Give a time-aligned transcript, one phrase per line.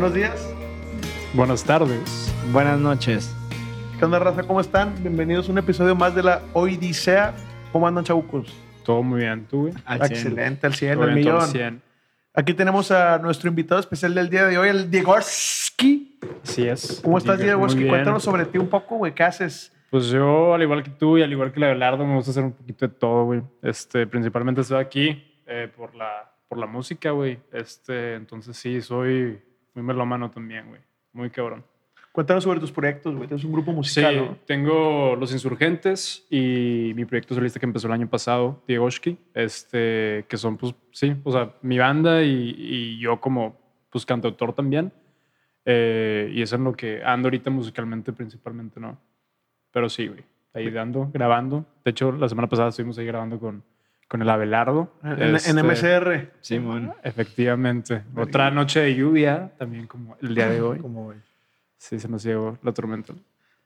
[0.00, 0.54] Buenos días.
[1.34, 2.34] Buenas tardes.
[2.52, 3.36] Buenas noches.
[3.98, 4.44] ¿Qué onda, raza?
[4.44, 4.94] ¿Cómo están?
[5.02, 7.34] Bienvenidos a un episodio más de la Odisea.
[7.70, 8.50] ¿Cómo andan, chabucos?
[8.82, 9.74] Todo muy bien, ¿tú, güey?
[9.84, 10.12] Al cien.
[10.12, 11.42] Excelente, al 100, Todo al millón.
[11.42, 11.82] al 100.
[12.32, 16.18] Aquí tenemos a nuestro invitado especial del día de hoy, el Diegoski.
[16.42, 17.02] Así es.
[17.04, 17.58] ¿Cómo estás, bien.
[17.58, 19.14] Cuéntanos sobre ti un poco, güey.
[19.14, 19.70] ¿Qué haces?
[19.90, 22.44] Pues yo, al igual que tú y al igual que la Abelardo, me gusta hacer
[22.44, 23.42] un poquito de todo, güey.
[23.60, 27.38] Este, principalmente estoy aquí eh, por, la, por la música, güey.
[27.52, 29.38] Este, entonces sí, soy
[29.74, 30.80] muy melómano también, güey.
[31.12, 31.64] Muy cabrón.
[32.12, 33.28] Cuéntanos sobre tus proyectos, güey.
[33.28, 34.36] Tienes un grupo Sí, musical, ¿no?
[34.44, 40.36] tengo Los Insurgentes y mi proyecto solista que empezó el año pasado, Diegoshki, este, que
[40.36, 43.56] son, pues, sí, o sea, mi banda y, y yo como,
[43.90, 44.92] pues, cantautor también.
[45.64, 48.98] Eh, y eso es lo que ando ahorita musicalmente principalmente, ¿no?
[49.70, 51.64] Pero sí, güey, ahí dando, grabando.
[51.84, 53.62] De hecho, la semana pasada estuvimos ahí grabando con,
[54.10, 54.92] con el Abelardo.
[55.04, 56.32] En, Este, en MCR.
[56.40, 56.92] Simón.
[57.04, 58.02] Efectivamente.
[58.16, 60.80] Otra noche de lluvia, también como el día de hoy.
[60.80, 61.18] ¿Cómo, güey?
[61.78, 63.14] Sí, se nos llegó la tormenta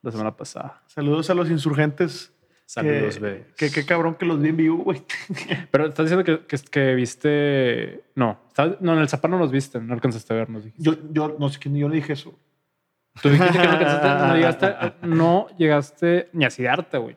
[0.02, 0.82] la semana pasada.
[0.86, 2.30] Saludos a los insurgentes.
[2.66, 5.02] Saludos, que, que qué cabrón que los vi en vivo, güey.
[5.70, 8.04] Pero estás diciendo que, que, que viste.
[8.14, 10.64] No, estás- no, en el Zapar no los viste, no alcanzaste a vernos.
[10.76, 12.38] Yo, yo no sé quién, yo no dije eso.
[13.22, 17.16] Tú dijiste que no alcanzaste, no llegaste, a- no llegaste ni a Siddhartha, güey.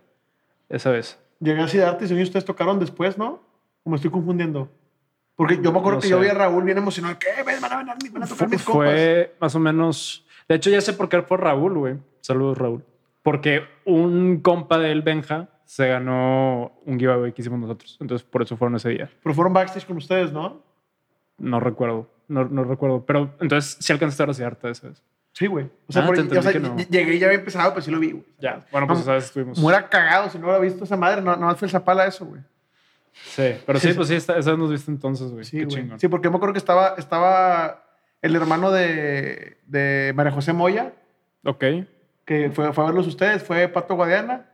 [0.69, 1.17] Esa vez.
[1.39, 3.41] Llegué a Cidarte y ustedes tocaron después, ¿no?
[3.83, 4.69] ¿O me estoy confundiendo?
[5.35, 6.23] Porque yo me acuerdo No que yo sé.
[6.23, 7.17] vi a Raúl bien emocionado.
[7.19, 7.43] ¿Qué?
[7.43, 8.83] Van a, van a, van a tocar Fue, mis compas.
[8.91, 10.25] fue más o menos.
[10.49, 11.95] De hecho, ya sé por qué fue Raúl, güey.
[12.21, 12.83] Saludos, Raúl.
[13.21, 17.97] Porque un compa de él, Benja, se ganó un giveaway que hicimos nosotros.
[18.01, 19.09] Entonces, por eso fueron ese día.
[19.21, 20.61] Pero fueron backstage con ustedes, ¿no?
[21.37, 22.09] No recuerdo.
[22.27, 23.05] No, no recuerdo.
[23.05, 25.03] Pero entonces, sí alcanzaste a Siddhartha esa vez.
[25.37, 25.69] Sí, güey.
[25.87, 26.75] O sea, Ah, por- te o sea, que no.
[26.75, 28.25] ll- llegué y ya había empezado, pues sí lo vi, güey.
[28.39, 28.65] Ya.
[28.71, 29.59] Bueno, pues No, esa vez estuvimos.
[29.59, 31.21] Me hubiera cagado si no hubiera visto esa madre.
[31.21, 32.41] No, no fue el zapala eso, güey.
[33.13, 35.43] Sí, pero sí, pues sí, esa vez nos viste entonces, güey.
[35.45, 35.75] Sí, Qué güey.
[35.77, 35.99] chingón.
[35.99, 37.83] Sí, porque yo me acuerdo que estaba, estaba
[38.23, 40.93] el hermano de, de María José Moya,
[41.43, 41.63] Ok.
[42.25, 44.47] que fue, fue a verlos ustedes, fue Pato Guadiana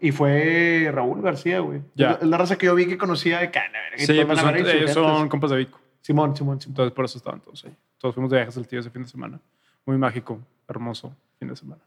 [0.00, 1.80] y fue Raúl García, güey.
[1.96, 2.12] Ya.
[2.12, 3.78] Es la, raza que yo vi que conocía de Cana.
[3.96, 5.80] y Sí, pues son- ellos son compas de Vico.
[6.00, 6.72] Simón, Simón, Simón.
[6.72, 7.76] Entonces por eso estaban todos ahí.
[7.98, 9.38] Todos fuimos de viajes al tío ese fin de semana.
[9.86, 11.82] Muy mágico, hermoso fin de semana.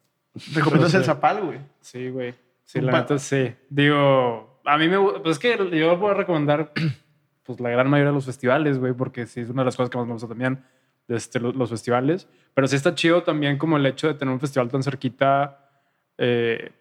[0.53, 1.03] Recomiendas el.
[1.03, 1.59] Zapal, güey.
[1.81, 2.33] Sí, güey.
[2.65, 3.53] Sí, la neta sí.
[3.69, 6.71] Digo, a mí me pues es que yo voy a recomendar
[7.43, 9.89] pues la gran mayoría de los festivales, güey, porque sí es una de las cosas
[9.89, 10.63] que más me gusta también,
[11.07, 12.27] este, lo- los, festivales.
[12.53, 15.69] Pero sí está chido también como el hecho de tener un festival tan cerquita,
[16.17, 16.71] eh,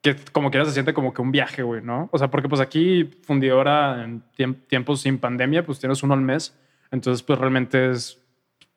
[0.00, 2.08] que como quiera se siente como que un viaje, güey, ¿no?
[2.10, 6.20] O sea, porque pues aquí fundidora en tiemp- tiempos sin pandemia, pues tienes uno al
[6.20, 6.58] mes.
[6.90, 8.18] Entonces, pues realmente es,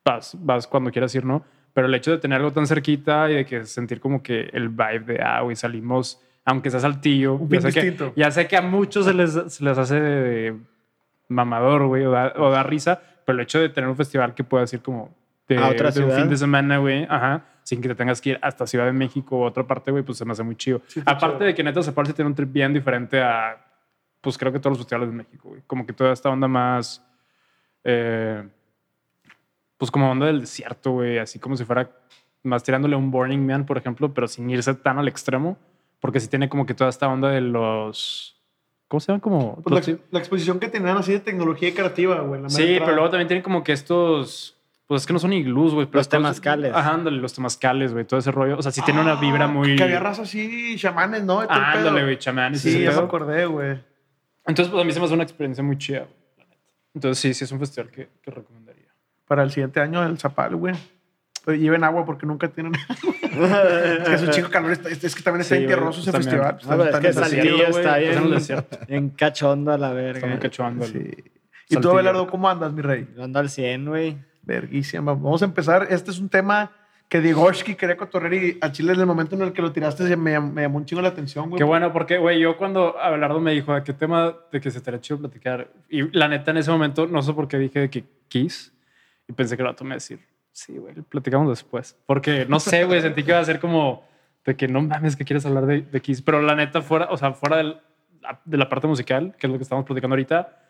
[0.04, 1.44] vas, vas cuando quieras ir, ¿no?
[1.76, 4.70] Pero el hecho de tener algo tan cerquita y de que sentir como que el
[4.70, 7.38] vibe de, ah, güey, salimos, aunque sea saltillo.
[7.50, 10.56] Ya sé, que, ya sé que a muchos se les, se les hace de
[11.28, 14.46] mamador, güey, o da, o da risa, pero el hecho de tener un festival que
[14.46, 15.14] pueda decir como
[15.50, 18.30] de, A otra de un fin de semana, güey, ajá, sin que te tengas que
[18.30, 20.82] ir hasta Ciudad de México o otra parte, güey, pues se me hace muy chido.
[20.88, 21.48] Sí, Aparte chido.
[21.48, 23.58] de que neta se parece tiene un trip bien diferente a,
[24.22, 25.62] pues creo que todos los festivales de México, güey.
[25.68, 27.06] Como que toda esta onda más,
[27.84, 28.48] eh,
[29.78, 31.90] pues como onda del desierto, güey, así como si fuera
[32.44, 35.58] más tirándole a un Burning Man, por ejemplo, pero sin irse tan al extremo,
[36.00, 38.40] porque sí tiene como que toda esta onda de los,
[38.88, 39.20] ¿cómo se llaman?
[39.22, 39.62] Como...
[39.64, 42.42] Pues la, la exposición que tenían así de tecnología creativa, güey.
[42.42, 42.94] la Sí, pero entrada.
[42.94, 44.52] luego también tienen como que estos.
[44.88, 45.88] Pues es que no son iglús, güey.
[45.88, 46.72] pero Los temazcales.
[46.72, 48.06] Ajá, ándale, los temazcales, güey.
[48.06, 48.60] Todo ese rollo.
[48.60, 49.76] O sea, sí tiene una vibra Ah, muy.
[49.76, 51.42] Que había raza así, chamanes, ¿no?
[51.42, 52.62] El Ándale, güey, chamanes.
[52.62, 53.80] Sí, ya me acordé, güey.
[54.46, 56.48] Entonces, pues a mí se me hace una experiencia muy chida, güey.
[56.94, 58.85] Entonces, sí, sí es un festival que, que recomendaría.
[59.28, 60.76] Para el siguiente año el Zapal, güey.
[61.44, 62.74] Pero lleven agua porque nunca tienen.
[63.22, 64.72] es que es un chico calor.
[64.72, 66.32] está- Es, que también está Sí, bien güey, tierroso ese también.
[66.32, 66.58] festival.
[66.64, 68.78] Ah, pero es Está- que está- Saltillo está está en bien, desierto.
[68.88, 70.40] bien cachondo a la Está muy verga.
[70.40, 70.86] cachondo.
[70.86, 71.10] Sí.
[71.70, 71.90] ¿Y tú.
[71.92, 73.08] Abelardo, cómo andas, mi rey?
[73.16, 74.18] Yo ando al 100, güey.
[74.44, 75.14] Verguísima.
[75.14, 75.88] Vamos a empezar.
[75.90, 76.72] Este es un tema
[77.10, 80.08] que Diegoshki quería cotorrear y a Chile en el momento en el que lo tiraste
[80.08, 81.58] se me, me llamó un chingo la atención, güey.
[81.60, 84.80] Qué bueno, porque, güey, yo cuando Abelardo me dijo de qué tema de que se
[84.80, 87.90] estaría chido platicar, y la neta en ese momento, no sé por qué dije de
[87.92, 88.74] que Kiss,
[89.28, 90.20] y pensé que lo tomé a decir,
[90.52, 91.98] sí, güey, platicamos después.
[92.06, 94.08] Porque, no sé, güey, sentí que iba a ser como
[94.46, 97.18] de que no mames que quieres hablar de, de Kiss, pero la neta fuera, o
[97.18, 97.78] sea, fuera del-
[98.46, 100.64] de la parte musical, que es lo que estamos platicando ahorita,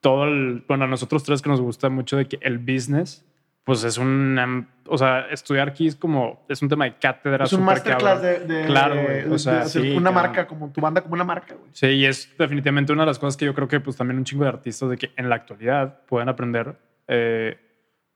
[0.00, 3.24] todo el, bueno, a nosotros tres que nos gusta mucho de que el business,
[3.64, 7.44] pues es una, o sea, estudiar Kiss como, es un tema de cátedra.
[7.44, 10.14] es un masterclass de, de- Claro, güey, de- o sea, de hacer sí, una cabrón.
[10.14, 11.70] marca, como tu banda como una marca, güey.
[11.72, 14.24] Sí, y es definitivamente una de las cosas que yo creo que pues también un
[14.24, 17.56] chingo de artistas de que en la actualidad pueden aprender eh,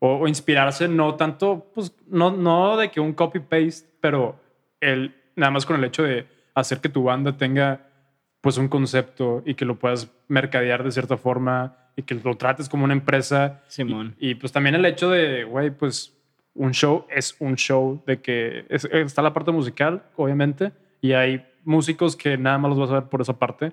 [0.07, 4.37] o, o inspirarse, no tanto, pues no, no de que un copy-paste, pero
[4.81, 7.81] el, nada más con el hecho de hacer que tu banda tenga
[8.41, 12.69] pues un concepto y que lo puedas mercadear de cierta forma y que lo trates
[12.69, 13.63] como una empresa.
[13.69, 14.15] Simón.
[14.19, 16.13] Y, y, pues también el hecho de, güey, pues
[16.55, 21.45] un show es un show, de que es- está la parte musical, obviamente, y hay
[21.65, 23.73] músicos que nada más los vas a ver por esa parte,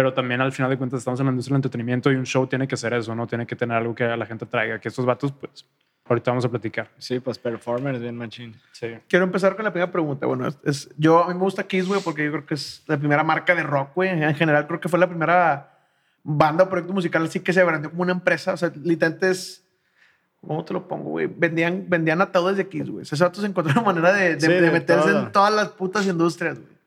[0.00, 2.46] pero también al final de cuentas estamos en la industria del entretenimiento y un show
[2.46, 3.26] tiene que ser eso, ¿no?
[3.26, 5.66] Tiene que tener algo que a la gente traiga, que estos vatos, pues,
[6.06, 6.88] ahorita vamos a platicar.
[6.96, 8.56] Sí, pues performers bien machín.
[8.72, 8.86] Sí.
[9.10, 10.24] Quiero empezar con la primera pregunta.
[10.24, 12.82] Bueno, es, es- yo a mí me gusta Kiss, güey, porque yo creo que es
[12.86, 14.08] la primera marca de rock, güey.
[14.08, 15.78] En general, creo que fue la primera
[16.22, 18.54] banda o proyecto musical así que se vendió como una empresa.
[18.54, 19.66] O sea, literalmente es.
[20.40, 21.26] ¿Cómo te lo pongo, güey?
[21.26, 23.02] Vendían, vendían ataúdes de Kiss, güey.
[23.02, 25.26] Esos vatos encontraron manera de, de- Sí, de de meterse todo.
[25.26, 26.79] en todas las putas industrias, güey.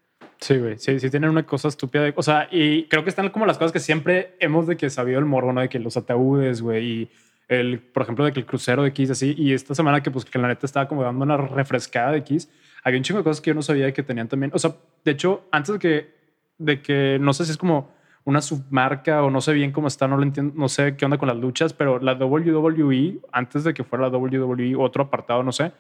[0.43, 0.77] Sí, güey.
[0.77, 2.03] Sí, sí tienen una cosa estúpida.
[2.03, 4.89] de- o sea, y creo que están como las cosas que siempre hemos de que
[4.89, 5.61] sabido el morbo, ¿no?
[5.61, 7.09] De que los ataúdes, güey, y
[7.47, 9.33] el, por ejemplo, de que el crucero de Kiss, así.
[9.37, 12.49] Y esta semana que, pues, que la neta estaba como dando una refrescada de Kiss,
[12.83, 14.51] había un chingo de cosas que yo no sabía que tenían también.
[14.53, 14.75] O sea,
[15.05, 16.13] de hecho, antes de que,
[16.57, 17.91] de que no sé si es como
[18.25, 21.17] una submarca o no sé bien cómo está, no lo entiendo, no sé qué onda
[21.17, 25.51] con las luchas, pero la WWE, antes de que fuera la WWE, otro apartado, no
[25.53, 25.71] sé,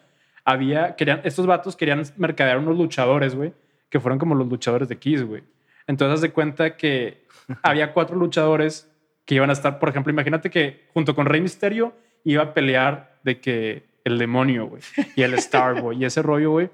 [0.45, 3.53] había, querían, estos vatos querían mercadear unos luchadores, güey,
[3.93, 5.43] que fueron como los luchadores de Kiss, güey.
[5.85, 7.27] Entonces, haz de cuenta que
[7.61, 8.91] había cuatro luchadores
[9.23, 11.93] que iban a estar, por ejemplo, imagínate que junto con Rey Misterio
[12.23, 14.81] iba a pelear de que el demonio, güey,
[15.15, 16.69] y el Starboy, y ese rollo, güey.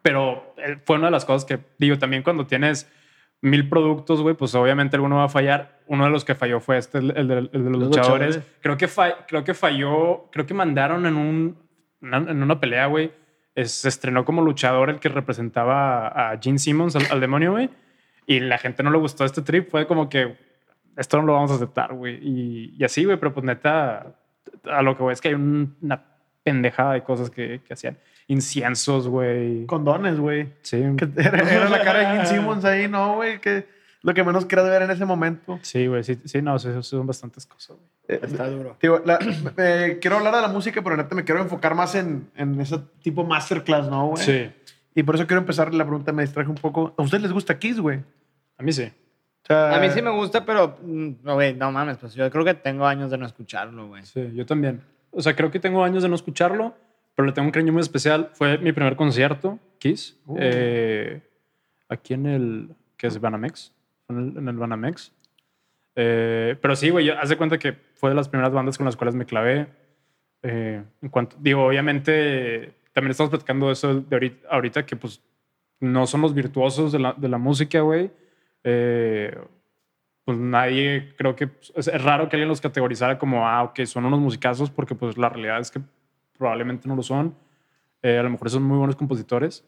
[0.00, 2.90] Pero eh, fue una de las cosas que, digo, también cuando tienes
[3.42, 5.80] mil productos, güey, pues obviamente alguno va a fallar.
[5.86, 8.36] Uno de los que falló fue este, el, el de, el de los, Los luchadores.
[8.36, 8.56] luchadores.
[8.62, 11.58] Creo, que fa- creo que falló, creo que mandaron en, un,
[12.00, 13.10] en una pelea, güey.
[13.54, 17.70] Es- Se estrenó como luchador el que representaba a, Gene Simmons, al, al demonio, güey.
[18.26, 19.70] Y la gente no le gustó este trip.
[19.70, 20.36] Fue como que
[20.96, 22.18] esto no lo vamos a aceptar, güey.
[22.22, 24.14] Y, y así, güey, pero pues neta,
[24.64, 26.04] a lo que voy es que hay un- una
[26.42, 27.98] pendejada de cosas que, que hacían.
[28.28, 29.66] Inciensos, güey.
[29.66, 30.48] Condones, güey.
[30.62, 30.82] Sí.
[30.96, 33.40] Que era, era la cara de Gene Simmons ahí, ¿no, güey?
[33.40, 33.66] Que
[34.02, 35.58] lo que menos querías ver en ese momento.
[35.62, 37.88] Sí, güey, sí, sí, no, sí, son bastantes cosas, güey.
[38.08, 38.76] Eh, Está duro.
[38.82, 39.18] Digo, la-
[39.58, 42.78] eh, quiero hablar de la música, pero neta me quiero enfocar más en, en ese
[43.02, 44.22] tipo masterclass, ¿no, güey?
[44.24, 44.50] Sí,
[44.94, 46.94] Y por eso quiero empezar la pregunta, me distraje un poco.
[46.98, 48.00] ¿A ustedes les gusta Kiss, güey?
[48.58, 48.84] a mí sí.
[49.44, 52.30] O sea, A mí sí me gusta, pero, mm, no, güey, no mames, pues yo
[52.30, 54.04] creo que tengo años de no escucharlo, güey.
[54.04, 54.80] Sí, yo también.
[55.10, 56.74] O sea, creo que tengo años de no escucharlo,
[57.14, 58.30] pero le tengo un cariño muy especial.
[58.34, 60.36] Fue mi primer concierto, Kiss, Uh.
[60.40, 61.22] eh,
[61.88, 63.20] aquí en el, ¿qué es?
[63.20, 63.72] Banamex.
[64.12, 65.12] En el, en el Banamex.
[65.94, 68.96] Eh, pero sí, güey, haz de cuenta que fue de las primeras bandas con las
[68.96, 69.68] cuales me clavé.
[70.42, 75.22] Eh, en cuanto, digo, obviamente, también estamos platicando eso de ahorita, ahorita que pues
[75.80, 78.10] no son los virtuosos de la, de la música, güey.
[78.64, 79.36] Eh,
[80.24, 83.84] pues nadie, creo que pues, es, es raro que alguien los categorizara como, ah, ok,
[83.84, 85.80] son unos musicazos, porque pues la realidad es que
[86.38, 87.34] probablemente no lo son.
[88.02, 89.64] Eh, a lo mejor son muy buenos compositores,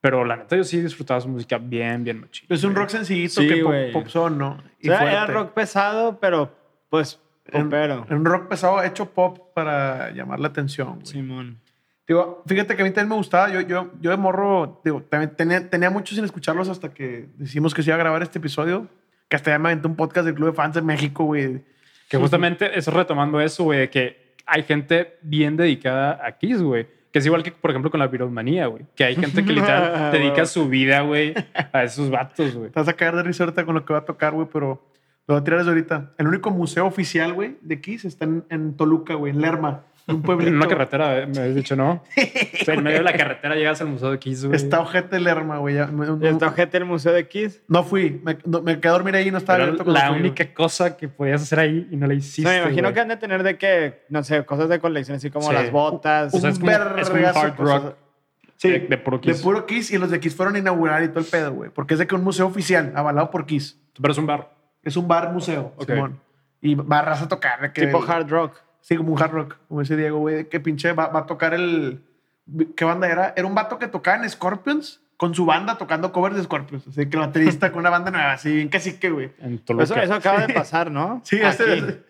[0.00, 2.46] pero la neta yo sí disfrutaba su música bien, bien machín.
[2.48, 2.82] Es un güey.
[2.82, 4.50] rock sencillito Sí, que pop, pop son, ¿no?
[4.52, 6.52] O sea, era rock pesado, pero
[6.88, 8.06] pues En- popero.
[8.10, 11.06] Un rock pesado hecho pop para llamar la atención, güey.
[11.06, 11.58] Simón.
[12.06, 13.50] Digo, fíjate que a mí también me gustaba.
[13.50, 17.74] Yo, yo, yo de morro, digo, también tenía, tenía mucho sin escucharlos hasta que decimos
[17.74, 18.86] que se iba a grabar este episodio.
[19.28, 21.62] Que hasta ya me aventé un podcast del Club de Fans de México, güey.
[22.08, 26.86] Que justamente eso retomando eso, güey, de que hay gente bien dedicada a Kiss, güey.
[27.12, 28.84] Que es igual que, por ejemplo, con la Viromanía, güey.
[28.94, 31.34] Que hay gente que literal dedica su vida, güey,
[31.72, 32.70] a esos vatos, güey.
[32.70, 34.82] Te vas a caer de risa ahorita con lo que va a tocar, güey, pero
[35.26, 36.12] lo voy a tirar desde ahorita.
[36.18, 40.22] El único museo oficial, güey, de Kiss está en, en Toluca, güey, en Lerma, un
[40.22, 40.50] pueblito.
[40.50, 42.02] En una carretera, eh, me habías dicho, ¿no?
[42.60, 44.56] O sea, en medio de la carretera llegas al Museo de Kiss, güey.
[44.56, 45.76] Está ojete Lerma, güey.
[45.76, 47.62] ¿Y está No, ojete el Museo de Kiss?
[47.68, 48.20] no fui.
[48.24, 50.52] Me, no- me quedé a dormir ahí y no estaba Era abierto la fui, única
[50.54, 52.94] cosa que podías hacer ahí y no la O hiciste, sea, me imagino güey.
[52.94, 55.54] que han de tener de que, no sé, cosas de colección, así como Sí.
[55.54, 56.34] las botas.
[56.34, 57.82] O sea, es como, es como hard cosas.
[57.82, 57.94] rock
[58.56, 59.36] Sí, de, de puro Kiss.
[59.36, 61.70] De puro Kiss y los de Kiss fueron a inaugurar y todo el pedo, güey.
[61.70, 63.80] Porque es de que un museo oficial, avalado por Kiss.
[64.00, 64.52] Pero es un bar.
[64.82, 65.86] Es un bar museo, Ok.
[65.86, 66.20] Simón.
[66.60, 67.60] Y barras a tocar.
[67.60, 68.56] De que tipo hard rock.
[68.80, 70.34] Sí, como un hard rock, como ese Diego, güey.
[70.36, 72.00] de Que pinche va, va a tocar el.
[72.76, 73.34] ¿Qué banda era?
[73.36, 76.86] Era un vato que tocaba en Scorpions con su banda tocando covers de Scorpions.
[76.88, 79.30] Así que el baterista con una banda nueva, así bien cacique, güey.
[79.40, 79.84] En Toluca.
[79.84, 81.20] Eso, eso acaba de pasar, ¿no?
[81.24, 81.62] Sí, Aquí.
[81.64, 82.02] este.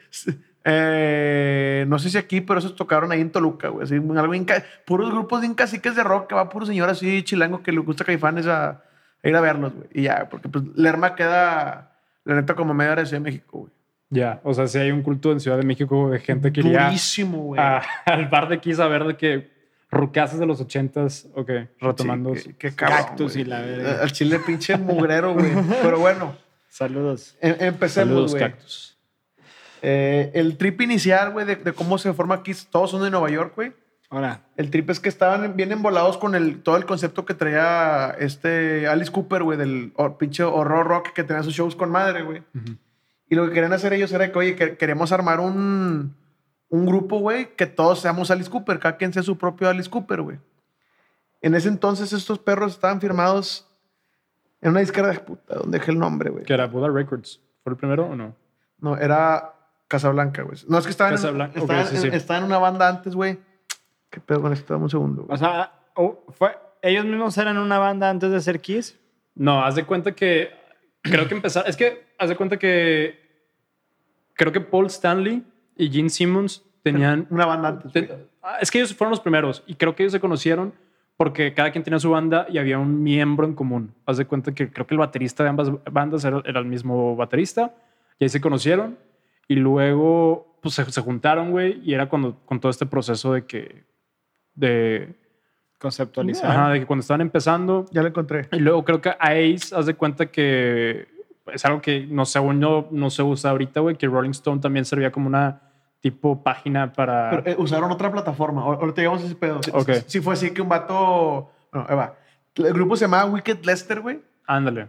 [0.64, 3.84] eh, no sé si aquí, pero esos tocaron ahí en Toluca, güey.
[3.84, 7.22] Así, algo bien ca- puros grupos bien caciques de rock, que va puro señor así
[7.22, 9.88] chilango que le gusta caifanes a, a ir a verlos, güey.
[9.92, 11.92] Y ya, porque pues Lerma queda,
[12.24, 13.72] la neta, como media hora de Ciudad de México, güey.
[14.10, 16.86] Ya, o sea, si hay un culto en Ciudad de México de gente que iría
[16.86, 17.60] Durísimo, güey.
[17.60, 19.50] a- al bar de Kiss a ver de que
[19.90, 21.50] rucazas de los ochentas, ok,
[21.80, 22.34] retomando.
[22.34, 24.02] Sí, qué, qué cabrón, Cactus y la verga.
[24.02, 25.50] Al chile pinche mugrero, güey.
[25.82, 26.36] Pero bueno,
[26.68, 27.36] Saludos.
[27.40, 28.42] em- empecemos, Saludos, güey.
[28.42, 28.98] cactus.
[29.82, 33.30] Eh, el trip inicial, güey, de, de cómo se forma Kiss, todos son de Nueva
[33.30, 33.72] York, güey.
[34.10, 38.16] Ahora, El trip es que estaban bien embolados con el, todo el concepto que traía
[38.18, 42.38] este Alice Cooper, güey, del pinche horror rock que tenía sus shows con madre, güey.
[42.54, 42.76] Ujú.
[43.28, 46.14] Y lo que querían hacer ellos era que, oye, que queremos armar un,
[46.68, 50.22] un grupo, güey, que todos seamos Alice Cooper, cada quien sea su propio Alice Cooper,
[50.22, 50.38] güey.
[51.40, 53.66] En ese entonces estos perros estaban firmados
[54.60, 56.44] en una disquera de puta, donde dejé el nombre, güey.
[56.44, 57.40] Que era Buddha Records.
[57.62, 58.34] ¿Fue el primero o no?
[58.80, 59.54] No, era
[59.88, 60.56] Casablanca, güey.
[60.66, 62.06] No, es que estaban, Casablanca, en, estaban, sí, sí.
[62.08, 63.38] en- estaban en una banda antes, güey.
[64.10, 64.72] ¿Qué pedo con esto?
[64.72, 65.22] Dame un segundo.
[65.24, 65.34] güey.
[65.34, 68.98] O sea, oh, fue, ellos mismos eran una banda antes de ser Kiss.
[69.34, 70.50] No, haz de cuenta que
[71.10, 71.64] creo que empezar.
[71.68, 73.18] Es que haz de cuenta que
[74.34, 75.42] creo que Paul Stanley
[75.76, 77.26] y Gene Simmons tenían.
[77.30, 77.92] Una banda antes.
[77.92, 78.10] te-
[78.42, 80.72] ah, es que ellos fueron los primeros y creo que ellos se conocieron
[81.16, 83.92] porque cada quien tenía su banda y había un miembro en común.
[84.06, 87.16] Haz de cuenta que creo que el baterista de ambas bandas era, era el mismo
[87.16, 87.74] baterista
[88.18, 88.96] y ahí se conocieron
[89.48, 93.46] y luego pues se, se juntaron, güey, y era cuando con todo este proceso de
[93.46, 93.84] que
[94.54, 95.14] de,
[95.78, 96.50] Conceptualizar.
[96.50, 98.48] ajá, de que cuando estaban empezando Ya lo encontré.
[98.52, 101.06] y luego creo que Ace, haz de cuenta que
[101.52, 104.84] es algo que no según yo no se usa ahorita, güey, que Rolling Stone también
[104.84, 105.60] servía como una
[106.00, 107.30] tipo página para...
[107.30, 108.62] Pero, eh, usaron otra plataforma.
[108.62, 109.60] Ahor- Ahorita llegamos a ese pedo.
[109.62, 109.90] Sí- Ok.
[109.94, 111.50] sí- Sí fue así que un vato...
[111.72, 112.14] Bueno, ahí va.
[112.54, 114.20] El grupo se llamaba Wicked Lester, güey.
[114.46, 114.88] Ándale.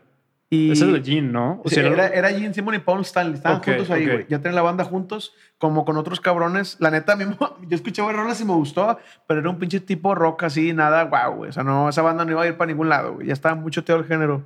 [0.51, 1.61] Y Ese es de Gene, ¿no?
[1.63, 3.35] O sea, era, era Gene Simon y Paul Stanley.
[3.35, 4.25] Estaban Ok, juntos ahí, güey.
[4.29, 6.77] Ya tenían la banda juntos, como con otros cabrones.
[6.79, 7.25] La neta, me-
[7.67, 11.35] yo escuché rolas y me gustó, pero era un pinche tipo rock así, nada guau,
[11.35, 11.49] güey.
[11.51, 13.27] O sea, no, esa banda no iba a ir para ningún lado, güey.
[13.27, 14.43] Ya estaba mucho teor el género.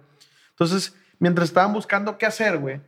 [0.50, 2.81] Entonces, mientras estaban buscando qué hacer, güey,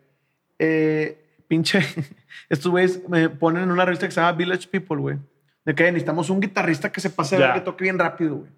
[0.59, 1.79] eh, pinche,
[2.49, 5.17] estos güeyes me ponen en una revista que se llama Village People, güey.
[5.63, 7.53] De que necesitamos un guitarrista que se pase, Ya.
[7.53, 8.51] que toque bien rápido, güey.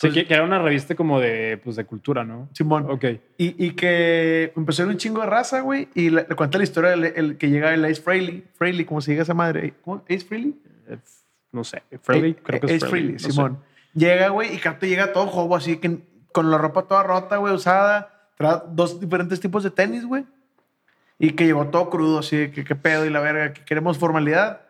[0.00, 2.48] Sí, que, que era una revista como de, pues, de cultura, ¿no?
[2.52, 2.86] Simón.
[2.90, 3.04] Ok.
[3.36, 5.88] Y, y que empezó ir un chingo de raza, güey.
[5.94, 8.44] Y le, cuenta la historia del el que llega el Ace Frehley.
[8.54, 9.74] Frehley, ¿cómo se diga esa madre?
[9.84, 10.02] ¿Cómo?
[10.08, 10.54] ¿Ace Frehley?
[10.88, 10.98] Eh,
[11.52, 11.82] No sé.
[12.02, 13.32] Frehley, Eh, creo que es Ace Frehley, no sé.
[13.32, 13.58] Simón.
[13.94, 15.98] Llega, güey, y Cato llega todo jobo, así que
[16.32, 18.30] con la ropa toda rota, güey, usada.
[18.36, 20.24] Trae dos diferentes tipos de tenis, güey.
[21.18, 24.60] Y que llegó todo crudo, así que qué pedo y la verga, que queremos formalidad.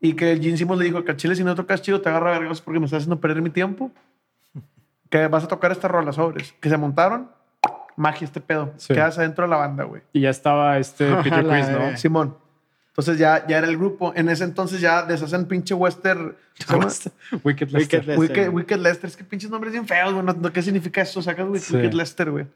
[0.00, 2.38] Y que Gene Simmons le dijo que a Chile si no tocas chido te agarra
[2.38, 3.90] vergas porque me estás haciendo perder mi tiempo.
[5.10, 6.54] Que vas a tocar estas rolas sobres.
[6.60, 7.30] Que se montaron.
[7.96, 8.72] Magia este pedo.
[8.76, 8.94] Sí.
[8.94, 10.02] Quedas adentro de la banda, güey.
[10.12, 11.96] Y ya estaba este Peter Chris, ¿no?
[11.96, 12.36] Simón.
[12.88, 14.12] Entonces ya, ya era el grupo.
[14.16, 16.36] En ese entonces ya deshacen pinche western.
[16.54, 16.88] ¿se llama?
[17.44, 18.18] Wicked Lester.
[18.18, 19.08] Wicked, Wicked Lester.
[19.08, 20.24] Es que pinches nombres bien feos, güey.
[20.24, 21.22] No- ¿Qué significa eso?
[21.22, 21.74] Sacas güey, Sí.
[21.76, 22.46] Wicked Lester, güey.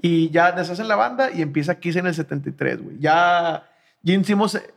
[0.00, 2.98] Y ya deshacen la banda y empieza Kiss en el 73, güey.
[2.98, 3.66] Ya
[4.04, 4.70] Gene Simmons eh,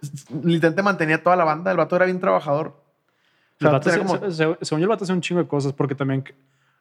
[0.44, 1.72] literalmente mantenía toda la banda.
[1.72, 2.68] El vato era bien trabajador.
[2.68, 2.76] O
[3.60, 5.42] El sea, vato era se- como- se- se- según yo, el vato hace un chingo
[5.42, 6.24] de cosas porque también...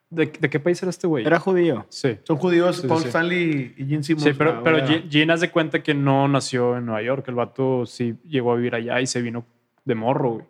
[0.09, 1.25] ¿De, de qué país era este güey?
[1.25, 1.85] Era judío.
[1.89, 2.17] Sí.
[2.23, 3.07] son judíos, Sí, Paul sí.
[3.09, 4.23] Stanley y Gene Simmons.
[4.23, 4.77] Sí, pero, ah, pero.
[5.09, 7.25] Gene- de cuenta que no nació en Nueva York.
[7.27, 9.45] El vato sí llegó a vivir allá y se vino
[9.83, 10.45] de morro, güey.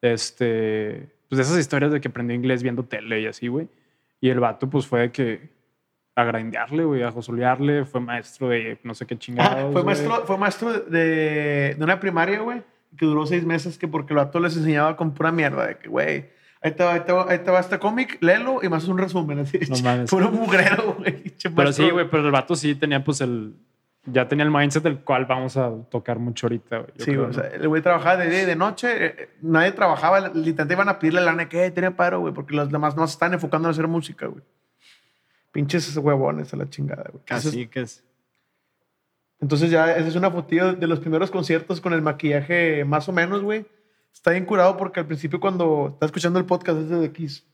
[0.00, 3.68] Este, pues de esas historias de que aprendió inglés viendo tele y así, güey.
[4.20, 5.48] Y el vato, pues fue de que
[6.16, 7.84] a grandearle, güey, a josolearle.
[7.84, 9.72] Fue maestro de no sé qué Ah, chingados.
[9.72, 9.84] fue, güey.
[9.84, 12.62] maestro, fue maestro de, de una primaria, güey,
[12.96, 15.88] que duró seis meses, que porque el vato les enseñaba con pura mierda, de que,
[15.88, 16.26] güey,
[16.64, 18.98] ahí te, va, ahí, te va, ahí te va este cómic, léelo y más un
[18.98, 19.58] resumen, así.
[19.68, 20.10] No mames.
[20.10, 21.22] Puro mugrero, güey.
[21.54, 23.54] Pero sí, güey, pero el vato sí tenía, pues, el.
[24.06, 26.90] Ya tenía el mindset del cual vamos a tocar mucho ahorita, güey.
[26.98, 27.42] yo Sí, creo, güey, o ¿no?
[27.42, 30.88] sea, el güey trabajaba de día y de noche, eh, eh, nadie trabajaba, literalmente iban
[30.90, 33.68] a pedirle lana, que "Eh, tenía paro, güey, porque los demás no se están enfocando
[33.68, 34.42] en hacer música, güey.
[35.52, 37.22] Pinches huevones a la chingada, güey.
[37.30, 38.04] Así que es.
[39.40, 43.12] Entonces ya esa es una fotillo de los primeros conciertos con el maquillaje más o
[43.12, 43.64] menos, güey.
[44.14, 47.44] Está bien curado porque al principio cuando estás escuchando el podcast desde de Kiss,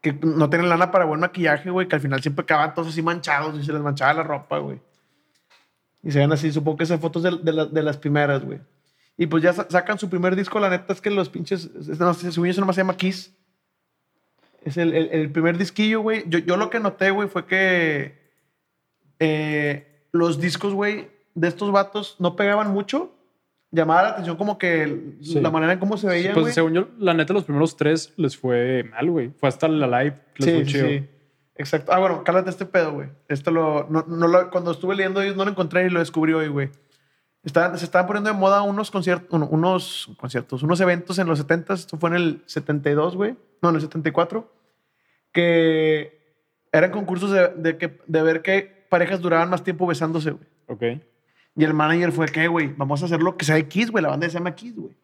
[0.00, 3.02] que no tienen lana para buen maquillaje, güey, que al final siempre acaban todos así
[3.02, 4.80] manchados y se les manchaba la ropa, güey.
[6.02, 8.60] Y se ven así, supongo que esas fotos de, de la- de las primeras, güey.
[9.18, 11.98] Y pues ya sa- sacan su primer disco, la neta es que los pinches, es-
[12.00, 13.34] no sé, eso nomás se llama Kiss.
[14.62, 16.24] Es el, primer disquillo, güey.
[16.28, 18.18] Yo, yo lo que noté, güey, fue que
[19.18, 23.14] eh, los discos, güey, de estos vatos no pegaban mucho.
[23.72, 25.40] Llamaba la atención como que Sí.
[25.40, 26.54] la manera en cómo se veían, Pues güey.
[26.54, 29.30] según yo, la neta, los primeros tres les fue mal, güey.
[29.38, 30.86] Fue hasta la live que les Sí, fue chido.
[30.88, 31.08] sí.
[31.56, 31.92] Exacto.
[31.92, 33.08] Ah, bueno, cálate este pedo, güey.
[33.28, 36.32] Esto lo, no, no lo- cuando estuve leyendo ellos no lo encontré y lo descubrí
[36.32, 36.70] hoy, güey.
[37.44, 41.74] Estaban- se estaban poniendo de moda unos conciertos, unos conciertos, unos eventos en los 70
[41.74, 43.36] esto fue en el 72, güey.
[43.62, 44.50] No, en el 74.
[45.32, 46.18] Que
[46.72, 50.44] eran concursos de, de, que, de ver qué parejas duraban más tiempo besándose, güey.
[50.66, 51.02] Ok.
[51.60, 54.02] Y el manager fue que, güey, vamos a hacer lo que sea de Kiss, güey.
[54.02, 54.96] La banda se llama Kiss, güey.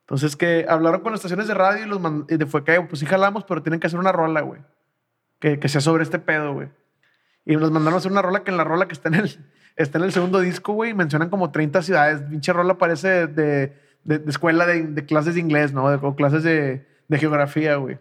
[0.00, 2.98] Entonces que hablaron con las estaciones de radio y los mand- y fue que, pues
[2.98, 4.60] sí jalamos, pero tienen que hacer una rola, güey.
[5.38, 6.68] Que, que sea sobre este pedo, güey.
[7.44, 9.38] Y nos mandaron a hacer una rola que en la rola que está en el,
[9.76, 12.22] está en el segundo disco, güey, mencionan como 30 ciudades.
[12.22, 15.84] Pinche rola parece de, de, de escuela de, de clases de inglés, ¿no?
[15.84, 17.98] O clases de geografía, güey.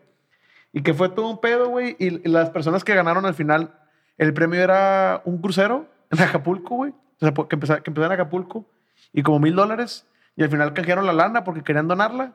[0.74, 1.96] Y que fue todo un pedo, güey.
[2.00, 3.74] Y, y las personas que ganaron al final,
[4.18, 6.94] el premio era un crucero en Acapulco, güey.
[7.18, 8.66] O sea, que empezaron, que empezaron en Acapulco
[9.14, 10.06] y como mil dólares.
[10.36, 12.34] Y al final canjearon la lana porque querían donarla.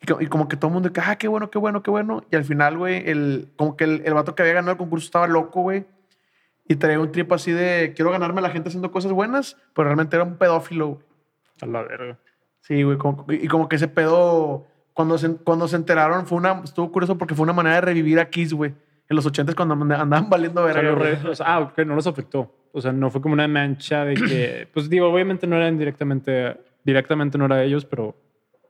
[0.00, 2.22] Y, co- y como que todo el mundo, ah, qué bueno, qué bueno, qué bueno.
[2.30, 5.06] Y al final, güey, el, como que el, el vato que había ganado el concurso
[5.06, 5.86] estaba loco, güey.
[6.68, 9.86] Y traía un trip así de, quiero ganarme a la gente haciendo cosas buenas, pero
[9.86, 11.00] realmente era un pedófilo, güey.
[11.62, 12.18] A la verga.
[12.60, 12.98] Sí, güey.
[12.98, 17.16] como- y como que ese pedo, cuando se, cuando se enteraron, fue una, estuvo curioso
[17.16, 18.74] porque fue una manera de revivir a Kiss, güey.
[19.08, 21.30] En los 80 cuando and- andaban valiendo O sea, verga.
[21.30, 22.54] o sea, ah, ok, no los afectó.
[22.72, 26.56] O sea, no fue como una mancha de que, pues digo, obviamente no eran directamente,
[26.84, 28.14] directamente no era ellos, pero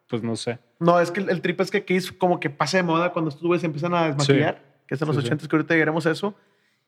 [0.08, 0.58] pues no sé.
[0.78, 3.28] No, es que el, el trip es que Kiss como que pasa de moda cuando
[3.30, 5.26] estos güeyes se empiezan a desmaquillar, que es en los Sí, sí.
[5.28, 6.34] 80 que ahorita llegaremos a eso.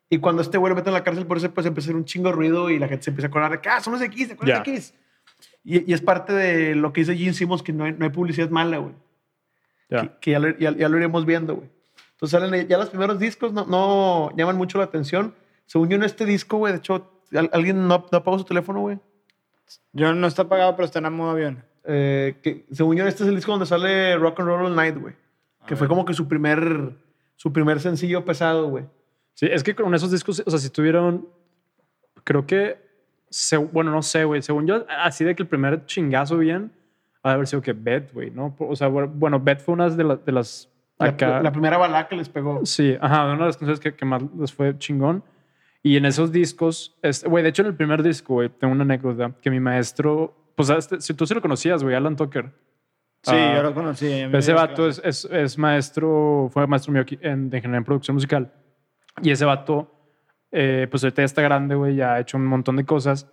[0.09, 1.97] Y cuando este güey lo mete en la cárcel por eso, pues empieza a hacer
[1.97, 4.01] un chingo de ruido y la gente se empieza a acordar de que, ah, somos
[4.01, 4.95] de Kiss, ¿te acuerdas de Kiss?
[5.65, 8.11] Y, y es parte de lo que dice Gene Simmons, que no hay, no hay
[8.11, 8.95] publicidad mala, güey.
[9.89, 11.69] Que, que ya, lo, ya- ya lo iremos viendo, güey.
[12.21, 15.35] Entonces salen ya los primeros discos, no, no llaman mucho la atención.
[15.65, 18.81] Según yo en este disco, güey, de hecho, ¿al- ¿alguien no, no apagó su teléfono,
[18.81, 18.99] güey?
[19.93, 21.65] Yo no está pagado, pero está en modo avión.
[21.85, 24.99] Eh, que, según yo, este es el disco donde sale Rock and Roll All Night,
[24.99, 25.15] güey.
[25.67, 26.93] Que fue como que su primer,
[27.37, 28.85] su primer sencillo pesado, güey.
[29.35, 31.27] Sí, es que con esos discos, o sea, si tuvieron,
[32.25, 32.77] creo que,
[33.31, 36.73] se- bueno, no sé, güey, según yo, así de que el primer chingazo bien,
[37.23, 38.55] ha de haber sido que Beth, güey, ¿no?
[38.59, 40.69] O sea, bueno, Beth fue una de, la- de las...
[41.01, 42.65] La, acá- la primera balada que les pegó.
[42.65, 45.25] Sí, ajá, una de las canciones que, que más les fue chingón.
[45.83, 48.83] Y en esos discos, este, güey, de hecho en el primer disco, güey, tengo una
[48.85, 52.53] anécdota que mi maestro, pues este- si tú sí lo conocías, güey, Alan Tucker.
[53.23, 54.07] Sí, Ah, yo lo conocí.
[54.33, 58.15] Ese vato es, es, es maestro, fue maestro mío aquí en, de ingeniería en producción
[58.15, 58.53] musical.
[59.23, 59.91] Y ese vato,
[60.53, 63.31] eh, pues ahorita ya está grande, güey, ya ha hecho un montón de cosas.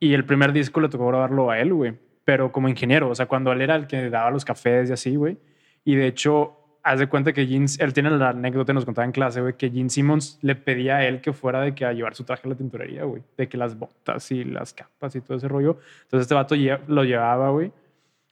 [0.00, 1.98] Y el primer disco le tocó grabarlo a él, güey.
[2.24, 5.16] Pero como ingeniero, o sea, cuando él era el que daba los cafés y así,
[5.16, 5.38] güey.
[5.84, 9.12] Y de hecho, haz de cuenta que Gene, él tiene la anécdota, nos contaba en
[9.12, 12.14] clase, güey, que Gene Simmons le pedía a él que fuera de que a llevar
[12.14, 13.22] su traje a la tintorería, güey.
[13.36, 15.78] De que las botas y las capas y todo ese rollo.
[16.04, 16.54] Entonces este vato
[16.86, 17.72] lo llevaba, güey.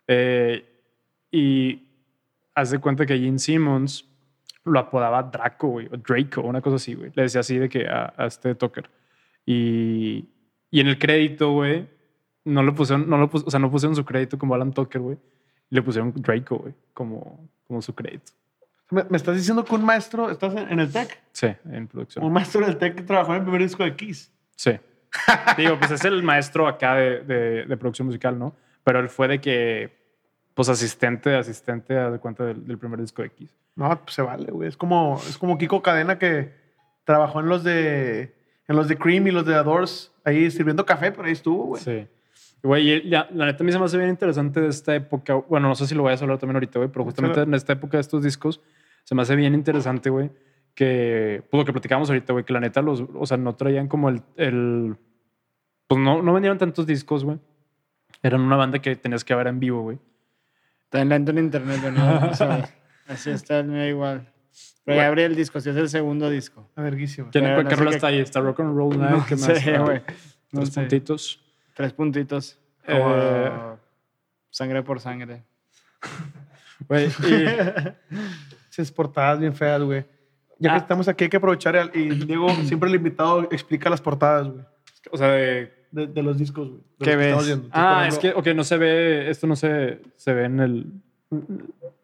[0.09, 0.65] Eh,
[1.31, 1.83] y
[2.55, 4.09] haz de cuenta que Gene Simmons
[4.65, 7.13] lo apodaba Draco, güey, o Draco, una cosa así, güey.
[7.15, 8.89] Le decía así de que a, a este Tucker.
[9.45, 10.29] Y,
[10.71, 11.87] y en el crédito, güey,
[12.45, 15.01] no lo pusieron, no lo pus- o sea, no pusieron su crédito como Alan Tucker,
[15.01, 15.19] güey.
[15.71, 18.33] Le pusieron Draco, güey, como, como su crédito.
[18.91, 21.21] ¿Me, me estás diciendo que un maestro, estás en, en el tech?
[21.33, 22.25] Sí, en producción.
[22.25, 24.33] Un maestro del tech que trabajó en el primer disco de Kiss.
[24.55, 24.79] Sí.
[25.57, 28.55] Digo, pues es el maestro acá de, de, de producción musical, ¿no?
[28.85, 29.97] Pero él fue de que,
[30.55, 33.57] pues asistente, asistente, a de cuenta del, del primer disco de Kiss.
[33.75, 34.69] No, pues se vale, güey.
[34.69, 36.53] Es como, es como Kiko Cadena que
[37.05, 38.35] trabajó en los de
[38.69, 41.83] en los de Cream y los de Adors ahí sirviendo café, pero ahí estuvo, güey.
[41.83, 42.07] Sí.
[42.63, 45.35] Güey, y la, la neta a mí se me hace bien interesante de esta época.
[45.35, 47.49] Bueno, no sé si lo vayas a hablar también ahorita, güey, pero justamente Échalo.
[47.51, 48.61] en esta época de estos discos
[49.05, 50.31] se me hace bien interesante, güey,
[50.75, 53.87] que, pues lo que platicamos ahorita, güey, que la neta los, o sea, no traían
[53.89, 54.97] como el, el
[55.87, 57.39] pues no, no vendieron tantos discos, güey.
[58.23, 59.99] Eran una banda que tenías que ver en vivo, güey.
[60.85, 62.29] Está en lento en internet, no.
[62.31, 62.69] o sea,
[63.07, 64.33] así está mío igual.
[64.85, 66.69] Pero ya abrí el disco, si es el segundo disco.
[66.75, 67.29] A verguísima.
[67.31, 68.19] ¿Quién, Pero ¿Qué no rola está ahí?
[68.21, 69.11] Está Rock and Roll Night.
[69.17, 69.45] No ¿Qué más?
[69.45, 70.03] sé, Ah, güey.
[70.53, 70.81] No sé.
[70.81, 71.43] puntitos.
[71.77, 72.59] Tres puntitos.
[72.85, 73.51] Como Eh.
[74.51, 75.45] sangre por sangre.
[76.89, 78.17] Güey, y-
[78.71, 80.05] Esas portadas bien feas, güey.
[80.59, 80.79] Ya que Ah.
[80.79, 84.65] estamos aquí hay que aprovechar y Diego, siempre el invitado explica las portadas, güey.
[85.11, 86.81] o sea, de, De, de los discos, güey.
[86.99, 87.29] ¿Qué que ves?
[87.49, 90.87] Entonces, Ah, es que, ok, no se ve, esto no se, se ve en el...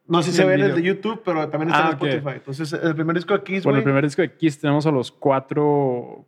[0.06, 1.94] No si se ve en el de YouTube, pero también está Ah, en.
[1.94, 2.36] Spotify.
[2.36, 5.10] Entonces, el primer disco de Kiss, Bueno, el primer disco de Kiss tenemos a los
[5.12, 6.24] cuatro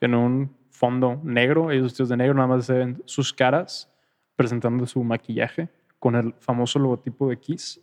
[0.00, 3.88] en un fondo negro, ellos vestidos de negro, nada más se ven sus caras
[4.34, 5.68] presentando su maquillaje
[6.00, 7.80] con el famoso logotipo de Kiss,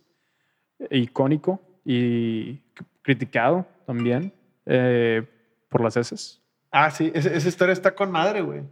[0.78, 2.56] eh, icónico y
[3.00, 4.34] criticado también
[4.66, 5.26] eh,
[5.70, 6.42] por las heces.
[6.70, 8.64] Ah, sí, esa, esa historia está con madre, güey.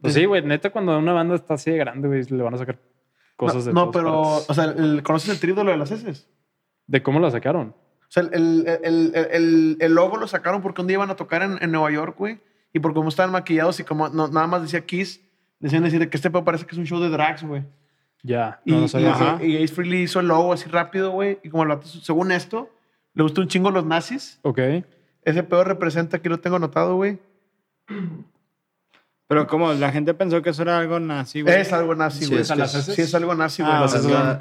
[0.00, 2.56] Pues sí, güey, neta, cuando una banda está así de grande, güey, le van a
[2.56, 2.78] sacar
[3.36, 4.50] cosas de no, no todas pero, partes.
[4.50, 6.30] o sea, el- ¿conoces el trip de lo de las heces?
[6.86, 7.68] ¿De cómo la sacaron?
[8.00, 11.16] O sea, el, el, el, el, el logo lo sacaron porque un día iban a
[11.16, 12.40] tocar en, en Nueva York, güey.
[12.72, 15.20] Y por cómo estaban maquillados y como no, nada más decía Kiss,
[15.58, 17.64] decían decir que este pedo parece que es un show de drags, güey.
[18.22, 19.38] Ya, Y, no, no sabía.
[19.42, 21.38] y- y Ace Frehley hizo el logo así rápido, güey.
[21.42, 22.70] Y como el vato, según esto,
[23.14, 24.38] le gustó un chingo los nazis.
[24.42, 24.58] Ok.
[25.22, 27.18] Ese pedo representa, aquí lo tengo anotado, güey.
[29.26, 31.60] Pero como la gente pensó que eso era algo nazi, güey.
[31.60, 32.40] Es algo nazi, güey.
[32.40, 32.48] es-.
[32.94, 33.74] Sí, es algo nazi, güey.
[33.74, 33.86] Ah,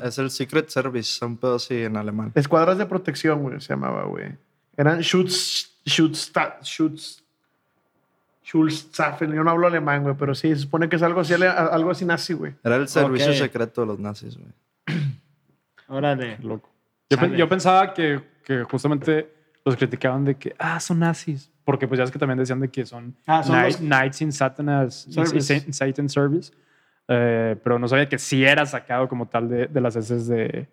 [0.02, 2.32] la- es el Secret Service, un pedo así en alemán.
[2.36, 4.36] Escuadras de protección, güey, se llamaba, güey.
[4.76, 6.32] Eran Schutz, Schutz,
[6.64, 7.24] Schutz,
[8.50, 9.32] Schulzaffen.
[9.32, 12.04] Yo no hablo alemán, güey, pero sí, se supone que es algo así, algo así
[12.06, 12.54] nazi, güey.
[12.64, 14.52] Era el servicio secreto de los nazis, güey.
[15.88, 16.38] Órale.
[16.42, 16.70] Loco.
[17.10, 17.38] Yo, pe- Chale.
[17.38, 19.32] yo pensaba que, que justamente
[19.66, 21.52] los criticaban de que, ah, son nazis.
[21.64, 24.22] Porque pues ya es que también decían de que son, Ah, son knight- los- Knights
[24.22, 25.64] in Satan's Service.
[25.68, 26.52] in Satan Service.
[27.08, 30.68] Eh, pero no sabía que sí era sacado como tal de, de las heces de,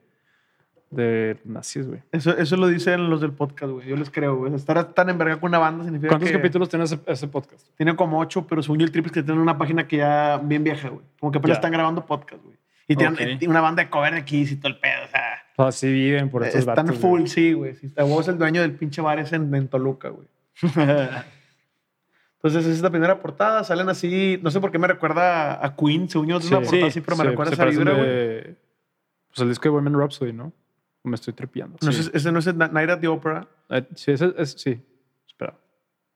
[0.91, 2.01] de nazis, güey.
[2.13, 3.89] Eso, eso lo dicen los del podcast, güey.
[3.89, 4.55] Yo les creo, güey.
[4.55, 7.67] Estar tan envergado con una banda significa ¿Cuántos que capítulos tiene ese, ese podcast?
[7.77, 10.39] Tiene como ocho, pero según yo el triple es que tiene una página que ya
[10.43, 11.03] bien vieja, güey.
[11.19, 12.57] Como que apenas están grabando podcast, güey.
[12.89, 15.43] Y tienen tienen una banda de cover de Kiss y todo el pedo, o sea...
[15.59, 17.27] O sea, sí viven por estos Están vatos, full, güey.
[17.31, 17.75] sí, güey.
[17.75, 20.29] Sí, está- vos es el dueño del pinche bar ese en, en Toluca, güey.
[22.37, 23.65] Entonces, esa es la primera portada.
[23.65, 24.39] Salen así.
[24.43, 26.09] No sé por qué me recuerda a Queen.
[26.09, 26.65] Según yo, es una Sí.
[26.65, 28.43] portada Sí, así, pero me Sí, recuerda a esa vibra, güey.
[29.29, 30.53] Pues el disco de Women Rhapsody, ¿no?
[31.07, 31.79] O me estoy trepiando.
[31.83, 32.03] No sí.
[32.03, 33.47] sé, ese no es Night at the Opera.
[33.69, 34.83] Eh, sí, ese es, sí.
[35.25, 35.57] Espera.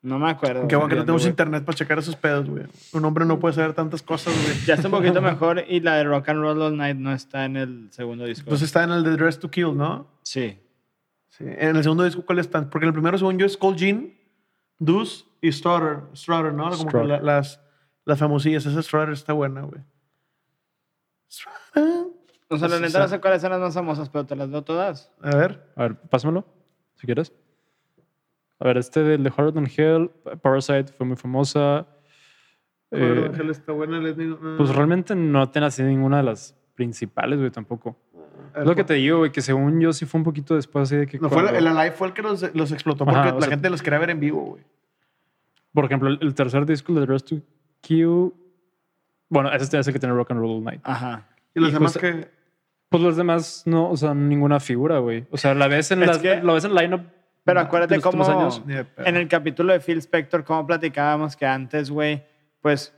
[0.03, 0.66] No me acuerdo.
[0.66, 1.31] Qué bueno que no tenemos güey.
[1.31, 2.64] internet para checar esos pedos, güey.
[2.92, 4.57] Un hombre no puede saber tantas cosas, güey.
[4.66, 7.44] Ya está un poquito mejor y la de Rock and Roll All Night no está
[7.44, 8.44] en el segundo disco.
[8.46, 10.09] Entonces está en el de Dress to Kill, ¿no?
[10.22, 10.59] sí.
[11.29, 11.44] Sí.
[11.46, 12.68] En el segundo disco, ¿cuál están?
[12.68, 14.12] Porque en el primero, según yo, es Cold Jean,
[14.79, 16.00] Deuce y Strutter.
[16.12, 16.64] Strutter, ¿no?
[16.64, 17.07] Como que Strutter.
[17.07, 17.61] la- las,
[18.05, 18.66] las famosillas.
[18.66, 19.81] Esa Strutter está buena, güey.
[21.31, 22.10] Strutter.
[22.50, 24.62] O sea, la neta no sé cuáles son las más famosas, pero te las veo
[24.62, 25.12] todas.
[25.22, 25.72] A ver.
[25.76, 26.44] A ver, pásamelo,
[26.96, 27.32] si quieres.
[28.58, 30.10] A ver, este del de Harder Than Hell,
[30.42, 31.86] Parasite, fue muy famosa.
[32.90, 33.98] Bueno, Eh, Ángel está buena.
[34.00, 34.56] les digo, no.
[34.56, 37.96] pues realmente no tiene así ninguna de las principales, güey, tampoco.
[38.56, 40.96] Es lo que te digo, güey, que según yo sí fue un poquito después así
[40.96, 41.18] de que...
[41.20, 43.50] No, fue cuando- el Alive fue el que los, los explotó porque Ajá, la sea-
[43.50, 44.64] gente los quería ver en vivo, güey.
[45.72, 47.36] Por ejemplo, el, el tercer disco de Dress to
[47.80, 48.32] Kill...
[49.28, 50.80] Bueno, ese es el que tiene Rock and Roll All Night.
[50.82, 51.28] Ajá.
[51.54, 52.39] Y los Y demás justo- que.
[52.90, 55.24] Pues los demás no, o sea, ninguna figura, güey.
[55.31, 57.03] O sea, la ves en las, que- lo ves en line-up.
[57.44, 58.62] Pero acuérdate cómo años.
[58.98, 62.22] En el capítulo de Phil Spector, cómo platicábamos que antes, güey,
[62.61, 62.94] pues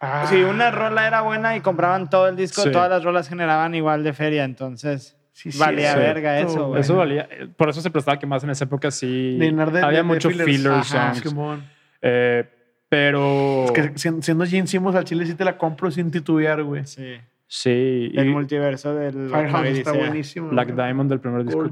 [0.00, 0.26] Ah.
[0.28, 2.70] si una rola era buena y compraban todo el disco, Sí.
[2.70, 6.80] todas las rolas generaban igual de feria, entonces Sí, sí, valía verga eso, güey.
[6.82, 7.28] Eso valía.
[7.56, 9.36] Por eso se prestaba que más en esa época sí.
[9.38, 10.48] De- había de- de mucho fillers.
[10.50, 10.84] filler Ajá,
[11.14, 11.28] songs.
[11.28, 11.64] Simón.
[12.02, 12.44] Eh,
[12.88, 13.64] pero.
[13.64, 16.86] Es que siendo, siendo Gene Simmons al chile sí te la compro sin titubear, güey.
[16.86, 17.16] Sí.
[17.46, 18.10] Sí.
[18.14, 20.48] El y multiverso del Firehouse está buenísimo.
[20.48, 20.74] Black.
[20.74, 21.68] Diamond del primer disco.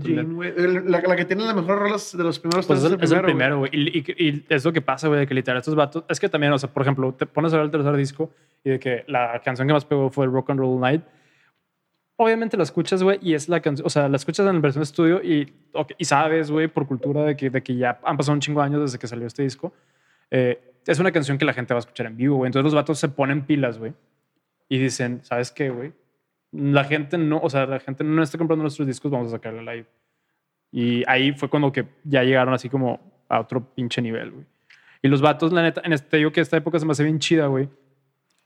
[0.87, 3.19] La, la que tiene las mejores rolas de los primeros Pues es, el- es el
[3.21, 3.25] güey.
[3.33, 3.71] primero, güey.
[3.73, 6.05] Y, y- y es lo que pasa, güey, de que literal estos vatos.
[6.09, 8.31] Es que también, o sea, por ejemplo, te pones a ver el tercer disco
[8.63, 11.03] y de que la canción que más pegó fue el Rock and Roll Night.
[12.17, 14.81] Obviamente la escuchas, güey, y es la canción, o sea, la escuchas en la versión
[14.83, 18.17] de estudio y, ok, y sabes, güey, por cultura de que, de que ya han
[18.17, 19.73] pasado un chingo de años desde que salió este disco.
[20.31, 22.49] eh, es una canción que la gente va a escuchar en vivo, güey.
[22.49, 23.93] Entonces los vatos se ponen pilas, güey.
[24.73, 25.93] Y dicen, ¿sabes qué, güey?
[26.51, 29.61] La gente no, o sea, la gente no está comprando nuestros discos, vamos a sacarle
[29.61, 29.87] live.
[30.71, 34.47] Y ahí fue cuando que ya llegaron así como a otro pinche nivel, güey.
[35.03, 37.05] Y los vatos, la neta, en este, te digo que esta época se me hace
[37.05, 37.69] bien chida, güey.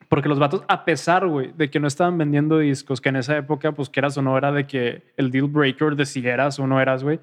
[0.08, 3.36] Porque los vatos, a pesar, güey, de que no estaban vendiendo discos, que en esa
[3.36, 6.58] época, pues que eras o no era de que el deal breaker de si eras
[6.58, 7.20] o no eras, güey.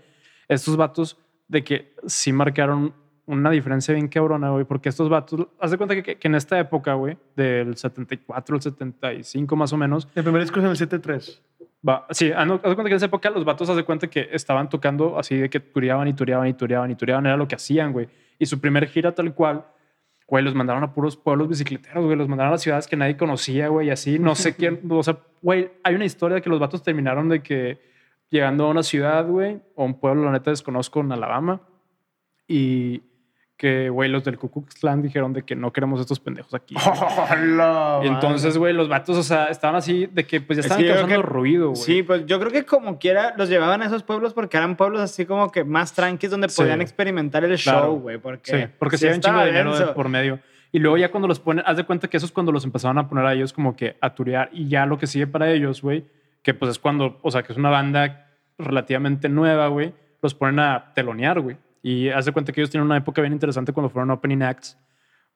[0.48, 1.18] Estos vatos
[1.50, 2.94] de que sí marcaron
[3.26, 4.66] una diferencia bien cabrona, güey.
[4.66, 8.56] Porque estos vatos, haz de cuenta que, que- que en esta época, güey, del 74
[8.56, 11.42] al 75 más o menos, El primer disco es en el 7-3.
[11.88, 14.30] Va, sí, haz de cuenta que en esa época los vatos haz de cuenta que
[14.32, 17.56] estaban tocando así de que tureaban y tureaban y tureaban y tureaban, era lo que
[17.56, 18.08] hacían, güey.
[18.40, 19.66] Y su primer gira tal cual,
[20.28, 23.68] güey, los mandaron a puros pueblos bicicleteros, güey, los mandaron a ciudades que nadie conocía,
[23.68, 26.60] güey, y así, no sé quién, o sea, güey, hay una historia de que los
[26.60, 27.82] vatos terminaron de que
[28.30, 31.62] llegando a una ciudad, güey, o un pueblo, la neta desconozco, en Alabama,
[32.48, 33.04] y
[33.64, 36.76] que, güey, los del Ku Klux Klan dijeron de que no queremos estos pendejos aquí.
[36.76, 36.86] güey.
[37.32, 40.66] Hola, Y entonces, güey, los vatos, o sea, estaban así de que pues ya Es
[40.66, 41.82] estaban que causando que- ruido, güey.
[41.82, 45.00] Sí, pues yo creo que como quiera los llevaban a esos pueblos porque eran pueblos
[45.00, 46.62] así como que más tranquilos donde Sí.
[46.62, 47.86] podían experimentar el Claro.
[47.86, 48.18] show, güey.
[48.18, 50.40] Porque, Sí, porque sí hay un chingo de dinero de por medio.
[50.74, 52.98] Y luego ya cuando los ponen, haz de cuenta que eso es cuando los empezaron
[52.98, 54.50] a poner a ellos como que a turear.
[54.52, 56.04] Y ya lo que sigue para ellos, güey,
[56.42, 60.60] que pues es cuando, o sea, que es una banda relativamente nueva, güey, los ponen
[60.60, 61.56] a telonear, güey.
[61.84, 64.76] Y haz de cuenta que ellos tienen una época bien interesante cuando fueron opening acts.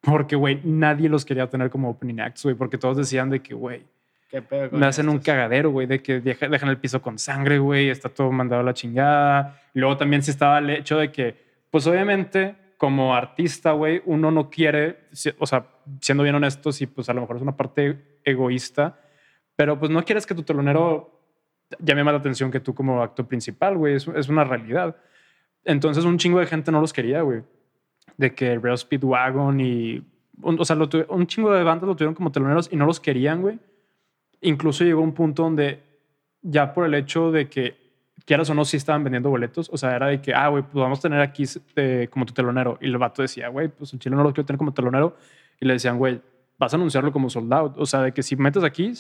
[0.02, 3.54] Porque, güey, nadie los quería tener como opening acts, güey, porque todos decían de que,
[3.54, 3.84] güey,
[4.30, 7.18] ¿Qué pedo con me hacen un cagadero, güey, de que deja- dejan el piso con
[7.20, 9.60] sangre, güey, está todo mandado a la chingada.
[9.74, 11.36] Luego también sí estaba el hecho de que,
[11.72, 15.00] pues obviamente, como artista, güey, uno no quiere,
[15.40, 15.66] o sea,
[16.02, 19.00] siendo bien honestos, y pues a lo mejor es una parte egoísta,
[19.56, 21.20] pero pues no quieres que tu telonero
[21.80, 24.96] llame más la atención que tú como actor principal, güey, es, es una realidad.
[25.64, 27.44] Entonces un chingo de gente no los quería, güey.
[28.18, 30.02] De que Real Speedwagon y...
[30.42, 30.78] un- o sea,
[31.10, 33.60] un chingo de bandas lo tuvieron como teloneros y no los querían, güey
[34.42, 35.82] incluso llegó un punto donde
[36.42, 37.76] ya por el hecho de que
[38.26, 39.70] quieras o no, sí estaban vendiendo boletos.
[39.74, 41.44] O sea, era de que, ah, güey, pues vamos a tener aquí
[42.12, 42.78] como tu telonero.
[42.80, 45.16] Y el vato decía, güey, pues en Chile no lo quiero tener como telonero.
[45.60, 46.22] Y le decían, güey,
[46.60, 47.74] vas a anunciarlo como sold out.
[47.78, 48.94] O sea, de que si metes aquí,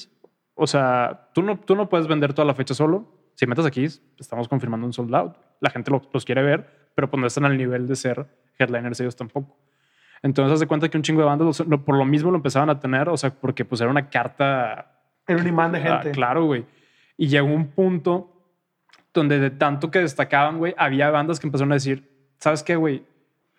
[0.55, 3.05] o sea, tú no, tú no puedes vender toda la fecha solo.
[3.37, 3.85] Si metes aquí,
[4.17, 5.35] estamos confirmando un sold out.
[5.59, 8.25] La gente lo- los quiere ver, pero pues no están al nivel de ser
[8.57, 9.55] headliners ellos tampoco.
[10.23, 12.71] Entonces, haz de cuenta que un chingo de bandas, lo- por lo mismo lo empezaban
[12.71, 14.91] a tener, o sea, porque pues era una carta
[15.27, 16.11] Era un imán de Ah, gente.
[16.13, 16.65] claro, güey.
[17.15, 18.33] Y llegó un punto
[19.13, 23.03] donde de tanto que destacaban, güey, había bandas que empezaron a decir, ¿sabes qué, güey?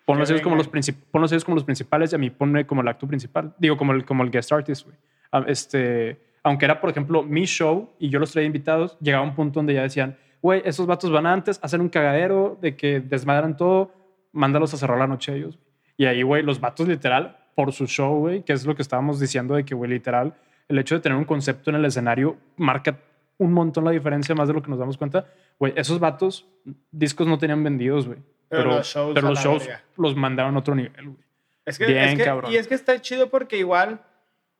[0.05, 0.67] Ponlos ellos como los,
[1.11, 3.53] ponlos ellos como los principales y a mí ponme como el acto principal.
[3.59, 4.97] Digo, como el, como el guest artist, güey.
[5.31, 9.35] Ah, Este, aunque era, por ejemplo, mi show y yo los traía invitados, llegaba un
[9.35, 13.57] punto donde ya decían, güey, esos vatos van antes, hacen un cagadero de que desmadran
[13.57, 13.91] todo,
[14.31, 15.59] mándalos a cerrar la noche a ellos.
[15.97, 19.19] Y ahí, güey, los vatos literal, por su show, güey, que es lo que estábamos
[19.19, 20.33] diciendo de que, güey, literal,
[20.69, 22.97] el hecho de tener un concepto en el escenario marca
[23.37, 25.25] un montón la diferencia, más de lo que nos damos cuenta.
[25.57, 26.47] Güey, esos vatos,
[26.91, 28.19] discos no tenían vendidos, güey.
[28.47, 31.23] Pero Pero, los shows pero los shows mandaron a otro nivel, güey.
[31.65, 32.51] Es que, Bien, es que- cabrón.
[32.51, 34.01] Y es que está chido porque igual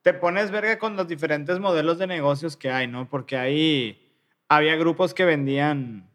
[0.02, 3.08] te pones verga con los diferentes modelos de negocios que hay, ¿no?
[3.08, 4.10] Porque ahí
[4.48, 6.08] había grupos que vendían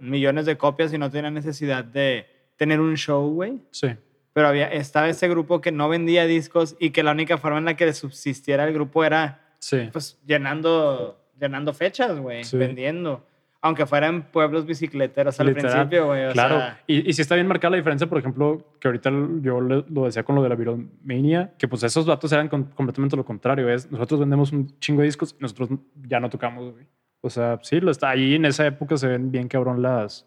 [0.00, 3.58] millones de copias y no tenían necesidad de tener un show, güey.
[3.70, 3.88] Sí.
[4.32, 7.64] Pero había, estaba ese grupo que no vendía discos y que la única forma en
[7.66, 9.88] la que subsistiera el grupo era Sí.
[9.92, 12.56] pues llenando, llenando fechas, güey, Sí.
[12.56, 13.24] vendiendo.
[13.64, 15.72] Aunque fueran pueblos bicicleteros al Literal.
[15.72, 16.30] principio, güey.
[16.34, 19.58] Claro, sea, y, y sí está bien marcada la diferencia, por ejemplo, que ahorita yo
[19.60, 23.24] lo decía con lo de la Viromania, que pues esos datos eran con- completamente lo
[23.24, 23.68] contrario.
[23.70, 25.70] Es, nosotros vendemos un chingo de discos y nosotros
[26.06, 26.86] ya no tocamos, güey.
[27.22, 30.26] O sea, sí, lo está ahí en esa época se ven bien cabrón las,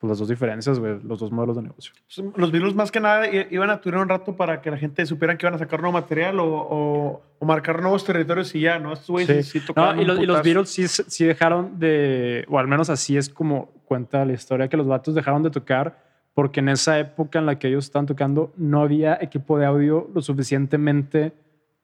[0.00, 1.92] pues, las dos diferencias, güey, los dos modelos de negocio.
[2.16, 5.04] Pues, Los virus más que nada iban a durar un rato para que la gente
[5.06, 8.78] supiera que iban a sacar nuevo material o, o- o marcar nuevos territorios y ya,
[8.78, 8.92] ¿no?
[8.94, 9.72] Estos güeyes sí, Sí.
[9.76, 10.42] No, y, los, y los.
[10.42, 14.76] Beatles sí, sí dejaron de, o al menos así es como cuenta la historia, que
[14.76, 18.52] los vatos dejaron de tocar porque en esa época en la que ellos estaban tocando
[18.56, 21.32] no había equipo de audio lo suficientemente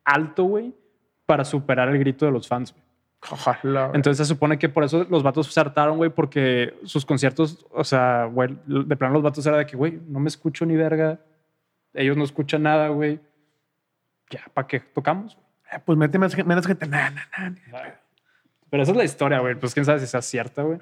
[0.04, 0.72] alto, güey,
[1.26, 2.84] para superar el grito de los fans, güey.
[3.30, 3.96] Ojalá, güey.
[3.96, 7.84] Entonces se supone que por eso los vatos se hartaron, güey, porque sus conciertos, o
[7.84, 11.20] sea, güey, de plano los vatos era de que, güey, no me escucho ni verga,
[11.94, 13.20] ellos no escuchan nada, güey.
[14.30, 15.38] Ya, ¿para qué tocamos?
[15.72, 16.86] Eh, Pues mete más, menos gente.
[16.86, 17.80] Nah, nah, nah.
[18.70, 19.54] Pero esa es la historia, güey.
[19.54, 20.78] Pues quién sabe si sea cierta, güey.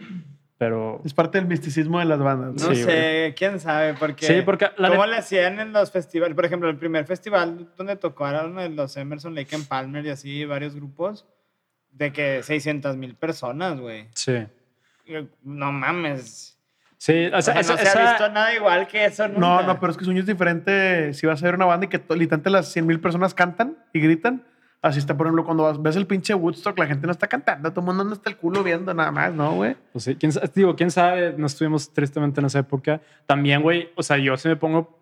[0.57, 2.55] Pero Es parte del misticismo de las bandas.
[2.55, 2.75] ¿no?
[2.75, 4.25] Sí, sé, quién sabe, porque...
[4.25, 6.35] sí, porque la ¿Cómo le hacían en los festivales?
[6.35, 10.75] Por ejemplo, el primer festival donde tocaron los Emerson Lake and Palmer y así, varios
[10.77, 11.27] grupos,
[11.95, 14.09] de que 600 mil personas, güey.
[14.15, 14.47] Sí.
[15.43, 16.59] No mames.
[16.99, 19.27] Sí, o O sea, sea, esa- no se esa- ha visto nada igual que eso
[19.29, 19.41] nunca.
[19.41, 21.13] No, no, pero es que sueño es diferente.
[21.13, 24.01] Si vas a ver una banda y que literalmente las 100 mil personas cantan y
[24.01, 24.43] gritan,
[24.81, 27.71] así está, por ejemplo, cuando vas- ves el pinche Woodstock, la gente no está cantando,
[27.71, 29.77] todo el mundo no está el culo viendo nada más, ¿no, güey?
[29.93, 33.01] pues sí, quién, digo, quién sabe, no estuvimos tristemente en esa época.
[33.27, 34.99] También, güey, o sea, yo sí me pongo,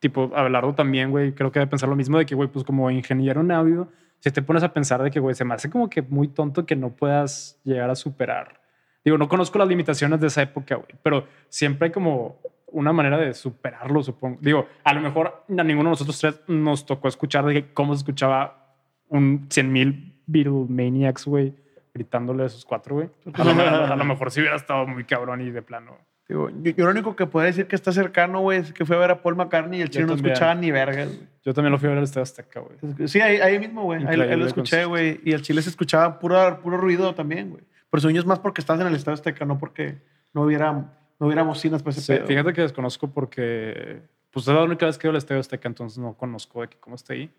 [0.00, 2.90] tipo, Abelardo también, güey, creo que debe pensar lo mismo de que, güey, pues como
[2.90, 3.88] ingeniero en audio,
[4.24, 6.64] si te pones a pensar de que, güey, se me hace como que muy tonto
[6.64, 8.58] que no puedas llegar a superar.
[9.04, 13.18] Digo, no conozco las limitaciones de esa época, güey, pero siempre hay como una manera
[13.18, 14.38] de superarlo, supongo.
[14.40, 17.98] Digo, a lo mejor a ninguno de nosotros tres nos tocó escuchar de cómo se
[17.98, 21.54] escuchaba un 100 mil Beatlemaniacs, güey,
[21.92, 23.10] gritándole a esos cuatro, güey.
[23.34, 25.98] A lo mejor sí hubiera estado muy cabrón y de plano.
[26.28, 28.96] Digo, yo, yo lo único que puedo decir que está cercano, güey, es que fue
[28.96, 31.28] a ver a Paul McCartney y el chino no escuchaba ni vergas, güey.
[31.44, 33.08] Yo también lo fui a ver al Estadio Azteca, güey.
[33.08, 34.06] Sí, ahí, ahí mismo, güey.
[34.06, 35.20] Ahí, ahí lo escuché, güey.
[35.24, 37.62] Y el chile se escuchaba puro, puro ruido también, güey.
[37.90, 39.98] Pero sueño es más porque estás en el Estadio Azteca, no porque
[40.32, 42.26] no hubiera, no hubiera bocinas para ese Sí, pedo.
[42.26, 45.68] fíjate que desconozco porque pues es la única vez que he ido al Estadio Azteca,
[45.68, 47.30] entonces no conozco de que cómo está ahí.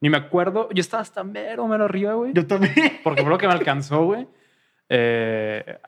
[0.00, 0.68] Ni me acuerdo.
[0.72, 2.32] Yo estaba hasta mero, mero arriba, güey.
[2.32, 2.72] Yo también.
[3.02, 4.28] Porque fue lo que me alcanzó, güey.
[4.88, 5.78] Eh,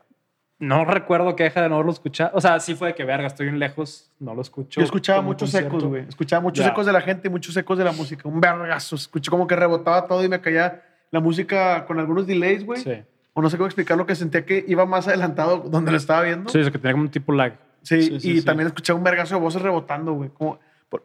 [0.60, 2.30] no recuerdo que deja de no lo escuchar.
[2.34, 4.80] O sea, sí fue de que, verga, estoy bien lejos, no lo escucho.
[4.80, 6.04] Yo escuchaba muchos ecos, güey.
[6.06, 8.28] Escuchaba muchos ecos de la gente y muchos ecos de la música.
[8.28, 8.94] Un vergazo.
[8.94, 12.82] Escuché como que rebotaba todo y me caía la música con algunos delays, güey.
[12.82, 13.02] Sí.
[13.32, 16.22] O no sé cómo explicar lo que sentía que iba más adelantado donde lo estaba
[16.22, 16.50] viendo.
[16.50, 17.54] Sí, eso que tenía como un tipo lag.
[17.82, 18.44] Sí, Sí, sí, y sí.
[18.44, 20.28] también escuchaba un vergazo de voces rebotando, güey.
[20.28, 20.58] Como,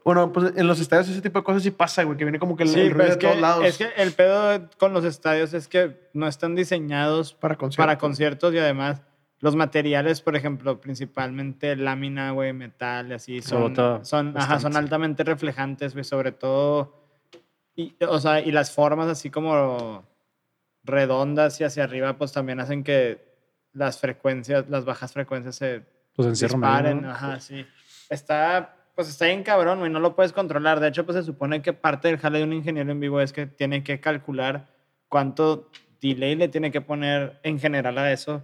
[0.04, 2.58] bueno, pues en los estadios ese tipo de cosas sí pasa, güey, que viene como
[2.58, 4.92] que el, Sí, el ruido es de todos que, lados es que el pedo con
[4.92, 7.86] los estadios es que no están diseñados para conciertos.
[7.86, 9.02] para conciertos y además
[9.46, 15.94] los materiales, por ejemplo, principalmente lámina, güey, metal así, son, son, ajá, son altamente reflejantes,
[15.94, 17.06] güey, sobre todo,
[17.76, 20.04] y, o sea, y las formas así como
[20.84, 23.24] redondas y hacia arriba, pues también hacen que
[23.72, 27.12] las frecuencias, las bajas frecuencias se Pues disparen, ¿no?
[27.12, 27.68] ajá, sí.
[28.10, 30.80] Está, pues está bien cabrón, güey, no lo puedes controlar.
[30.80, 33.32] De hecho, pues se supone que parte del jale de un ingeniero en vivo es
[33.32, 34.70] que tiene que calcular
[35.08, 35.70] cuánto
[36.02, 38.42] delay le tiene que poner en general a eso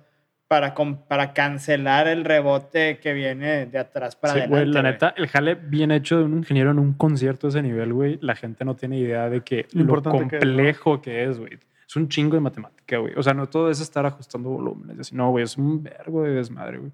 [0.52, 0.76] para,
[1.08, 4.64] para cancelar el rebote que viene de atrás para Sí, adelante.
[4.66, 4.92] güey, la güey.
[4.92, 8.20] neta, el jale bien hecho de un ingeniero en un concierto de ese nivel, güey,
[8.22, 10.50] la gente no tiene idea de que Lo lo, importante que es, ¿no?
[10.52, 11.58] complejo que es, güey.
[11.88, 13.14] Es un chingo de matemática, güey.
[13.16, 15.00] O sea, no todo es estar ajustando volúmenes.
[15.00, 15.16] así.
[15.16, 16.92] No, güey, es un vergo de desmadre, güey.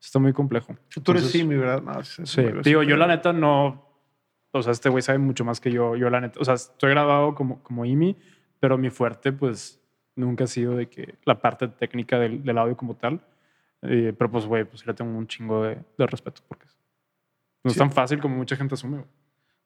[0.00, 0.68] Está muy complejo.
[0.68, 1.82] Tú eres Entonces, Simi, ¿verdad?
[1.82, 3.86] No, Sí, muy- digo, yo la neta no.
[4.50, 5.94] O sea, este güey sabe mucho más que yo.
[5.94, 6.40] Yo la neta.
[6.40, 8.16] O sea, estoy grabado como, como IMI,
[8.60, 9.78] pero mi fuerte, pues,
[10.16, 13.20] nunca ha sido de que la parte técnica del, del audio como tal.
[13.82, 16.66] Eh, pero, pues, güey, pues sí le tengo un chingo de, de respeto porque
[17.62, 18.98] no es tan fácil como mucha gente asume.
[18.98, 19.08] güey.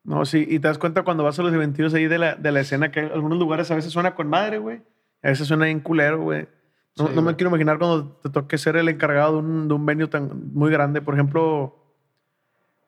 [0.04, 2.52] No, sí, y te das cuenta cuando vas a los eventos ahí de la, de
[2.52, 4.80] la escena que algunos lugares a veces suena con madre, güey.
[5.22, 6.48] A veces suena bien culero, güey.
[6.96, 9.74] No, Sí, no me quiero imaginar cuando te toque ser el encargado de un, de
[9.74, 11.02] un venue tan muy grande.
[11.02, 11.76] Por ejemplo,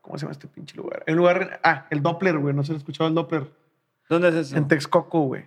[0.01, 1.03] ¿cómo se llama este pinche lugar?
[1.07, 2.55] El lugar, ah, el Doppler, güey.
[2.55, 3.51] No se lo he escuchado el Doppler.
[4.09, 4.57] ¿Dónde es eso?
[4.57, 5.45] En Texcoco, güey.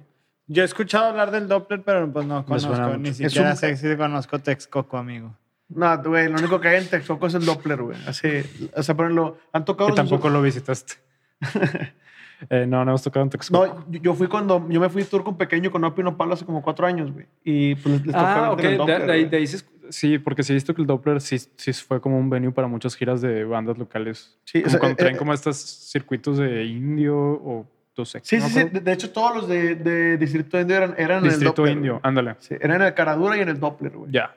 [0.47, 2.97] Yo he escuchado hablar del Doppler, pero pues no conozco.
[2.97, 5.33] Ni siquiera un- sé si conozco Texcoco, amigo.
[5.69, 7.97] No, güey, lo único que hay en Texcoco es el Doppler, güey.
[8.05, 8.27] Así,
[8.75, 10.95] o sea, por ejemplo, han tocado Y los- tampoco lo visitaste.
[12.49, 13.65] Eh, no, no hemos tocado en Texcoco.
[13.65, 16.43] No, yo- fui cuando, yo me fui tour con Pequeño, con Opio y Nopal hace
[16.43, 17.25] como cuatro años, güey.
[17.45, 18.61] Y pues les, les Ah, el ok.
[18.61, 19.29] del De, Doppler, de ahí, güey.
[19.31, 22.01] de ahí sí, es- sí, porque sí he visto que el Doppler sí, sí fue
[22.01, 24.37] como un venue para muchas giras de bandas locales.
[24.43, 27.65] Sí, o como sea, cuando eh, traen eh, como estos circuitos de indio o
[28.23, 28.63] Sí, no sí, sí.
[28.69, 31.67] De, de hecho, todos los de, de Distrito Indio eran, eran en el Distrito.
[31.67, 32.35] Indio, ándale.
[32.39, 34.11] Sí, eran en el Caradura y en el Doppler, güey.
[34.11, 34.33] Ya.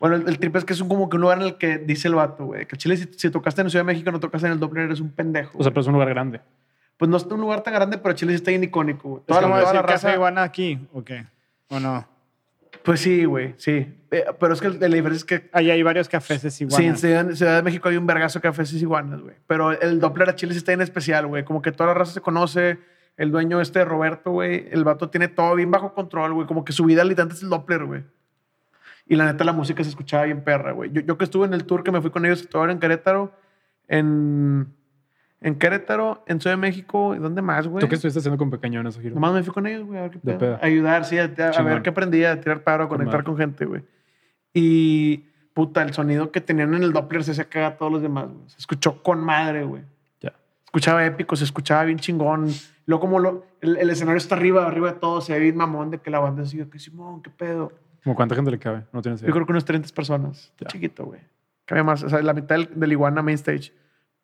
[0.00, 1.78] Bueno, el, el trip es que es un, como que un lugar en el que
[1.78, 2.66] dice el vato, güey.
[2.66, 5.00] Que Chile, si, si tocaste en Ciudad de México, no tocaste en el Doppler, eres
[5.00, 5.58] un pendejo.
[5.58, 6.40] O sea, pero es un lugar grande.
[6.96, 9.20] Pues no es un lugar tan grande, pero Chile sí está bien icónico, güey.
[9.22, 11.26] ¿Es Toda la- como toda la decir Café raza- Iguana aquí o qué?
[11.70, 12.06] ¿O no?
[12.88, 13.86] Pues sí, güey, sí.
[14.10, 17.00] Eh, pero es que la diferencia es que Ahí hay varios cafés Sí, en iguanas.
[17.00, 19.34] Ciudad, en Ciudad de México hay un vergazo de cafés y iguanas, güey.
[19.46, 21.44] Pero el Doppler a Chile sí está en especial, güey.
[21.44, 22.78] Como que toda la raza se conoce.
[23.18, 24.68] El dueño este, Roberto, güey.
[24.70, 26.46] El vato tiene todo bien bajo control, güey.
[26.46, 28.04] Como que su vida literalmente es el Doppler, güey.
[29.06, 30.90] Y la neta, la música se escuchaba bien perra, güey.
[30.90, 33.34] Yo, yo que estuve en el tour que me fui con ellos, todo en Querétaro,
[33.86, 34.74] en,
[35.40, 37.14] en Querétaro, en Ciudad de México.
[37.14, 37.80] ¿Y dónde más, güey?
[37.80, 39.14] ¿Tú qué estuviste haciendo con Pequeño en esa gira?
[39.14, 40.38] Nomás me fui con ellos, güey, a ver qué pedo.
[40.38, 40.58] pedo.
[40.62, 43.64] Ayudar, sí, a, a- ver qué aprendía, a tirar paro, a Con conectar con gente,
[43.64, 43.82] güey.
[44.52, 45.24] Y,
[45.54, 48.26] puta, el sonido que tenían en el Doppler se hacía cagar a todos los demás,
[48.28, 48.48] güey.
[48.48, 49.82] Se escuchó con madre, güey.
[50.20, 50.32] Ya.
[50.64, 52.48] Escuchaba épico, se escuchaba bien chingón.
[52.86, 55.90] Luego como lo, el, el escenario está arriba, arriba de todo, se ve bien mamón
[55.90, 57.72] de que la banda sigue, que Simón, qué pedo.
[58.02, 58.84] ¿Como cuánta gente le cabe?
[58.92, 59.28] No tienes idea.
[59.28, 60.52] Yo creo que unas 30 personas.
[60.58, 60.68] Ya.
[60.68, 61.20] Chiquito, güey.
[61.66, 63.72] Cabe más, o sea, la mitad del, del Iguana Main Stage.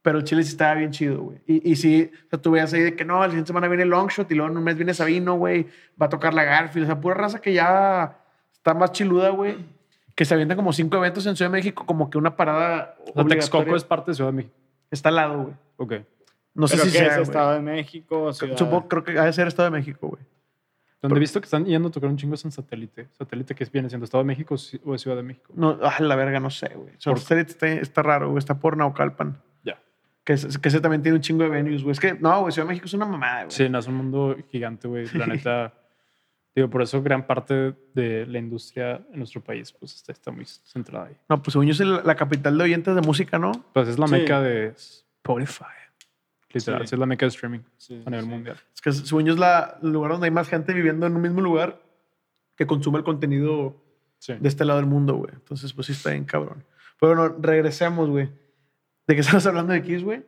[0.05, 1.38] Pero el Chile sí estaba bien chido, güey.
[1.47, 3.87] Y, y sí, o sea, tú veías ahí de que no, la siguiente semana viene
[3.87, 5.67] Longshot y luego en un mes viene Sabino, güey.
[6.01, 6.85] Va a tocar la Garfield.
[6.85, 8.19] O sea, pura raza que ya
[8.53, 9.57] está más chiluda, güey.
[10.14, 12.97] Que se avientan como cinco eventos en Ciudad de México, como que una parada.
[13.14, 14.55] O sea, Texcoco es parte de Ciudad de México.
[14.90, 15.55] Está al lado, güey.
[15.79, 15.95] Ok.
[16.53, 17.17] No sé si sea.
[17.17, 17.23] es.
[17.29, 18.59] Estado de México Ciudad.
[18.59, 20.23] Supongo, creo que ha de ser Estado de México, güey.
[21.01, 23.09] Donde he visto que están yendo a tocar un chingo es en satélite.
[23.12, 25.51] Satélite que viene siendo Estado de México o Ciudad de México.
[25.57, 26.93] No, ah, la verga, no sé, güey.
[27.03, 28.38] Por- Satélite está, está raro, güey.
[28.38, 29.40] Está por Naucalpan.
[30.25, 31.93] Que, que ese también tiene un chingo de venues, güey.
[31.93, 33.51] Es que, no, güey, Ciudad de México es una mamada, güey.
[33.51, 35.07] Sí, no, es un mundo gigante, güey.
[35.15, 35.75] La neta.
[36.55, 40.45] Digo, por eso gran parte de la industria en nuestro país pues está, está muy
[40.47, 41.17] centrada ahí.
[41.29, 43.51] No, pues según yo es el- la capital de oyentes de música, ¿no?
[43.73, 44.13] Pues es la Sí.
[44.13, 45.65] meca de Spotify.
[46.53, 46.95] Literal, Sí.
[46.95, 48.31] es la meca de streaming Sí, a nivel sí.
[48.31, 48.57] mundial.
[48.73, 51.23] Es que según yo es la, el lugar donde hay más gente viviendo en un
[51.23, 51.81] mismo lugar
[52.57, 53.83] que consume el contenido
[54.21, 54.35] Sí.
[54.39, 55.33] de este lado del mundo, güey.
[55.35, 56.65] Entonces, pues sí está bien cabrón.
[57.01, 58.31] Pero bueno, regresemos, güey.
[59.07, 60.25] ¿De qué estamos hablando de Kiss, güey?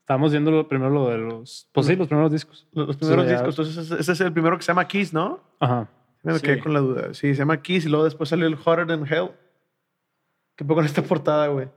[0.00, 1.68] Estábamos viendo lo- primero lo de los.
[1.72, 2.66] Pues sí, los primeros discos.
[2.72, 3.58] Los, los primeros Sí, discos.
[3.58, 5.40] Entonces, ese- es el primero que se llama Kiss, ¿no?
[5.60, 5.88] Ajá.
[6.22, 6.42] Me Sí.
[6.42, 7.14] quedé con la duda.
[7.14, 9.30] Sí, se llama Kiss y luego después salió el Hotter Than Hell.
[10.56, 11.68] ¿Qué poco en esta portada, güey?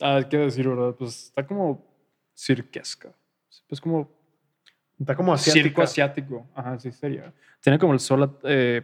[0.00, 0.94] Ah, qué decir, ¿verdad?
[0.98, 1.86] Pues está como
[2.34, 3.12] cirquesca.
[3.68, 4.10] Pues como
[4.98, 5.62] Está como asiática.
[5.62, 6.46] circo asiático.
[6.54, 7.32] Ajá, sí sería.
[7.60, 8.82] Tiene como el sol, eh,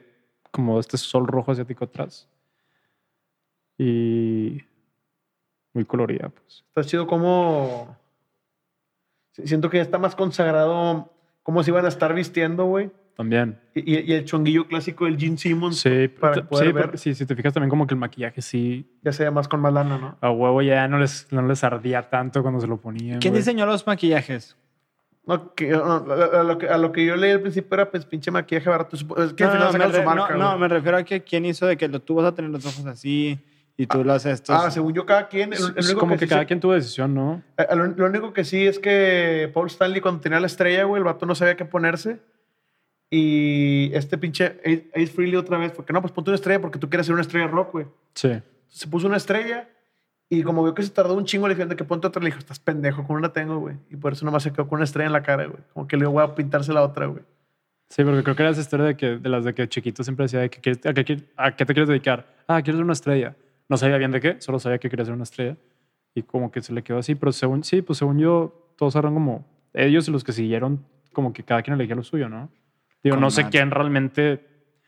[0.50, 2.28] como este sol rojo asiático atrás.
[3.78, 4.62] Y
[5.76, 6.64] muy colorida, pues.
[6.68, 7.96] Está chido como...
[9.32, 11.12] Siento que ya está más consagrado
[11.42, 12.90] cómo se iban a estar vistiendo, güey.
[13.16, 13.58] También.
[13.74, 16.98] Y, y- el chonguillo clásico del Gene Simmons Sí, para poder sí, ver.
[16.98, 19.60] sí, si te fijas también como que el maquillaje sí, ya se ve más con
[19.60, 20.18] más lana, ¿no?
[20.20, 23.20] a huevo ya no les, no les ardía tanto cuando se lo ponían.
[23.20, 23.40] ¿Quién güey.
[23.40, 24.56] diseñó los maquillajes?
[25.24, 28.04] No, que, no, a, lo que, a lo que yo leí al principio era pues
[28.04, 28.96] pinche maquillaje barato.
[28.96, 29.04] Es
[29.34, 31.44] que al No, final no, me re- marca, no, no, me refiero a que quién
[31.46, 33.38] hizo de que lo, tú vas a tener los ojos así
[33.76, 34.54] y tú los estos.
[34.58, 35.52] Ah, según yo, cada quien.
[35.52, 37.42] el- el Es como que, sí cada se- quien tuvo decisión, ¿no?
[37.58, 40.98] Eh, Lo, lo único que sí es que Paul Stanley, cuando tenía la estrella, güey,
[41.00, 42.18] el vato no sabía qué ponerse.
[43.08, 46.78] Y este pinche Ace Ace Frehley otra vez, porque no, pues ponte una estrella porque
[46.78, 47.86] tú quieres ser una estrella rock, güey.
[48.14, 48.30] Sí.
[48.68, 49.68] Se puso una estrella
[50.28, 52.20] y como vio que se tardó un chingo, le dijeron de que ponte otra.
[52.20, 53.76] Le dijo, estás pendejo, con una tengo, güey.
[53.90, 55.60] Y por eso nomás se quedó con una estrella en la cara, güey.
[55.72, 57.22] Como que le voy a pintarse la otra, güey.
[57.90, 60.24] Sí, porque creo que era esa historia de, que, de las de que chiquito siempre
[60.24, 62.26] decía de que, ¿quieres- a, qué, a qué te quieres dedicar?
[62.48, 63.36] Ah, quiero ser una estrella.
[63.68, 65.56] No sabía bien de qué, solo sabía que quería ser una estrella.
[66.14, 69.12] Y como que se le quedó así, pero según, sí, pues según yo, todos eran
[69.14, 69.44] como
[69.74, 72.50] ellos y los que siguieron, como que cada quien elegía lo suyo, ¿no?
[73.02, 74.34] Digo, no sé quién realmente,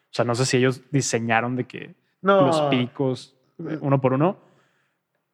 [0.05, 2.47] o sea, no sé si ellos diseñaron de que No.
[2.47, 4.39] los picos eh, uno por uno,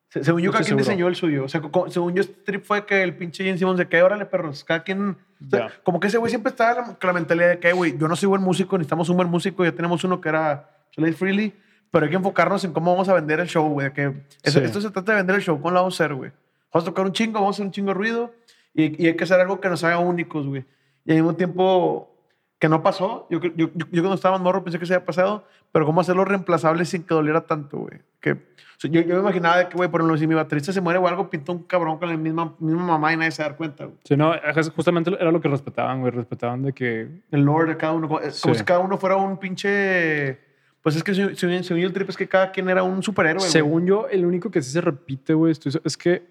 [0.08, 0.84] Se- Según yo, No cada quien seguro.
[0.84, 1.44] diseñó el suyo.
[1.44, 4.26] O sea, según yo, este trip fue que el pinche Jane Simmons de que, órale,
[4.26, 5.10] perros, cada quien...
[5.10, 5.72] o sea, Ya.
[5.82, 8.14] Como que ese güey siempre estaba la- con la mentalidad de que, güey, yo no
[8.14, 11.52] soy buen músico, necesitamos un buen músico, ya tenemos uno que era Slade Freely,
[11.94, 13.92] pero hay que enfocarnos en cómo vamos a vender el show, güey.
[13.92, 14.64] Que eso- Sí.
[14.64, 16.32] Esto se trata de vender el show, ¿cómo lo vamos a hacer, güey?
[16.72, 18.34] Vamos a tocar un chingo, vamos a hacer un chingo de ruido
[18.74, 20.64] y, y hay que hacer algo que nos haga únicos, güey.
[21.04, 22.10] Y al mismo tiempo
[22.58, 25.04] que no pasó, yo, yo, yo, yo cuando estaba en morro pensé que se había
[25.06, 28.00] pasado, pero cómo hacerlo reemplazable sin que doliera tanto, güey.
[28.20, 28.38] Que, o
[28.78, 31.06] sea, yo, yo me imaginaba que, güey, por ejemplo, si mi baterista se muere o
[31.06, 33.96] algo, pintó un cabrón con la misma, misma mamá y nadie se da cuenta, güey.
[34.04, 34.32] Sí, no,
[34.74, 36.10] justamente era lo que respetaban, güey.
[36.12, 37.08] Respetaban de que.
[37.30, 38.08] El lore de cada uno.
[38.08, 38.54] Como, como Sí.
[38.54, 40.38] si cada uno fuera un pinche...
[40.84, 43.50] Pues es que según según- el trip es que cada quien era un superhéroe, güey.
[43.50, 46.22] Según yo, el único que sí se repite, güey, estoy- es que.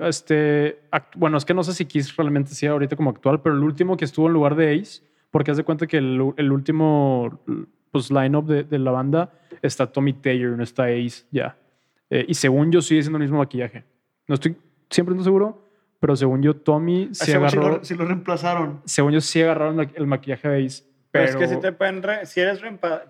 [0.00, 3.54] Este, act- bueno, es que no sé si Kiss realmente sea ahorita como actual, pero
[3.54, 6.52] el último que estuvo en lugar de Ace, porque haz de cuenta que el, el
[6.52, 7.40] último
[7.90, 9.32] pues, line-up de, de la banda
[9.62, 11.56] está Tommy Taylor, no está Ace ya.
[12.10, 13.84] Eh, y según yo, sigue siendo el mismo maquillaje.
[14.28, 14.56] No estoy
[14.88, 15.64] siempre no seguro,
[15.98, 17.78] pero según yo, Tommy se güey agarró.
[17.78, 18.80] lo, sí lo reemplazaron.
[18.84, 20.84] Según yo, sí agarraron el maquillaje de Ace.
[21.16, 22.02] Pero, Pero, es que si te pueden.
[22.02, 22.60] re- si eres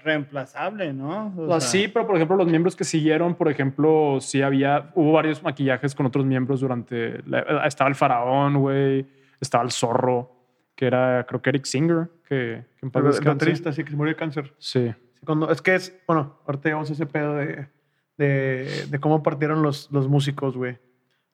[0.02, 1.34] reemplazable, ¿no?
[1.36, 5.12] O sea, sí, pero por ejemplo, los miembros que siguieron, por ejemplo, sí había, hubo
[5.12, 7.22] varios maquillajes con otros miembros durante.
[7.26, 9.06] la- estaba el faraón, güey,
[9.40, 10.32] estaba el zorro,
[10.74, 13.96] que era, creo que Eric Singer, que, que en paz El, baterista, sí, que se
[13.96, 14.52] murió de cáncer.
[14.58, 14.92] Sí.
[15.14, 17.66] Sí, cuando, es que es, bueno, ahorita llegamos a ese pedo de,
[18.18, 20.78] de, de cómo partieron los, los músicos, güey.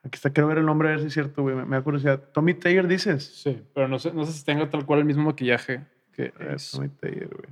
[0.04, 1.54] Aquí está, quiero ver el nombre, a ver si es cierto, güey.
[1.54, 2.20] Me, me da curiosidad.
[2.32, 3.24] Tommy Taylor, dices.
[3.42, 5.80] Sí, pero no sé, no sé si tenga tal cual el mismo maquillaje
[6.12, 7.48] que güey.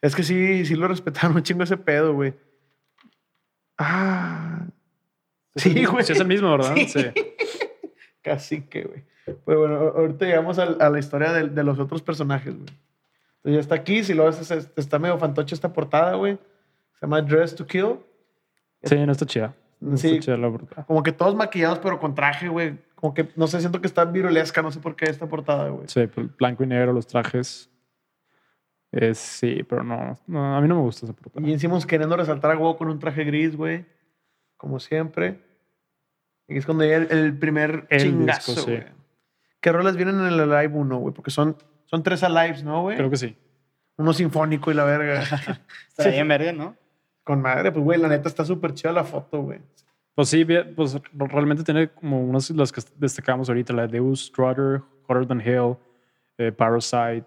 [0.00, 2.34] Es que sí, sí lo respetaron un chingo ese pedo, güey.
[3.76, 4.66] Ah.
[5.56, 6.04] Sí, güey.
[6.04, 6.74] Sí, es el mismo, ¿verdad?
[6.76, 6.86] Sí.
[6.88, 7.04] Sí.
[8.22, 9.04] Casi que, güey.
[9.44, 12.68] Pues bueno, ahorita llegamos a, la historia de, de los otros personajes, güey.
[13.38, 16.38] Entonces ya está aquí, si lo ves, es- es- está medio fantoche esta portada, güey.
[16.94, 17.96] Se llama Dress to Kill.
[18.82, 19.54] Sí, no está chida.
[19.80, 20.08] No Sí.
[20.08, 20.84] está chida la portada.
[20.86, 22.78] Como que todos maquillados, pero con traje, güey.
[22.94, 25.86] Como que, no sé, siento que está virulesca, no sé por qué esta portada, güey.
[25.88, 27.70] Sí, pues, blanco y negro, los trajes.
[28.90, 31.46] Es, sí, pero no, no, a mí no me gusta esa portada.
[31.46, 33.84] Y encima queriendo resaltar a huevo con un traje gris, güey.
[34.56, 35.40] Como siempre.
[36.48, 38.76] Y es cuando llega el, el primer El chingazo, disco, sí.
[38.76, 38.86] güey.
[39.60, 41.14] ¿Qué rolas vienen en el Alive 1, güey?
[41.14, 42.96] Porque son, son tres Alives, ¿no, güey?
[42.96, 43.36] Creo que sí.
[43.98, 45.20] Uno sinfónico y la verga.
[45.22, 45.60] Está
[46.04, 46.10] Sí.
[46.10, 46.76] bien verga, ¿no?
[47.24, 49.60] Con madre, pues, güey, la neta está súper chida la foto, güey.
[50.14, 54.26] Pues sí, pues realmente tiene como unas de las que destacamos ahorita, la de Deus,
[54.26, 55.76] Strutter, Hotter Than Hell,
[56.38, 57.26] eh, Parasite,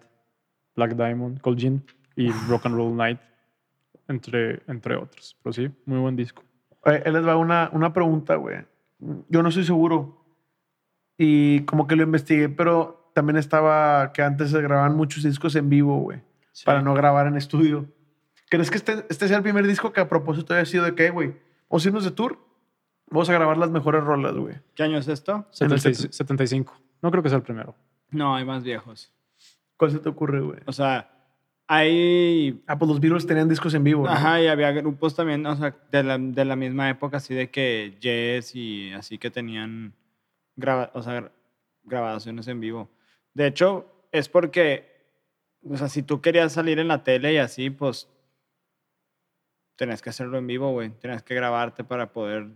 [0.75, 1.83] Black Diamond, Cold Gin
[2.15, 3.19] y Rock and Roll Night,
[4.07, 5.37] entre, entre otros.
[5.41, 6.43] Pero sí, muy buen disco.
[6.85, 8.57] Eh, Él les va una, una pregunta, güey.
[9.29, 10.23] Yo no estoy seguro.
[11.17, 15.69] Y como que lo investigué, pero también estaba que antes se grababan muchos discos en
[15.69, 16.21] vivo, güey.
[16.65, 17.87] Para no grabar en estudio.
[18.49, 21.09] ¿Crees que este, este sea el primer disco que a propósito haya sido de que,
[21.09, 21.35] güey,
[21.69, 22.37] a irnos de tour?
[23.09, 24.55] Vamos a grabar las mejores rolas, güey.
[24.75, 25.45] ¿Qué año es esto?
[25.59, 26.73] En el 76 75.
[27.01, 27.75] No creo que sea el primero.
[28.09, 29.11] No, hay más viejos.
[29.81, 30.59] ¿Cuál se te ocurre, güey?
[30.67, 31.09] O sea,
[31.67, 32.61] hay.
[32.67, 34.11] Ah, pues los Beatles tenían discos en vivo, ¿no?
[34.11, 37.49] Ajá, y había grupos también, o sea, de la, de la misma época, así de
[37.49, 39.95] que Yes y así que tenían
[40.55, 41.31] graba, o sea, gra-
[41.83, 42.91] grabaciones en vivo.
[43.33, 44.85] De hecho, es porque,
[45.67, 48.07] o sea, si tú querías salir en la tele y así, pues
[49.77, 50.91] tenías que hacerlo en vivo, güey.
[50.91, 52.49] Tenías que grabarte para poder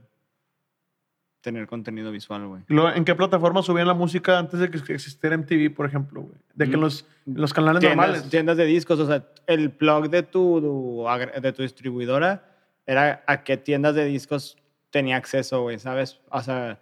[1.46, 2.64] tener contenido visual, güey.
[2.96, 6.34] ¿En qué plataforma subían la música antes de que existiera MTV, por ejemplo, güey?
[6.56, 6.84] De que en Mm.
[6.84, 8.30] los, en los canales tiendas, normales.
[8.32, 11.06] tiendas de discos, o sea, el plug de tu,
[11.41, 12.43] de tu distribuidora
[12.88, 14.58] era a qué tiendas de discos
[14.89, 16.20] tenía acceso, güey, ¿sabes?
[16.32, 16.80] O sea,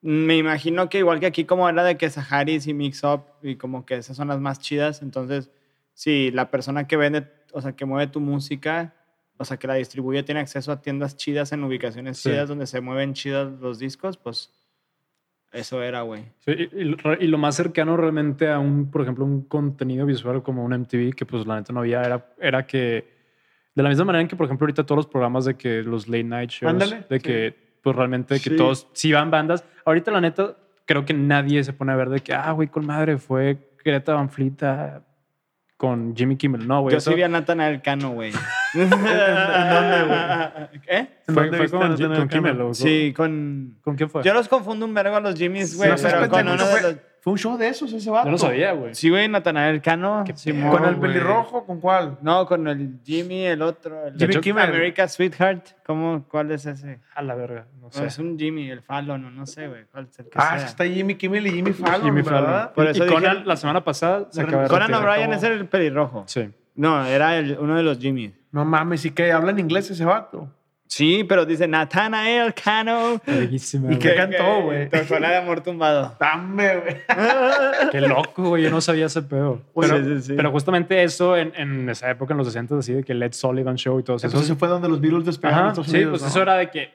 [0.00, 3.56] me imagino que igual que aquí como era de que Saharis y Mix Up y
[3.56, 5.50] como que esas son las más chidas, entonces
[5.92, 8.94] si la persona que vende, o sea, que mueve tu música,
[9.38, 12.28] o sea, que la distribuye tiene acceso a tiendas chidas en ubicaciones Sí.
[12.30, 14.52] chidas donde se mueven chidos los discos, pues
[15.52, 16.24] eso era, güey.
[16.40, 20.64] Sí, y, y lo más cercano realmente a un, por ejemplo, un contenido visual como
[20.64, 23.16] un MTV, que pues la neta no había, era, era que,
[23.74, 26.06] de la misma manera en que, por ejemplo, ahorita todos los programas de que los
[26.08, 27.22] late night shows, Ándale, de sí.
[27.22, 31.72] que, pues realmente que todos, si van bandas, ahorita la neta, creo que nadie se
[31.72, 34.56] pone a ver de que, ah, güey, con madre, fue Greta Van Fleet
[35.78, 36.66] con Jimmy Kimmel.
[36.66, 36.92] No, güey.
[36.92, 38.32] Yo eso sí vi a Natanael Cano, güey.
[38.74, 40.68] ¿En dónde, güey?
[40.88, 43.78] ¿En fue, dónde fue con, Natanael con Sí, con...
[43.82, 44.22] ¿Con quién fue?
[44.22, 45.90] Yo los confundo un vergo a los Jimmys, güey.
[45.90, 46.96] No pero con uno de fue, los...
[47.20, 48.26] fue un show de esos ese vato.
[48.26, 48.94] Yo no sabía, güey.
[48.94, 50.24] Sí, güey, Natanael Cano.
[50.34, 51.12] Simón, ¿Con el güey.
[51.12, 51.64] pelirrojo?
[51.64, 52.18] ¿Con cuál?
[52.22, 54.06] No, con el Jimmy, el otro.
[54.06, 54.64] El De hecho, Kimmel.
[54.68, 55.68] America Sweetheart.
[55.86, 56.24] ¿Cómo?
[56.28, 57.00] ¿Cuál es ese?
[57.14, 58.06] A la verga, no No, sé.
[58.06, 59.84] es un Jimmy, el Fallon, no, no sé, güey.
[59.90, 60.66] ¿Cuál es el que Ah, sea?
[60.66, 62.42] está Jimmy Kimmel y Jimmy Fallon, Jimmy ¿verdad?
[62.44, 62.72] Fallon.
[62.74, 64.92] Por Y- eso y dije- Conan la semana pasada se acaba de Conan.
[64.94, 66.24] O'Brien es el pelirrojo.
[66.26, 66.50] Sí.
[66.74, 68.32] No, era el- uno de los Jimmys.
[68.52, 69.32] No mames, ¿y qué?
[69.32, 70.48] ¿Habla en inglés ese vato?
[70.90, 73.20] Sí, pero dice Nathanael Cano.
[73.26, 74.88] Verguísima, ¿Y qué cantó, güey?
[74.88, 76.16] Tocó la de amor tumbado.
[76.18, 76.96] Dame, güey.
[77.92, 78.62] Qué loco, güey.
[78.62, 79.60] Yo no sabía ese pedo.
[79.74, 80.32] Bueno, Pero, sí, sí.
[80.34, 83.76] pero justamente eso en, en esa época, en los 60, así de que Led Sullivan
[83.76, 84.26] Show y todo eso.
[84.28, 86.28] Entonces fue donde los Beatles despegaron Ajá, Estados sí, Unidos, pues ¿no?
[86.28, 86.90] eso era de que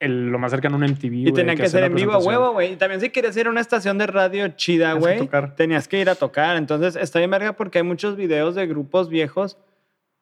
[0.00, 1.04] el- lo más cercano a un MTV.
[1.14, 2.72] Y güey, tenían que, hacer ser en vivo a huevo, güey.
[2.72, 6.00] Y también si querías ir a una estación de radio chida, que güey, tenías que
[6.00, 6.56] ir a tocar.
[6.56, 9.58] Entonces, está bien verga porque hay muchos videos de grupos viejos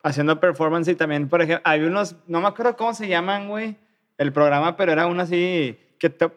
[0.06, 3.76] haciendo performance y también, por ejemplo, hay unos, no me acuerdo cómo se llaman, güey,
[4.18, 6.30] el programa, pero era uno así que te-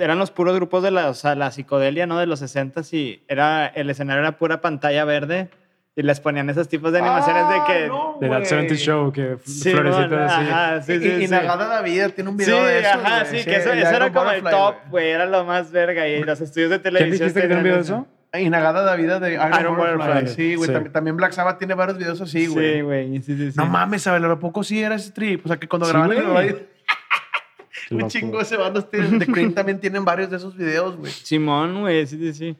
[0.00, 2.18] eran los puros grupos de la, o sea, la psicodelia, ¿no?
[2.18, 5.48] De los 60 y era, el escenario era pura pantalla verde
[5.94, 7.84] y les ponían esos tipos de animaciones de que...
[7.84, 8.46] Ah, no, De That güey.
[8.46, 10.50] 70 Show, que Sí, florecitas mon, así.
[10.50, 11.28] ajá, sí, y, sí, y sí.
[11.32, 12.88] Nagada David tiene un Sí, video de eso.
[12.90, 16.22] ajá, sí, que eso, eso era como el top, güey, era lo más verga y
[16.22, 17.28] los estudios de ¿Quién televisión.
[17.28, 18.06] dijiste que tiene un video de eso?
[18.40, 20.06] Y Nagada David de Iron, Iron Butterfly.
[20.06, 20.28] Butterfly.
[20.34, 20.66] Sí, güey.
[20.68, 20.72] Sí.
[20.72, 22.74] También, también Black Sabbath tiene varios videos así, güey.
[22.74, 23.58] Sí, güey, sí, sí, sí.
[23.58, 24.22] No mames, ¿sabes?
[24.22, 25.44] ¿A poco sí era ese trip?
[25.44, 26.16] O sea, que cuando Sí, grababan
[26.46, 26.66] el
[27.88, 31.12] Qué un chingo de bandas tienen- de Cream también tienen varios de esos videos, güey.
[31.12, 32.56] Simón, güey, sí, sí, sí.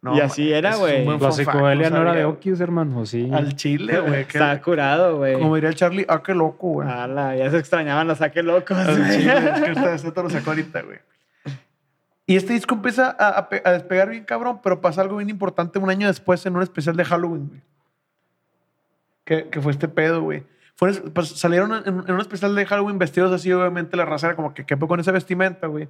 [0.00, 1.18] No, Y así era, ese güey.
[1.18, 2.24] La psicodelia no era sabía, de.
[2.26, 3.30] Okius, hermano, sí.
[3.32, 4.24] Al chile, güey.
[4.28, 5.34] que- Está curado, güey.
[5.34, 6.88] Como diría el Charlie, ah, qué loco, güey.
[6.88, 8.76] Ala, ya se extrañaban los saque locos.
[8.76, 10.98] Al chile, es que esta te lo sacó ahorita, güey.
[12.26, 15.28] Y este disco empieza a, a pe- a despegar bien cabrón, pero pasa algo bien
[15.30, 17.60] importante un año después en un especial de Halloween, güey.
[19.24, 20.44] Que, que fue este pedo, güey.
[20.76, 24.36] Fueron- pues, salieron en, en un especial de Halloween vestidos así, obviamente la raza era
[24.36, 25.88] como que, ¿qué pedo con esa vestimenta, güey?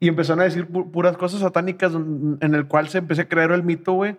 [0.00, 3.50] Y empezaron a decir pu- puras cosas satánicas en el cual se empezó a crear
[3.52, 4.16] el mito, güey,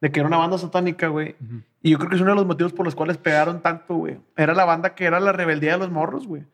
[0.00, 1.36] de que era una banda satánica, güey.
[1.82, 4.18] Y yo creo que es uno de los motivos por los cuales pegaron tanto, güey.
[4.36, 6.44] Era la banda que era la rebeldía de los morros, güey.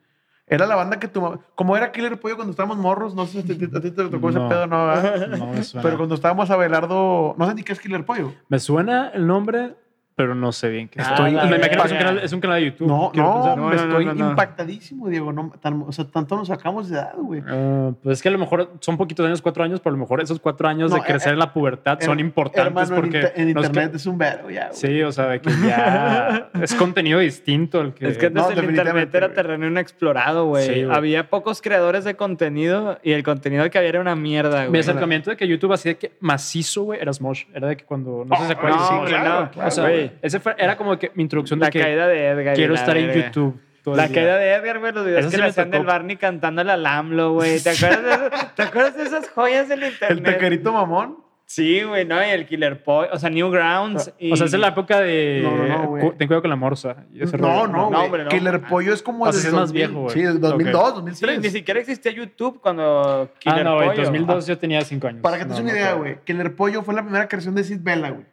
[0.47, 3.51] Era la banda que tu Como era Killer Pollo cuando estábamos morros, no sé si
[3.53, 4.87] a ti, a ti te tocó ese pedo, ¿no?
[4.87, 5.27] ¿verdad?
[5.27, 5.83] No me suena.
[5.83, 8.33] Pero cuando estábamos a Belardo, no sé ni qué es Killer Pollo.
[8.47, 9.75] Me suena el nombre,
[10.15, 11.07] pero no sé bien qué es.
[11.07, 12.87] Estoy me imagino que es un, canal, es un canal de YouTube.
[12.87, 13.57] No, no, pensar.
[13.57, 15.33] No, me no, no, estoy no, impactadísimo, Diego.
[15.33, 17.43] No, tan- o sea, tanto nos sacamos de edad, güey.
[17.47, 20.01] Ah, pues es que a lo mejor son poquitos años, cuatro años, pero a lo
[20.03, 22.95] mejor esos cuatro años No, de crecer eh, en la pubertad son Her- importantes Hermano,
[22.95, 24.75] porque en, inter- en no es que- internet es un verbo, ya, güey.
[24.77, 28.07] Sí, o sea, de que ya es contenido distinto el que...
[28.07, 30.65] Es que antes No, el internet era terreno inexplorado, güey.
[30.65, 30.95] Sí, güey.
[30.95, 34.79] había pocos creadores de contenido y el contenido que había era una mierda, Mi güey.
[34.81, 37.43] acercamiento de que YouTube así de que macizo, güey, era Smosh.
[37.53, 38.23] Era de que cuando...
[38.25, 38.79] No sé si se acuerdan.
[38.79, 40.19] no, claro, O sea, güey.
[40.21, 42.55] ese fue- era como que mi introducción de La que caída de Edgar.
[42.55, 43.11] quiero la estar en.
[43.11, 43.59] YouTube.
[43.83, 45.85] todo el La caída de Edgar, güey, los videos Eso que sí le hacían del.
[45.85, 47.59] Barney cantándole al AMLO, güey.
[47.59, 48.47] ¿Te acuerdas de, eso?
[48.55, 50.23] ¿Te acuerdas de esas joyas del El internet?
[50.23, 51.23] tequerito mamón.
[51.47, 52.19] Sí, güey, ¿no?
[52.25, 54.11] Y el Killer Boy, o sea, Newgrounds.
[54.17, 54.31] Y...
[54.31, 55.41] O sea, esa es la época de...
[55.43, 56.03] No, no, no, güey.
[56.17, 57.05] Ten cuidado con la morsa.
[57.37, 58.01] No, no, no, güey.
[58.05, 58.29] hombre, no.
[58.31, 60.13] Killer Pollo es como O sea, sí es más 2000, viejo, güey.
[60.15, 60.89] Sí, del 2002, Ok.
[60.95, 60.95] Sí,
[61.25, 61.39] 2003.
[61.41, 63.91] ni siquiera existía YouTube cuando Ah, Killer no, Pollo.
[63.91, 65.21] en 2002 yo tenía cinco años.
[65.21, 66.17] Para que te des No, una no idea, güey.
[66.25, 68.25] Killer Pollo fue la primera creación de Sid Vela, güey.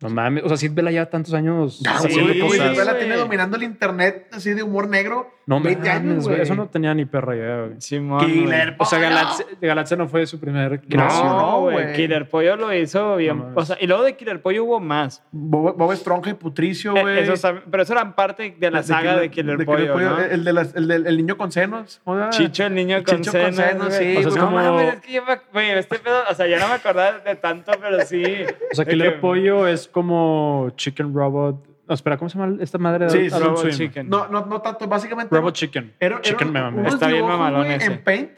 [0.00, 0.44] No mames.
[0.44, 2.40] O sea, Sid Vela ya tantos años Ya, Sí, haciendo güey.
[2.40, 2.70] cosas.
[2.70, 5.30] Sid Vela tiene dominando el internet así de humor negro.
[5.46, 6.40] No 20 mames, años, güey.
[6.42, 7.80] Eso no tenía ni perra idea, güey.
[7.80, 8.76] Simón, Killer güey.
[8.78, 9.10] O sea, Pollo.
[9.10, 11.26] Galaxia, Galaxia no fue su primer creación.
[11.26, 11.74] no, No, güey.
[11.82, 11.92] güey.
[11.96, 13.38] Killer Pollo lo hizo bien.
[13.38, 15.24] No o sea, y luego de Killer Pollo hubo más.
[15.32, 17.26] Bob, Bob Esponja y Putricio, Eh, güey.
[17.26, 20.20] tam- pero eso eran parte de la saga de Killer, Pollo, ¿no?
[20.20, 22.00] El, de las- el del el niño con senos.
[22.04, 23.98] o sea, Chicho, el niño con Chicho con senos, senos, güey.
[23.98, 24.36] sí, O sea, es.
[24.36, 25.36] No como- mames, es que yo me...
[25.52, 26.22] Güey, este pedo...
[26.30, 28.22] O sea, ya no me acordaba de tanto, pero sí.
[28.70, 31.66] O sea, De Killer Pollo es como Chicken Robot.
[31.86, 33.74] No, espera, ¿cómo se llama esta madre de Sí, Adult Robot Swim?
[33.74, 34.08] Chicken.
[34.08, 34.86] No, no, no tanto.
[34.86, 35.34] Básicamente.
[35.34, 35.94] Robot Chicken.
[35.98, 36.88] Era, era Chicken me.
[36.88, 37.86] Está bien mamalón ese.
[37.86, 38.30] En Paint.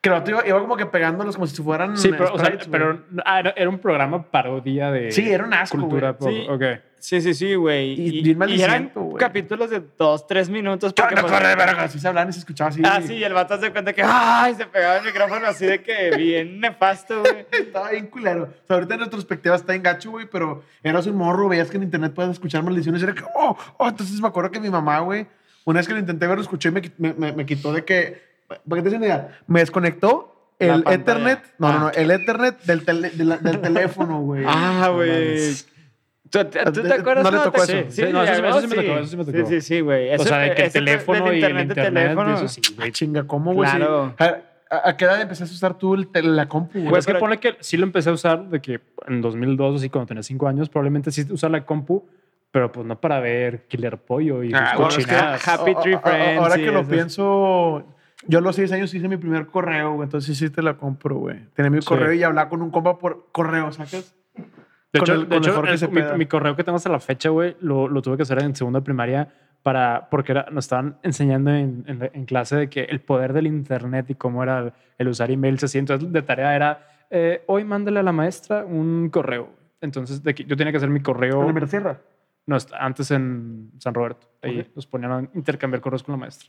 [0.00, 1.96] Que el iba, iba como que pegándolos como si fueran.
[1.96, 5.54] Sí, pero, o sea, sprites, pero ah, era, un programa parodia de Sí, era un
[5.54, 6.46] asco, cultura güey.
[6.46, 6.60] pop.
[6.60, 6.66] Sí.
[6.66, 6.80] Ok.
[7.04, 7.92] Sí, sí, sí, güey.
[8.00, 10.94] Y Y, y eran capítulos de dos, tres minutos.
[10.94, 11.82] Porque, no pues, corre verga.
[11.82, 12.80] Así se hablaban y se escuchaba así.
[12.82, 14.54] Ah, sí, y el vato se cuenta que ¡ay!
[14.54, 17.44] se pegaba el micrófono así de que bien nefasto, güey.
[17.52, 18.44] Estaba bien culero.
[18.44, 21.76] O sea, ahorita en retrospectiva está en gacho, güey, pero eras un morro, veías que
[21.76, 24.70] en internet puedes escuchar maldiciones y era que, oh, oh, entonces me acuerdo que mi
[24.70, 25.26] mamá, güey,
[25.66, 27.84] una vez que lo intenté ver, lo escuché y me, me, me- me quitó de
[27.84, 28.22] que,
[28.66, 30.82] para que te idea, me desconectó el.
[30.86, 31.92] Ethernet, no, no, no, Ah.
[31.96, 34.44] el Ethernet del, tele- del teléfono, güey.
[34.46, 35.54] Ah, güey.
[36.30, 37.24] ¿Tú, tú- No te acuerdas?
[37.24, 37.90] le cuando tocó te- eso.
[37.90, 39.38] Sí, no, eso sí- eso sí me tocó, eso sí me tocó.
[39.38, 40.14] Sí, sí, sí, güey.
[40.14, 42.34] O sea, de que el teléfono y el de internet, teléfono.
[42.34, 42.92] eso sí, güey.
[42.92, 43.70] Chinga, ¿cómo, güey?
[43.70, 43.76] Sí.
[43.76, 44.14] Claro.
[44.18, 46.88] A, a- ¿A qué edad empezaste a usar tú el tel- la compu, güey?
[46.88, 49.90] Güey, es que pone que sí lo empecé a usar de que en 2002, así
[49.90, 52.08] cuando tenía 5 años, probablemente sí usar la compu,
[52.50, 55.46] pero pues no para ver Killer Pollo y Ah, bueno, es que- cochinadas.
[55.48, 56.40] Happy Tree Friends.
[56.40, 57.84] Ahora que lo pienso,
[58.26, 60.04] yo a los seis años hice mi primer correo, güey.
[60.06, 61.40] Entonces sí te la compro, güey.
[61.54, 61.86] Tenía mi Sí.
[61.86, 64.14] correo y hablaba con un compa por correo, ¿sacas?
[64.94, 67.28] De con hecho, el- de el hecho, el- mi, correo que tengo hasta la fecha,
[67.28, 69.28] güey, lo, lo tuve que hacer en segunda primaria
[69.62, 73.46] para, porque era- nos estaban enseñando en, en- en clase de que el poder del
[73.46, 75.78] internet y cómo era el, usar emails así.
[75.78, 79.48] Entonces, de tarea era, eh, hoy mándale a la maestra un correo.
[79.80, 81.42] Entonces, de que yo tenía que hacer mi correo.
[81.44, 81.98] Con la sierra.
[82.46, 84.28] No, antes en San Roberto.
[84.42, 84.66] Ahí Ok.
[84.76, 86.48] nos ponían a intercambiar correos con la maestra.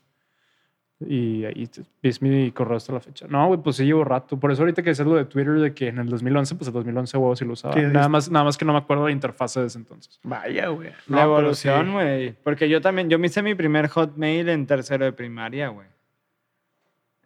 [1.08, 1.70] Y ahí
[2.02, 3.26] es mi correo hasta la fecha.
[3.30, 4.38] No, güey, pues sí llevo rato.
[4.40, 6.74] Por eso ahorita que decías lo de Twitter, de que en el 2011, pues el
[6.74, 7.76] 2011 huevo sí lo usaba.
[7.76, 10.20] Nada, más, nada más que no me acuerdo la interfaz de ese entonces.
[10.24, 10.90] Vaya, güey.
[11.08, 11.92] La No, evolución, sí.
[11.92, 12.34] güey.
[12.44, 15.88] Porque yo también, yo me hice mi primer hotmail en tercero de primaria, güey.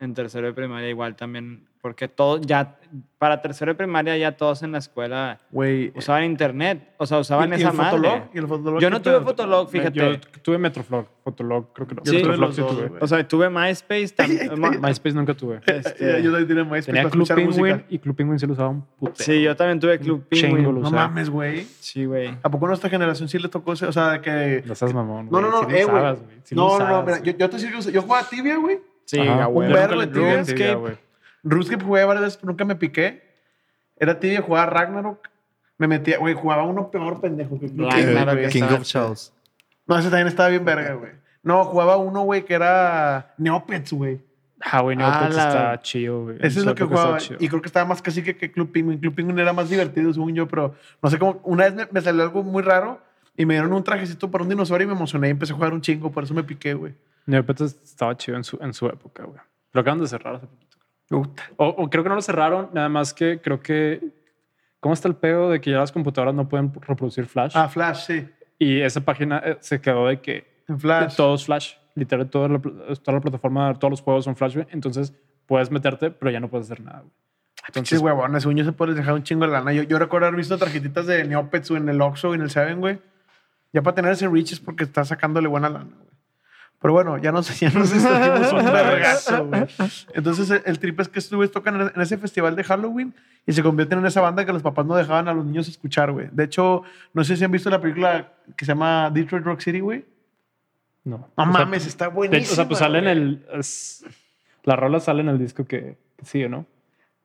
[0.02, 2.78] En tercero de primaria igual también, porque todo ya,
[3.18, 5.92] para tercero de primaria ya todos en la escuela Güey.
[5.94, 7.98] usaban internet, o sea, usaban ¿Y- y esa el madre.
[7.98, 8.22] Fotolog?
[8.34, 9.20] ¿Y el Fotolog Yo no tuve?
[9.20, 10.00] Fotolog, fíjate.
[10.00, 12.02] Yo tuve Metroflog, Fotolog, creo que no.
[12.06, 12.14] Sí.
[12.16, 12.88] Yo tuve Metroflog sí tuve.
[12.88, 13.04] güey.
[13.04, 14.82] O sea, tuve MySpace también.
[14.82, 15.60] MySpace nunca tuve.
[15.68, 17.84] este, Yo también tenía MySpace Tenía para Club Penguin música.
[17.90, 19.16] y Club Penguin sí lo usaba un putero.
[19.26, 20.64] sí, yo también tuve Club Penguin.
[20.64, 21.10] No usaba.
[21.10, 21.66] mames, güey.
[21.82, 22.38] Sí, güey.
[22.42, 23.86] ¿A poco nuestra generación sí le tocó ese?
[23.86, 24.64] O sea, que...
[24.66, 25.44] No seas mamón, No, güey.
[25.44, 26.20] no, no, Sí eh, usabas,
[26.52, 28.80] no, no, no, mira, yo, yo te que yo jugaba tibia, güey.
[29.10, 29.48] Sí, Ajá.
[29.48, 30.98] Un vergo de güey.
[31.42, 33.24] RuneScape jugué varias veces, pero nunca me piqué.
[33.98, 35.28] Era tibia, jugaba Ragnarok.
[35.80, 39.34] Me metía, güey, jugaba uno peor pendejo que Ragnarok, King está- of Chaos.
[39.88, 41.12] No, ese también estaba bien verga, güey.
[41.42, 44.20] No, jugaba uno, güey, que era Neopets, güey.
[44.62, 46.38] Ah, güey, Ah, Neopets la- está chido, güey.
[46.42, 47.18] Ese es lo que jugaba.
[47.40, 49.00] Y creo que estaba más casi que, que Club Penguin.
[49.00, 51.40] Club Penguin era más divertido, según yo, pero no sé cómo.
[51.46, 53.02] Una vez me, me salió algo muy raro
[53.36, 55.74] y me dieron un trajecito para un dinosaurio y me emocioné y empecé a jugar
[55.74, 56.94] un chingo, por eso me piqué, güey.
[57.30, 59.40] Neopets estaba chido en su, en su época, güey.
[59.72, 60.78] Lo acaban de cerrar hace poquito.
[61.58, 64.02] O, o creo que no lo cerraron, nada más que creo que...
[64.80, 67.52] ¿Cómo está el pedo de que ya las computadoras no pueden reproducir Flash?
[67.56, 68.30] Ah, Flash, sí.
[68.58, 71.16] Y esa página eh, se quedó de que En Flash.
[71.16, 71.74] todo es Flash.
[71.96, 74.68] Literal, toda la, toda la plataforma, todos los juegos son Flash, güey.
[74.72, 75.14] Entonces
[75.46, 77.12] puedes meterte, pero ya no puedes hacer nada, güey.
[77.74, 79.74] Pinches Entonces, huevones, según yo se puede dejar un chingo de lana.
[79.74, 82.80] Yo, yo recuerdo haber visto tarjetitas de Neopets en el Oxxo y en el Seven,
[82.80, 83.00] güey.
[83.74, 86.09] Ya para tener ese reach es porque está sacándole buena lana, güey.
[86.82, 89.66] Pero bueno, ya nos, ya nos extendimos un vergazo, güey.
[90.14, 93.14] Entonces, el, el trip es que estos güeyes tocan en, en ese festival de Halloween
[93.46, 96.12] y se convierten en esa banda que los papás no dejaban a los niños escuchar,
[96.14, 96.30] güey.
[96.32, 99.82] De hecho, no sé si han visto la película que se llama Detroit Rock City,
[99.82, 100.06] güey.
[101.04, 101.18] no.
[101.18, 102.44] No O sea, mames, está de buenísimo.
[102.44, 103.46] hecho, o sea, pues sale en el...
[103.56, 104.06] es-
[104.64, 106.66] la rola sale en el disco que, que sigue, ¿no?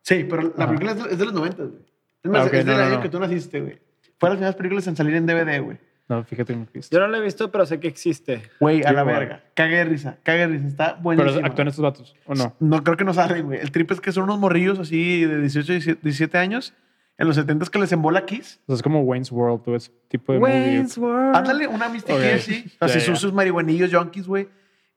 [0.03, 0.67] Sí, pero la Ajá.
[0.69, 1.79] película es de, es de los 90, güey.
[2.23, 3.03] Es, más, Ah, ok, es del no, no, año no.
[3.03, 3.79] que tú naciste, güey.
[4.19, 5.79] Fue las primeras películas en salir en DVD, güey.
[6.09, 6.95] No, fíjate en Cristo.
[6.95, 8.43] Yo no lo he visto, pero sé que existe.
[8.61, 9.43] Güey, a la verga.
[9.55, 10.67] Cague de risa, cague de risa.
[10.67, 11.47] Está Pero buenísimo.
[11.47, 12.55] actúan estos vatos, ¿o no?
[12.61, 13.61] No, creo que no salen, güey.
[13.61, 16.75] El trip es que son unos morrillos así de 18, 17 años.
[17.17, 18.61] En los 70 que les embola Kiss.
[18.65, 20.85] O sea, es como Wayne's World, o ese tipo de movie.
[20.99, 21.37] World.
[21.37, 22.21] Ándale, una Mystic Ok.
[22.35, 22.65] Kiss, sí.
[22.81, 24.49] Así Ya, son sus marihuanillos, junkies, güey.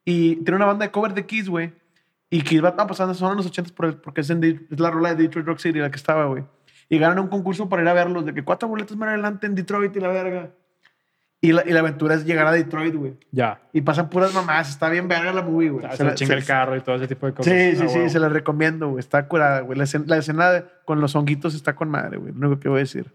[0.04, 1.74] Y tiene una banda de cover de Kiss, güey.
[2.30, 4.80] Y Kiss va a pasar, son en los 80 por el- porque es, en es
[4.80, 6.44] la rola de Detroit Rock City la que estaba, güey.
[6.90, 9.54] Y ganan un concurso para ir a verlos, de que cuatro boletos más adelante en
[9.56, 10.50] Detroit y la verga.
[11.40, 13.14] Y la, y la aventura es llegar a Detroit, güey.
[13.32, 13.62] Ya.
[13.72, 14.70] Y pasan puras mamás.
[14.70, 15.86] Está bien verga la movie, güey.
[15.92, 17.54] Se Se la- chinga se- el carro y todo ese tipo de cosas.
[17.54, 18.10] Sí, sí, Ah, sí, huevo.
[18.10, 19.00] se la recomiendo, güey.
[19.00, 19.78] Está curada, güey.
[19.78, 22.34] La escena, la escena de- con los honguitos está con madre, güey.
[22.34, 23.14] Lo único que voy a decir.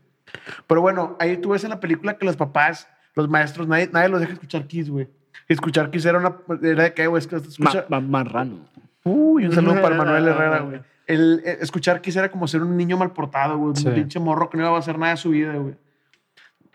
[0.69, 4.09] Pero bueno, ahí tú ves en la película que los papás, los maestros, nadie, nadie
[4.09, 5.09] los deja escuchar Kiss, güey.
[5.49, 6.37] Escuchar Kiss era una.
[6.63, 7.19] Era de qué, güey.
[7.19, 7.87] Es que escucha.
[7.89, 8.61] Ma- ma- marrano.
[9.03, 10.81] Uy, un saludo para Manuel Herrera, güey.
[11.09, 13.75] El, eh, escuchar Kiss era como ser un niño mal portado, güey.
[13.75, 13.89] Sí.
[13.89, 15.75] Un pinche morro que no iba a hacer nada de su vida, güey.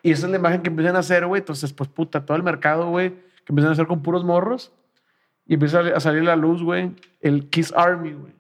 [0.08, 1.40] Y esa es la imagen que empiezan a hacer, güey.
[1.40, 4.72] Entonces, pues puta, todo el mercado, güey, que empiezan a hacer con puros morros.
[5.46, 6.92] Y empieza a salir a la luz, güey,
[7.22, 8.34] el Kiss Army, güey.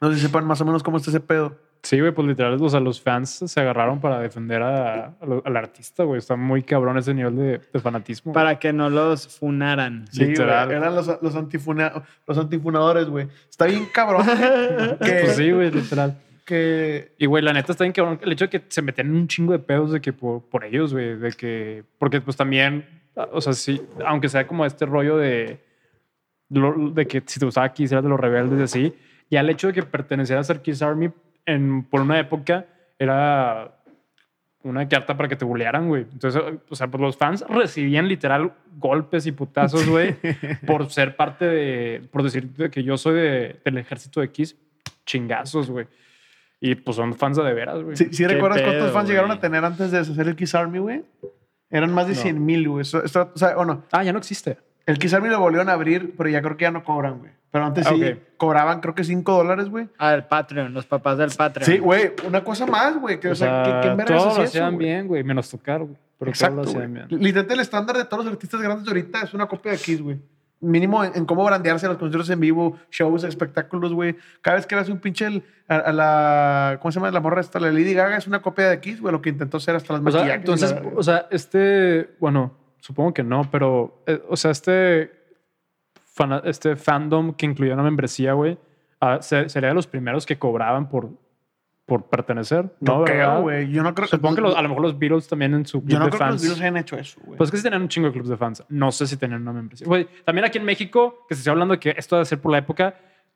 [0.00, 1.56] No sé si sepan más o menos cómo está ese pedo.
[1.82, 5.42] Sí, güey, pues literal, o sea, los fans se agarraron para defender a- a lo-
[5.46, 6.18] al artista, güey.
[6.18, 8.32] Está muy cabrón ese nivel de, de fanatismo.
[8.34, 10.06] Para que no los funaran.
[10.10, 10.70] Sí, Literal.
[10.70, 13.28] Eran los, los, antifuna- los antifunadores, güey.
[13.48, 14.26] Está bien cabrón
[15.02, 16.18] que, Pues sí, güey, literal.
[16.50, 19.14] Que Y, güey, la neta está bien cabrón el hecho de que se metían en
[19.16, 21.84] un chingo de pedos de que por, por ellos, güey, de que...
[21.98, 22.84] Porque, pues, también,
[23.32, 25.58] o sea, sí, aunque sea como este rollo de...
[26.48, 28.94] de que si te gustaba Kiss eras de los rebeldes y así,
[29.30, 31.10] ya el hecho de que pertenecieras al Kiss Army
[31.46, 32.66] en, por una época
[32.98, 33.76] era
[34.62, 36.02] una carta para que te bulearan, güey.
[36.12, 40.16] Entonces, o sea, pues los fans recibían literal golpes y putazos, güey,
[40.66, 44.56] por ser parte de, por decir de que yo soy de- del ejército de Kiss,
[45.06, 45.86] chingazos, güey.
[46.60, 47.96] Y pues son fans de, veras, güey.
[47.96, 51.02] Sí, ¿sí recuerdas cuántos fans llegaron a tener antes de hacer el Kiss Army, güey?
[51.70, 52.20] Eran más de No.
[52.20, 52.82] 100 mil, güey.
[52.82, 54.58] Eso- esto- o sea, bueno, Ah, ya no existe.
[54.86, 57.30] el Kiss Army lo volvieron a abrir, pero ya creo que ya no cobran, güey.
[57.50, 58.18] Pero antes Ah, sí ok.
[58.36, 59.88] cobraban, creo que 5 dólares, güey.
[59.98, 61.66] Ah, el Patreon, los papás del Patreon.
[61.70, 63.18] Sí, güey, una cosa más, güey.
[63.18, 65.24] Que, o, O sea, sea, ¿qué, qué vergas todos es lo eso, hacían bien, güey,
[65.24, 65.96] menos tocar, güey.
[66.18, 66.84] Pero Exacto, todos lo güey.
[66.92, 67.20] hacían bien.
[67.22, 70.02] Literalmente el estándar de todos los artistas grandes de ahorita es una copia de Kiss,
[70.02, 70.18] güey.
[70.62, 74.16] Mínimo en, en cómo brandearse a los conciertos en vivo, shows, espectáculos, güey.
[74.42, 76.78] Cada vez que ves un pinche el- a, a la...
[76.82, 77.10] ¿Cómo se llama?
[77.10, 79.10] La morra esta, la Lady Gaga, es una copia de Kiss, güey.
[79.12, 83.14] Lo que intentó hacer hasta las O sea, la entonces, o sea, este, bueno, supongo
[83.14, 85.12] que no, pero, eh, o sea, este,
[86.44, 88.58] este fandom que incluía una membresía, güey,
[89.20, 91.08] se- sería de los primeros que cobraban por,
[91.90, 92.70] por pertenecer.
[92.78, 93.42] No, No, creo, ¿verdad?
[93.42, 93.70] güey.
[93.72, 95.90] Yo no creo Supongo que los- a lo mejor los Beatles también en su club
[95.90, 96.42] Yo no de creo que los fans.
[96.42, 97.36] Beatles hayan hecho eso, güey.
[97.36, 98.62] Pues que sí tenían un chingo de clubs de fans.
[98.68, 99.86] No sé si tenían una membresía.
[99.88, 102.52] Güey, también aquí en México, que se está hablando de que esto debe ser por
[102.52, 102.94] la época,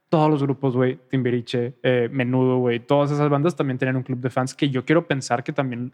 [0.09, 4.21] todos los grupos, güey, Timbiriche, eh, Menudo, güey, todas esas bandas también tenían un club
[4.21, 5.93] de fans que yo quiero pensar que también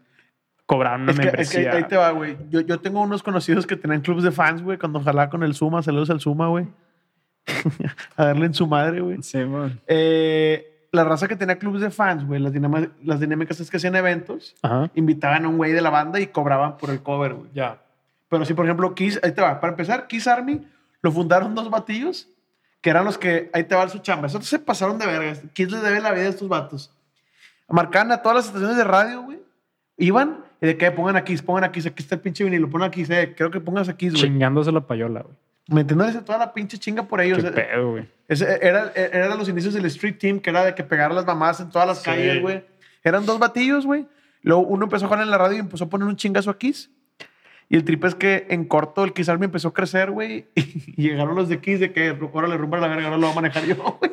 [0.67, 1.73] cobraron una Es que, es que membresía.
[1.73, 2.37] ahí te va, güey.
[2.49, 5.55] Yo, yo tengo unos conocidos que tenían clubes de fans, güey, cuando jalaba con el
[5.55, 5.81] Zuma.
[5.81, 6.67] Saludos al Zuma, güey.
[8.15, 9.17] a darle en su madre, güey.
[9.23, 9.79] Sí, man.
[9.87, 12.53] Eh, la raza que tenía clubes de fans, güey, las,
[13.03, 14.89] las dinámicas es que hacían eventos, Ajá.
[14.93, 17.49] invitaban a un güey de la banda y cobraban por el cover, güey.
[17.53, 17.81] Ya.
[18.29, 19.59] Pero si, por ejemplo, Kiss, ahí te va.
[19.59, 20.65] Para empezar, Kiss Army
[21.01, 22.29] lo fundaron dos batillos
[22.81, 24.27] que eran los que ahí te va su chamba.
[24.27, 25.41] Esos se pasaron de vergas.
[25.53, 26.91] Kiss les debe la vida a estos vatos.
[27.69, 29.39] Marcaban a todas las estaciones de radio, güey.
[29.97, 33.05] Iban y de que pongan aquí, pongan aquí, aquí está el pinche vinilo, pongan aquí,
[33.07, 34.21] eh, creo que pongas aquí, güey.
[34.21, 35.35] Chingándose la payola, güey.
[35.71, 37.39] Metiéndose toda la pinche chinga por ellos.
[37.41, 38.07] Qué Eh, pedo, güey.
[38.27, 41.59] era, era los inicios del Street Team, que era de que pegar a las mamás
[41.59, 42.05] en todas las Sí.
[42.05, 42.63] calles, güey.
[43.03, 44.05] Eran dos batillos, güey.
[44.43, 46.57] Luego uno empezó a jugar en la radio y empezó a poner un chingazo a
[46.57, 46.89] Kiss.
[47.69, 50.47] Y el trip es que en corto el Kiss Army empezó a crecer, güey.
[50.55, 53.27] Y llegaron los de Kiss de que ahora le rumba a la verga, ahora lo
[53.27, 54.11] voy a manejar yo, güey.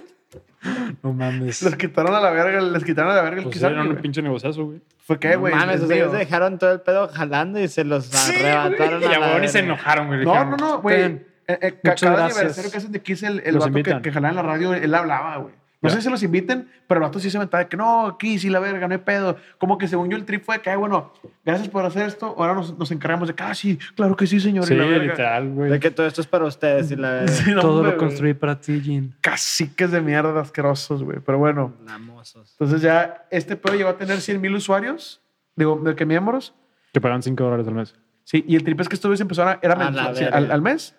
[1.03, 1.63] No mames.
[1.63, 3.83] Les quitaron a la verga, les quitaron a la verga el Pues Kiss era Army,
[3.83, 4.03] un güey.
[4.03, 4.81] pinche negociazo, güey.
[4.99, 5.55] Fue que, No güey.
[5.55, 9.03] mames, es o sea, ellos dejaron todo el pedo jalando y se los Sí, arrebataron
[9.03, 10.25] Y a ni se enojaron, güey.
[10.25, 11.21] No, no, no, güey.
[11.49, 12.37] Eh, eh, Muchas cada gracias.
[12.39, 14.03] aniversario que hacen de Kiss, el, el Los vato que, invitan.
[14.03, 15.55] que jalaba en la radio, él hablaba, güey.
[15.81, 15.95] No Ya.
[15.95, 18.51] sé si los inviten, pero el vato sí se aventaba de que no, aquí sí
[18.51, 19.37] la verga, no hay pedo.
[19.59, 21.13] Como que según yo el trip fue de que, ay, bueno,
[21.45, 24.41] gracias por hacer esto, ahora nos, nos encargamos de que, ah, sí, claro que sí,
[24.41, 24.65] señor.
[24.65, 25.05] y Sí, la verga.
[25.13, 25.71] literal, güey.
[25.71, 27.29] De que todo esto es para ustedes y la verga.
[27.33, 28.09] Sí, no, Todo hombre, lo güey.
[28.09, 29.15] construí para ti, Jin.
[29.21, 31.21] Caciques de mierda asquerosos, güey.
[31.25, 32.51] Pero bueno, Lamosos.
[32.59, 35.23] entonces ya este pedo llegó a tener 100 mil usuarios,
[35.55, 36.55] digo, de que miembros.
[36.93, 37.95] Que pagan 5 dólares al mes.
[38.25, 40.61] Sí, y el trip es que esto empezó a, era A mensual, sí, al, al
[40.61, 40.97] mes,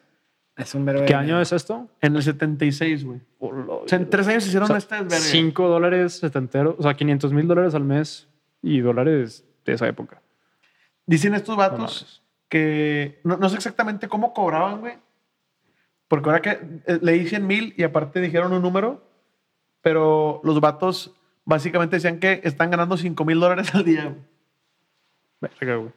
[0.59, 1.05] Es un verbo.
[1.05, 1.87] ¿Qué año es esto?
[2.01, 3.19] en el 76, güey.
[3.39, 5.21] O sea, en tres años hicieron O sea, estas vergas.
[5.23, 8.27] 5 dólares setenteros, o sea, 500 mil dólares al mes
[8.61, 10.21] y dólares de esa época.
[11.05, 12.21] Dicen estos No vatos mames.
[12.49, 14.93] que no, no sé exactamente cómo cobraban, güey.
[16.07, 16.49] Porque ahora que
[16.87, 19.03] eh, leí 100 mil y aparte dijeron un número,
[19.81, 24.03] pero los vatos básicamente decían que están ganando 5 mil dólares al día.
[24.05, 24.15] güey.
[25.41, 25.91] Verga, güey.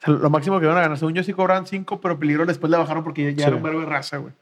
[0.00, 0.98] O sea, lo máximo que iban a ganar.
[0.98, 3.42] Según yo sí cobraban 5, pero peligro después le bajaron porque ya, ya Sí.
[3.48, 4.32] era un verbo de raza, güey.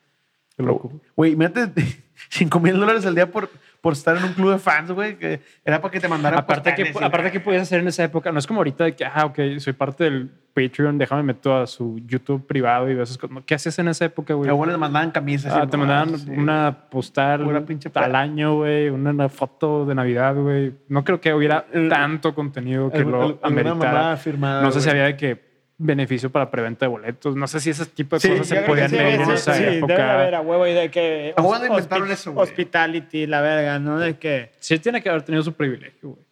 [0.57, 0.91] Qué loco.
[1.15, 1.83] Güey, imagínate
[2.31, 3.51] 5 mil dólares al día por,
[3.83, 6.75] por estar en un club de fans, güey, que era para que te mandaran Aparte
[6.75, 9.05] que, y aparte que podías hacer en esa época, no es como ahorita de que,
[9.05, 13.19] ah, ok, soy parte del Patreon, déjame meto a su YouTube privado y veo esas
[13.19, 13.37] cosas.
[13.45, 14.49] ¿Qué hacías en esa época, güey?
[14.49, 15.53] Luego les mandaban camisas.
[15.53, 16.31] Ah, te mandaban sí.
[16.31, 20.73] una postal pinche al año, güey, una, una foto de Navidad, güey.
[20.89, 24.17] No creo que hubiera El- tanto contenido que Algu- lo mamada ameritara.
[24.17, 24.99] firmada, No sé si güey.
[25.01, 25.46] había de que
[25.79, 27.37] beneficio para preventa de boletos.
[27.37, 29.33] No sé si ese tipo de Sí, cosas se que podían sí, medir en sí,
[29.33, 29.93] esa sí, época.
[29.97, 31.35] debe haber a huevo y de que...
[31.37, 32.45] A huevo de hospi- inventaron eso, güey.
[32.45, 33.99] Hospitality, la verga, ¿no?
[33.99, 36.27] De que Sí tiene que haber tenido su privilegio, güey.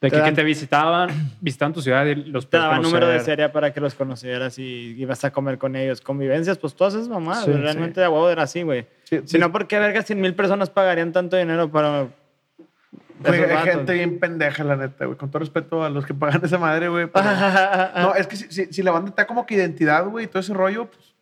[0.00, 1.10] De Te que, que dan- te visitaban,
[1.40, 4.96] visitaban tu ciudad y los te daban número de serie para que los conocieras y
[4.98, 6.00] ibas a comer con ellos.
[6.00, 7.36] Convivencias, pues tú haces mamá.
[7.44, 8.86] Sí, Realmente de a huevo era así, güey.
[9.04, 12.08] Sí, Si no, ¿por qué verga 100 mil personas pagarían tanto dinero para...
[13.28, 15.16] Güey, hay gente bien pendeja, la neta, güey.
[15.18, 17.06] Con todo respeto a los que pagan esa madre, güey.
[17.06, 17.24] pero-
[17.96, 20.40] no, es que si, si- si la banda está como que identidad, güey, y todo
[20.40, 21.14] ese rollo, pues.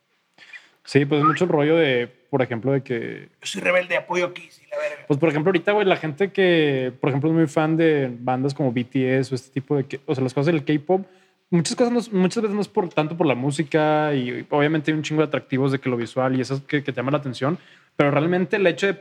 [0.85, 4.27] Sí, pues es mucho el rollo de, por ejemplo, de que Yo soy rebelde, apoyo
[4.27, 5.05] aquí, sí, la verga.
[5.07, 8.55] Pues, por ejemplo, ahorita, güey, la gente que, por ejemplo, es muy fan de bandas
[8.55, 9.85] como BTS o este tipo de...
[9.85, 11.07] que- O sea, las cosas del K-pop,
[11.51, 14.97] muchas cosas, no muchas veces no es por, tanto por la música y obviamente hay
[14.97, 17.19] un chingo de atractivos de que lo visual y eso que, que te llama la
[17.19, 17.59] atención,
[17.97, 18.95] pero realmente el hecho de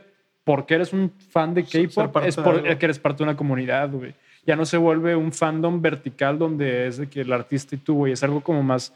[0.49, 2.79] por qué eres un fan de Ser K-pop es de por algo.
[2.79, 4.15] que eres parte de una comunidad, güey.
[4.47, 7.93] Ya no se vuelve un fandom vertical donde es de que el artista y tú,
[7.93, 8.91] güey, es algo como más,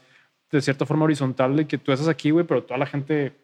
[0.50, 3.34] de cierta forma, horizontal de que tú estás aquí, güey, pero toda la gente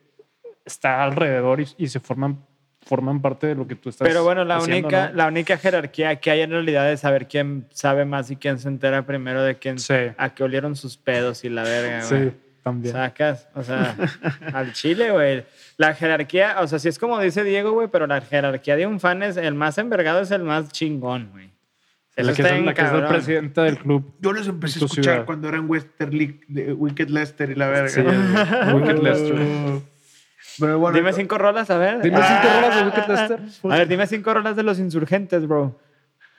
[0.64, 2.44] está alrededor y, y se forman,
[2.82, 5.14] forman parte de lo que tú estás Pero bueno, la haciendo, única, ¿no?
[5.16, 8.66] la única jerarquía que hay en realidad es saber quién sabe más y quién se
[8.66, 9.94] entera primero de quién Sí.
[10.16, 12.32] a qué olieron sus pedos y la verga, güey.
[12.62, 12.92] También.
[12.94, 13.96] Sacas, o sea,
[14.52, 15.44] al chile, güey.
[15.78, 19.00] La jerarquía, o sea, sí es como dice Diego, güey, pero la jerarquía de un
[19.00, 21.50] fan es el más envergado, es el más chingón, güey.
[22.16, 24.14] La que, está es, la que es el presidente del club.
[24.20, 25.24] Yo les empecé a escuchar ciudad.
[25.24, 27.88] cuando eran Western League, de Wicked Lester y la verga.
[27.88, 28.00] Sí,
[28.74, 29.80] Wicked Lester.
[30.58, 30.96] Pero bueno.
[30.98, 32.02] Dime cinco rolas, a ver.
[32.02, 32.42] Dime Ah.
[32.42, 33.70] cinco rolas de Wicked Lester.
[33.72, 35.80] A ver, dime cinco rolas de los insurgentes, bro.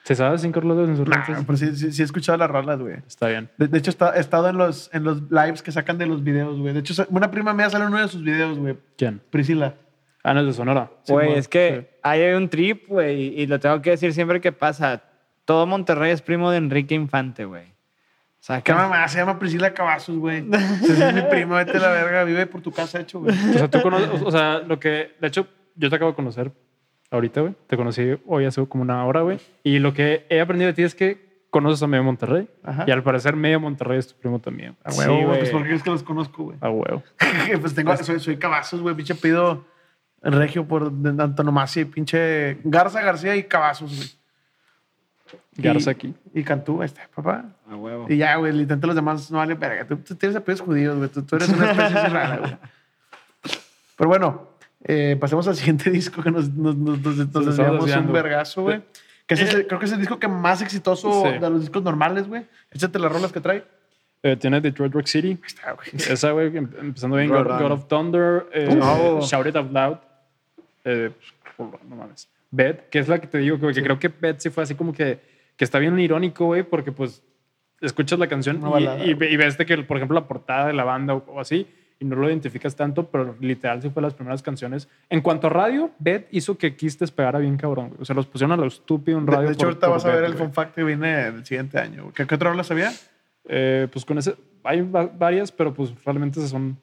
[0.04, 1.44] ¿Se sabe cinco rolas de Nah, insurgentes?
[1.46, 2.96] pero sí, sí, sí he escuchado las rolas, güey.
[3.06, 3.48] Está bien.
[3.56, 6.24] De, de hecho, está- he estado en los, en los lives que sacan de los
[6.24, 6.74] videos, güey.
[6.74, 8.76] De hecho, una prima mía sale en uno de sus videos, güey.
[8.98, 9.20] ¿Quién?
[9.30, 9.74] Priscila.
[10.24, 10.90] Ah, no, es de Sonora.
[11.08, 15.02] Güey, es que hay un trip, güey, y lo tengo que decir siempre que pasa.
[15.44, 17.64] Todo Monterrey es primo de Enrique Infante, güey.
[17.64, 19.06] O sea, ¿Qué mamá?
[19.06, 20.44] Se llama Priscila Cavazos, güey.
[20.82, 22.24] Esa es mi prima, vete a la verga.
[22.24, 23.34] Vive por tu casa hecho, güey.
[23.36, 25.46] O sea, tú conoces, o sea, lo que, de hecho,
[25.76, 26.52] yo te acabo de conocer
[27.12, 27.54] ahorita, güey.
[27.68, 29.38] Te conocí hoy hace como una hora, güey.
[29.62, 32.48] Y lo que he aprendido de ti es que conoces a medio Monterrey.
[32.64, 32.84] Ajá.
[32.86, 34.76] Y al parecer medio Monterrey es tu primo también.
[34.82, 35.26] A Sí, huevo, güey.
[35.26, 35.38] güey.
[35.40, 36.56] Pues porque es que los conozco, güey.
[36.60, 37.02] A huevo.
[37.60, 38.94] pues tengo, soy, soy cabazos, güey.
[38.96, 39.64] Pinche pido
[40.22, 44.08] regio por antonomasia y pinche Garza, García y cabazos, güey.
[45.56, 46.14] Garza Y- aquí.
[46.34, 47.44] Y Cantú, ahí está, papá.
[47.70, 48.06] A huevo.
[48.08, 49.86] Y ya, güey, literalmente los demás no valen verga.
[49.86, 51.10] Tú, tú tienes apellidos judíos, güey.
[51.10, 52.56] Tú, tú eres una especie rara, güey.
[53.96, 54.48] Pero bueno,
[54.84, 57.16] eh, pasemos al siguiente disco que nos, nos, nos, nos-
[57.46, 58.82] desviamos un vergazo, güey.
[59.26, 61.38] Que ese es el- creo que es el disco que más exitoso Sí.
[61.38, 62.46] de los discos normales, güey.
[62.70, 63.64] Échate las rolas que trae.
[64.24, 65.28] Eh, tiene Detroit Rock City.
[65.30, 65.88] Ahí está, güey.
[66.10, 67.44] Esa, güey, em- empezando bien, God.
[67.46, 69.20] God of Thunder, eh, Oh.
[69.22, 69.96] Shout It Out Loud.
[70.84, 71.10] Eh,
[71.56, 72.28] pues, no mames.
[72.50, 74.74] Bed, que es la que te digo, güey, que creo que Bed sí fue así
[74.74, 75.20] como que,
[75.56, 77.22] que está bien irónico, güey, porque pues
[77.80, 80.72] escuchas la canción y, balada, y, y ves de que, por ejemplo, la portada de
[80.74, 81.66] la banda o, o así,
[82.02, 84.88] y no lo identificas tanto, pero literal sí fue las primeras canciones.
[85.08, 88.02] En cuanto a radio, Bed hizo que Kiss despegara bien cabrón, güey.
[88.02, 89.46] O sea, los pusieron a lo estúpido en De, radio.
[89.48, 90.44] de hecho, por- ahorita por vas a ver el güey.
[90.44, 92.12] fun fact que viene el siguiente año.
[92.14, 92.92] ¿Qué, qué otra rola sabía?
[93.44, 94.34] Eh, pues con ese,
[94.64, 96.76] hay va- varias, pero pues realmente esas son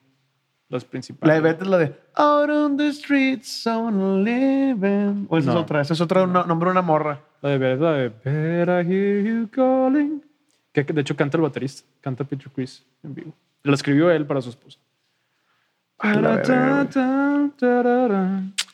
[0.68, 1.28] las principales.
[1.28, 5.26] La de Beth es la de Out on the streets, on living.
[5.28, 5.60] O esa es No.
[5.60, 5.80] otra.
[5.80, 7.20] Esa es otra, un nombre de una morra.
[7.42, 8.06] La de Bed, la de
[8.86, 10.22] I hear you calling.
[10.72, 13.32] Que que de hecho canta el baterista, canta Peter Chris en vivo.
[13.64, 14.78] Lo escribió él para su esposa.
[14.78, 15.89] Ah, la verga, güey.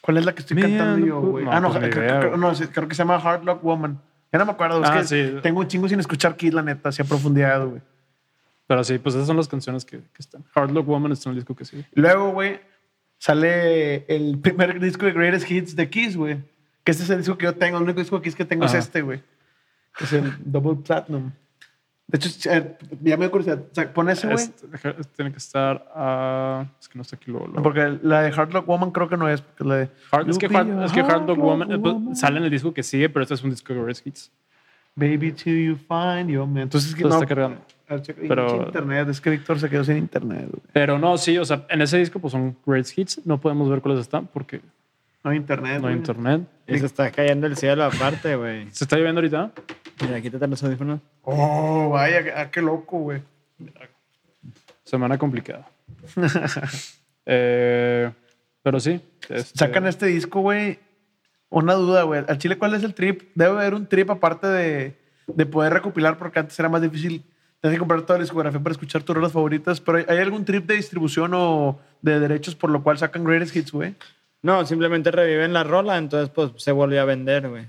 [0.01, 1.45] ¿Cuál es la que estoy cantando and yo, güey?
[1.45, 4.01] no, ah, no, pues creo, no, creo que se llama Hard Luck Woman.
[4.33, 4.83] Ya no me acuerdo.
[4.83, 5.35] Es Ah, que sí.
[5.43, 7.81] tengo un chingo sin escuchar Kiss, la neta, así a profundidad, güey.
[8.67, 10.45] Pero sí, pues esas son las canciones que, que están.
[10.55, 11.87] Hard Luck Woman está en el disco que sigue.
[11.95, 12.61] Luego, güey,
[13.19, 16.39] sale el primer disco de Greatest Hits de Kiss, güey.
[16.85, 17.79] Que este es el disco que yo tengo.
[17.79, 18.79] El único disco de Kiss que tengo Ajá.
[18.79, 19.23] es este, güey.
[19.97, 21.31] Que es el Double Platinum.
[22.09, 23.59] De hecho, eh, ya me dio curiosidad.
[23.71, 24.39] O sea, pon ese, güey.
[24.45, 25.85] Este, este tiene que estar.
[25.95, 27.47] ah, es que no está aquí luego.
[27.49, 27.63] luego.
[27.65, 29.41] Porque la de Hard Luck Woman creo que no es.
[29.41, 31.95] Porque la de Hard- es, que Hard, a es que Hard Luck Woman, eh, pues,
[31.95, 32.15] Woman.
[32.17, 34.33] sale en el disco que sigue, pero este es un disco de Greatest Hits.
[34.95, 36.63] Baby till you find your man.
[36.63, 37.23] Entonces, es que Entonces no.
[37.25, 37.61] está cargando.
[38.29, 39.09] Pero- internet.
[39.09, 40.63] Es que Víctor se quedó sin internet, güey.
[40.73, 43.27] Pero no, sí, o sea, en ese disco pues son Greatest Hits.
[43.27, 44.61] No podemos ver cuáles están porque
[45.27, 45.81] No hay internet.
[45.81, 45.97] no hay güey.
[45.97, 46.43] internet.
[46.69, 48.71] Y se está cayendo el cielo aparte, güey.
[48.71, 49.51] ¿Se está lloviendo ahorita?
[50.03, 51.01] Mira, quítate los audífonos.
[51.23, 53.23] Oh, vaya, ah, qué loco, güey.
[54.85, 55.69] Semana complicada.
[57.29, 58.09] Eh,
[58.63, 59.01] pero sí.
[59.29, 60.79] este, Sacan este disco, güey.
[61.49, 62.23] Una duda, güey.
[62.29, 63.23] Al Chile, ¿cuál es el trip?
[63.35, 64.97] Debe haber un trip aparte de,
[65.27, 67.25] de poder recopilar, porque antes era más difícil.
[67.61, 69.81] Tener que comprar toda la discografía para escuchar tus rolas favoritas.
[69.81, 73.73] Pero ¿hay algún trip de distribución o de derechos por lo cual sacan Greatest Hits,
[73.73, 73.97] güey?
[74.47, 77.69] No, simplemente reviven la rola, entonces pues se volvió a vender, güey.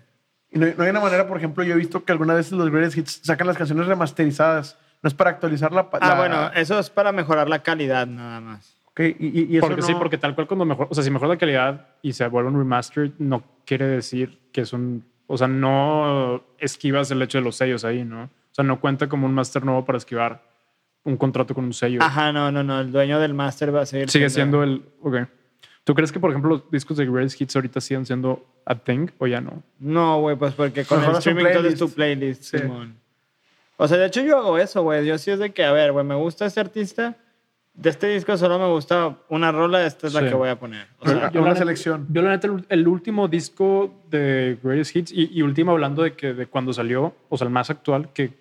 [0.51, 2.69] Y no, no hay una manera, por ejemplo, yo he visto que algunas veces los
[2.69, 4.77] Greatest Hits sacan las canciones remasterizadas.
[5.01, 5.89] No es para actualizar la.
[5.93, 8.75] Ah, la- bueno, eso es para mejorar la calidad nada más.
[8.85, 9.05] Ok, y,
[9.41, 11.29] y- y eso Porque sí, no- porque tal cual cuando mejor, o sea, si mejora
[11.29, 15.47] la calidad y se vuelve un remaster, no quiere decir que es un, o sea,
[15.47, 18.23] no esquivas el hecho de los sellos ahí, ¿no?
[18.25, 20.43] O sea, no cuenta como un master nuevo para esquivar
[21.03, 22.01] un contrato con un sello.
[22.03, 22.79] Ajá, no, no, no.
[22.81, 24.09] El dueño del máster va a seguir.
[24.09, 25.15] Sigue siendo el, ok.
[25.87, 29.07] ¿Tú crees que, por ejemplo, los discos de Greatest Hits ahorita siguen siendo a thing
[29.19, 29.63] o ya no?
[29.79, 31.79] No, güey, pues porque con el streaming todo es playlist.
[31.79, 32.57] tu playlist, Sí.
[32.57, 32.95] Simón.
[33.77, 35.05] O sea, de hecho yo hago eso, güey.
[35.05, 37.15] Yo sí es de que, a ver, güey, me gusta este artista.
[37.73, 40.87] De este disco solo me gusta una rola, esta es la que voy a poner.
[40.99, 42.05] O sea, yo- una la neta- selección.
[42.09, 46.13] Yo, la neta, el, el último disco de Greatest Hits y, y último hablando de
[46.17, 48.33] que de cuando salió, o sea, el más actual que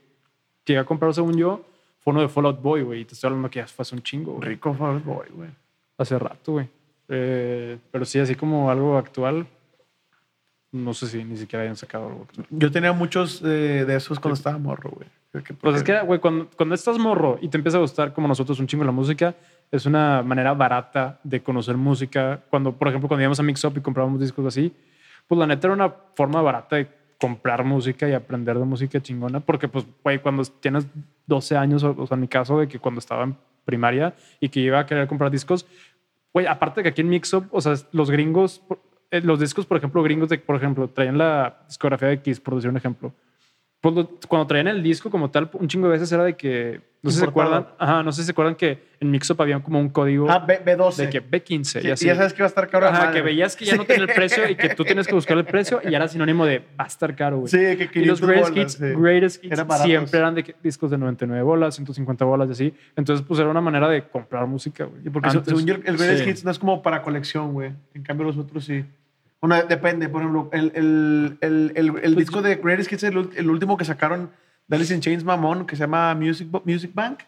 [0.64, 1.64] llegué a comprar, según yo,
[2.00, 3.00] fue uno de Fallout Boy, güey.
[3.02, 4.48] Y te estoy hablando que ya fue hace un chingo, güey.
[4.48, 5.50] Rico Fall Boy, güey.
[5.98, 6.68] Hace rato, güey.
[7.08, 9.46] Eh, pero sí, así como algo actual,
[10.72, 12.46] no sé si ni siquiera hayan sacado algo actual.
[12.50, 15.08] Yo tenía muchos eh, de esos cuando estaba morro, güey.
[15.60, 18.58] Pues es que, güey, cuando, cuando estás morro y te empieza a gustar como nosotros
[18.58, 19.34] un chingo la música,
[19.70, 22.40] es una manera barata de conocer música.
[22.48, 24.72] Cuando, por ejemplo, cuando íbamos a Mix Up y comprábamos discos así,
[25.26, 26.88] pues la neta era una forma barata de
[27.20, 29.40] comprar música y aprender de música chingona.
[29.40, 30.86] Porque, pues, güey, cuando tienes
[31.26, 34.48] 12 años, o, o sea, en mi caso, de que cuando estaba en primaria y
[34.48, 35.66] que iba a querer comprar discos,
[36.36, 38.60] güey, aparte de que aquí en Mix Up, o sea, los gringos,
[39.10, 42.56] eh, los discos, por ejemplo, gringos de, por ejemplo, traían la discografía de Kiss, por
[42.56, 43.14] decir un ejemplo.
[43.80, 43.94] Pues
[44.26, 47.18] cuando traían el disco como tal, un chingo de veces era de que, no sé
[47.18, 49.90] si se acuerdan, ajá, no sé si se acuerdan que en Mixup había como un
[49.90, 50.96] código Ah, B, B12.
[50.96, 52.06] de que B15 Sí, y y así.
[52.06, 52.86] ya sabes que va a estar caro.
[52.86, 53.12] Ajá, madre.
[53.12, 55.44] que veías que ya no tenía el precio y que tú tienes que buscar el
[55.44, 57.48] precio y era sinónimo de va a estar caro, güey.
[57.48, 59.00] Sí, que y los 500 greatest bolas, hits, sí.
[59.00, 59.86] greatest hits Eran baratos.
[59.90, 62.74] siempre eran de que discos de 99 bolas, 150 bolas y así.
[62.96, 65.02] Entonces, pues era una manera de comprar música, güey.
[65.12, 66.26] Porque Antes- según yo, el Greatest.
[66.26, 67.72] Hits no es como para colección, güey.
[67.94, 68.84] En cambio, los otros sí.
[69.40, 70.08] Bueno, depende.
[70.08, 73.76] Por ejemplo, el, el, el, el, el Pues disco de Greatest Hits, el, el último
[73.76, 74.30] que sacaron
[74.66, 77.20] de Alice in Chains Mamón, que se llama Music, Music Bank,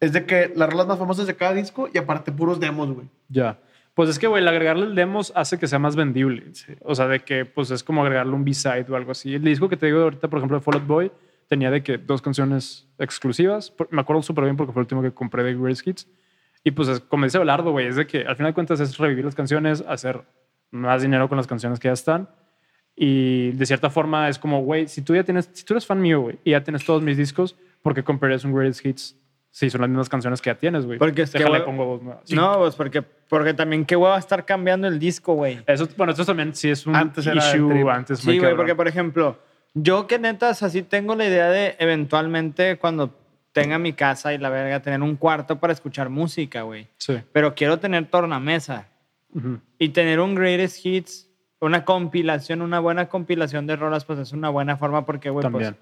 [0.00, 3.06] es de que las rolas más famosas de cada disco y aparte puros demos, güey.
[3.28, 3.58] Ya.
[3.94, 6.44] Pues es que, güey, el agregarle el demos hace que sea más vendible.
[6.82, 9.34] O sea, de que, pues es como agregarle un B-side o algo así.
[9.34, 11.12] El disco que te digo ahorita, por ejemplo, de Fall Out Boy,
[11.48, 13.74] tenía de que dos canciones exclusivas.
[13.90, 16.08] Me acuerdo súper bien porque fue el último que compré de Greatest Hits.
[16.62, 18.96] Y pues, es- como dice Belardo, güey, es de que al final de cuentas es
[18.96, 20.22] revivir las canciones, hacer
[20.70, 22.28] más dinero con las canciones que ya están.
[22.96, 26.00] Y de cierta forma es como, güey, si tú ya tienes, si tú eres fan
[26.00, 29.16] mío, güey, y ya tienes todos mis discos, ¿por qué comprarías un Greatest Hits
[29.48, 30.98] si son las mismas canciones que ya tienes, güey?
[30.98, 32.22] Porque es que, Déjale, güey, pongo dos nuevas.
[32.24, 32.34] Sí.
[32.34, 35.62] No, pues porque, porque también qué hueva estar cambiando el disco, güey.
[35.66, 38.86] Eso, bueno, esto también sí es un Antes era issue, antes Sí, güey, porque por
[38.86, 39.38] ejemplo,
[39.72, 43.16] yo que netas así tengo la idea de eventualmente cuando
[43.52, 46.88] tenga mi casa y la verga, tener un cuarto para escuchar música, güey.
[46.98, 47.20] Sí.
[47.32, 48.89] Pero quiero tener tornamesa
[49.78, 54.48] Y tener un greatest hits, una compilación, una buena compilación de rolas, pues es una
[54.48, 55.72] buena forma porque, güey, pues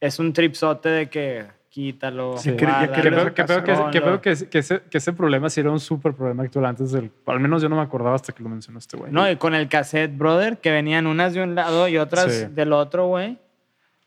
[0.00, 5.12] es un tripsote de que quítalo, Sí, que- guárdalo, que ese- que ese, que ese
[5.12, 7.12] problema sí era un súper problema actual antes del...
[7.26, 9.12] Al menos yo no me acordaba hasta que lo mencionó este güey.
[9.12, 12.46] No, y con el cassette, brother, que venían unas de un lado y otras Sí.
[12.52, 13.38] del otro, güey.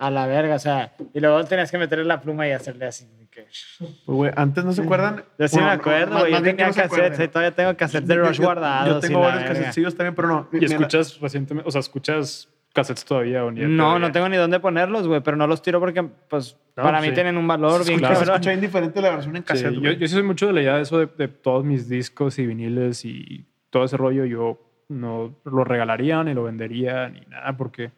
[0.06, 3.08] A la verga, o sea, y luego tenías que meterle la pluma y hacerle así.
[3.32, 3.46] que-
[3.80, 5.24] Pues, güey, antes no se acuerdan.
[5.40, 6.32] Yo sí Bueno, me acuerdo, güey.
[6.34, 7.26] Yo tenía no se cassettes, acuerden.
[7.26, 8.88] y todavía tengo cassettes de Rush yo- guardados.
[8.96, 10.48] Yo tengo varios casetcillos también, pero no.
[10.52, 14.38] ¿Y mira, escuchas recientemente, o sea, escuchas cassettes todavía o ni No, no tengo ni
[14.38, 17.14] dónde ponerlos, güey, pero no los tiro porque, pues, No, para mí sí.
[17.14, 18.20] tienen un valor bien Claro.
[18.22, 19.74] Escucha bien diferente la versión en Sí, cassette.
[19.80, 22.38] yo, yo sí soy mucho de la idea de eso de, de todos mis discos
[22.40, 24.26] y viniles y todo ese rollo.
[24.26, 27.92] Yo no lo regalaría ni lo vendería ni nada porque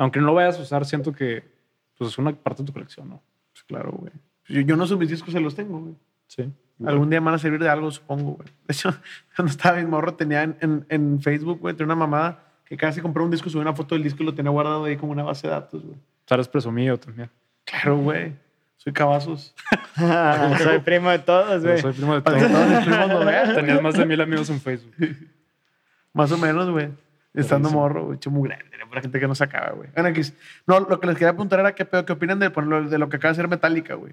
[0.00, 1.44] aunque no lo vayas a usar, siento que
[1.98, 3.22] pues, es una parte de tu colección, ¿no?
[3.52, 4.12] Pues claro, güey.
[4.48, 5.94] Yo, yo no sé mis discos, se los tengo, güey.
[6.26, 6.50] Sí.
[6.86, 8.48] Algún día van a servir de algo, supongo, güey.
[8.66, 8.94] De hecho,
[9.36, 13.02] cuando estaba bien morro, tenía en, en, en Facebook, güey, tenía una mamada que casi
[13.02, 15.22] compró un disco, subió una foto del disco y lo tenía guardado ahí como una
[15.22, 15.96] base de datos, güey.
[15.96, 17.28] O sea, eres presumido también.
[17.64, 18.32] Claro, güey.
[18.78, 19.54] Soy cabazos.
[20.62, 21.78] Soy primo de todos, güey.
[21.78, 22.40] soy primo de todos.
[22.40, 23.54] todos mis primos vean.
[23.54, 24.94] Tenías más de mil amigos en Facebook.
[26.14, 26.88] Más o menos, güey.
[27.34, 28.16] Estando morro, güey.
[28.16, 29.88] Hecho muy grande, era para gente que no se acaba, güey.
[29.94, 30.20] Bueno, aquí,
[30.66, 33.16] no, lo que les quería preguntar era qué, pedo- qué opinan de, de lo que
[33.16, 34.12] acaba de ser Metallica, güey.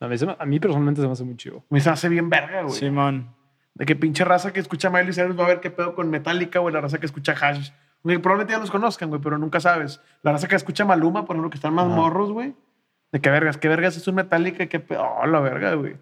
[0.00, 1.64] A mí, se me- a mí personalmente se me hace muy chido.
[1.70, 2.74] Me se hace bien verga, güey.
[2.74, 3.34] Simón.
[3.74, 6.58] De que pinche raza que escucha Miley Cyrus va a ver qué pedo con Metallica,
[6.58, 6.74] güey.
[6.74, 7.70] La raza que escucha Hash.
[8.02, 10.00] Güey, probablemente ya los conozcan, güey, pero nunca sabes.
[10.22, 11.94] La raza que escucha Maluma, por ejemplo, que están más Ajá.
[11.96, 12.54] morros, güey.
[13.12, 15.04] De qué vergas, qué vergas es un Metallica y qué pedo.
[15.22, 15.96] Oh, la verga, güey.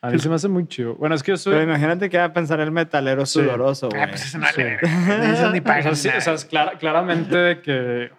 [0.00, 0.94] A mí se me hace muy chido.
[0.94, 1.54] Bueno, es que yo soy...
[1.54, 3.40] Pero imagínate que va a pensar el metalero Sí.
[3.40, 4.00] sudoroso, güey.
[4.02, 4.62] Ah, pues ese no Sí.
[4.62, 4.78] le.
[4.80, 8.10] Ni O sea, sí, o sea, es clara- claramente de que.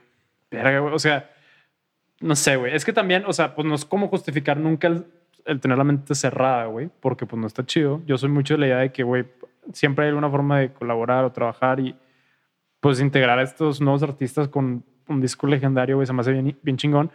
[0.91, 1.29] O sea,
[2.19, 2.75] no sé, güey.
[2.75, 5.05] Es que también, o sea, pues no es como justificar nunca el,
[5.45, 8.01] el tener la mente cerrada, güey, porque pues no está chido.
[8.05, 9.25] Yo soy mucho de la idea de que, güey,
[9.71, 11.95] siempre hay alguna forma de colaborar o trabajar y
[12.81, 16.57] pues integrar a estos nuevos artistas con un disco legendario, güey, se me hace bien,
[16.61, 17.09] bien chingón.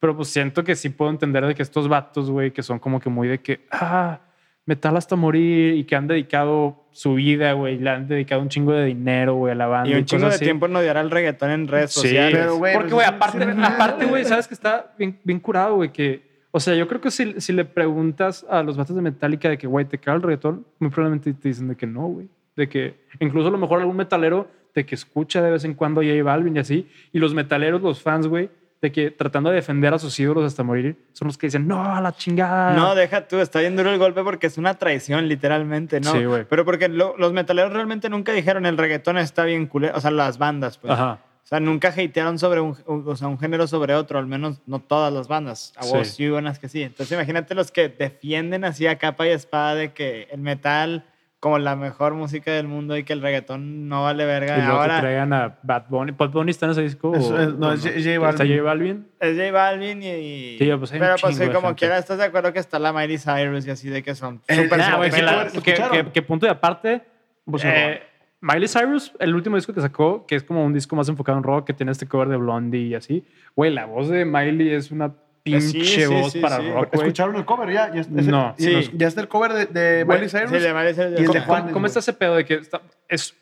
[0.00, 3.00] Pero pues siento que sí puedo entender de que estos vatos, güey, que son como
[3.00, 4.20] que muy de que, ah,
[4.66, 8.72] metal hasta morir y que han dedicado su vida, güey, le han dedicado un chingo
[8.72, 9.90] de dinero, güey, a la banda.
[9.90, 10.44] Y un chingo cosas de así.
[10.44, 12.38] tiempo en odiar al reggaetón en redes Sí, sociales.
[12.38, 15.76] pero, güey, porque, pues, güey, aparte, nada, aparte, güey, sabes que está bien, bien curado,
[15.76, 19.02] güey, que, o sea, yo creo que si, si le preguntas a los vatos de
[19.02, 20.66] Metallica de que, güey, ¿te caga el reggaetón?
[20.78, 22.28] Muy probablemente te dicen de que no, güey.
[22.56, 26.00] De que incluso a lo mejor algún metalero de que escucha de vez en cuando
[26.00, 28.50] a J Balvin y así, y los metaleros, los fans, güey,
[28.82, 31.84] de que tratando de defender a sus ídolos hasta morir, son los que dicen, no,
[31.94, 32.72] a la chingada.
[32.74, 36.12] No, deja tú, está bien duro el golpe porque es una traición, literalmente, ¿no?
[36.12, 36.44] Sí, güey.
[36.48, 40.10] Pero porque lo- los metaleros realmente nunca dijeron el reggaetón está bien culero, o sea,
[40.10, 40.92] las bandas, pues.
[40.94, 41.18] Ajá.
[41.44, 44.78] O sea, nunca hatearon sobre un, o sea, un género sobre otro, al menos no
[44.78, 45.72] todas las bandas.
[45.76, 46.14] A vos Sí.
[46.14, 46.82] sí, unas que sí.
[46.82, 51.04] Entonces, imagínate los que defienden así a capa y espada de que el metal
[51.40, 54.58] como la mejor música del mundo y que el reggaetón no vale verga.
[54.58, 56.12] Y luego te Ahora traigan a Bad Bunny.
[56.12, 57.14] ¿Bad Bunny está en ese disco?
[57.16, 58.56] Es- es- no, es J- J ¿Está Balvin.
[58.58, 59.06] J Balvin?
[59.20, 60.58] es J Balvin y...
[60.58, 61.74] Sí, pues pero pues sí, como gente.
[61.78, 64.54] quiera, ¿estás de acuerdo que está la Miley Cyrus y así de que son Eh,
[64.54, 66.06] súper nah, que, la- ¿lo que- escucharon?
[66.06, 67.00] que- que punto de aparte,
[67.46, 68.02] Pues, eh,
[68.42, 71.44] Miley Cyrus, el último disco que sacó, que es como un disco más enfocado en
[71.44, 73.24] rock, que tiene este cover de Blondie y así.
[73.56, 76.70] Güey, la voz de Miley es una pinche Sí, sí, voz sí, para sí.
[76.70, 76.88] rock.
[76.94, 77.92] ¿Escucharon el cover ya?
[77.94, 78.54] ya es- es- No.
[78.58, 80.50] los- Ya está el cover de, de Miley Cyrus.
[80.50, 81.12] sí, de Miley Cyrus.
[81.12, 81.62] y el de ¿Cómo- Juan.
[81.62, 83.34] ¿Cómo, cómo está ese pedo de que está- es,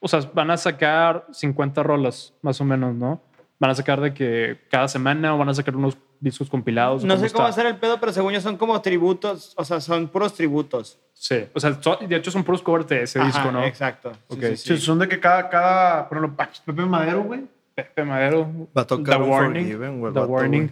[0.00, 3.20] o sea, van a sacar 50 rolas, más o menos, ¿no?
[3.58, 7.04] Van a sacar de que cada semana o van a sacar unos discos compilados.
[7.04, 7.62] ¿o No sé cómo va a está?
[7.62, 10.98] ser el pedo, pero según yo son como tributos, o sea, son puros tributos.
[11.14, 13.62] Sí, o sea, so- de hecho son puros covers de ese Ajá, disco, ¿no?
[13.64, 14.12] Exacto.
[14.12, 14.40] Sí, Ok.
[14.50, 14.78] sí, Sí, sí.
[14.78, 17.42] son de que cada, cada, por ejemplo, Pepe Madero, güey.
[17.74, 18.48] Pepe Madero.
[18.76, 19.76] Va a tocar The Warning.
[19.78, 20.70] Güey, el The Warning.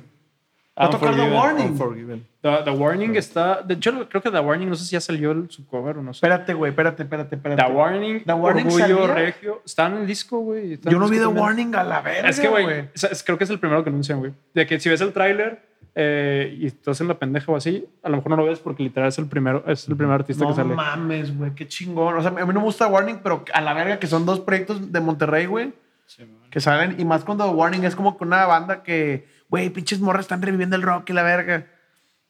[0.79, 1.31] Va a tocar The.
[1.31, 1.79] Warning.
[2.41, 3.61] The, The Warning está.
[3.63, 6.03] De hecho, creo que The Warning, no sé si ya salió el- su cover o
[6.03, 6.19] no sé.
[6.19, 7.63] Espérate, güey, espérate, espérate, espérate.
[7.63, 9.15] The Warning, The Warning Orgullo salía.
[9.15, 9.63] Regio.
[9.65, 10.79] Está en el disco, güey.
[10.83, 11.45] Yo no vi The también.
[11.45, 12.89] Warning a la verga, Es que, güey,
[13.27, 14.33] creo que es el primero que anuncian, güey.
[14.55, 18.09] De que si ves el tráiler, eh, y estás en la pendeja o así, a
[18.09, 20.51] lo mejor no lo ves porque literal es el primero, es el primer artista No
[20.51, 20.73] que sale.
[20.75, 22.15] mames, güey, qué chingón.
[22.17, 24.41] O sea, a mí no me gusta Warning, pero a la verga que son dos
[24.41, 25.73] proyectos de Monterrey, güey,
[26.51, 26.99] que salen.
[26.99, 30.77] Y más cuando Warning es como que una banda que, güey, pinches morras están reviviendo
[30.77, 31.67] el rock y la verga.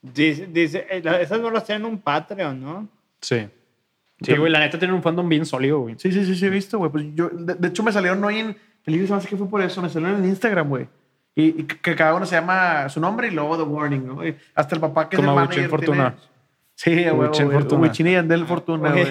[0.03, 2.89] Dice, dice eh, esas bolas tienen un Patreon, ¿no?
[3.21, 3.49] Sí.
[4.23, 5.95] Sí, güey, la neta tiene un fandom bien sólido, güey.
[5.99, 6.91] Sí, sí, sí, sí, he visto, güey.
[6.91, 8.57] Pues yo, de, de hecho, me salieron hoy en
[8.87, 10.89] el se me hace que fue por eso, me salieron en Instagram, güey.
[11.35, 14.27] Y, y que cada uno se llama su nombre y luego The Warning, ¿no?
[14.27, 15.69] Y hasta el papá que Como es el manager.
[15.71, 16.17] Fortuna.
[16.17, 16.31] tiene-
[16.75, 17.29] Sí, güey.
[17.83, 19.05] Huichín y Andel Fortuna, güey.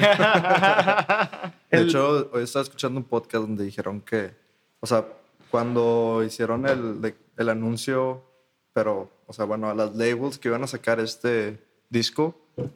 [1.72, 4.32] De El- hecho, hoy estaba escuchando un podcast donde dijeron que,
[4.80, 5.06] o sea,
[5.52, 8.24] cuando hicieron el, de- el anuncio,
[8.74, 11.58] pero, o sea, bueno, a las labels que iban a sacar este
[11.90, 12.36] disco,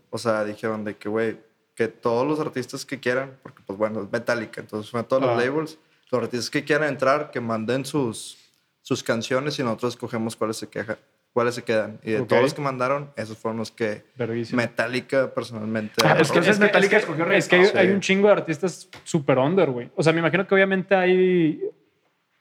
[0.09, 1.37] o sea, dijeron de que, güey,
[1.75, 5.23] que todos los artistas que quieran, porque, pues bueno, es Metallica, entonces fue a todos
[5.23, 5.27] Ah.
[5.27, 5.77] los labels,
[6.11, 8.37] los artistas que quieran entrar, que manden sus,
[8.81, 10.97] sus canciones y nosotros escogemos cuáles se quejan,
[11.33, 11.99] cuáles se quedan.
[12.03, 12.27] Y de Ok.
[12.27, 14.61] todos los que mandaron, esos fueron los que Verguísima.
[14.63, 15.93] Metallica personalmente.
[16.03, 16.51] Ah, pues que aprobó.
[16.51, 17.77] es Metallica es que, escogió es que hay, Sí.
[17.77, 19.89] hay un chingo de artistas super under, güey.
[19.95, 21.59] O sea, me imagino que obviamente hay.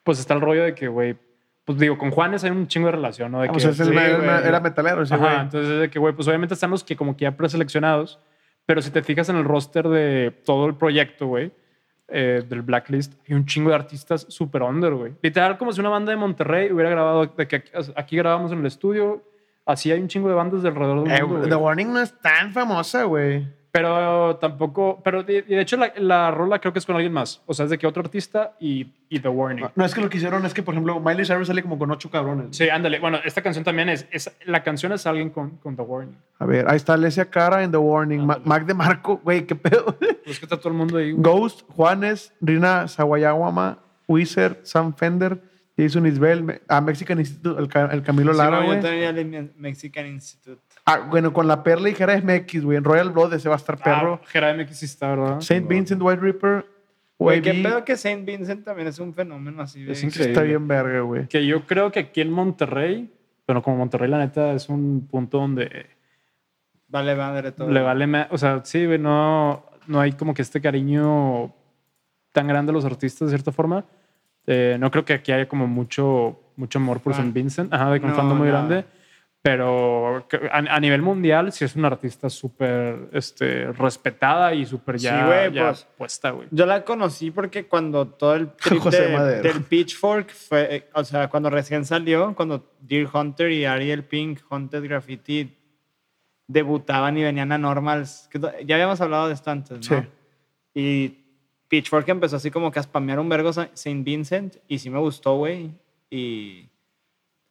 [0.02, 1.16] Pues está el rollo de que, güey.
[1.64, 3.40] Pues digo, con Juanes hay un chingo de relación, ¿no?
[3.40, 5.40] De que, Vamos, es el- sí, era, metalero, ese Ajá, güey.
[5.42, 8.18] entonces es de que, güey, pues obviamente están los que como que ya preseleccionados.
[8.66, 11.52] Pero si te fijas en el roster de todo el proyecto, güey,
[12.08, 15.12] eh, del Blacklist, hay un chingo de artistas super under, güey.
[15.22, 18.58] Literal, como si una banda de Monterrey hubiera grabado, de que aquí, aquí grabamos en
[18.60, 19.22] el estudio.
[19.64, 21.48] Así hay un chingo de bandas de alrededor del Eh, mundo, güey.
[21.48, 23.46] The Warning no es tan famosa, güey.
[23.72, 27.40] Pero tampoco, pero de, hecho la, la rola creo que es con alguien más.
[27.46, 29.64] O sea, es de que otro artista y, y The Warning.
[29.74, 31.90] No es que lo que hicieron, es que, por ejemplo, Miley Cyrus sale como con
[31.90, 32.54] ocho cabrones.
[32.54, 32.98] Sí, ándale.
[32.98, 36.18] Bueno, esta canción también es, es la canción es alguien con, con The Warning.
[36.38, 38.26] A ver, ahí está Alessia Cara en The Warning.
[38.26, 39.96] Ma- Mac de Marco, güey, qué pedo.
[40.24, 41.10] Pues que está todo el mundo ahí.
[41.12, 41.22] güey.
[41.22, 45.42] Ghost, Juanes, Rina Sawayawama, Wizard, Sam Fender,
[45.76, 48.80] Jason Isbel, a Mexican Institute, el, Ca- el Camilo Sí, Lara, no, yo güey.
[48.82, 50.60] también el Mexican Institute.
[50.84, 52.76] Ah, bueno, con la perla y Jera MX, güey.
[52.78, 54.20] En Royal Blood ese va a estar perro.
[54.22, 55.40] Ah, Jera MX sí está, ¿verdad?
[55.40, 56.66] Saint Vincent, White Ripper,
[57.18, 59.84] Güey, qué pedo que Saint Vincent también es un fenómeno así.
[59.84, 60.32] de- Es increíble.
[60.32, 61.28] Está bien verga, güey.
[61.28, 63.12] Que yo creo que aquí en Monterrey,
[63.46, 65.86] pero como Monterrey la neta es un punto donde
[66.88, 67.70] Vale madre todo.
[67.70, 71.54] le vale, o sea, sí, güey, no, no hay como que este cariño
[72.32, 73.84] tan grande a los artistas de cierta forma.
[74.48, 77.22] Eh, no creo que aquí haya como mucho, mucho amor por Fan.
[77.22, 78.66] Saint Vincent, ajá, de un No, fandom muy nada.
[78.66, 78.84] grande.
[79.44, 80.18] Pero
[80.52, 85.26] a, a nivel mundial sí es una artista súper este, respetada y súper Sí, ya,
[85.26, 85.88] güey, ya pues.
[85.98, 86.46] puesta, güey.
[86.52, 91.28] Yo la conocí porque cuando todo el trip de- del Pitchfork fue, eh, o sea,
[91.28, 95.56] cuando recién salió, cuando Deer Hunter y Ariel Pink, Haunted Graffiti,
[96.46, 98.28] debutaban y venían a Normals.
[98.30, 100.02] que Ya habíamos hablado de esto antes, ¿no?
[100.02, 100.08] Sí.
[100.74, 101.08] Y
[101.68, 104.98] Pitchfork empezó así como que a spamear un vergo Sa- Saint Vincent y sí me
[104.98, 105.70] gustó, güey.
[106.10, 106.68] Y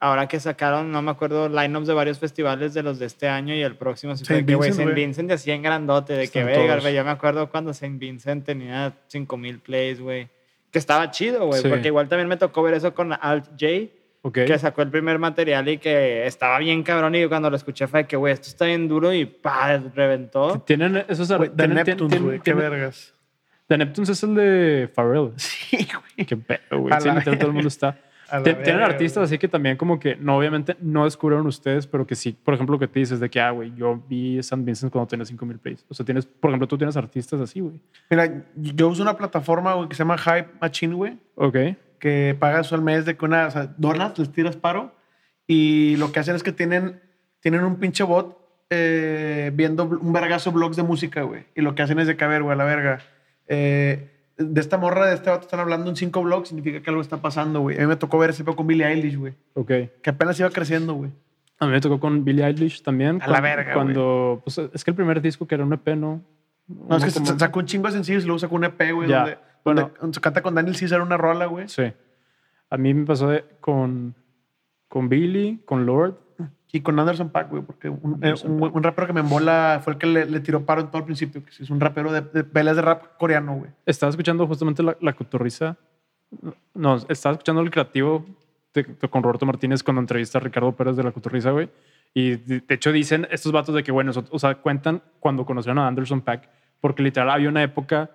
[0.01, 3.53] ahora que sacaron, no me acuerdo, lineups de varios festivales de los de este año
[3.55, 4.95] y el próximo, sí fue Saint de que, güey, Vincent, Saint.
[4.97, 6.81] Vincent así en grandote, de que, Están verga, todos.
[6.83, 10.27] güey, yo me acuerdo cuando Saint Vincent tenía 5000 plays, güey.
[10.71, 11.69] Que estaba chido, güey, Sí.
[11.69, 13.67] porque igual también me tocó ver eso con Alt J,
[14.23, 14.33] Ok.
[14.45, 18.01] que sacó el primer material y que estaba bien cabrón y cuando lo escuché fue
[18.03, 20.59] de que, güey, esto está bien duro y pa, reventó.
[20.65, 22.39] Tienen esos Güey, The tienen- Neptunes, güey.
[22.39, 23.13] Qué vergas.
[23.67, 25.31] The Neptunes es el de Pharrell.
[25.37, 26.25] Sí, güey.
[26.27, 26.93] Qué pedo, güey.
[27.01, 27.97] Sí, todo el mundo está.
[28.43, 32.37] Tienen artistas así que también como que, no, obviamente no descubrieron ustedes, pero que sí,
[32.43, 35.07] por ejemplo, lo que te dices de que, ah, güey, yo vi San Vincent cuando
[35.07, 35.85] tenía 5000 plays.
[35.89, 37.81] O sea, tienes, por ejemplo, tú tienes artistas así, güey.
[38.09, 41.17] Mira, yo uso una plataforma güey, que se llama Hype Machine, güey.
[41.35, 41.57] Ok.
[41.99, 44.95] que pagas al mes de que una, o sea, donas, les tiras paro
[45.45, 46.99] y lo que hacen es que tienen,
[47.41, 48.37] tienen un pinche bot
[48.69, 51.43] eh, viendo un vergazo blogs de música, güey.
[51.55, 52.99] Y lo que hacen es de que, a ver, güey, a la verga.
[53.47, 54.07] eh,
[54.43, 57.17] de esta morra, de este vato están hablando en cinco blogs, significa que algo está
[57.21, 57.77] pasando, güey.
[57.77, 59.33] A mí me tocó ver ese pedo con Billie Eilish, güey.
[59.53, 59.67] Ok.
[60.01, 61.11] Que apenas iba creciendo, güey.
[61.59, 63.21] A mí me tocó con Billie Eilish también.
[63.21, 66.21] A la verga, Cuando, pues es que el primer disco que era un EP, ¿no?
[66.67, 69.09] No, es que como- sacó un chingo de sencillos y luego sacó un EP, güey,
[69.09, 69.17] Ya.
[69.19, 69.91] donde, Bueno.
[69.99, 71.67] donde canta con Daniel Caesar una rola, güey.
[71.67, 71.83] Sí.
[72.69, 74.15] A mí me pasó de- con,
[74.87, 76.15] con Billy, con Lord.
[76.73, 79.93] Y con Anderson Paak, güey, porque un, eh, un, un rapero que me embola fue
[79.93, 82.21] el que le, le tiró paro en todo el principio, que es un rapero de,
[82.21, 83.71] de peleas de rap coreano, güey.
[83.85, 85.75] Estaba escuchando justamente la, la cotorriza.
[86.73, 88.25] No, estaba escuchando el creativo
[88.73, 91.69] de- de- con Roberto Martínez cuando entrevista a Ricardo Pérez de la cotorriza, güey.
[92.13, 95.79] Y de, de hecho dicen estos vatos de que, bueno, o sea, cuentan cuando conocieron
[95.79, 96.47] a Anderson Pack,
[96.79, 98.11] porque literal había una época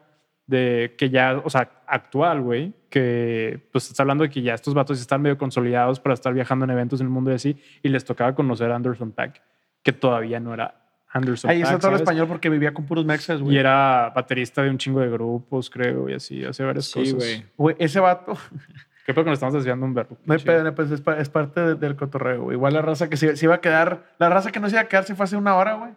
[0.47, 4.75] de que ya, o sea, actual, güey, que pues está hablando de que ya estos
[4.75, 7.89] vatos están medio consolidados para estar viajando en eventos en el mundo y así, y
[7.89, 9.43] les tocaba conocer a Anderson Pack,
[9.83, 10.75] que todavía no era
[11.13, 13.57] Anderson Ahí está todo el español porque vivía con puros mexas, Y güey.
[13.59, 17.15] era baterista de un chingo de grupos, creo, y así, hace varias Sí, cosas.
[17.15, 17.45] güey.
[17.57, 18.35] Güey, ese vato,
[19.07, 20.17] Qué pedo que nos estamos desviando un verbo.
[20.25, 22.57] No hay pedo, pues es, pa- es parte de- del cotorreo, güey.
[22.57, 24.83] Igual la raza que se, se iba a quedar, la raza que no se iba
[24.83, 25.93] a quedar se fue hace una hora, güey.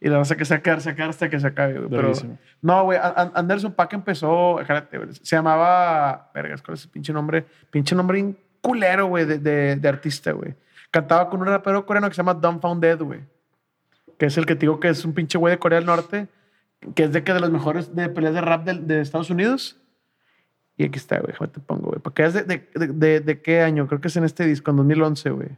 [0.00, 1.90] Y la raza que se va a va a quedar hasta que se acabe, güey.
[1.90, 2.12] Pero,
[2.62, 6.90] no, güey, An- An- Anderson Paak empezó, espérate, güey, se llamaba, vergas, ¿cuál es el
[6.90, 7.44] pinche nombre?
[7.70, 10.54] Pinche nombre culero, güey, de, de, de artista, güey.
[10.90, 13.20] Cantaba con un rapero coreano que se llama Dumbfounded, güey.
[14.18, 16.28] Que es el que te digo que es un pinche güey de Corea del Norte,
[16.94, 19.76] que es de que de los mejores de peleas de rap del- de, Estados Unidos.
[20.78, 22.00] Y aquí está, güey, te pongo, güey.
[22.00, 23.86] Porque es de, de, de, de- de qué año?
[23.86, 25.48] Creo que es en este disco, en 2011, güey.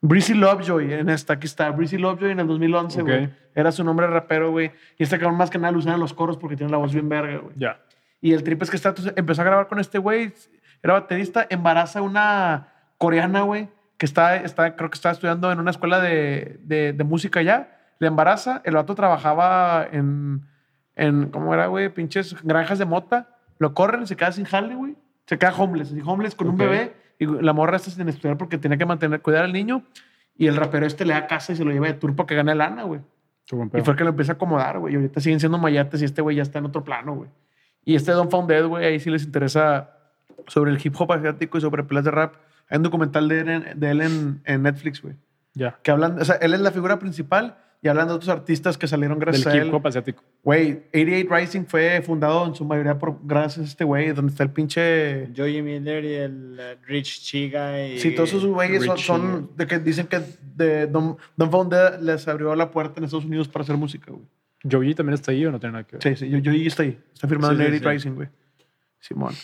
[0.00, 1.70] Breezy Lovejoy, en esta, aquí está.
[1.70, 3.30] Breezy Lovejoy en el 2011, güey.
[3.54, 4.70] Era su nombre rapero, güey.
[4.96, 6.92] Y este cabrón más que nada lo usaban en los coros porque tiene la voz
[6.92, 7.54] bien verga, güey.
[7.56, 7.80] Ya.
[8.20, 10.32] Y el trip es que está, entonces, empezó a grabar con este güey,
[10.82, 15.58] era baterista, embaraza a una coreana, güey, que está, está, creo que estaba estudiando en
[15.58, 17.76] una escuela de, de, de música ya.
[17.98, 20.46] Le embaraza, el vato trabajaba en,
[20.94, 21.88] en ¿cómo era, güey?
[21.88, 23.36] Pinches granjas de mota.
[23.58, 24.96] Lo corren, se queda sin jale, güey.
[25.26, 26.94] Se queda homeless, homeless con un bebé.
[27.18, 29.82] Y la morra está sin estudiar porque tenía que mantener, cuidar al niño.
[30.36, 32.34] Y el rapero este le da casa y se lo lleva de tour para que
[32.36, 33.00] gane lana, güey.
[33.50, 34.92] Y fue el que lo empieza a acomodar, güey.
[34.92, 37.30] Y ahorita siguen siendo mayates y este güey ya está en otro plano, güey.
[37.84, 39.90] Y este Don Founded, güey, ahí sí les interesa
[40.46, 42.34] sobre el hip hop asiático y sobre peleas de rap.
[42.68, 45.14] Hay un documental de él en, de él en, en Netflix, güey.
[45.54, 45.78] Ya.
[45.82, 48.88] Que hablan, o sea, él es la figura principal y hablan de otros artistas que
[48.88, 49.74] salieron gracias Del a hip él.
[49.74, 50.24] hop asiático.
[50.42, 54.42] Güey, 88 Rising fue fundado en su mayoría por gracias a este güey, donde está
[54.42, 55.28] el pinche...
[55.36, 57.98] Joey Miller y el eh, Rich Chiga y...
[58.00, 60.20] Sí, todos esos güeyes son, son de que dicen que
[60.56, 64.24] de Don, Don Founded les abrió la puerta en Estados Unidos para hacer música, güey.
[64.68, 66.16] Joey también está ahí o no tiene nada que ver.
[66.16, 66.98] Sí, sí, ahí está ahí.
[67.14, 67.88] Está firmado Sí, en sí, Edit sí.
[67.88, 68.28] Rising, güey.
[68.98, 69.34] Simón.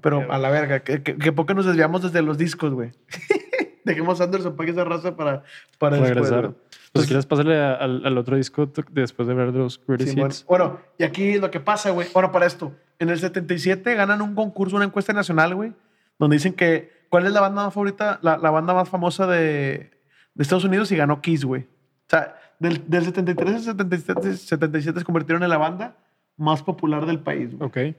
[0.00, 2.92] Pero a la verga, que, que, que poco nos desviamos desde los discos, güey.
[3.84, 5.42] Dejemos a Anderson para esa raza para,
[5.78, 6.54] para después, Regresar.
[6.94, 10.28] Pues quieres pasarle a- al, al otro disco después de ver los Greatest Simón.
[10.30, 10.44] Hits.
[10.46, 12.08] Bueno, y aquí lo que pasa, güey.
[12.14, 12.72] Bueno, para esto.
[12.98, 15.72] En el 77 ganan un concurso, una encuesta nacional, güey,
[16.18, 19.90] donde dicen que cuál es la banda más favorita, la, la banda más famosa de,
[20.34, 21.62] de Estados Unidos y ganó Kiss, güey.
[21.62, 21.66] O
[22.10, 25.96] sea, del, del 73 al 77, 77 se convirtieron en la banda
[26.36, 27.68] más popular del país, güey.
[27.68, 27.96] Ok.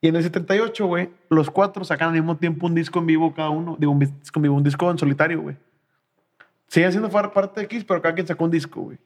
[0.00, 3.32] Y en el 78, güey, los cuatro sacan al mismo tiempo un disco en vivo
[3.34, 3.76] cada uno.
[3.78, 5.56] Digo, un disco en vivo, un disco en solitario, güey.
[6.68, 8.98] Siguen siendo parte de Kiss, pero cada quien sacó un disco, güey.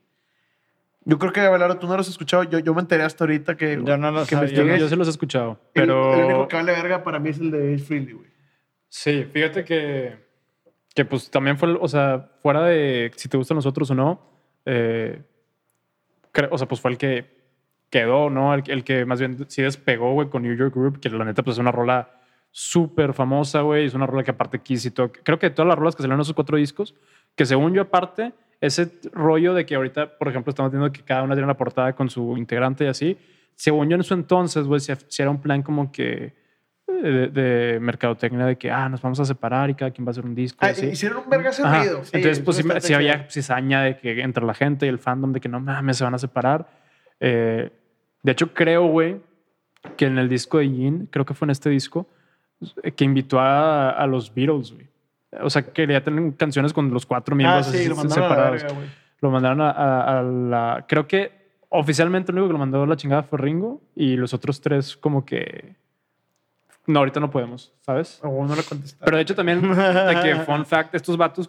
[1.04, 2.44] Yo creo que, Abelardo, tú no lo has escuchado.
[2.44, 3.80] Yo, yo me enteré hasta ahorita que...
[3.84, 4.48] Yo no lo que sabía.
[4.48, 4.78] Yo, investigué.
[4.78, 5.52] yo sí los he escuchado.
[5.74, 6.14] El- Pero.
[6.14, 8.30] El, único que vale verga para mí es el de Ace Frehley, güey.
[8.88, 10.16] Sí, fíjate que,
[10.94, 14.20] que pues también fue, o sea, fuera de si te gustan nosotros o no,
[14.66, 15.22] eh,
[16.50, 17.24] o sea, pues fue el que
[17.88, 18.52] quedó, ¿no?
[18.52, 21.42] El, el que más bien sí despegó, güey, con New York Group, que la neta
[21.42, 22.19] pues es una rola
[22.50, 25.78] súper famosa, güey, es una rola que aparte Kiss y todo, creo que todas las
[25.78, 26.94] rolas que salieron en esos cuatro discos,
[27.36, 31.22] que según yo aparte, ese rollo de que ahorita, por ejemplo, estamos viendo que cada
[31.22, 33.18] una tiene una portada con su integrante y así,
[33.54, 36.34] según yo en su entonces, güey, si, si era un plan como que
[36.86, 40.12] de, de mercadotecnia de que, ah, nos vamos a separar y cada quien va a
[40.12, 40.58] hacer un disco.
[40.62, 40.86] Ah, así.
[40.86, 42.04] hicieron un verga ruido.
[42.04, 45.32] Sí, Entonces, pues sí, sí había cizaña de que entre la gente y el fandom
[45.32, 46.68] de que no mames, se van a separar.
[47.20, 47.70] Eh,
[48.22, 49.20] de hecho, creo, güey,
[49.96, 52.19] que en el disco de Yin, creo que fue en este disco, eh,
[52.96, 54.86] que invitó a, a los Beatles, güey.
[55.42, 58.10] O sea, quería tener canciones con los cuatro Ah, miembros sí, así lo a la
[58.10, 58.62] separados.
[58.62, 58.88] verga, güey.
[59.20, 60.84] Lo mandaron a, a- a la.
[60.88, 61.32] Creo que
[61.68, 64.96] oficialmente el único que lo mandó a la chingada fue Ringo y los otros tres,
[64.96, 65.74] como que.
[66.86, 68.18] No, ahorita no podemos, ¿sabes?
[68.22, 69.04] O no le contestaron.
[69.04, 71.48] Pero de hecho también, de que, fun fact, estos vatos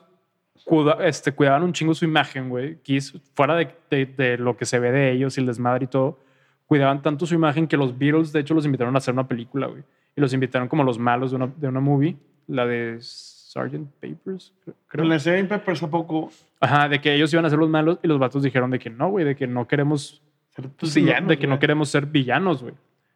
[0.66, 2.76] cuida- este, cuidaban un chingo su imagen, güey.
[2.84, 5.88] Kiss, fuera de, de- de lo que se ve de ellos y el desmadre y
[5.88, 6.20] todo,
[6.68, 9.68] cuidaban tanto su imagen que los Beatles, de hecho, los invitaron a hacer una película,
[9.68, 9.84] güey.
[10.16, 12.18] Y los invitaron como los malos de una, de una movie,
[12.48, 13.86] la de Sgt.
[14.02, 14.54] Papers,
[14.88, 15.06] creo.
[15.06, 16.32] La Seven Peppers a poco...
[16.60, 18.90] Ajá, de que ellos iban a ser los malos y los vatos dijeron de que
[18.90, 20.22] no, güey, de que no queremos,
[20.56, 21.60] ser sí, villanos, de que no güey.
[21.60, 22.76] queremos ser villanos, güey.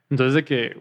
[0.10, 0.78] Entonces de que,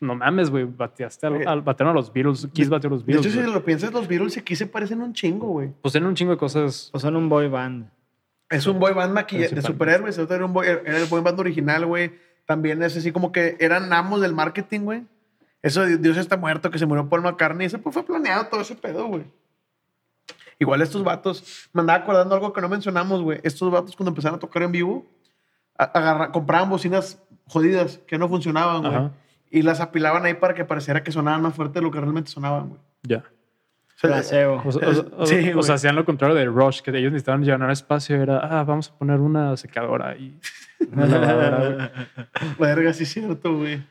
[0.00, 1.44] no mames, güey, bateaste al, Oye.
[1.46, 3.26] al- batearon a los Beatles, Kiss bateó a los De Beatles.
[3.26, 3.54] hecho, si güey.
[3.54, 5.70] lo piensas, los Beatles aquí se parecen un chingo, güey.
[5.82, 6.90] Pues tienen un chingo de cosas.
[6.92, 7.88] O son un boy band.
[8.48, 10.18] Es un boy band maquilla de superhéroes.
[10.18, 12.10] Era, un boy- era el boy band original, güey.
[12.46, 15.02] También es así como que eran amos del marketing, güey.
[15.62, 17.66] Eso de Dios está muerto, que se murió Paul McCartney.
[17.66, 19.24] Eso pues, fue planeado todo ese pedo, güey.
[20.58, 23.40] Igual estos vatos, me andaba acordando algo que no mencionamos, güey.
[23.42, 25.06] Estos vatos cuando empezaron a tocar en vivo,
[25.78, 28.94] a- agarra- compraban bocinas jodidas que no funcionaban, güey.
[28.94, 29.10] Ajá.
[29.50, 32.30] Y las apilaban ahí para que pareciera que sonaban más fuerte de lo que realmente
[32.30, 32.80] sonaban, güey.
[33.02, 33.24] Ya.
[33.96, 34.50] O sea.
[35.18, 38.16] O, sí, o sea, hacían lo contrario de Rush, que ellos necesitaban llenar espacio.
[38.22, 40.38] Era, ah, vamos a poner una secadora y.
[42.58, 43.82] Verga, sí es cierto, güey.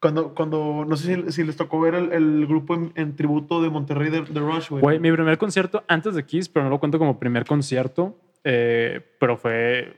[0.00, 3.62] Cuando, cuando, no sé si, si les tocó ver el, el grupo en, en tributo
[3.62, 4.82] de Monterrey de, de Rush, güey.
[4.82, 8.14] Güey, mi primer concierto antes de Kiss, pero no lo cuento como primer concierto,
[8.44, 9.96] eh, pero fue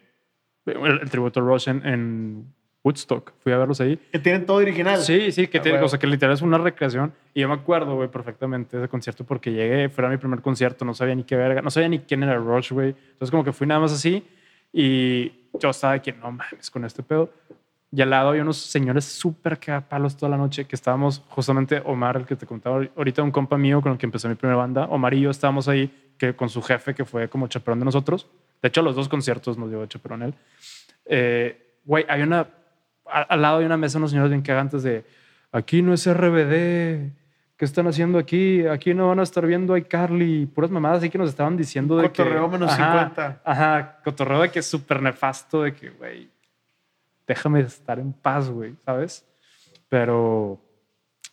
[0.66, 2.54] el, el tributo a Rush en, en
[2.84, 3.32] Woodstock.
[3.40, 3.98] Fui a verlos ahí.
[4.12, 4.98] Que tienen todo original.
[5.00, 5.86] Sí, sí, que, Ah, tiene- huevo.
[5.86, 7.12] o sea, que literal es una recreación.
[7.34, 10.84] Y yo me acuerdo, güey, perfectamente de ese concierto porque llegué, fue mi primer concierto,
[10.84, 12.90] no sabía ni qué verga, no sabía ni quién era Rush, güey.
[13.12, 14.24] Entonces como que fui nada más así
[14.72, 17.30] y yo estaba aquí, no mames, con este pedo.
[17.90, 22.16] Y al lado había unos señores súper cagapalos toda la noche que estábamos, justamente Omar,
[22.16, 24.84] el que te contaba ahorita, un compa mío con el que empecé mi primera banda,
[24.86, 28.28] Omar y yo estábamos ahí que con su jefe que fue como chaperón de nosotros.
[28.60, 30.34] De hecho, los dos conciertos nos de chaperón él.
[31.06, 32.46] Eh, Güey, hay una,
[33.06, 35.06] al lado hay una mesa unos señores bien cagantes de,
[35.52, 37.14] aquí no es RBD,
[37.56, 38.66] ¿qué están haciendo aquí?
[38.66, 41.96] Aquí no van a estar viendo a iCarly, puras mamadas así que nos estaban diciendo
[41.96, 42.22] de que...
[42.22, 43.40] Cotorreo menos Ajá, 50.
[43.42, 46.28] Ajá, cotorreo de que es súper nefasto, de que, güey,
[47.28, 49.24] déjame estar en paz, güey, ¿sabes?
[49.88, 50.58] Pero,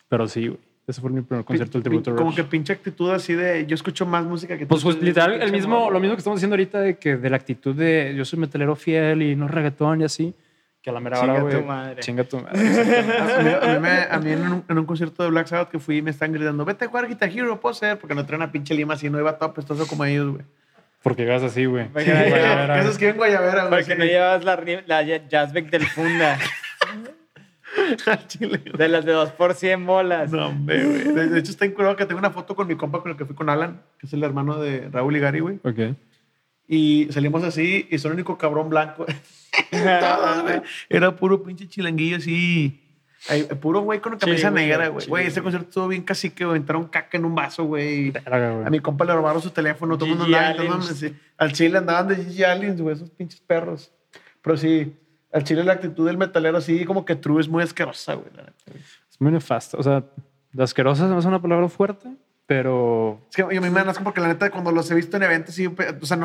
[0.08, 0.60] pero sí, güey.
[0.86, 2.36] Ese fue mi primer concierto del tributo a Como Rush.
[2.36, 4.68] que pinche actitud así de yo escucho más música que tú.
[4.68, 7.36] Pues, pues, literal, el mismo, lo mismo que estamos diciendo ahorita de que de la
[7.36, 10.32] actitud de yo soy metalero fiel y no reggaetón y así,
[10.80, 11.60] que a la mera hora, Chinga güey.
[11.60, 12.00] tu madre.
[12.02, 12.60] Chinga tu madre.
[12.60, 15.80] A mí, a me- a mí en, un, en un concierto de Black Sabbath que
[15.80, 18.52] fui me están gritando, vete a jugar Guitar Hero, puedo ser, porque no traen una
[18.52, 20.44] pinche lima así, no iba todo apestoso como ellos, güey.
[21.06, 21.86] Porque llegas así, güey.
[21.94, 23.70] Llevas- Eso es que en Guayabera, güey.
[23.80, 23.98] Porque sí.
[23.98, 26.36] no llevas la, la Jazzbeck del Funda,
[28.26, 30.32] chile, de las de 2 por 100 bolas.
[30.32, 31.04] No, hombre, güey.
[31.14, 33.24] De, de hecho, está incurado que tengo una foto con mi compa con el que
[33.24, 35.60] fui con Alan, que es el hermano de Raúl y Gary, güey.
[35.62, 35.96] Ok.
[36.66, 39.06] Y salimos así y son el único cabrón blanco.
[39.70, 40.60] Todos, güey.
[40.88, 42.82] Era puro pinche chilanguillo así.
[43.28, 45.06] Ay, puro güey con camisa Chilanguillo, negra, güey.
[45.06, 46.58] Güey, ese concierto estuvo bien cacique, güey.
[46.58, 48.12] Entraron caca en un vaso, güey.
[48.24, 51.14] A mi compa le robaron su teléfono, todo el mundo andaba sí.
[51.36, 53.92] Al chile andaban de Gigi Aliens, güey, esos pinches perros.
[54.42, 54.96] Pero sí,
[55.32, 58.28] al chile la actitud del metalero así como que true es muy asquerosa, güey.
[59.10, 59.76] Es muy nefasto.
[59.78, 60.04] O sea,
[60.52, 62.08] de asquerosa es una palabra fuerte,
[62.46, 65.24] pero Es que a mí me asco porque la neta cuando los he visto en
[65.24, 66.18] eventos, sí, o sea,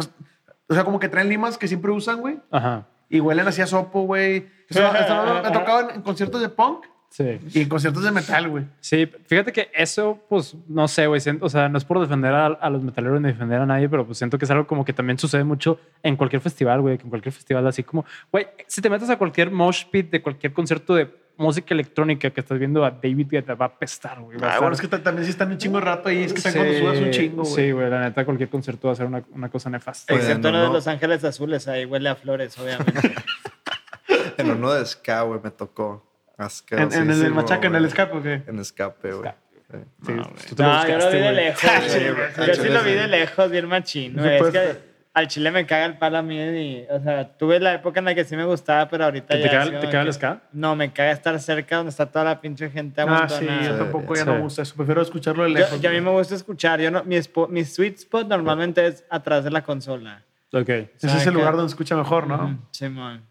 [0.67, 2.39] o sea, como que traen limas que siempre usan, güey.
[2.51, 2.87] ajá.
[3.11, 4.47] Y huelen así a sopo, güey.
[4.69, 7.39] Eso, eso no- me ha tocado en, en conciertos de punk Sí.
[7.53, 8.63] y en conciertos de metal, güey.
[8.79, 11.19] Sí, fíjate que eso, pues, no sé, güey.
[11.19, 13.89] siento- O sea, no es por defender a, a los metaleros ni defender a nadie,
[13.89, 16.97] pero pues siento que es algo como que también sucede mucho en cualquier festival, güey.
[16.97, 20.21] Que en cualquier festival, así como, güey, si te metes a cualquier mosh pit de
[20.21, 24.37] cualquier concierto de música electrónica que estás viendo a David Guetta, va a apestar, güey.
[24.37, 26.07] va a Ah, estar- bueno, es que ta- también sí están un chingo de rato
[26.07, 26.23] ahí.
[26.23, 27.55] Es que están Sí, cuando subas un chingo, güey.
[27.55, 30.13] Sí, güey, la neta, cualquier concierto va a ser una, una cosa nefasta.
[30.13, 30.73] Excepto no, uno de.
[30.75, 32.93] Los Ángeles Azules, ahí huele a flores, obviamente.
[34.37, 36.09] En uno de ska, güey, me tocó.
[36.41, 38.41] En, Asquerosísimo, en el machaca, en el escape, ¿o qué?
[38.47, 39.31] En escape, güey.
[39.71, 39.77] Sí.
[40.05, 41.89] Sí, tú te lo No, yo lo vi de lejos, güey.
[41.89, 41.99] sí.
[42.47, 42.95] Yo sí lo vi Sí.
[42.97, 44.35] de lejos, bien machín, No güey.
[44.37, 46.37] Es que al chile me caga el palo a mí.
[46.37, 49.43] y, o sea, tuve la época en la que sí me gustaba, pero ahorita ¿Que
[49.43, 49.49] ya...
[49.49, 50.41] ¿Te caga, sí te el ska?
[50.53, 53.77] No, me caga estar cerca donde está toda la pinche gente Ah, sí, yo Sí,
[53.77, 54.27] tampoco ya sí.
[54.27, 54.75] no me gusta eso.
[54.75, 55.81] Prefiero escucharlo de Yo, lejos.
[55.81, 56.79] yo a mí me gusta escuchar.
[56.81, 57.17] Yo no, mi,
[57.49, 60.23] mi sweet spot normalmente es atrás de la consola.
[60.53, 60.67] Ok.
[60.69, 62.59] Ese es ¿Sabe el lugar donde escucha mejor, ¿no?
[62.71, 63.21] Simón.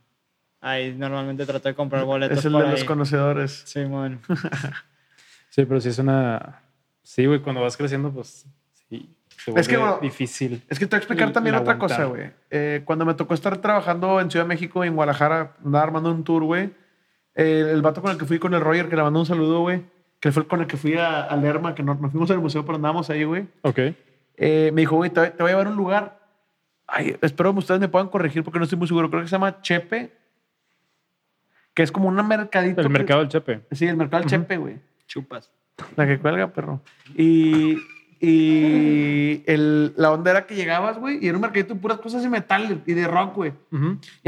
[0.61, 2.87] Ahí normalmente trato de comprar boletos Es el por de los ahí.
[2.87, 3.63] conocedores.
[3.67, 4.21] Simón.
[5.53, 6.61] Sí, pero sí es una.
[7.03, 8.47] Sí, güey, cuando vas creciendo, pues
[8.89, 9.13] sí.
[9.37, 10.63] Se Es que, bueno, difícil.
[10.69, 11.99] Es que te voy a explicar también otra aguantar.
[11.99, 12.31] cosa, güey.
[12.51, 16.11] Eh, cuando me tocó estar trabajando en Ciudad de México y en Guadalajara, andaba armando
[16.13, 16.71] un tour, güey.
[17.35, 19.61] El, el vato con el que fui con el Roger, que le mandó un saludo,
[19.61, 19.83] güey.
[20.21, 22.65] Que fue con el que fui a, a Lerma, que no- nos fuimos al museo,
[22.65, 23.49] pero andábamos ahí, güey.
[23.63, 23.79] Ok.
[24.37, 26.21] Eh, me dijo, güey, te, te voy a llevar a un lugar.
[26.87, 29.11] Ay, espero que ustedes me puedan corregir porque no estoy muy seguro.
[29.11, 30.13] Creo que se llama Chepe,
[31.81, 32.83] que es como un mercadito.
[32.83, 33.63] El que- mercado del Chepe.
[33.73, 34.77] Sí, el mercado del Chepe, güey.
[35.07, 35.51] Chupas.
[35.97, 36.83] La que cuelga, perro.
[37.17, 37.79] Y,
[38.21, 42.23] y el, la onda era que llegabas, güey, y era un mercadito de puras cosas
[42.23, 43.53] de metal y de rock, güey.
[43.73, 43.77] Y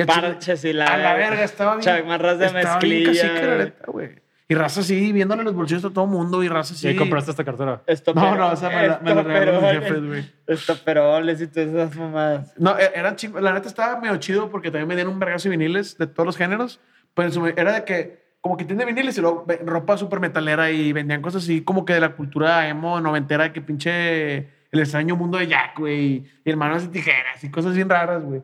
[0.03, 0.87] chile- Parches y la...
[0.87, 1.83] a la verga, estaba bien.
[1.85, 3.07] Chamarras de mezclilla.
[3.13, 4.23] cacique, la neta, güey.
[4.49, 6.89] Y raza así, viéndole los bolsillos a todo mundo y raza Y así.
[6.89, 7.83] ahí compraste esta cartera.
[7.87, 10.31] Esto No, no, esa me la, me la regalaron mis jefes, güey.
[10.47, 12.53] Estoperoles y todas esas mamadas.
[12.59, 13.41] No, e- eran chingos.
[13.43, 16.37] La neta estaba medio chido porque también vendían un vergazo de viniles de todos los
[16.37, 16.81] géneros.
[17.15, 20.71] Pero en su- era de que, como que tiene viniles y luego ropa súper metalera
[20.71, 24.37] y vendían cosas así como que de la cultura emo noventera, de que pinche
[24.71, 26.25] el extraño mundo de Jack, güey.
[26.45, 28.43] Y hermanos de tijeras y cosas bien raras, güey.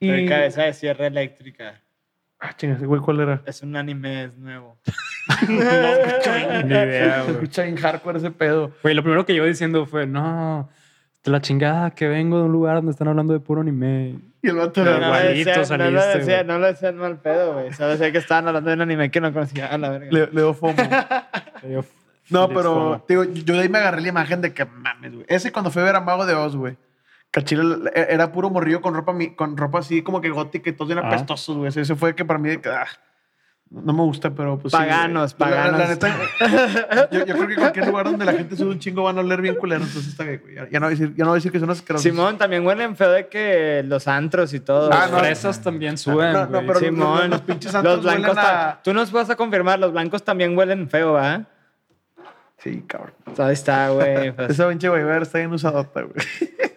[0.00, 0.10] Y.
[0.10, 0.28] Y...
[0.28, 1.80] cabeza de sierra eléctrica.
[2.40, 3.42] Ah, chingas, güey, ¿cuál era?
[3.46, 4.76] Es un anime, es nuevo.
[5.48, 7.34] Ni idea, güey.
[7.34, 8.72] escucha bien hardcore ese pedo.
[8.82, 10.68] Güey, lo primero que yo diciendo fue, no,
[11.24, 14.18] de la chingada que vengo de un lugar donde están hablando de puro anime.
[14.42, 14.92] Y el vato era.
[14.94, 16.46] no, lo igualito decían, no, lo saliste, decían, güey.
[16.46, 17.72] no lo decían mal pedo, güey.
[17.72, 19.66] Solo decía que estaban hablando de un anime que no conocía.
[19.66, 20.08] A la verga.
[20.10, 20.74] Le, le dio fomo.
[22.30, 25.26] No, pero digo, yo de ahí me agarré la imagen de que mames, güey.
[25.28, 26.76] Ese cuando fue a ver a Mago de Oz, güey.
[27.30, 30.98] Cachile era puro morrillo con ropa, con ropa así como que gótica y todos bien
[31.04, 31.08] Ah.
[31.08, 31.68] apestosos, güey.
[31.68, 32.86] Ese fue que para mí, de que, ah,
[33.74, 34.70] No me gusta, pero pues.
[34.70, 35.50] Paganos, sí, güey.
[35.50, 35.88] La- la- paganos.
[35.88, 39.20] Neta, yo, yo creo que cualquier lugar donde la gente sube un chingo van a
[39.22, 39.82] oler bien culero.
[39.82, 40.54] Entonces está bien, güey.
[40.56, 42.02] Ya, ya no voy a decir, ya no voy a decir que son asquerosos.
[42.02, 44.90] Simón, también huelen feo de que los antros y todo.
[44.92, 46.66] Ah, no, fresas también suben, no, no, güey.
[46.66, 48.28] pero- Simón, los- los pinches antros los blancos.
[48.28, 51.42] huelen a- ta- Tú nos vas a confirmar, los blancos también huelen feo, ¿ah?
[52.58, 53.14] Sí, cabrón.
[53.38, 54.32] Ahí está, güey.
[54.32, 54.50] pues.
[54.50, 56.14] Esa pinche güey está bien usadota, güey.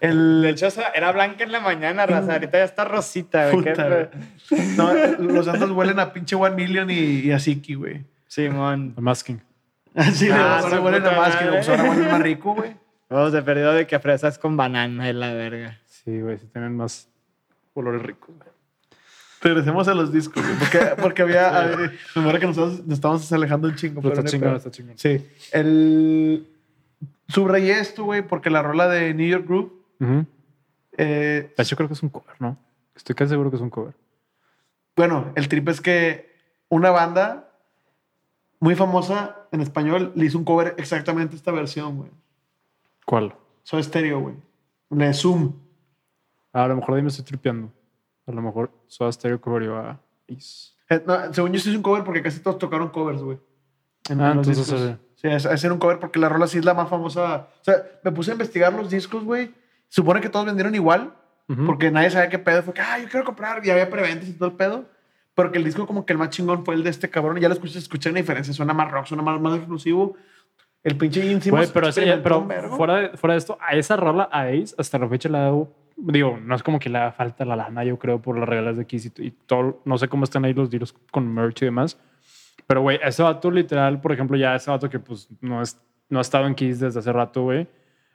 [0.00, 2.34] El, De hecho, era blanca en la mañana, raza.
[2.34, 3.64] Ahorita ya está rosita, güey.
[3.64, 4.08] Puta, Qué
[4.50, 4.66] güey.
[4.76, 8.04] No, los santos huelen a pinche One Million y, y a Siki, güey.
[8.26, 8.94] Simón.
[8.94, 9.42] The Masking.
[9.94, 10.30] Así.
[10.30, 11.48] Ah, ahora su huelen a madre.
[11.50, 12.74] pues ahora huelen más rico, güey.
[13.10, 15.78] Vamos de perdido de que fresas con banana y la verga.
[15.86, 17.08] Sí, güey, sí tienen más
[17.74, 18.34] olores ricos.
[18.34, 18.48] güey.
[19.42, 20.56] Regresemos a los discos, güey.
[20.58, 21.90] Porque, porque había.
[22.16, 24.00] Me que nosotros nos estábamos alejando un chingo.
[24.00, 24.96] Pero pero está chingón, está chingón.
[24.96, 25.28] Sí.
[25.52, 26.46] El.
[27.28, 29.84] Subrayé esto, güey, porque la rola de New York Group.
[30.00, 30.26] Ujú.
[30.98, 32.56] eh, De hecho, creo que es un cover, ¿no?
[32.94, 33.94] Estoy casi seguro que es un cover.
[34.96, 36.30] bueno, el trip es que
[36.68, 37.48] una banda
[38.60, 42.10] muy famosa en español le hizo un cover exactamente esta versión, güey.
[43.06, 43.34] ¿Cuál?
[43.62, 44.34] Soy estéreo, güey.
[44.90, 45.54] La de Zoom.
[46.52, 47.72] Ah, a lo mejor ahí me estoy tripeando.
[48.26, 49.98] A lo mejor Soda Stereo cobrió a
[50.30, 50.72] Ace.
[50.90, 53.38] Eh, no, según yo sí es un cover porque casi todos tocaron covers, güey.
[54.10, 54.96] En- Ah, en entonces.
[55.22, 57.48] Sí, es, es un cover porque la rola sí es la más famosa.
[57.60, 59.52] O sea, me puse a investigar los discos, güey.
[59.88, 61.14] Supone que todos vendieron igual
[61.48, 61.64] Ujú.
[61.66, 62.62] porque nadie sabía qué pedo.
[62.62, 64.84] Fue que, ah, yo quiero comprar y había preventas y todo el pedo.
[65.34, 67.38] Porque el disco como que el más chingón fue el de este cabrón.
[67.38, 68.52] Ya lo escuché, escuché una diferencia.
[68.52, 70.14] Suena más rock, suena más, más exclusivo.
[70.82, 72.46] El pinche Simmons Güey, pero, ese- pero
[72.76, 75.42] fuera, de, fuera de esto, a esa rola, a Ace, hasta la fecha le ha
[75.42, 75.72] dado.
[75.96, 78.76] Digo, no es como que le haga falta la lana, yo creo, por las regalas
[78.76, 79.80] de Kiss y, y todo.
[79.84, 81.98] No sé cómo están ahí los deals con merch y demás.
[82.66, 86.18] Pero, güey, ese vato literal, por ejemplo, ya ese vato que pues no, es, no
[86.18, 87.66] ha estado en Kiss desde hace rato, güey.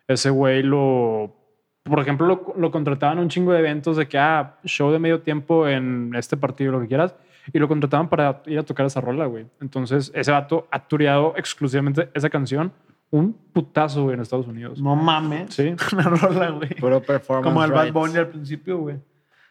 [0.07, 1.35] Ese güey lo.
[1.83, 4.99] Por ejemplo, lo, lo contrataban a un chingo de eventos de que, ah, show de
[4.99, 7.15] medio tiempo en este partido, lo que quieras.
[7.53, 9.45] Y lo contrataban para ir a tocar esa rola, güey.
[9.61, 12.73] Entonces, ese vato ha tureado exclusivamente esa canción
[13.09, 14.81] un putazo, güey, en Estados Unidos.
[14.81, 15.53] No mames.
[15.53, 15.75] Sí.
[15.93, 16.75] Una rola, güey.
[16.75, 17.45] Puro performance.
[17.45, 17.91] Como el Bad.
[17.93, 18.97] Bunny al principio, güey.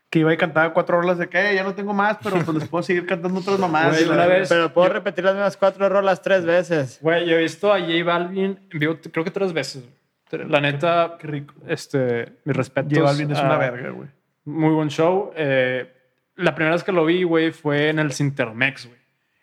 [0.08, 2.56] Que iba y cantaba cuatro rolas de que "Eh, ya no tengo más, pero pues
[2.58, 3.58] les puedo seguir cantando otras.
[3.58, 6.98] Güey, la una vez- Pero puedo Yo- repetir las mismas cuatro rolas tres veces.
[7.02, 9.88] Güey, yo he visto a J Balvin en vivo, creo que tres veces.
[10.30, 11.54] La neta, Qué rico.
[11.66, 12.88] este, mi respeto.
[12.90, 14.08] J Balvin es una verga, güey.
[14.44, 15.32] Muy buen show.
[15.36, 15.92] Eh,
[16.36, 18.98] la primera vez que lo vi, güey, fue en el Sintermex, güey.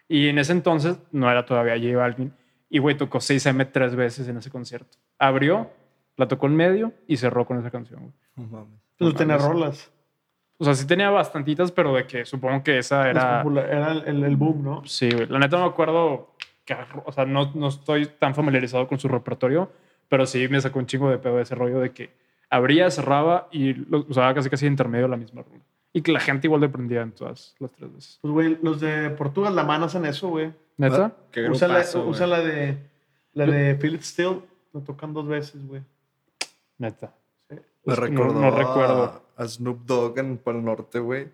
[0.08, 2.34] Y en ese entonces no era todavía J Balvin.
[2.70, 4.98] Y, güey, tocó 6M tres veces en ese concierto.
[5.20, 5.72] Abrió,
[6.18, 8.14] la tocó en medio y cerró con esa canción, güey.
[8.36, 8.80] No mames.
[8.98, 9.92] Pues tenía rolas.
[10.58, 13.40] O sea, sí tenía bastantitas, pero de que supongo que esa era...
[13.42, 13.66] popular.
[13.70, 14.82] Era el, boom, ¿no?
[14.86, 15.28] Sí, güey.
[15.28, 16.76] La neta no me acuerdo, que,
[17.06, 19.72] o sea, no, no estoy tan familiarizado con su repertorio,
[20.08, 22.12] pero sí me sacó un chingo de pedo ese rollo de que
[22.50, 25.60] abría, cerraba y lo usaba casi casi de intermedio la misma rola.
[25.92, 28.20] Y que la gente igual le prendía en todas las tres veces.
[28.22, 30.52] Pues, güey, los de Portugal la mano hacen eso, güey.
[30.78, 31.14] ¿Neta?
[31.32, 32.12] Qué Usa, la, grupazo, güey.
[32.12, 32.78] usa la de
[33.34, 34.40] la de Philip Steele.
[34.72, 35.82] Lo tocan dos veces, güey.
[36.78, 37.14] Neta.
[37.50, 37.58] Me
[37.94, 39.23] Es que no- recuerdo.
[39.38, 41.30] A, Snoop Dogg en Pal Norte, güey.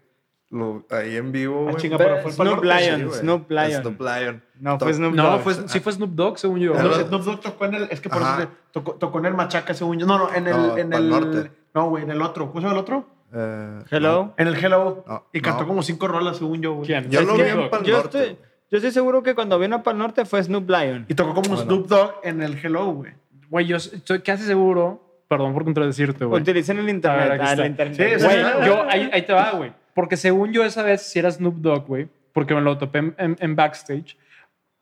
[0.52, 3.20] Lo- Ahí en vivo, Ah, chinga, Pero fue Snoop Norte, Lion, Sí.
[3.20, 3.82] Snoop Lion.
[3.84, 4.44] Snoop Lion.
[4.60, 5.42] No, fue Snoop No, Dogg.
[5.42, 6.74] fue, sí fue Snoop Dogg, según yo.
[6.74, 7.84] No, Snoop Dogg tocó en el.
[7.92, 8.40] Es que por Ajá.
[8.44, 10.08] eso tocó, tocó en el Machaca, según yo.
[10.08, 10.58] No, no, en el.
[10.58, 11.52] No, en el Norte.
[11.76, 12.48] no, güey, en el otro.
[12.48, 13.08] ¿Cómo se llama el otro?
[13.32, 14.34] Eh, Hello.
[14.38, 15.04] En el Hello.
[15.08, 15.68] No, y cantó no.
[15.68, 16.88] como cinco rolas, según yo, güey.
[16.88, 17.12] ¿Quién?
[17.12, 18.18] Yo Es lo vi en Pal yo Norte.
[18.24, 18.38] estoy,
[18.72, 21.06] yo estoy seguro que cuando vino a Pal Norte fue Snoop Lion.
[21.08, 21.62] Y tocó como Bueno.
[21.62, 23.14] Snoop Dogg en el Hello, güey.
[23.52, 26.42] Güey, yo estoy casi seguro, perdón por contradecirte, güey.
[26.42, 27.32] Utilicen el ver, internet.
[27.32, 27.96] aquí ah, el internet.
[27.96, 28.66] Sí, sí, Güey, sí.
[28.66, 29.72] yo, ahí, ahí te va, güey.
[29.94, 32.10] Porque según yo esa vez sí era Snoop Dogg, güey.
[32.34, 34.18] Porque me lo topé en, en- en backstage.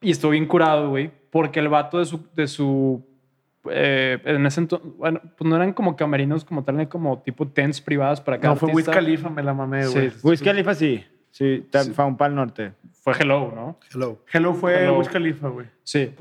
[0.00, 1.10] Y estuve bien curado, güey.
[1.30, 2.26] Porque el vato de su...
[2.34, 3.04] De su
[3.70, 4.88] eh, en ese entonces...
[4.96, 8.54] Bueno, pues no eran como camerinos como tal, eran como tipo tents privadas para cada
[8.54, 8.86] No, fue Wiz.
[8.86, 10.10] Khalifa, me la mamé, güey.
[10.10, 11.04] Sí, Wiz Khalifa sí.
[11.30, 12.72] Sí, ta- fue a un Pal Norte.
[13.02, 13.78] Fue Hello, ¿no?
[13.92, 14.18] Hello.
[14.32, 14.98] Hello fue Hello.
[14.98, 15.66] Wiz Khalifa, güey.
[15.82, 16.14] Sí.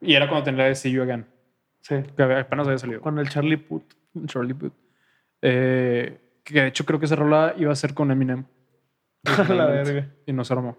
[0.00, 1.24] Y era cuando tenía de See You Again.
[1.88, 1.96] Sí.
[2.16, 3.00] Que apenas había salido.
[3.00, 3.84] Con el Charlie Puth.
[4.26, 4.72] Charlie Puth.
[5.42, 8.44] Eh, que de hecho creo que esa rola iba a ser con Eminem.
[9.48, 10.08] la verga.
[10.26, 10.76] Y no se armó.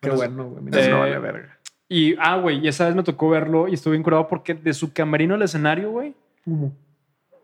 [0.00, 0.64] Qué Pero- bueno, güey.
[0.84, 1.58] Eh, no vale verga.
[1.88, 4.74] Y, ah, güey, y esa vez me tocó verlo y estuve bien curado porque de
[4.74, 6.72] su camerino al escenario, güey, Humo.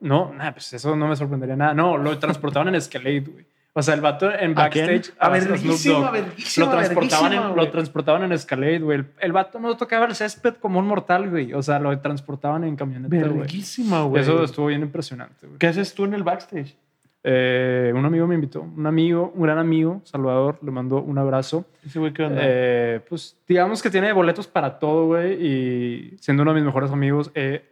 [0.00, 1.74] no, nah, pues eso no me sorprendería nada.
[1.74, 3.46] No, lo transportaban en Escalade, güey.
[3.74, 5.12] O sea, el vato en backstage.
[5.18, 8.98] A a verguísima, verguísima, Lo transportaban, en, lo transportaban en Escalade, güey.
[8.98, 11.54] El, el vato no tocaba el césped como un mortal, güey.
[11.54, 13.38] O sea, lo transportaban en camioneta, güey.
[13.38, 14.22] Verguísima, güey.
[14.22, 15.58] Eso estuvo bien impresionante, güey.
[15.58, 16.76] ¿Qué haces tú en el backstage?
[17.24, 21.64] Eh, un amigo me invitó, un amigo, un gran amigo, Salvador, le mandó un abrazo.
[21.86, 22.40] Ese güey, ¿qué onda?
[22.42, 26.90] Eh, pues digamos que tiene boletos para todo, güey, y siendo uno de mis mejores
[26.90, 27.64] amigos, he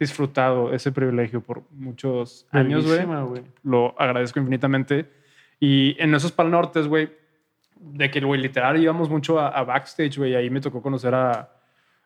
[0.00, 3.42] disfrutado ese privilegio por muchos años, güey.
[3.62, 5.17] Lo agradezco infinitamente.
[5.60, 7.10] Y en esos Pal Nortes, güey,
[7.76, 10.34] de que, güey, literal íbamos mucho a, a backstage, güey.
[10.34, 11.50] Ahí me tocó conocer a,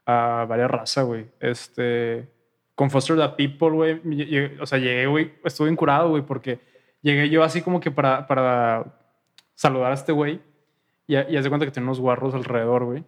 [0.06, 1.26] a varias razas, güey.
[1.40, 2.28] Este,
[2.74, 4.58] con Foster the People, güey.
[4.60, 6.60] O sea, llegué, güey, estuve incurado, güey, porque
[7.02, 8.84] llegué yo así como que para, para
[9.54, 10.40] saludar a este güey.
[11.06, 13.04] Y, y haz de cuenta que tenía unos guarros alrededor, güey.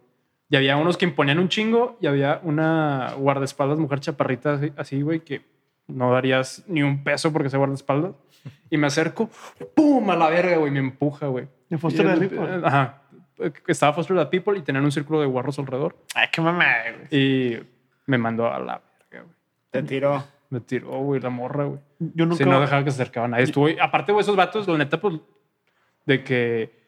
[0.50, 5.20] Y había unos que imponían un chingo y había una guardaespaldas, mujer chaparrita así, güey,
[5.20, 5.42] que
[5.86, 8.12] no darías ni un peso porque se guardaespaldas.
[8.70, 9.30] Y me acerco,
[9.74, 10.10] ¡pum!
[10.10, 11.48] a la verga, güey, me empuja, güey.
[11.68, 12.60] De Foster the People.
[12.64, 13.02] Ajá.
[13.66, 15.96] Estaba Foster the People y tenían un círculo de guarros alrededor.
[16.14, 16.66] Ay, qué mamá,
[16.96, 17.22] güey.
[17.22, 17.62] Y
[18.06, 19.36] me mandó a la verga, güey.
[19.70, 20.24] Te tiró.
[20.50, 21.80] Me tiró, güey, la morra, güey.
[21.98, 22.44] Yo nunca.
[22.44, 23.44] Si no dejaba que se acercaba a nadie.
[23.44, 25.14] Estuvo, aparte, güey, esos vatos, la neta, pues,
[26.06, 26.83] de que,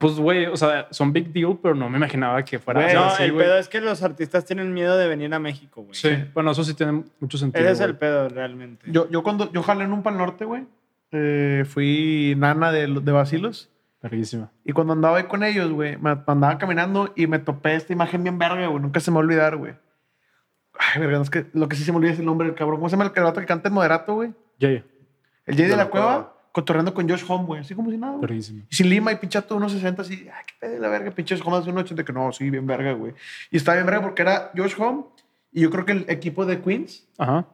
[0.00, 3.16] pues, güey, o sea, son big deal, pero no me imaginaba que fuera Güey, no,
[3.18, 3.44] el güey.
[3.46, 5.94] pedo es que los artistas tienen miedo de venir a México, güey.
[5.94, 7.62] Sí, bueno, eso sí tiene mucho sentido.
[7.62, 8.86] Ese es el pedo realmente.
[8.90, 10.64] Yo, yo cuando yo jalé en un pal norte, güey.
[11.12, 13.68] eh, fui nana de, de Basilos.
[14.02, 14.50] Verguísima.
[14.64, 18.22] Y cuando andaba ahí con ellos, güey, me andaba caminando y me topé esta imagen
[18.22, 18.80] bien verga, güey.
[18.82, 19.74] Nunca se me va a olvidar, güey.
[20.78, 22.76] Ay, verga, es que lo que sí se me olvida es el nombre del cabrón.
[22.78, 24.32] ¿Cómo se llama el vato que canta en moderato, güey?
[24.58, 24.82] Jay,
[25.44, 26.36] El Jay de, De la, la cueva, Cueva.
[26.52, 27.60] Cotorreando con Josh Home, güey.
[27.60, 28.38] Así como si nada, güey.
[28.38, 28.42] Y
[28.74, 30.28] sin Lima y pinchato unos 60 así.
[30.32, 32.66] Ay, qué pedo de la verga, pinches Home hace un 80 que no, sí, bien
[32.66, 33.12] verga, güey.
[33.50, 35.04] Y estaba bien verga porque era Josh Home
[35.52, 37.44] y yo creo que el equipo de Queens Ajá.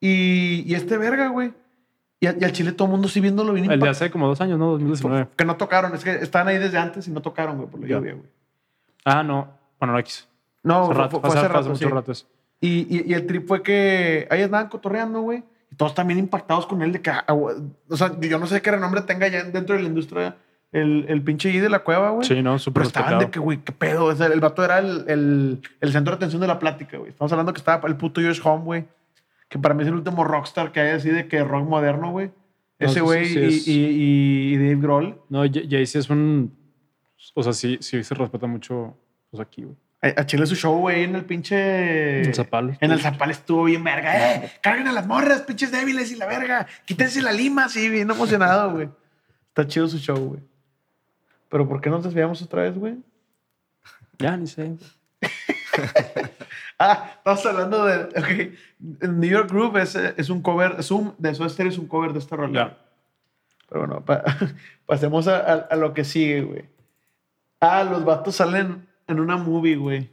[0.00, 1.52] y, y este verga, güey.
[2.20, 4.26] Y, a- y al Chile todo el mundo sí viéndolo bien El de hace como
[4.26, 4.70] dos años, ¿no?
[4.72, 5.28] 2019.
[5.36, 7.86] Que no tocaron, es que estaban ahí desde antes y no tocaron, güey, por la
[7.86, 8.26] lluvia, güey.
[9.04, 9.48] Ah, no.
[9.78, 10.26] Bueno, no X.
[10.64, 11.94] No, Hace fue, rato, fue- fue hace, hace hace rato, mucho sí.
[11.94, 12.26] rato eso.
[12.60, 15.44] Y, y, y el trip fue que ahí andaban cotorreando, güey.
[15.70, 17.56] Y todos también impactados con él de que, ah, güey,
[17.88, 20.36] o sea, yo no sé qué renombre tenga ya dentro de la industria
[20.72, 22.26] el, el pinche G de la cueva, güey.
[22.26, 24.04] Sí, no, súper Pero estaban de que, güey, qué pedo.
[24.06, 27.10] O sea, el vato era el, el, el centro de atención de la plática, güey.
[27.10, 28.84] Estamos hablando que estaba el puto Josh Home, güey.
[29.48, 32.26] Que para mí es el último rockstar que hay así de que rock moderno, güey.
[32.80, 35.20] No, Ese sí, güey sí, y, es- y, y- y Dave Grohl.
[35.30, 36.52] No, Jay- Jay-Z es un...
[37.34, 38.94] O sea, sí, sí se respeta mucho
[39.30, 39.74] pues, aquí, güey.
[40.00, 42.22] A, a Chile su show, güey, en el pinche...
[42.22, 42.78] En Zapal.
[42.80, 44.34] En el Zapal estuvo bien verga.
[44.44, 44.52] ¡Eh!
[44.62, 46.66] ¡Carguen a las morras, pinches débiles y la verga!
[46.84, 47.68] ¡Quítense la lima!
[47.68, 48.88] Sí, bien emocionado, güey.
[49.48, 50.40] Está chido su show, güey.
[51.48, 52.96] Pero ¿por qué nos desviamos otra vez, güey?
[54.18, 54.72] Ya, ni sé.
[56.80, 58.04] Ah, estamos hablando de...
[58.04, 58.56] Ok.
[59.02, 60.76] El New York Groove es, es un cover...
[60.90, 62.52] Un, de Soda Stereo es un cover de esta rola.
[62.54, 62.64] Ya.
[62.66, 62.76] güey.
[63.68, 64.22] Pero bueno, pa-
[64.86, 66.64] pasemos a, a- a lo que sigue, güey.
[67.60, 70.08] Ah, los vatos salen en una movie, güey.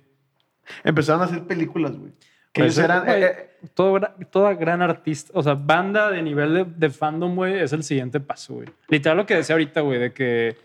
[0.84, 2.12] Empezaron a hacer películas, güey.
[2.52, 3.06] Que Pues, ellos eran...
[3.06, 4.00] güey, eh, eh, todo
[4.32, 8.20] toda gran artista, o sea, banda de nivel de, de fandom, güey, es el siguiente
[8.20, 8.68] paso, güey.
[8.90, 10.56] Literal lo que decía ahorita, güey, de que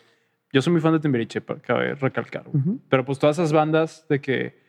[0.53, 2.63] yo soy muy fan de Timbiriche, para cabe recalcar, güey.
[2.63, 2.81] Ujú.
[2.89, 4.61] Pero pues todas esas bandas de que,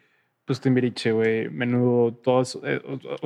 [0.45, 2.81] pues Timbiriche, güey, Menudo, todos, eh,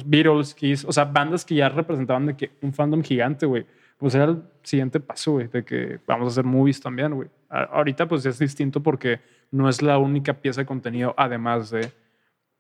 [0.06, 3.66] Beatles, Kiss, o sea, bandas que ya representaban de que un fandom gigante, güey.
[3.98, 7.30] Pues era el siguiente paso, güey, de que vamos a hacer movies también, güey.
[7.49, 9.22] Ahorita pues es distinto porque
[9.52, 11.92] no es la única pieza de contenido, además de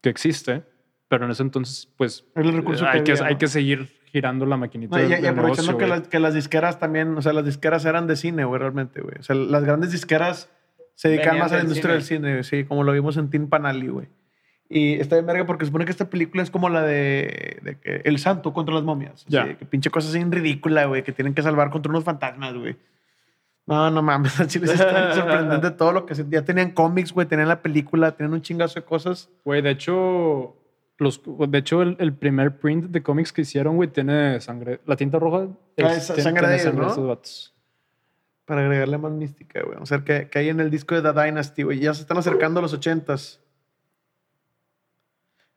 [0.01, 0.63] que existe,
[1.07, 3.39] pero en ese entonces, pues Era el recurso eh, hay, que que, había, hay ¿no?
[3.39, 6.19] que seguir girando la maquinita No, y, del- y del aprovechando negocio, que, las- que
[6.19, 9.15] las disqueras también, o sea, las disqueras eran de cine, güey, realmente, güey.
[9.19, 10.49] O sea, las grandes disqueras
[10.95, 12.27] se dedican Venían más a la industria cine.
[12.29, 14.07] del cine, sí, como lo vimos en Tin Panali, güey.
[14.69, 17.77] Y está bien verga porque se supone que esta película es como la de, de
[17.79, 19.25] que El Santo contra las momias.
[19.27, 22.75] Así, que pinche cosa así ridícula, güey, que tienen que salvar contra unos fantasmas, güey.
[23.67, 27.11] No, no mames, al chile sí está sorprendente todo lo que se- ya tenían cómics,
[27.11, 29.29] güey, tenían la película, tenían un chingazo de cosas.
[29.43, 30.55] Güey, de hecho,
[30.97, 34.81] los, de hecho el, el primer print de cómics que hicieron, güey, tiene sangre.
[34.85, 35.47] La tinta roja
[35.79, 36.87] Ah, es tiene- sangre de ellos, ¿no?
[36.91, 37.51] esos vatos.
[38.45, 39.73] Para agregarle más mística, güey.
[39.73, 41.79] Vamos a ver qué, qué hay en el disco de The Dynasty, güey.
[41.79, 43.41] Ya se están acercando a los ochentas.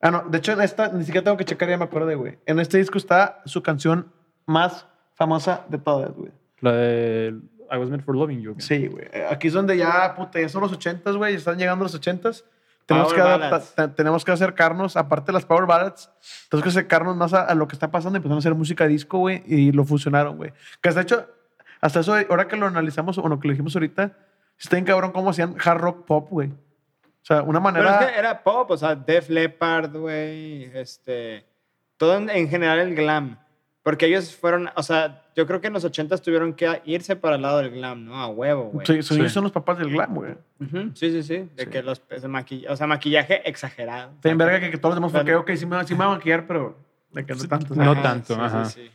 [0.00, 0.22] Ah, no.
[0.28, 2.38] De hecho, en esta ni siquiera tengo que checar, ya me acuerdo, güey.
[2.46, 4.10] En este disco está su canción
[4.46, 6.32] más famosa de todas, güey.
[6.60, 7.38] La de
[7.70, 8.54] I Was Meant for Loving You.
[8.58, 9.06] Sí, güey.
[9.12, 11.32] Eh, Aquí es donde ya, puta, ya son los ochentas, güey.
[11.32, 12.44] ya Están llegando los ochentas.
[12.86, 13.74] Tenemos Power que, adapta- ballads.
[13.74, 16.10] te- tenemos que acercarnos, aparte de las Power Ballads,
[16.48, 18.16] tenemos que acercarnos más a, a lo que está pasando.
[18.16, 20.52] Empezaron a hacer música disco, güey, y lo fusionaron, güey.
[20.80, 21.26] Que hasta hecho,
[21.82, 24.16] hasta eso, ahora que lo analizamos, o lo que lo dijimos ahorita,
[24.58, 26.48] está bien cabrón cómo hacían hard rock pop, güey.
[26.48, 28.00] O sea, una Pero manera...
[28.00, 31.44] es que era pop, o sea, Def Leppard, güey, este,
[31.98, 33.38] todo en, en general el glam.
[33.88, 37.36] Porque ellos fueron, o sea, yo creo que en los 80 tuvieron que irse para
[37.36, 38.16] el lado del glam, ¿no?
[38.20, 38.86] A huevo, güey.
[38.86, 39.20] Sí, son, Sí.
[39.22, 40.32] ellos son los papás del glam, güey.
[40.60, 41.48] Ujú, Sí, sí, sí.
[41.56, 41.70] De Sí.
[41.70, 44.10] que los maquillaje, o sea, maquillaje exagerado.
[44.16, 46.12] Está bien verga que, que todos los demás, porque, ok, sí me, sí me va
[46.12, 46.76] a maquillar, pero
[47.12, 47.74] de que no tanto.
[47.74, 48.64] No tanto, sí, ajá.
[48.66, 48.90] Sí, sí.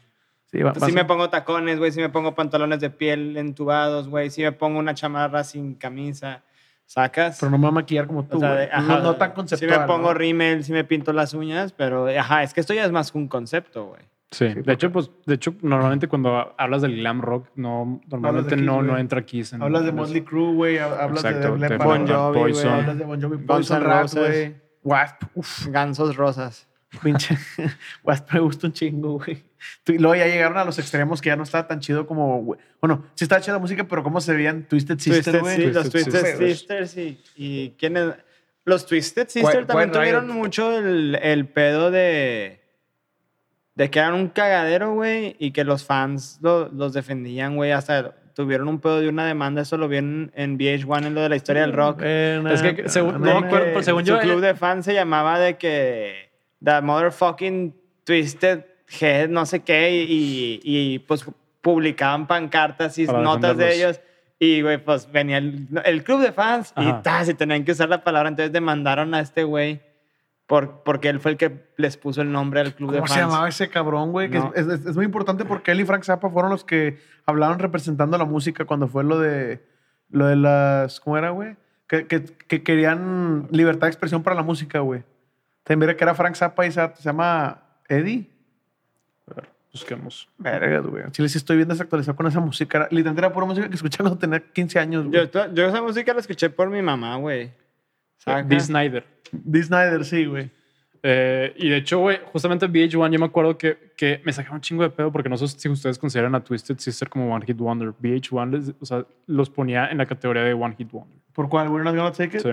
[0.52, 4.08] Sí, va- Sí va- me pongo tacones, güey, sí me pongo pantalones de piel entubados,
[4.08, 6.44] güey, sí me pongo una chamarra sin camisa,
[6.86, 7.38] ¿sacas?
[7.40, 8.66] pero no me va a maquillar como tú, O sea, güey.
[8.68, 9.80] de- ajá, no, no tan Sí conceptual.
[9.80, 10.14] me pongo ¿no?
[10.14, 13.18] rímel, sí me pinto las uñas, pero ajá, es que esto ya es más que
[13.18, 14.02] un concepto, güey.
[14.32, 18.64] Sí, de hecho, pues, de hecho, normalmente cuando hablas del glam rock, no, normalmente Kiss,
[18.66, 19.54] no, no entra Kiss.
[19.54, 20.78] en- Hablas de Motley Crue, güey.
[20.80, 22.64] Hablas Exacto, de Bon Jovi, Poison.
[22.72, 22.80] güey.
[22.82, 24.28] Hablas de Bon Jovi, Poison N' Rat, Roses.
[24.28, 24.56] güey.
[24.84, 25.24] Wasp.
[25.36, 26.68] Uf, Gansos rosas.
[27.02, 27.38] pinche.
[28.04, 29.44] Wasp me gusta un chingo, güey.
[29.88, 32.60] Y luego ya llegaron a los extremos que ya no estaba tan chido como, güey.
[32.82, 35.56] Bueno, sí estaba chida la música, pero cómo se veían Twisted Sister, Twisted güey.
[35.58, 36.92] Si- los Twisted Twisted Sisters.
[36.92, 38.16] Sisters y, y ¿quiénes?
[38.66, 42.63] Los Twisted Sisters también tuvieron mucho el, el pedo de
[43.76, 48.16] de que eran un cagadero, güey, y que los fans lo- los defendían, güey, hasta
[48.36, 51.30] tuvieron un pedo de una demanda, eso lo vi en, en VH1 en lo de
[51.30, 52.02] la historia del rock.
[52.02, 54.56] Es que, según- De no me acuerdo, que pero según su yo, club eh, de
[54.56, 56.32] fans se llamaba de que
[56.64, 58.66] The Motherfucking Twisted
[59.00, 61.26] Head, no sé qué, y, y, pues
[61.62, 64.02] publicaban pancartas y notas de ellos.
[64.40, 66.90] Y, güey, pues venía el, el club de fans Ajá.
[67.00, 68.28] y tas, y tenían que usar la palabra.
[68.30, 69.80] Entonces demandaron a este güey
[70.48, 73.16] por, porque él fue el que les puso el nombre al club de ¿Cómo fans.
[73.20, 74.30] se llamaba ese cabrón, güey?
[74.30, 74.52] Que No.
[74.56, 78.18] Es, es- es muy importante porque él y Frank Zappa fueron los que hablaron representando
[78.18, 79.66] la música cuando fue lo de,
[80.10, 81.00] lo de las...
[81.00, 81.56] ¿Cómo era, güey?
[81.88, 85.04] Que, que- que querían libertad de expresión para la música, güey.
[85.64, 88.30] También mira que era Frank Zappa y se, se llama Eddie.
[89.72, 90.30] busquemos.
[90.38, 91.04] Vergas, güey.
[91.12, 92.78] Chile sí estoy bien desactualizado con esa música.
[92.80, 95.54] Era- Literalmente era pura música que escuchaba cuando tenía 15 años, Yo, güey.
[95.54, 97.52] yo esa música la escuché por mi mamá, güey.
[98.46, 99.06] Dee Snyder.
[99.44, 100.50] Dee Snyder, sí, güey.
[101.06, 104.62] Eh, y de hecho, güey, justamente VH1 yo me acuerdo que, que me sacaba un
[104.62, 107.58] chingo de pedo porque no sé si ustedes consideran a Twisted Sister como One Hit
[107.58, 107.90] Wonder.
[108.02, 111.18] VH1 les- o sea, los ponía en la categoría de One Hit Wonder.
[111.34, 111.68] ¿Por cuál?
[111.70, 112.44] ¿We're not gonna take it?
[112.44, 112.52] Sí.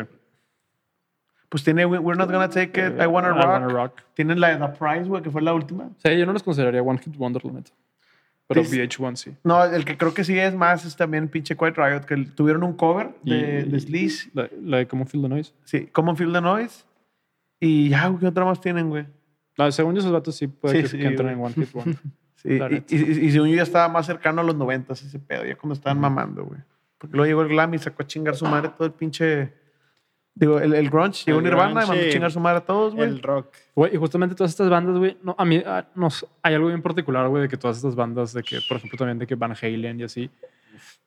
[1.49, 3.47] Pues tiene We- We're not gonna take it, I wanna I rock.
[3.47, 4.03] Wanna Rock.
[4.15, 5.89] Tienen la de The Prize, güey, que fue la última.
[5.99, 7.71] Sí, yo no los consideraría One Hit Wonder, la neta.
[8.53, 8.77] Pero Sí.
[8.79, 9.31] VH1 sí.
[9.45, 12.65] No, el que creo que sí es más es también pinche Quiet Riot, que tuvieron
[12.65, 14.29] un cover de, Y- de Sleaze.
[14.35, 15.53] La, la de Common Feel the Noise.
[15.65, 16.85] Sí, Common Feel the Noise.
[17.61, 19.07] Y ya, ¿qué otra más tienen, güey?
[19.57, 21.53] No, según yo, esos vatos sí puede Sí, que, sí, que entren güey.
[21.53, 21.97] en One Hit Wonder.
[22.43, 22.49] Sí,
[22.89, 25.57] y, y, y- según yo ya estaba más cercano a los noventas ese pedo, ya
[25.57, 26.61] cuando estaban mamando, güey.
[26.97, 29.53] Porque luego llegó el glam y sacó a chingar su madre todo el pinche...
[30.41, 32.09] Digo, el, el grunge, llegó Nirvana y mandó a sí.
[32.11, 33.07] chingar su madre a todos, güey.
[33.09, 33.55] El rock.
[33.77, 35.63] Güey, y justamente todas estas bandas, güey, no, a mí
[35.95, 38.97] nos, hay algo bien particular, güey, de que todas estas bandas, de que, por ejemplo,
[38.97, 40.31] también de que Van Halen y así,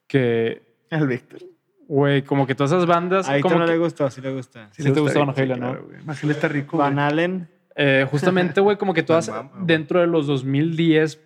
[0.08, 1.40] que, El Víctor.
[1.88, 4.70] güey, como que todas esas bandas, A como no que- le gustó, sí le gusta.
[4.72, 5.74] Sí te le gusta Van Halen, ¿no?
[6.06, 6.78] Van Halen está rico.
[6.78, 7.50] Van Allen.
[7.76, 9.32] Eh, justamente, güey, como que todas
[9.62, 11.20] dentro de los 2010,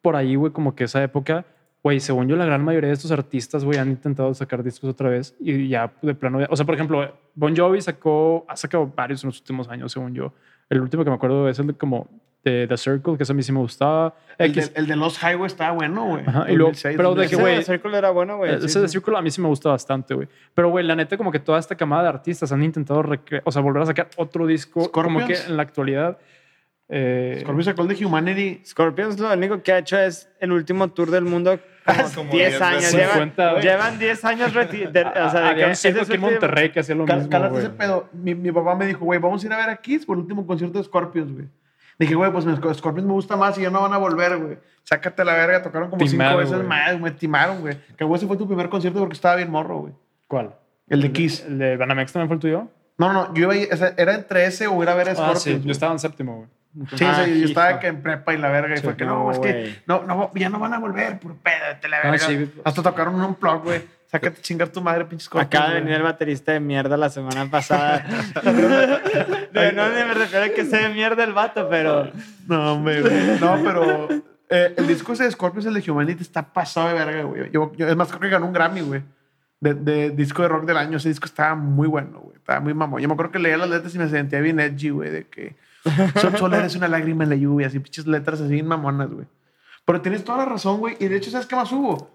[0.00, 1.44] por ahí, güey, como que esa época,
[1.82, 5.08] güey, según yo, la gran mayoría de estos artistas, güey, han intentado sacar discos otra
[5.08, 9.24] vez y ya de plano, o sea, por ejemplo, Bon Jovi sacó, ha sacado varios
[9.24, 10.32] en los últimos años, según yo.
[10.70, 12.08] El último que me acuerdo es el de como
[12.44, 14.14] de The Circle, que eso a mí sí me gustaba.
[14.38, 16.24] El, X- de, el de Lost Highway estaba bueno, güey.
[16.26, 17.42] Ajá, y luego- 2006, pero de que, 2007.
[17.42, 18.54] güey, Ese de Circle era bueno, güey.
[18.54, 18.88] ese sí, sí.
[18.88, 20.28] Circle a mí sí me gusta bastante, güey.
[20.54, 23.02] Pero, güey, la neta, como que toda esta camada de artistas han intentado,
[23.44, 25.48] o sea, volver a sacar otro disco, como que Scorpions.
[25.48, 26.18] en la actualidad.
[26.88, 28.60] eh, Scorpio sacó el de Humanity.
[28.66, 32.48] Scorpions lo único que ha hecho es el último tour del mundo como Como 10
[32.50, 32.92] 10 años.
[32.92, 33.62] Llevan, 50, güey.
[33.62, 36.80] llevan 10 años reti- de- o sea, había que un circo aquí en Monterrey que
[36.80, 38.08] hacía lo Cal- mismo, Cálate ese pedo.
[38.12, 40.22] Mi, mi papá me dijo, güey, vamos a ir a ver a Kiss por el
[40.22, 41.46] último concierto de Scorpions, güey.
[41.98, 42.44] Dije, güey, pues
[42.78, 44.58] Scorpions me gusta más y ya no van a volver, güey.
[44.82, 46.68] Sácate la verga, tocaron como Timaron, cinco veces güey.
[46.68, 47.76] más, me timaron, güey.
[47.96, 49.92] Que güey, ese fue tu primer concierto porque estaba bien morro, güey.
[50.26, 50.54] ¿Cuál?
[50.88, 51.44] El de Kiss.
[51.46, 52.68] ¿El de Banamex también fue el tuyo?
[52.98, 55.14] No, no, yo iba a ir- era entre ese o ir a ver a Ah,
[55.14, 55.42] Scorpions.
[55.42, 55.50] sí.
[55.52, 55.64] güey.
[55.64, 56.48] Yo estaba en séptimo, güey.
[56.94, 58.74] Sí, Ah, sí, yo estaba que en prepa y la verga.
[58.76, 61.36] Y fue que no, no, es que no, no, ya no van a volver, por
[61.36, 61.56] pedo,
[61.88, 62.18] la verga.
[62.18, 62.50] sí.
[62.64, 63.82] Hasta tocaron un plug, güey.
[64.06, 65.54] Sácate chingar tu madre, pinches Scorpions.
[65.54, 68.04] Acaba de venir el baterista de mierda la semana pasada.
[69.52, 72.10] De- no me refiero a que sea de mierda el vato, pero
[72.46, 73.40] No, hombre, güey.
[73.40, 74.08] No, pero
[74.50, 77.50] eh, el disco ese de Scorpions, el de Humanity, está pasado de verga, güey.
[77.50, 79.02] Yo, yo- es más, creo que ganó un Grammy, güey.
[79.60, 80.96] De, de disco de rock del año.
[80.96, 82.36] Ese disco estaba muy bueno, güey.
[82.36, 83.00] Estaba muy mamón.
[83.00, 85.54] Yo me acuerdo que leía las letras y me sentía bien edgy, güey, de que
[86.38, 89.26] solo eres una lágrima en la lluvia, así pinches letras así bien mamonas, güey.
[89.84, 90.96] Pero tienes toda la razón, güey.
[91.00, 92.10] Y de hecho, ¿sabes qué más hubo?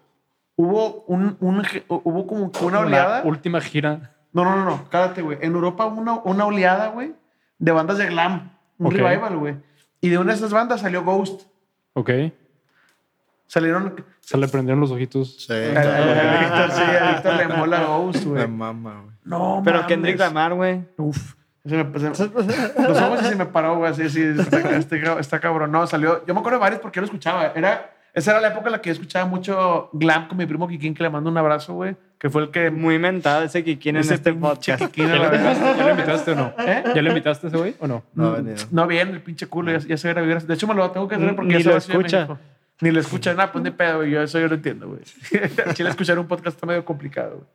[0.55, 3.19] Hubo un, un- hubo como que una oleada.
[3.19, 4.13] La última gira.
[4.33, 4.89] No, no, no, no.
[4.89, 5.37] Cállate, güey.
[5.41, 7.13] En Europa hubo una, una oleada, güey,
[7.59, 8.51] de bandas de glam.
[8.79, 9.55] Un revival, güey.
[10.01, 11.43] Y de una de esas bandas salió Ghost.
[11.93, 12.09] Ok.
[13.47, 14.03] Salieron.
[14.19, 15.45] Se le prendieron los ojitos.
[15.45, 16.11] Sí, A, a- claro.
[16.11, 18.47] a Víctor, sí, a Víctor le mola Ghost, güey.
[18.47, 19.15] mama, güey.
[19.23, 19.87] No, pero mames.
[19.87, 20.85] Kendrick Lamar, güey.
[20.97, 21.35] Uf.
[21.67, 22.29] Se me, se
[22.81, 23.93] los ojos y se me paró, güey.
[23.93, 25.71] Sí, sí, está, está- está cabrón.
[25.71, 26.25] No, salió.
[26.25, 27.51] Yo me acuerdo de varios porque yo lo escuchaba.
[27.55, 30.67] Era, esa era la época en la que yo escuchaba mucho glam con mi primo
[30.67, 31.95] Kikín, que le mando un abrazo, güey.
[32.17, 32.71] Que fue el que.
[32.71, 34.85] Muy mentado ese Kikín en ese este pinche podcast.
[34.85, 36.53] Kikín, a ¿Ya lo invitaste, ¿Ya lo invitaste o no?
[36.59, 36.83] ¿Eh?
[36.95, 38.03] ¿Ya lo invitaste a ese güey o no?
[38.13, 38.37] No.
[38.71, 40.47] No, bien, el pinche culo, ya, ya se era vibras.
[40.47, 41.91] De hecho, me lo tengo que hacer porque Ni ya se lo va a de
[41.93, 42.37] escucha.
[42.79, 44.11] Ni lo escucha, nada, pues ni pedo, güey.
[44.11, 45.01] Yo eso yo lo entiendo, güey.
[45.73, 47.47] Chile escuchar un podcast está medio complicado, güey.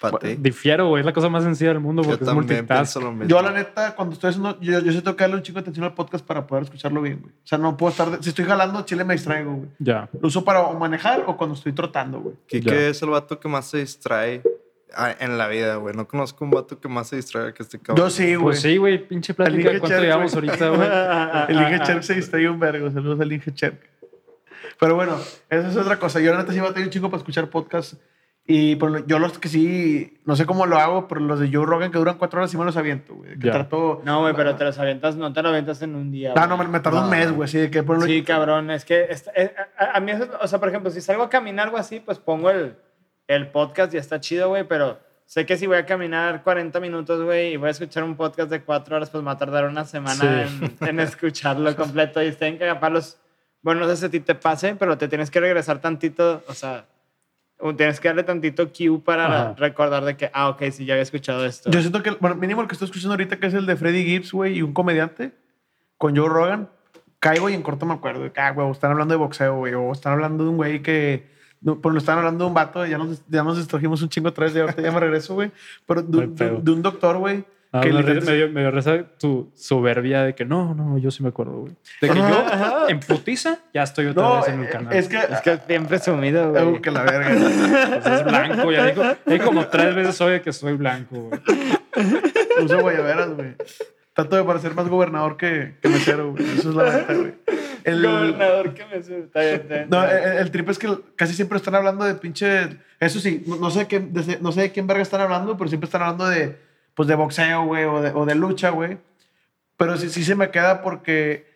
[0.00, 0.36] Pate.
[0.40, 1.00] Difiero, güey.
[1.00, 2.68] Es la cosa más sencilla del mundo Yo porque es también multitask.
[2.80, 3.26] pienso lo mismo.
[3.28, 4.58] Yo, la neta, cuando estoy haciendo.
[4.60, 7.02] Yo, yo sé tengo que darle un chico de atención al podcast para poder escucharlo
[7.02, 7.32] bien, güey.
[7.34, 8.10] O sea, no puedo estar.
[8.10, 9.68] de- si estoy jalando, chile me distraigo, güey.
[9.78, 10.08] Ya.
[10.20, 12.36] Lo uso para o manejar o cuando estoy trotando, güey.
[12.46, 14.42] Kike es el vato que más se distrae
[14.94, 15.94] ah, en la vida, güey.
[15.94, 18.06] No conozco un vato que más se distrae que este cabrón.
[18.06, 18.42] Yo sí, güey.
[18.42, 19.06] Pues sí, güey.
[19.06, 19.56] Pinche plática.
[19.56, 20.48] Elige ¿Cuánto Cherk, llevamos güey.
[20.48, 20.88] ahorita, güey?
[21.48, 22.90] El Inge Cherk se distrae un vergo.
[22.90, 23.90] Saludos al Inge Cherk.
[24.78, 25.18] Pero bueno,
[25.50, 26.20] esa es otra cosa.
[26.20, 27.94] Yo, la neta, sí voy a tener un chingo para escuchar podcast.
[28.52, 31.64] Y por yo los que sí, no sé cómo lo hago, pero los de Joe
[31.64, 33.38] Rogan que duran cuatro horas sí me los aviento, güey.
[33.38, 33.52] Que Ya.
[33.52, 34.02] trato.
[34.04, 36.30] No, güey, pero te los avientas, no te lo avientas en un día.
[36.36, 36.48] Ah, güey.
[36.48, 37.10] no, me, me tarda un No.
[37.16, 37.48] mes, güey.
[37.48, 40.48] Sí, que por lo- Sí, cabrón, es que esta- eh, a, a mí eso, o
[40.48, 42.76] sea, por ejemplo, si salgo a caminar o así, pues pongo el,
[43.28, 47.22] el podcast y está chido, güey, pero sé que si voy a caminar 40 minutos,
[47.22, 49.66] güey, y voy a escuchar un podcast de 4 horas, pues me va a tardar
[49.66, 50.60] una semana Sí.
[50.80, 53.16] en, en escucharlo completo y está en cagapalos.
[53.62, 56.52] Bueno, no sé si a ti te pase, pero te tienes que regresar tantito, o
[56.54, 56.86] sea,
[57.76, 59.54] tienes que darle tantito cue para Ajá.
[59.58, 61.70] recordar de que, ah, ok, sí, ya había escuchado esto.
[61.70, 64.04] Yo siento que, bueno, mínimo el que estoy escuchando ahorita, que es el de Freddie
[64.04, 65.32] Gibbs, güey, y un comediante
[65.98, 66.68] con Joe Rogan,
[67.18, 69.74] caigo y en corto me acuerdo de que, ah, güey, están hablando de boxeo, güey,
[69.74, 71.28] o están hablando de un güey que,
[71.60, 74.32] no, pues lo están hablando de un vato, ya nos, ya nos distrajimos un chingo
[74.32, 75.50] vez, ya ahorita ya me regreso, güey,
[75.86, 79.52] pero de, de- de un doctor, güey, Ah, que me, dio- me dio risa tu
[79.54, 81.72] soberbia de que no, no, yo sí me acuerdo, güey.
[82.00, 84.92] De que yo, en putiza, ya estoy otra No, vez en el eh, canal.
[84.92, 86.82] es que, Es que es bien presumido, Ah, güey.
[86.82, 87.28] que la verga.
[87.30, 89.02] Pues es blanco, ya dijo.
[89.26, 91.40] Hay como tres veces hoy que soy blanco, güey.
[92.64, 93.54] Uso guayaberas, güey.
[94.14, 96.44] Trato de parecer más gobernador que, que mesero, güey.
[96.44, 97.34] Eso es la neta, güey.
[97.84, 99.20] El, Gobernador que me sube.
[99.20, 99.86] Está bien, está bien.
[99.88, 102.78] No, el, el trip es que casi siempre están hablando de pinche.
[102.98, 105.68] Eso sí, no, no sé, qué, de, no sé de quién verga están hablando, pero
[105.68, 106.58] siempre están hablando de,
[107.00, 108.98] pues, de boxeo, güey, o de, o de lucha, güey.
[109.78, 111.46] Pero sí, sí se me queda porque,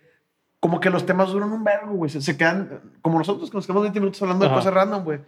[0.59, 2.11] como que los temas duran un vergo, güey.
[2.11, 4.55] Se, se quedan, como nosotros, que nos quedamos 20 minutos hablando Ajá.
[4.55, 5.19] de cosas random, güey.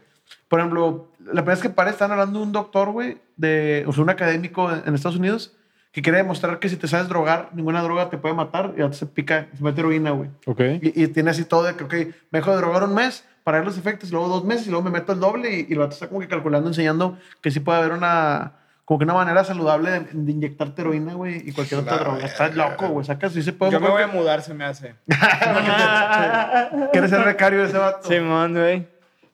[0.48, 3.92] Por ejemplo, la primera vez que paré, están hablando de un doctor, güey, de, o
[3.92, 5.54] sea, un académico en, Estados Unidos,
[5.92, 8.98] que quiere demostrar que si te sabes drogar, ninguna droga te puede matar y antes
[8.98, 10.30] se pica, se mete heroína, güey.
[10.46, 10.60] Ok.
[10.80, 11.92] Y, y tiene así todo de que, ok,
[12.30, 14.70] me dejo de drogar un mes para ver los efectos, y luego dos meses, y
[14.70, 17.60] luego me meto el doble, y, y vato está como que calculando, enseñando que sí
[17.60, 18.54] puede haber una,
[18.86, 22.24] como que una manera saludable de, de inyectarte heroína, güey, y cualquier otra droga.
[22.24, 23.72] Estás loco, güey, sacas, sí se puede.
[23.72, 24.94] Yo me voy a mudar, se me hace.
[26.92, 28.08] ¿Quieres ser becario de ese vato?
[28.08, 28.86] Simón, güey.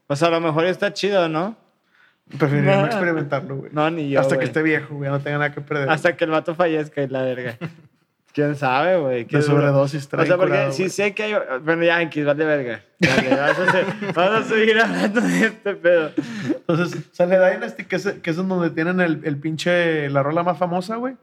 [0.07, 1.57] Pues a lo mejor está chido, ¿no?
[2.39, 2.87] Preferiría no No.
[2.87, 3.71] experimentarlo, güey.
[3.73, 4.21] No, ni yo.
[4.21, 5.91] Hasta que esté viejo, güey, no tenga nada que perder.
[5.91, 7.57] Hasta que el vato fallezca y la verga.
[8.33, 9.25] ¿Quién sabe, güey?
[9.25, 10.91] De sobredosis, O trae sea, porque curado, sí güey.
[10.91, 11.35] sé que hay...
[11.63, 12.83] Bueno, ya, X, vale verga.
[12.99, 16.11] Dale, vamos, a seguir, vamos a seguir hablando de este pedo.
[16.47, 20.57] Entonces, sale Dynasty, que es, que es donde tienen el, el pinche, la rola más
[20.57, 21.17] famosa, güey,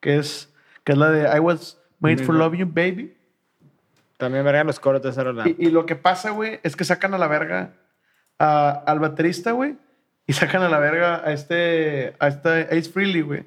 [0.00, 0.52] que es,
[0.84, 3.14] que es la de I was made for love you, baby.
[4.16, 5.46] También verga los coros de esa rola.
[5.46, 7.72] Y, y lo que pasa, güey, es que sacan a la verga
[8.38, 9.76] a- al baterista, güey,
[10.26, 13.44] y sacan a la verga a este, a este Ace Frehley, güey.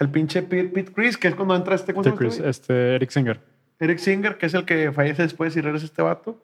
[0.00, 2.94] El pinche Pete, Pete Chris, que es cuando entra este, ¿cómo se Este Chris, este
[2.96, 3.40] Eric Singer.
[3.78, 6.42] Eric Singer, que es el que fallece después y regresa este vato.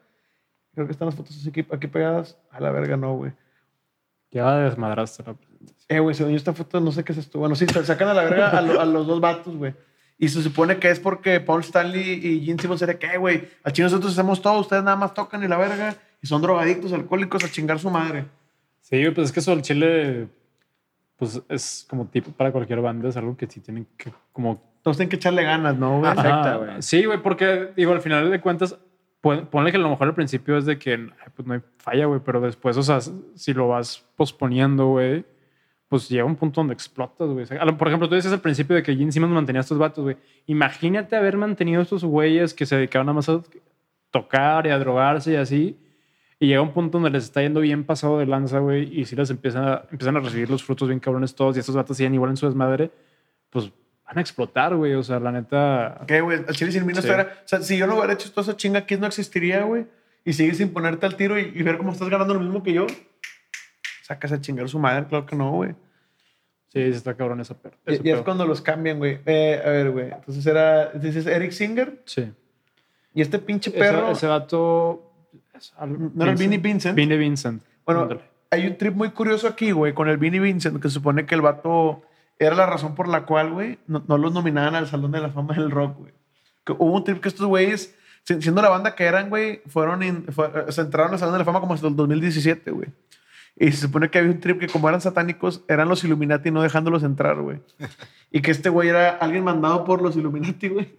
[0.74, 2.38] Creo que están las fotos aquí, aquí pegadas.
[2.50, 3.32] A la verga, no, güey.
[4.30, 5.34] Ya desmadraste la
[5.88, 7.38] Eh, güey, según yo esta foto no sé qué es esto.
[7.38, 9.74] Bueno, sí, sacan a la verga a, lo- a los dos vatos, güey.
[10.18, 13.72] Y se supone que es porque Paul Stanley y Gene Simmons era que, güey, al
[13.72, 15.94] chino nosotros hacemos todo, ustedes nada más tocan y la verga.
[16.22, 18.24] Y son drogadictos, alcohólicos, a chingar su madre.
[18.80, 20.28] Sí, güey, pues es que eso del chile,
[21.16, 24.96] pues es como tipo para cualquier banda, es algo que sí tienen que como Todos
[24.98, 26.10] tienen que echarle ganas, ¿no, güey?
[26.10, 26.56] Ajá.
[26.56, 26.82] güey.
[26.82, 28.78] Sí, güey, porque digo, al final de cuentas,
[29.20, 32.06] pon- ponle que a lo mejor al principio es de que pues no hay falla,
[32.06, 35.24] güey, pero después, o sea, si lo vas posponiendo, güey,
[35.88, 37.44] pues llega un punto donde explotas, güey.
[37.44, 39.78] O sea, por ejemplo, tú decías al principio de que Gene Simmons mantenía a estos
[39.78, 40.16] vatos, güey.
[40.46, 43.40] Imagínate haber mantenido a estos güeyes que se dedicaban nada más a
[44.10, 45.78] tocar y a drogarse y así.
[46.38, 49.16] Y llega un punto donde les está yendo bien pasado de lanza, güey, y si
[49.16, 52.12] les empiezan a, empiezan a recibir los frutos bien cabrones todos y estos vatos siguen
[52.14, 52.90] igual en su desmadre,
[53.48, 53.70] pues
[54.04, 54.92] van a explotar, güey.
[54.94, 56.02] O sea, la neta...
[56.06, 57.08] Que, güey, al chile sin mí no Sí.
[57.08, 57.14] O
[57.46, 59.86] sea, si yo no hubiera hecho toda esa chinga, aquí no existiría, güey.
[60.26, 62.72] Y sigues sin ponerte al tiro y, y ver cómo estás ganando lo mismo que
[62.74, 62.86] yo.
[64.02, 65.74] Sacas a chingar su madre, claro que no, güey.
[66.68, 69.20] Sí, está cabrón esa per- Y, ese y es cuando los cambian, güey.
[69.24, 70.10] Eh, a ver, güey.
[70.12, 72.30] Entonces era, dices Eric Singer Sí.
[73.14, 74.10] y este pinche Ese, perro.
[74.10, 75.02] ese vato...
[76.14, 76.94] ¿No era el Vinnie Vincent?
[76.96, 77.62] Vinnie Vincent.
[77.84, 78.20] Bueno, Ándale.
[78.50, 81.34] hay un trip muy curioso aquí, güey, con el Vinnie Vincent, que se supone que
[81.34, 82.02] el vato
[82.38, 85.30] era la razón por la cual, güey, no, no los nominaban al Salón de la
[85.30, 86.12] Fama del Rock, güey.
[86.64, 90.02] Que hubo un trip que estos güeyes, si- siendo la banda que eran, güey, fueron,
[90.02, 92.88] in- fue- eh, se entraron al Salón de la Fama como hasta el 2017, güey.
[93.58, 96.60] Y se supone que había un trip que como eran satánicos, eran los Illuminati no
[96.62, 97.60] dejándolos entrar, güey.
[98.30, 100.94] Y que este güey era alguien mandado por los Illuminati, güey.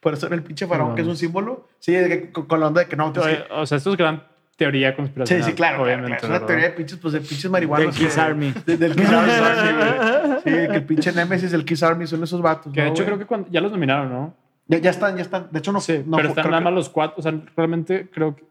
[0.00, 1.68] Por eso era el pinche faraón, No que es un símbolo.
[1.78, 4.22] Sí, de que- con, la onda de que no, pues, Oye, O sea, estos gran
[4.56, 5.44] teoría Sí, conspiracional.
[5.44, 5.76] sí, claro.
[5.76, 6.18] claro, Obviamente.
[6.18, 6.34] claro.
[6.34, 7.94] Es una teoría de pinches, pues de pinches marihuanos.
[7.94, 8.54] Del Kiss que- Army.
[8.64, 9.30] de- del Kiss Army,
[10.44, 10.50] sí.
[10.50, 12.72] Sí, que el pinche Nemesis del Kiss Army son esos vatos.
[12.72, 13.06] Que de ¿no, hecho güey?
[13.06, 14.34] creo que cuando, ya los nominaron, ¿no?
[14.68, 15.48] Ya, ya están, ya están.
[15.52, 15.80] De hecho, no.
[15.80, 17.16] Sí, no pero están nada que más los cuatro.
[17.18, 18.44] O sea, realmente creo que.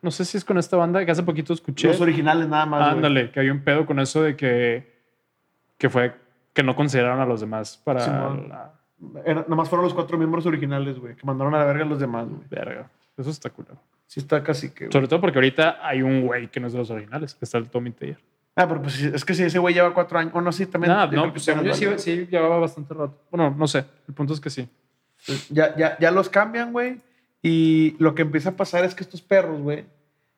[0.00, 1.88] No sé si es con esta banda que hace poquito escuché.
[1.88, 2.92] Los originales nada más.
[2.92, 4.90] Ándale, que había un pedo con eso de que.
[5.78, 6.14] Que fue.
[6.52, 8.00] Que no consideraron a los demás para.
[8.00, 8.48] Simón.
[8.48, 8.72] la
[9.24, 11.98] Era- nomás fueron los cuatro miembros originales, güey, que mandaron a la verga a los
[12.00, 12.42] demás, güey.
[12.50, 12.90] verga.
[13.16, 13.76] Eso está culero.
[14.06, 14.90] Sí está casi que...
[14.90, 17.58] Sobre todo porque ahorita hay un güey que no es de los originales, que está
[17.58, 18.18] el Tommy Taylor.
[18.54, 20.32] Ah, pero pues es que si ese güey lleva cuatro años...
[20.34, 20.92] O no, sí, también...
[21.08, 23.18] Creo no, pues yo sí, sí llevaba bastante rato.
[23.30, 23.84] Bueno, no sé.
[24.08, 24.68] El punto es que sí.
[25.26, 27.00] Pues Ya, ya, ya los cambian, güey.
[27.42, 29.84] Y lo que empieza a pasar es que estos perros, güey,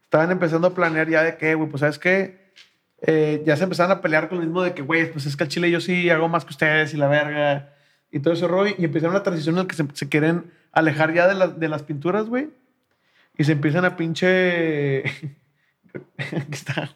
[0.04, 2.42] estaban empezando a planear ya de que, güey, pues sabes qué,
[3.06, 5.44] Eh, ya se empezaron a pelear con lo mismo de que, güey, pues es que
[5.44, 7.73] al chile yo sí hago más que ustedes y la verga.
[8.14, 8.74] Y todo ese rollo.
[8.78, 11.68] Y empezaron la transición en la que se, se quieren alejar ya de, las de
[11.68, 12.48] las pinturas, güey.
[13.36, 15.02] Y se empiezan a pinche...
[16.18, 16.90] Aquí está.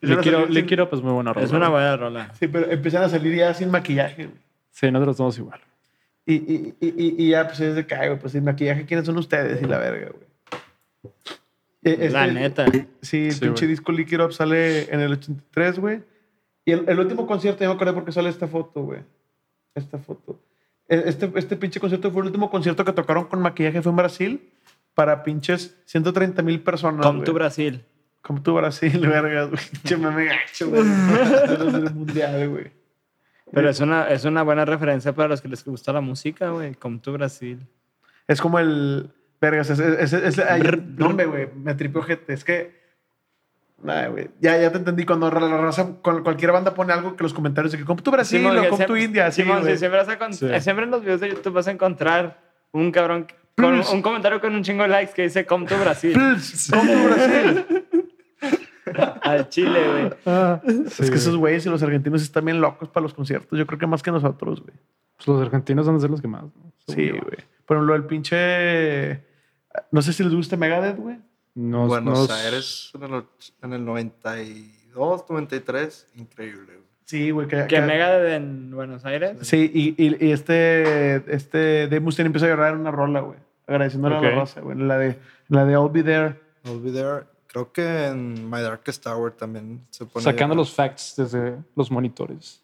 [0.00, 1.46] Le quiero, salir le sin- quiero, pues muy buena rola.
[1.46, 2.32] Es una buena rola.
[2.38, 4.38] Sí, pero empiezan a salir ya sin maquillaje, güey.
[4.70, 5.60] Sí, nosotros somos igual.
[6.26, 9.06] Y, y, y, y- ya, pues es de que, ay, güey, pues sin maquillaje, ¿quiénes
[9.06, 9.62] son ustedes?
[9.62, 10.26] Y la verga, güey.
[12.10, 12.66] La este- neta.
[13.00, 13.68] Sí, el Sí, pinche güey.
[13.68, 16.02] disco Lick It Up sale en el 83, güey.
[16.64, 19.00] Y el, el último concierto, yo me acuerdo porque sale esta foto, güey.
[19.74, 20.40] Esta foto.
[20.88, 23.96] E- Este, este pinche concierto fue el último concierto que tocaron con maquillaje, fue en
[23.96, 24.50] Brasil,
[24.94, 27.04] para pinches 130 mil personas.
[27.06, 27.84] Come to Brasil.
[28.20, 29.60] Come to Brasil, verga, güey.
[29.72, 30.82] Pinche meme gacho, güey.
[31.94, 32.70] Mundial, güey.
[33.52, 36.74] Pero es una, es una buena referencia para los que les gusta la música, güey.
[36.74, 37.66] Come to Brasil.
[38.28, 39.10] Es como el.
[39.40, 39.78] Vergas, es.
[39.80, 40.62] es, es, es- ay,
[40.96, 41.48] no, hombre, güey.
[41.54, 42.32] Me tripió gente.
[42.32, 42.81] Es que.
[43.82, 44.30] Güey.
[44.40, 45.04] Ya, ya te entendí.
[45.04, 48.10] Cuando la raza, cual- cualquier banda pone algo que los comentarios de que, como tu
[48.10, 49.30] Brasil Simón, o como tu India.
[49.32, 50.48] Sí, sí, siempre, vas a con- Sí.
[50.60, 52.40] siempre en los videos de YouTube vas a encontrar
[52.72, 53.26] un cabrón
[53.56, 56.12] con un comentario con un chingo de likes que dice Come to Brasil.
[56.12, 57.66] Pls, Como tu Brasil.
[59.22, 59.80] Al Chile,
[60.24, 60.84] güey.
[60.98, 63.58] es que esos güeyes y los argentinos están bien locos para los conciertos.
[63.58, 64.74] Yo creo que más que nosotros, güey.
[65.16, 66.42] Pues los argentinos van a ser los que más.
[66.44, 66.72] ¿no?
[66.88, 67.38] Sí, güey.
[67.64, 69.24] Por ejemplo, el pinche.
[69.92, 71.18] No sé si les gusta Megadeth, güey.
[71.54, 73.24] Nos- Buenos nos- Aires en el,
[73.62, 76.06] en el 92, 93.
[76.16, 76.80] Increíble.
[77.04, 77.46] Sí, güey.
[77.48, 79.36] Que, Que que- Megadeth en Buenos Aires.
[79.42, 83.38] Sí, y, y, y este, este Dave Mustaine empieza a llorar en una rola, güey.
[83.66, 84.24] Agradeciéndole a Ok.
[84.24, 84.78] la raza, güey.
[84.78, 85.18] La de,
[85.48, 86.40] la de I'll Be There.
[86.64, 87.24] I'll be there.
[87.48, 90.22] Creo que en My Darkest Tower también se pone.
[90.24, 92.62] Sacando los facts desde los monitores.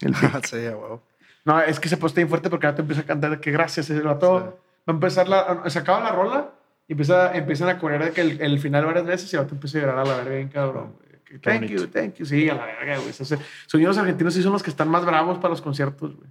[0.00, 0.14] El
[0.44, 1.02] sí, a huevo.
[1.44, 3.90] No, es que se puso bien fuerte porque ahora te empieza a cantar que gracias.
[3.90, 4.44] El vato Sí.
[4.44, 4.52] va
[4.86, 5.62] a empezar la...
[5.68, 6.50] Se acaba la rola
[6.90, 9.54] y empieza, empiezan a corear de que el, el final varias veces y el vato
[9.54, 11.40] empieza a llorar a la verga bien cabrón, güey.
[11.40, 11.84] Thank bonito.
[11.84, 12.26] you, thank you.
[12.26, 13.12] Sí, a la verga, güey.
[13.66, 16.28] Sonidos argentinos sí son los que están más bravos para los conciertos, güey.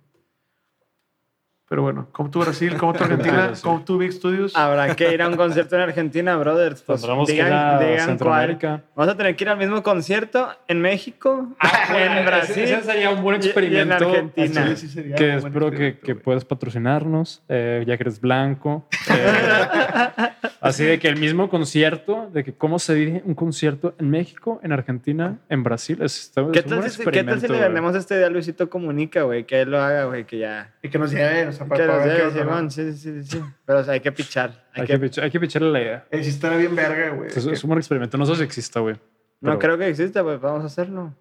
[1.70, 4.56] Pero bueno, como tu Brasil, como tu Argentina, como tu Big Studios.
[4.56, 6.82] Habrá que ir a un concierto en Argentina, brothers.
[6.82, 8.58] Pues Tendremos que ir digan, a digan cuál.
[8.96, 11.56] Vamos a tener que ir al mismo concierto en México,
[11.96, 12.64] en Brasil.
[12.64, 14.10] Ese sería un buen y en experimento.
[14.10, 14.68] Argentina.
[14.70, 18.04] Sí, sí sería Que un buen espero que, experimento, que puedas patrocinarnos, eh, ya que
[18.04, 18.88] eres blanco.
[19.12, 20.30] Eh,
[20.62, 24.60] así de que el mismo concierto, de que cómo se vive un concierto en México,
[24.64, 26.00] en Argentina, en Brasil.
[26.02, 28.26] Es, ¿Qué es un tal, buen si, ¿Qué tal si experimento, le vendemos esta idea
[28.26, 29.44] a Luisito Comunica, güey?
[29.44, 30.74] Que él lo haga, güey, que ya.
[30.82, 33.44] Y que nos lleve, sea, sí, sí, sí, sí.
[33.66, 34.50] Pero o sea, hay que pichar.
[34.74, 36.08] Hay Hay, que, que, pichar- hay que picharle la idea.
[36.12, 37.30] Estaría bien verga, güey.
[37.30, 38.18] Es, es un buen experimento.
[38.18, 38.96] No sé si exista, güey.
[39.42, 41.14] no creo que exista, pues vamos a hacerlo.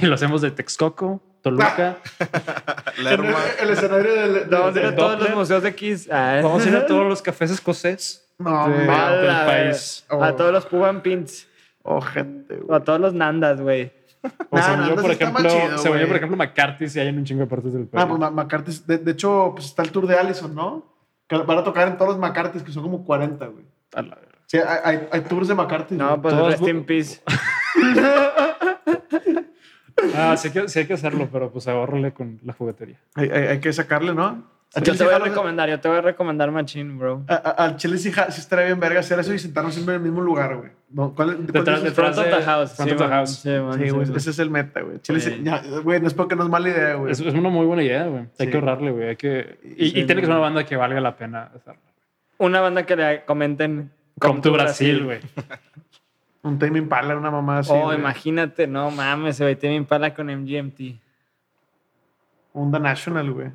[0.00, 1.98] Y lo hacemos de Texcoco, Toluca.
[2.98, 4.48] El, el escenario del...
[4.50, 6.08] Vamos a ir a todos los museos de Kiss.
[6.10, 8.28] Ah, Vamos a ir a todos los cafés escocés.
[8.38, 10.04] No, del país.
[10.08, 11.46] A todos los Cuban Pins.
[11.82, 12.76] Oh, gente, güey.
[12.76, 13.92] a todos los Nandas, güey.
[14.50, 17.08] O Nah, según no, yo, por ejemplo, chido, según yo, por ejemplo, McCarthy sí hay
[17.08, 18.04] en un chingo de partes del país.
[18.04, 20.84] Ah, pues McCarthy, de, de hecho, pues está el tour de Allison, ¿no?
[21.26, 23.64] Que van a tocar en todos los McCarthy's, que son como 40, güey.
[23.94, 24.38] A la verga.
[24.46, 25.94] Sí, hay, hay, hay tours de McCarthy.
[25.94, 26.20] No, güey.
[26.22, 27.20] pues Todos rest in peace.
[30.14, 33.00] Ah, sí hay, que, sí hay que hacerlo, pero pues ahorrale con la juguetería.
[33.16, 34.44] hay, hay- hay que sacarle, ¿no?
[34.82, 37.24] Yo te voy a recomendar, yo te voy a recomendar Machine, bro.
[37.26, 40.20] Al Chile sí, sí estaría bien verga hacer eso y sentarnos siempre en el mismo
[40.22, 40.70] lugar, güey.
[40.94, 41.92] Front of the de- house.
[41.92, 43.30] front sí, of the house.
[43.42, 45.00] sí, man, Sí, sí, güey, ese es el meta, güey.
[45.00, 45.42] Chile sí- Sí.
[45.42, 47.12] ya, güey, no es porque no es mala idea, güey.
[47.12, 48.26] Es, es una muy buena idea, güey.
[48.38, 49.08] Hay que ahorrarle, güey.
[49.10, 49.58] Hay que...
[49.76, 51.50] Y, Sí, y tiene que ser una banda que valga la pena.
[52.38, 53.90] Una banda que le comenten.
[54.18, 55.20] Come to Brasil, güey.
[56.42, 57.70] Un Tame Impala, una mamá así.
[57.74, 57.98] oh, güey.
[57.98, 59.56] imagínate, no mames, güey.
[59.56, 60.80] Te me impala con MGMT.
[62.54, 63.50] Un The National, güey.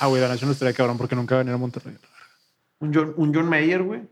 [0.00, 1.96] Ah, güey, la Nación estaría cabrón porque nunca va a venir a Monterrey.
[2.78, 4.02] Un John, un John Mayer, güey.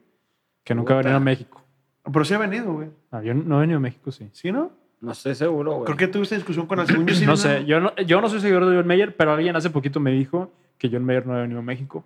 [0.65, 1.65] Que nunca va a venir a México.
[2.13, 2.89] Pero sí ha venido, güey.
[3.11, 4.29] Ah, yo no he venido a México, sí.
[4.33, 4.73] ¿Sí, no?
[5.01, 5.85] No estoy seguro, güey.
[5.85, 7.13] Creo que tuviste discusión con el segundo.
[7.15, 9.71] sí No sé, yo no, yo no soy seguidor de John Mayer, pero alguien hace
[9.71, 12.05] poquito me dijo que John Mayer no había venido a México.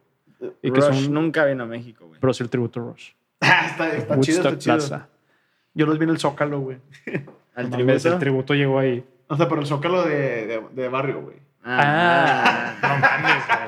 [0.60, 1.14] Y que Rush un...
[1.14, 2.20] nunca vino a México, güey.
[2.20, 3.10] Pero sí el tributo a Rush.
[3.44, 4.76] Ah, está, está chido, está chido.
[4.76, 5.08] Plaza.
[5.74, 6.78] Yo los vi en el Zócalo, güey.
[7.54, 8.08] Al No tributo.
[8.08, 9.04] El tributo llegó ahí.
[9.26, 11.36] O sea, pero el Zócalo de, de, de barrio, güey.
[11.64, 13.58] Ah, no mames, güey.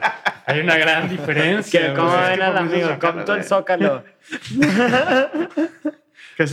[0.47, 1.81] Hay una gran diferencia.
[1.81, 1.97] Que güey.
[1.97, 2.89] ¿Cómo ven que al amigo?
[3.01, 4.05] Con todo el zócalo.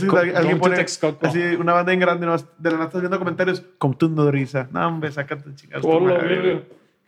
[0.06, 1.26] Com- alguien pone Texcoco.
[1.26, 3.62] así una banda en grande, nomás de la nada estás viendo comentarios,
[3.98, 4.68] tú no risa.
[4.70, 5.84] No, hombre, sácate chingados.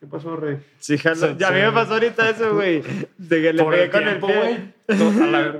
[0.01, 0.59] ¿Qué pasó, Rey?
[0.79, 1.37] Sí, jalo.
[1.39, 2.83] Ya a mí me pasó ahorita eso, güey.
[3.17, 5.23] De que le pegué el con tiempo, el pie.
[5.23, 5.55] a la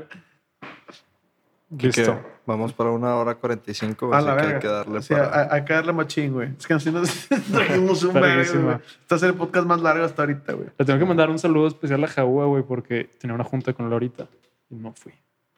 [1.71, 2.21] Listo.
[2.47, 4.55] vamos para una hora 45, A así la que verga.
[4.57, 5.27] hay que darle Sí, para...
[5.29, 6.51] a- hay que darle machín, güey.
[6.59, 8.81] Es que así nos trajimos un verga.
[9.01, 10.69] Este es el podcast más largo hasta ahorita, güey.
[10.79, 13.87] Le tengo que mandar un saludo especial a Jaúa, güey, porque tenía una junta con
[13.87, 14.29] él ahorita
[14.71, 15.13] y no fui.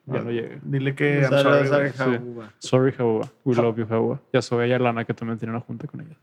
[0.06, 0.58] Ya no llegué.
[0.62, 1.90] Dile que I'm sorry.
[1.92, 2.52] Jaúba.
[2.58, 3.28] Sorry, Jaúa.
[3.44, 4.20] We love you, Jaúa.
[4.32, 6.16] Ya soy a Lana, que también tenía una junta con ella.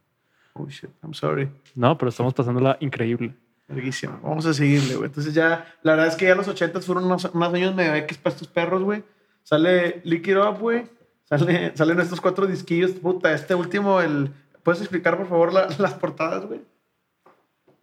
[0.54, 0.90] Oh, shit.
[1.04, 1.50] I'm sorry.
[1.76, 3.36] No, pero estamos pasándola increíble.
[3.68, 4.20] Verguísima.
[4.24, 5.08] Vamos a seguirle, güey.
[5.08, 8.18] Entonces ya, la verdad es que ya los 80 fueron unos, unos años medio X
[8.20, 9.04] para estos perros, güey.
[9.44, 10.86] Sale Lick It Up, güey.
[11.26, 12.92] Sale, salen estos cuatro disquillos.
[12.92, 14.30] Puta, este último, el...
[14.64, 16.62] ¿Puedes explicar, por favor, la- las portadas, güey?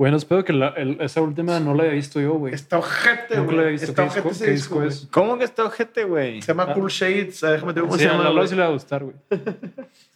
[0.01, 2.55] Bueno, espero que la- el- esa última no la haya visto yo, güey.
[2.55, 3.57] Está ojete, Nunca güey.
[3.59, 3.89] la he visto.
[3.91, 5.09] Está ¿Qué disco, ojete ese qué disco, es?
[5.13, 6.41] ¿Cómo que está ojete, güey?
[6.41, 6.73] Se llama Ah.
[6.73, 7.45] Cool Shades.
[7.45, 8.25] Ah, Déjame te digo cómo Sí, se llama.
[8.25, 8.49] la güey.
[8.49, 9.17] sí le va a gustar, güey.
[9.29, 9.37] Se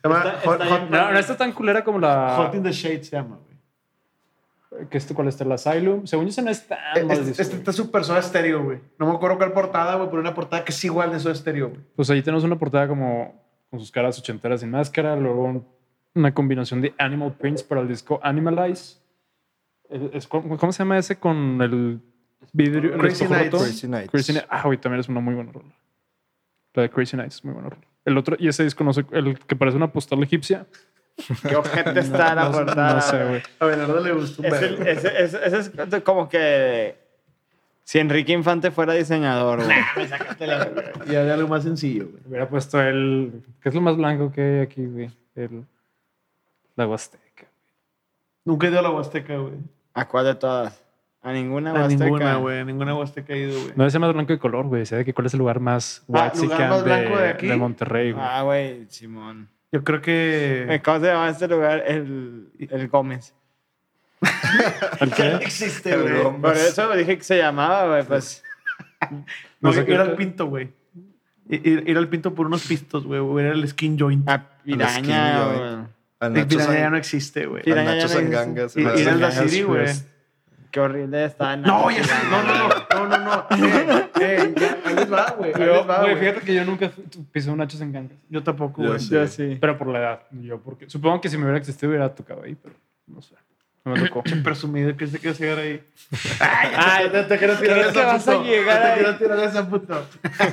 [0.02, 0.90] llama Está- Hot, está Hot- bien.
[0.90, 2.34] No, no está tan culera como la...
[2.38, 3.38] Hot in the Shade, se llama,
[4.70, 4.88] güey.
[4.88, 5.44] que este, ¿Cuál está?
[5.44, 6.06] El Asylum.
[6.06, 8.78] Según yo, ese no es tan mal Este, disco, este está súper Soda Stereo, güey.
[8.98, 11.68] No me acuerdo cuál portada, güey, pero una portada que es igual de Soda Stereo,
[11.68, 11.80] güey.
[11.94, 13.38] Pues ahí tenemos una portada como
[13.68, 15.66] con sus caras ochenteras sin máscara, luego un-
[16.14, 19.03] una combinación de Animal Prints para el disco Animalize.
[20.28, 22.00] ¿Cómo se llama ese con el
[22.52, 22.94] vidrio?
[22.94, 23.50] el Crazy Nights.
[23.56, 24.10] Crazy Nights.
[24.10, 24.48] Crazy Nights.
[24.50, 25.74] Ah, güey, también es una muy buena rola.
[26.74, 27.82] La de Crazy Nights es muy buena rola.
[28.04, 30.66] El otro, y ese disco, no sé, el que parece una postal egipcia.
[31.48, 32.94] Qué ojete está la no, portada.
[32.94, 33.42] no sé, güey.
[33.60, 35.58] A Bernardo le gustó ese, ese- ese
[35.96, 36.96] es como que
[37.84, 39.76] si Enrique Infante fuera diseñador, güey.
[41.06, 42.22] Y había algo más sencillo, güey.
[42.26, 43.44] Hubiera puesto el.
[43.62, 45.10] ¿Qué es lo más blanco que hay aquí, güey?
[45.36, 45.64] El.
[46.76, 47.22] La Huasteca.
[48.44, 49.54] Nunca he ido a la Huasteca, güey.
[49.94, 50.82] ¿A cuál de todas?
[51.22, 52.04] A ninguna A Huasteca.
[52.04, 52.58] ninguna, güey.
[52.60, 53.72] A ninguna Huasteca he ido, güey.
[53.76, 54.80] No decía más blanco de color, güey.
[54.80, 57.46] Decía de que cuál es el lugar más Ah, ¿lugar más blanco de aquí?
[57.46, 58.24] Monterrey, güey.
[58.26, 59.48] Ah, güey, Simón.
[59.72, 60.80] Yo creo que...
[60.84, 61.82] ¿Cómo se llama este lugar?
[61.86, 63.34] El, el Gómez.
[65.00, 65.34] ¿El qué?
[65.40, 66.40] existe, El güey.
[66.40, 68.42] Por eso dije que se llamaba, güey, pues.
[69.10, 70.72] No, No sé ir al Pinto, güey.
[71.48, 73.20] Ir, ir al Pinto por unos pistos, güey.
[73.20, 74.28] O ir al skin joint.
[74.28, 75.93] A Piraña, güey.
[76.26, 77.58] El Nacho Piraña ya no existe, güey.
[77.60, 78.36] Al Piraña Nacho ya no existe.
[78.36, 78.76] Sangangas.
[78.76, 79.86] Y- al- ir al Da Sangangas City, güey.
[79.86, 80.08] Fest.
[80.70, 81.56] Qué horrible está.
[81.56, 82.12] No, ya sé.
[82.30, 83.08] No, no, no.
[83.08, 83.46] No, no, no.
[84.24, 85.52] Eh, eh, ya, ahí les va, güey.
[86.18, 86.90] Fíjate que yo nunca
[87.30, 88.16] pisé un Nachos en Gangas.
[88.28, 89.00] Yo tampoco, Yo güey.
[89.00, 89.10] sí.
[89.12, 89.58] Yo sí.
[89.60, 90.20] Pero por la edad.
[90.30, 92.74] Yo, porque supongo que si me hubiera existido hubiera tocado ahí, pero
[93.06, 93.34] no sé.
[93.84, 94.22] No me tocó.
[94.24, 95.82] Qué presumido que se quiere llegar ahí.
[96.40, 100.06] Ay, Te, te quiero tirar ¿crees que esa, vas a Te quiero tirar esa, puto.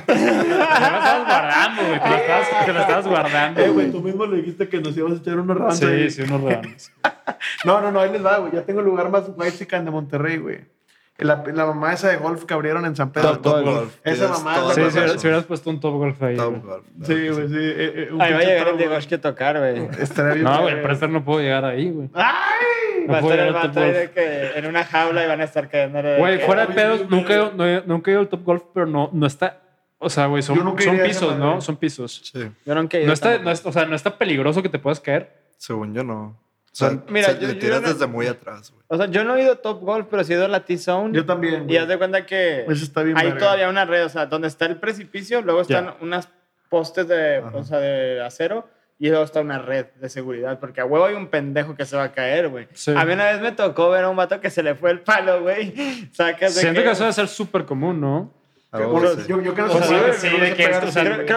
[0.06, 2.00] Te la estabas guardando, güey.
[2.00, 3.60] Te la estabas, te la estabas guardando.
[3.60, 6.10] Eh, güey, tú mismo le dijiste que nos íbamos a echar unos rounds Sí, ahí.
[6.10, 6.92] sí, unos rebanos.
[7.64, 8.52] No, no, no, ahí les va, güey.
[8.52, 10.60] Ya tengo el lugar más white de Monterrey, güey.
[11.18, 13.38] La, la mamá esa de golf que abrieron en San Pedro.
[13.38, 13.94] Top, top golf.
[14.02, 16.36] Esa mamá, Sí, si, si hubieras puesto un top golf ahí.
[16.36, 16.84] Top golf.
[17.04, 17.54] Sí, güey, sí.
[17.58, 19.06] eh, eh, un Ahí va a llegar el Diego güey.
[19.06, 19.88] que tocar, güey.
[20.00, 20.44] Estaría bien.
[20.44, 20.78] No, güey, verga.
[20.80, 22.08] el Prester no puedo llegar ahí, güey.
[22.14, 22.91] ¡Ay!
[23.10, 25.68] Va a estar el vato ahí de que en una jaula y van a estar
[25.68, 26.00] cayendo.
[26.18, 29.26] Güey, fuera de pedos, nunca he, nunca he ido al top golf, pero no, no
[29.26, 29.58] está.
[29.98, 31.38] O sea, güey, son, Yo son pisos.
[31.38, 31.60] ¿no?
[31.60, 32.30] Son pisos.
[32.32, 34.68] Sí, Yo nunca he ido No está, no es- o sea, no está peligroso que
[34.68, 35.30] te puedas caer.
[35.58, 36.36] según yo no.
[36.72, 38.82] O sea, Mira, se- yo- le yo tiras no- desde muy atrás, güey.
[38.88, 40.64] O sea, yo no he ido a Top Golf, pero sí he ido a la
[40.64, 41.14] T-Zone.
[41.14, 41.68] Yo también.
[41.70, 43.16] Y haz de cuenta que Eso está bien.
[43.18, 43.38] hay verga.
[43.40, 45.96] todavía una red, o sea, donde está el precipicio, luego están Ya.
[46.00, 46.28] unas
[46.70, 47.50] postes de, Ajá.
[47.56, 48.66] o sea, de acero
[49.02, 51.96] y luego está una red de seguridad, porque a huevo hay un pendejo que se
[51.96, 52.68] va a caer, güey.
[52.72, 52.92] Sí.
[52.96, 55.00] A mí una vez me tocó ver a un vato que se le fue el
[55.00, 55.74] palo, güey.
[56.12, 58.32] Sacas de Siento que que- eso debe ser súper común, ¿no?
[58.72, 59.54] Yo, creo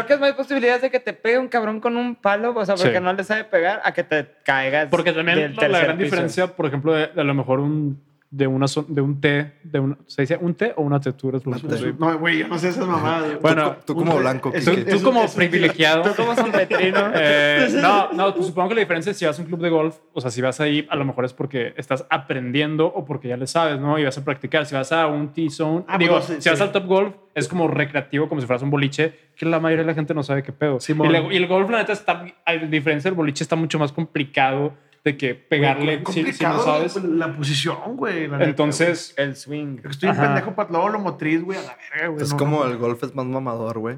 [0.06, 2.76] que es más posibilidades de que te pegue un cabrón con un palo, o sea,
[2.76, 3.04] porque Sí.
[3.04, 4.88] no le sabe pegar, a que te caigas.
[4.90, 6.06] Porque también del la, gran piso.
[6.06, 8.00] diferencia, por ejemplo, de, de a lo mejor un,
[8.32, 11.00] de, una, de un té, de un, ¿se dice un té o una?
[11.00, 11.94] Tú sí.
[11.98, 13.40] No, güey, yo no sé esas mamadas.
[13.42, 16.02] Bueno, Tú como Un- blanco, es- Tú, tú como es privilegiado.
[16.04, 17.12] Tú como San Petrino.
[17.14, 19.70] Eh, no, no, pues supongo que la diferencia es si vas a un club de
[19.70, 23.28] golf, o sea, si vas ahí, a lo mejor es porque estás aprendiendo o porque
[23.30, 23.98] ya le sabes, ¿no?
[24.00, 24.66] Y vas a practicar.
[24.66, 26.64] Si vas a un T-zone, Ah, digo, pues, sí, si vas sí.
[26.64, 29.88] al top golf, es como recreativo, como si fueras un boliche, que la mayoría de
[29.92, 30.80] la gente no sabe qué pedo.
[30.88, 33.92] Y, luego- y el golf, la neta, está, a diferencia del boliche, está mucho más
[33.92, 34.74] complicado
[35.06, 36.96] de que pegarle Güey, si, si no complicado sabes.
[37.04, 38.28] La, la posición, güey.
[38.28, 39.78] la neta, Entonces, El swing.
[39.78, 39.92] güey.
[39.92, 42.24] Estoy un pendejo para todo lo motriz, güey, a la verga, güey.
[42.24, 42.72] Es no, como no.
[42.72, 43.96] el golf es más mamador, güey.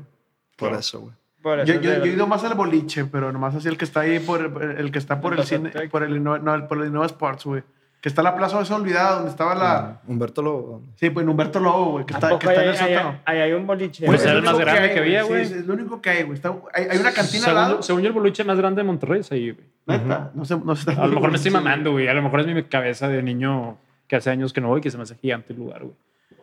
[0.58, 0.80] Por Claro.
[0.80, 1.14] eso, güey.
[1.42, 3.78] Por eso Yo, es yo, yo he ido más al boliche, pero nomás así el
[3.78, 6.90] que está ahí por el que está por el cine, por el no, por el
[6.90, 7.64] Innova Sports, güey.
[8.08, 10.00] Que está la plaza esa olvidada donde estaba la.
[10.08, 10.82] Humberto Lobo.
[10.96, 12.06] Sí, pues en Humberto Lobo, güey.
[12.06, 13.20] Que ¿A está, que está en el sótano.
[13.26, 14.06] ahí hay un boliche.
[14.06, 15.42] Pues es era lo el más grande hay, que había, Sí, güey.
[15.42, 16.36] es, es lo único que hay, güey.
[16.36, 17.82] Está- Hay, hay una cantina al Según, lado.
[17.84, 19.68] según yo, el boliche más grande de Monterrey es ahí, güey.
[19.88, 20.92] Neta, no sé, no sé.
[20.92, 22.08] A lo mejor me estoy mamando, güey.
[22.08, 23.78] A lo mejor es mi cabeza de niño
[24.08, 25.96] que hace años que no voy, que se me hace gigante el lugar, güey.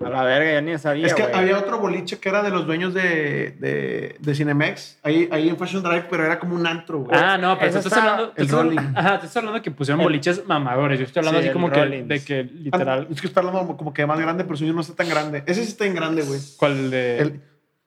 [0.05, 1.35] A la verga, yo ni sabía, Es que güey.
[1.35, 5.57] había otro boliche que era de los dueños de, de, de Cinemex, ahí, ahí en
[5.57, 7.17] Fashion Drive, pero era como un antro, güey.
[7.19, 8.33] Ah, no, pero estás está- hablando.
[8.37, 8.79] el estás rolling.
[8.95, 10.99] Ajá, tú estás hablando que pusieron El- boliches mamadores.
[10.99, 13.09] Yo estoy hablando Sí, así el como que de que Ah, literal.
[13.11, 15.43] Es que está hablando como- como que más grande, pero suyo no está tan grande.
[15.47, 16.41] Ese sí está en grande, güey.
[16.59, 16.73] ¿Cuál?
[16.73, 17.41] El de, El-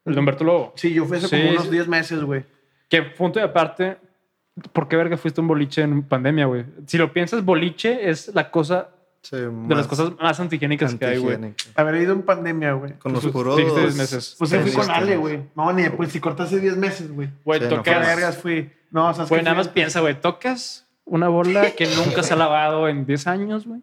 [0.06, 0.74] el de Humberto Lobo.
[0.78, 1.70] Sí, yo fui hace Sí, como unos sí.
[1.72, 2.46] 10 meses, güey.
[2.90, 3.98] Que punto de aparte,
[4.72, 6.64] ¿por qué verga fuiste un boliche en pandemia, güey?
[6.88, 8.90] Si lo piensas, boliche es la cosa
[9.30, 11.38] Sí, de las cosas más antihigiénicas que hay, güey.
[11.76, 12.94] Haber ido en pandemia, güey.
[12.94, 13.58] Con los Pues, puros.
[13.58, 14.36] dijiste 10 meses.
[14.40, 15.40] Pues ahí fui con Ale, güey.
[15.56, 17.30] No, ni pues si cortaste 10 meses, güey.
[17.44, 18.08] Güey, Sí, no ¿Qué fue tocas.
[18.16, 18.72] vergas fui?
[18.92, 22.34] No, o sea, Güey, nada fui- más piensa, güey, tocas una bola que nunca se
[22.34, 23.82] ha lavado en 10 años, güey.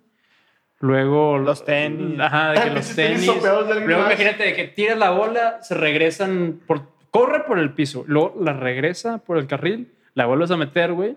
[0.81, 2.19] Luego Los tenis.
[2.21, 3.77] Ajá, de que los tenis Luego más.
[3.87, 8.53] imagínate de que tiras la bola, se regresan por corre por el piso, luego la
[8.55, 11.17] regresa por el carril, la vuelves a meter, güey.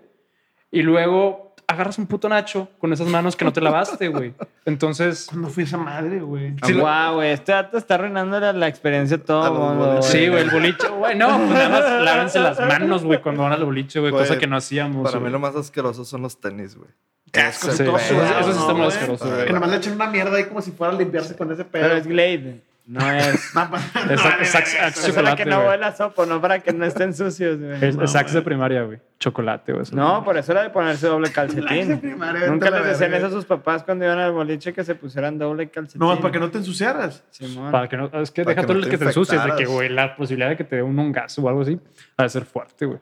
[0.70, 4.32] Y luego agarras un puto nacho con esas manos que no te lavaste, güey.
[4.64, 6.54] Entonces, ¿Cuándo fui esa madre, güey?
[6.64, 7.30] Sí, lo- Guau, güey.
[7.30, 11.14] Este dato está arruinando la, la experiencia todo A mundo, sí, güey, el boliche, güey,
[11.16, 14.46] no, pues nada más lávense las manos, güey, cuando van al boliche, güey, cosa que
[14.46, 15.04] no hacíamos.
[15.10, 16.88] Para mí lo más asqueroso son los tenis, güey.
[17.30, 19.46] Qué asco, Sí, eso- sí está muy asqueroso, güey.
[19.46, 21.82] Que nomás le echen una mierda ahí como si fuera a limpiarse con ese pedo.
[21.82, 22.62] Pero es Glade.
[22.88, 23.52] No es.
[23.54, 23.62] No,
[24.10, 27.84] Es- no, para que no huela sopo, no para que no estén sucios, güey.
[27.84, 28.98] Es, es sax de primaria, güey.
[29.18, 29.82] Chocolate, güey.
[29.82, 29.94] eso.
[29.94, 32.00] No, por eso era de ponerse doble calcetín.
[32.00, 35.38] primaria, Nunca les decían eso a sus papás cuando iban al boliche que se pusieran
[35.38, 36.00] doble calcetín.
[36.00, 37.24] No, para que no te ensuciaras.
[37.30, 37.70] Simón.
[37.70, 39.44] Para que no, es que Para deja que todo no el te que te ensucias,
[39.44, 41.78] de que, güey, la posibilidad de que te dé un hongazo o algo así,
[42.16, 42.98] ha de ser fuerte, güey.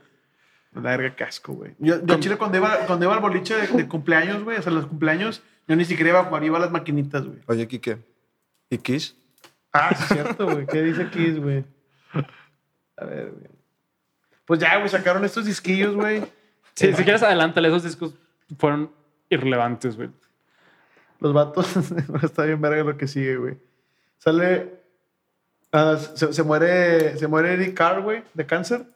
[0.74, 1.74] La verga, casco, güey.
[1.78, 4.86] Yo, Chile, cuando iba, cuando iba al boliche de, de cumpleaños, güey, o sea, los
[4.86, 7.38] cumpleaños, yo ni siquiera iba a jugar, iba a las maquinitas, güey.
[7.46, 7.98] Oye, Kike.
[8.68, 9.14] ¿Y Kish?
[9.77, 10.66] Ah, es cierto, güey.
[10.66, 11.65] ¿Qué dice Kiss, güey?
[12.97, 13.47] A ver, güey.
[14.47, 16.23] Pues ya, güey, sacaron estos disquillos, güey.
[16.74, 17.69] Sí, si quieres, adelántale.
[17.69, 18.15] Esos discos
[18.59, 18.90] fueron
[19.28, 20.11] irrelevantes, güey.
[21.20, 21.69] Los vatos.
[22.23, 23.59] está bien verga lo que sigue, güey.
[24.19, 24.81] Sale.
[25.73, 27.19] ah, se, se muere.
[27.19, 28.86] Se muere Eddie Carr, güey, de cáncer.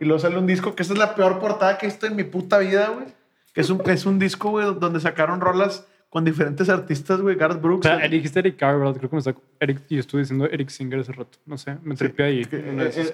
[0.00, 2.16] Y luego sale un disco que esa es la peor portada que he visto en
[2.16, 3.06] mi puta vida, güey.
[3.52, 7.36] Que es un, que es un disco, güey, donde sacaron rolas con diferentes artistas, güey.
[7.36, 7.86] Garth O Brooks.
[7.86, 8.96] sea, dijiste Eric Carr, ¿verdad?
[8.98, 11.38] Creo que me sacó Eric y yo estuve diciendo Eric Singer hace rato.
[11.46, 12.46] No sé, me tripé ahí.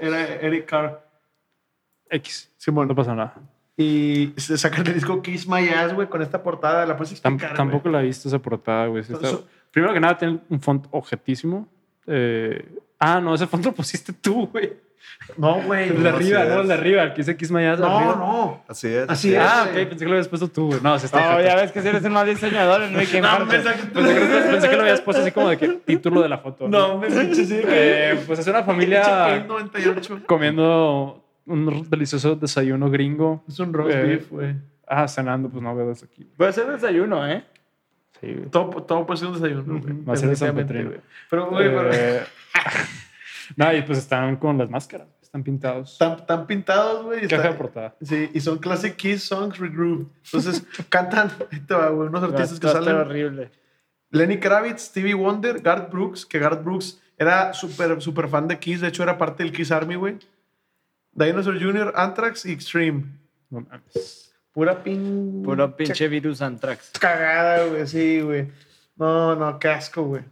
[0.01, 1.07] era Eric Carr.
[2.11, 2.51] X.
[2.57, 2.89] Simón.
[2.89, 3.35] No pasa nada.
[3.77, 6.87] Y sacan el disco Kiss My Ass, güey, con esta portada.
[6.87, 9.05] La puedes explicar, tampoco la he visto esa portada, güey.
[9.05, 9.39] Sí está-
[9.71, 11.69] Primero que nada, tiene un font objetísimo.
[12.07, 12.67] Eh,
[12.99, 14.73] Ah, no, ese font lo pusiste tú, güey.
[15.37, 15.89] No, güey.
[15.91, 16.55] El de No, arriba, así ¿no?
[16.55, 16.61] es.
[16.63, 17.81] El de arriba, el que dice Kiss My Ass.
[17.81, 18.15] No, arriba.
[18.17, 18.65] no.
[18.69, 19.09] Así es.
[19.09, 19.41] Así es.
[19.41, 20.81] Ah, ok, pensé que lo habías puesto tú, güey.
[20.83, 23.21] No, sí está No, ya ves que si eres un mal diseñador, Enrique.
[23.21, 23.59] No, Infante.
[23.59, 26.23] pensé que tú- Pensé que, pensé que lo habías puesto así como de que título
[26.23, 26.69] de la foto.
[26.69, 27.61] No, me pinche sí.
[27.65, 30.21] Eh, pues es una familia Paint 98.
[30.27, 33.45] comiendo un delicioso desayuno gringo.
[33.49, 34.55] Es un roast Eh, beef, güey.
[34.89, 36.25] Ah, cenando, pues no veo desde aquí.
[36.37, 37.45] Puede ser desayuno, ¿eh?
[38.21, 38.49] Sí, güey.
[38.51, 40.05] Todo, todo puede ser un desayuno, güey.
[40.05, 40.87] Va a ser de San Petrín.
[40.87, 41.01] güey.
[41.29, 42.23] Pero, güey, pero Eh,
[43.55, 45.09] no, y pues están con las máscaras.
[45.23, 45.93] Están pintados.
[45.93, 47.21] están, están pintados, güey.
[47.23, 47.97] Caja está- de portada.
[48.03, 50.07] Sí, y son Classic Kiss Songs Regrouped.
[50.25, 51.31] Entonces, cantan,
[51.69, 52.97] güey, unos artistas que salen.
[52.97, 53.51] horrible.
[54.11, 58.81] Lenny Kravitz, Stevie Wonder, Garth Brooks, que Garth Brooks era súper, súper fan de Kiss.
[58.81, 60.19] De hecho, era parte del Kiss Army, güey.
[61.13, 63.05] Dinosaur Jr., Anthrax y Extreme.
[63.51, 64.33] No mames.
[64.53, 65.43] Pura pin...
[65.45, 66.93] Puro pinche virus Antrax.
[66.99, 68.51] cagada, güey, sí, güey.
[68.97, 70.23] No, no, qué asco, güey.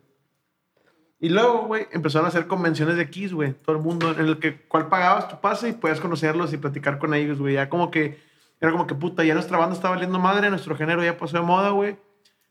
[1.21, 3.53] Y luego, güey, empezaron a hacer convenciones de Kiss, güey.
[3.55, 6.99] Todo el mundo, en el que cuál pagabas tu pase y podías conocerlos y platicar
[6.99, 7.55] con ellos, güey.
[7.55, 8.21] Ya como que,
[8.61, 11.43] era como que puta, ya nuestra banda está valiendo madre, nuestro género ya pasó de
[11.45, 11.97] moda, güey.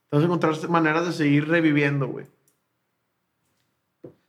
[0.06, 2.26] Entonces encontrar maneras de seguir reviviendo, güey.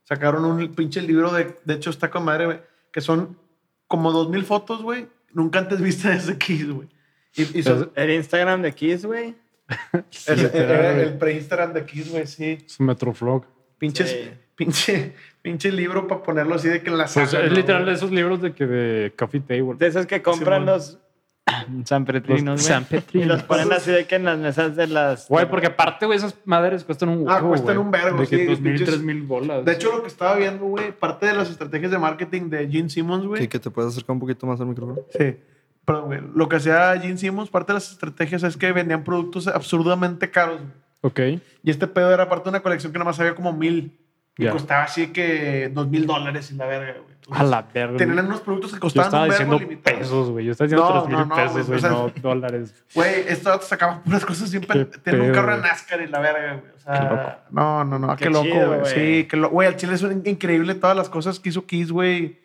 [0.04, 2.60] Sacaron un pinche libro de, de hecho está con madre, güey,
[2.92, 3.38] que son
[3.86, 5.06] como dos mil fotos, güey.
[5.32, 6.88] Nunca antes viste de ese Kiss, güey.
[7.34, 9.34] Y, y son- El Instagram de Kiss, güey.
[10.10, 12.58] es- el, pre-Instagram de Kiss, güey, sí.
[12.64, 13.44] Es un Metroflog.
[13.86, 14.30] Pinches, Sí.
[14.54, 17.84] pinche, pinche libro para ponerlo así de que en la Pues sala, es ¿no, literal
[17.86, 19.74] de esos libros de que de Coffee Table.
[19.78, 20.66] De esos que compran Simón.
[20.74, 20.98] los
[21.84, 22.62] San Petrinos.
[22.62, 23.26] San Petrinos.
[23.26, 25.28] Y los ponen así de que en las mesas de las...
[25.28, 27.84] Güey, porque aparte, güey, esas madres cuestan un Ah, huevo, cuestan güey.
[27.86, 29.64] un vergo, De que sí, dos mil, tres mil bolas.
[29.64, 32.88] De hecho, lo que estaba viendo, güey, parte de las estrategias de marketing de Gene
[32.88, 33.42] Simmons, güey.
[33.42, 35.00] Kike, ¿te puedes acercar un poquito más al micrófono?
[35.10, 35.36] Sí.
[35.84, 36.20] Perdón, güey.
[36.34, 40.60] Lo que hacía Gene Simmons, parte de las estrategias es que vendían productos absurdamente caros,
[40.60, 40.83] güey.
[41.04, 41.20] Ok.
[41.62, 43.98] Y este pedo era parte de una colección que nada más había como mil.
[44.36, 47.14] Y costaba así que dos mil dólares y la verga, güey.
[47.14, 47.96] Entonces, A la verga.
[47.98, 50.44] Tenían unos productos que Yo costaban estaba un diciendo pesos, güey.
[50.46, 52.74] Yo estaba diciendo No, tres mil no, no, pesos, güey, o sea- no dólares.
[52.94, 54.86] Güey, estos datos sacaban puras cosas siempre.
[54.86, 55.70] Tienen un carro de güey.
[55.70, 56.72] NASCAR y la verga, güey.
[56.72, 57.14] O Qué loco.
[57.14, 58.16] sea, no, no, no.
[58.16, 58.48] Qué, Qué loco,
[58.78, 58.86] güey.
[58.86, 62.40] Sí, que lo, güey, al chile es increíble todas las cosas que hizo Kiss, güey.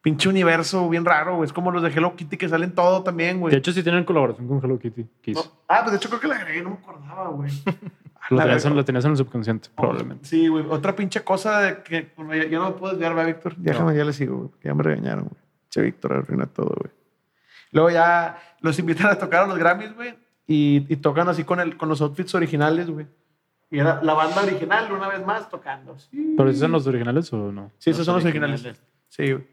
[0.00, 1.46] Pinche universo bien raro, güey.
[1.46, 3.50] Es como los de Hello Kitty que salen todo también, güey.
[3.52, 5.04] De hecho, sí tienen colaboración con Hello Kitty.
[5.20, 5.36] Kiss.
[5.36, 5.42] No.
[5.66, 7.50] Ah, pues de hecho creo que la agregué, no me acordaba, güey.
[8.30, 8.76] Lo La tenías, en, verga.
[8.76, 10.26] lo tenías en el subconsciente, probablemente.
[10.26, 10.64] Sí, güey.
[10.68, 13.56] Otra pinche cosa de que bueno, ya, ya no me puedo desviar, ¿verdad, Víctor?
[13.56, 14.50] Déjame, ya le sigo, güey.
[14.62, 15.40] Ya me regañaron, güey.
[15.70, 16.92] Che, Víctor arruina todo, güey.
[17.72, 20.14] Luego ya los invitan a tocar a los Grammys, güey.
[20.46, 23.06] Y, y tocan así con, el, con los outfits originales, güey.
[23.70, 25.98] Y era la banda original, una vez más, tocando.
[25.98, 27.70] Sí, ¿Pero esos son los originales o no?
[27.78, 28.62] sí esos son los originales.
[29.08, 29.46] Sí, güey.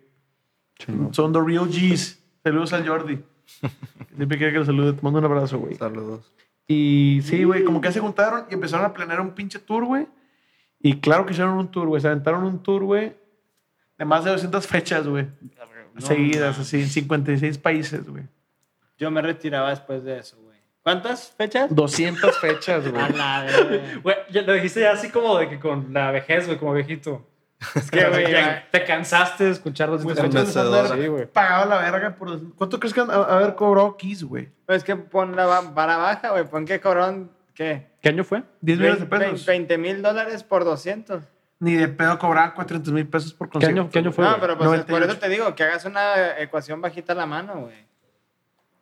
[1.12, 2.22] Son The Real G's.
[2.44, 3.20] Saludos al Jordi.
[4.16, 4.94] Siempre quiere que lo salude.
[4.94, 5.76] Te mando un abrazo, güey.
[5.76, 6.32] Saludos.
[6.68, 10.08] Y sí, güey, como que se juntaron y empezaron a planear un pinche tour, güey.
[10.82, 12.02] Y claro que hicieron un tour, güey.
[12.02, 13.16] Se aventaron un tour, güey,
[13.98, 15.28] de más de 200 fechas, güey.
[16.00, 18.24] seguidas, así, en 56 países, güey.
[18.98, 20.58] Yo me retiraba después de eso, güey.
[20.84, 21.74] ¿Cuántas fechas?
[21.74, 23.14] 200 fechas, A güey.
[23.18, 24.00] la verga.
[24.04, 24.16] Güey,
[24.46, 27.26] lo dijiste ya así como de que con la vejez, güey, como viejito.
[27.76, 28.26] Es que, güey,
[28.72, 31.26] te cansaste de escuchar los Güey, Sí, güey.
[31.26, 32.54] pagado la verga por...
[32.56, 34.50] ¿Cuánto crees que haber cobrado Kiss, güey?
[34.66, 36.46] Pues que pon la va- vara baja, güey.
[36.46, 37.88] Pon que cobrón, ¿qué?
[38.02, 38.44] ¿Qué año fue?
[38.62, 39.46] 10 millones de pesos.
[39.46, 41.24] 20 mil dólares por 200.
[41.60, 43.82] Ni de pedo cobraban 400 mil pesos por ¿Qué concierto.
[43.82, 44.26] año, qué año fue?
[44.26, 44.42] No, güey?
[44.42, 44.94] pero pues 98.
[45.00, 47.86] por eso te digo, que hagas una ecuación bajita a la mano, güey.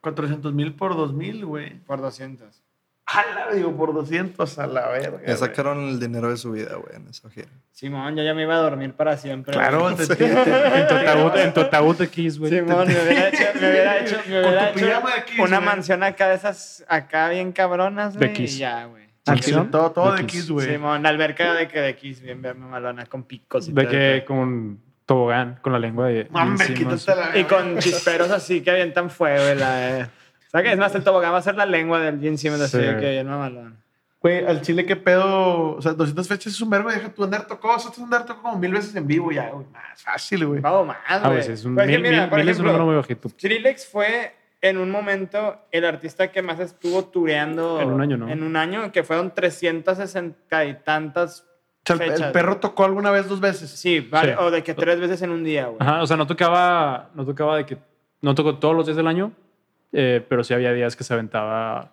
[0.00, 1.78] 400 mil por 2 mil, güey.
[1.80, 2.63] Por 200.
[3.06, 5.18] Jala, digo, por 200 a la verga.
[5.18, 5.36] Ya güey.
[5.36, 7.48] sacaron el dinero de su vida, güey, en esa gira.
[7.70, 9.52] Simón, yo ya me iba a dormir para siempre.
[9.52, 9.96] Claro, güey.
[9.96, 12.50] te, te- te- En tu ataúd, en tu ataúd de Kiss, güey.
[12.50, 15.66] Simón, me hubiera hecho, me hubiera hecho, me hubiera hecho de Kiss, una güey.
[15.68, 18.32] mansión acá de esas, acá bien cabronas, De güey.
[18.32, 18.54] Kiss.
[18.54, 19.04] Y ya, güey.
[19.26, 19.70] ¿Mansión?
[19.70, 20.40] todo, todo De de Kiss.
[20.42, 20.66] Kiss, güey.
[20.70, 23.90] Simón, la alberca de que de X, bien, bien malona, con picos y De todo.
[23.90, 26.14] que con tobogán, con la lengua de.
[26.14, 26.56] De encima,
[26.96, 29.54] quítate la Y con chisperos así que avientan fuego.
[29.60, 30.06] La, eh.
[30.54, 30.72] ¿Sabes qué?
[30.74, 32.82] Es más, el tobogán va a ser la lengua del Gene Simmons, así Sí.
[32.84, 33.76] de que bien mamalón.
[34.20, 35.72] Güey, al Chile, ¿qué pedo?
[35.74, 36.90] O sea, 200 fechas es un verbo.
[36.90, 37.72] Deja tu andar tocó.
[37.72, 39.66] Nosotros andar tocó como mil veces en vivo ya, güey.
[39.72, 40.60] Más fácil, güey.
[40.60, 41.42] Vamos más, Ah, güey.
[41.42, 42.86] sí, es un Pues es que mil, mira, mil, por mil es un número ejemplo,
[42.86, 43.28] muy bajito.
[43.30, 47.80] Skrillex fue en un momento el artista que más estuvo tureando.
[47.82, 48.28] En un año, ¿no?
[48.30, 51.44] En un año, que fueron 360 y tantas
[51.86, 53.68] O sea, el- perro tocó alguna vez dos veces.
[53.70, 54.38] Sí, vale, Sí.
[54.40, 55.76] o de que tres veces en un día, güey.
[55.80, 57.76] Ajá, o sea, no tocaba, no tocaba de que.
[58.22, 59.32] No tocó todos los días del año,
[59.94, 61.92] eh, pero sí había días que se aventaba.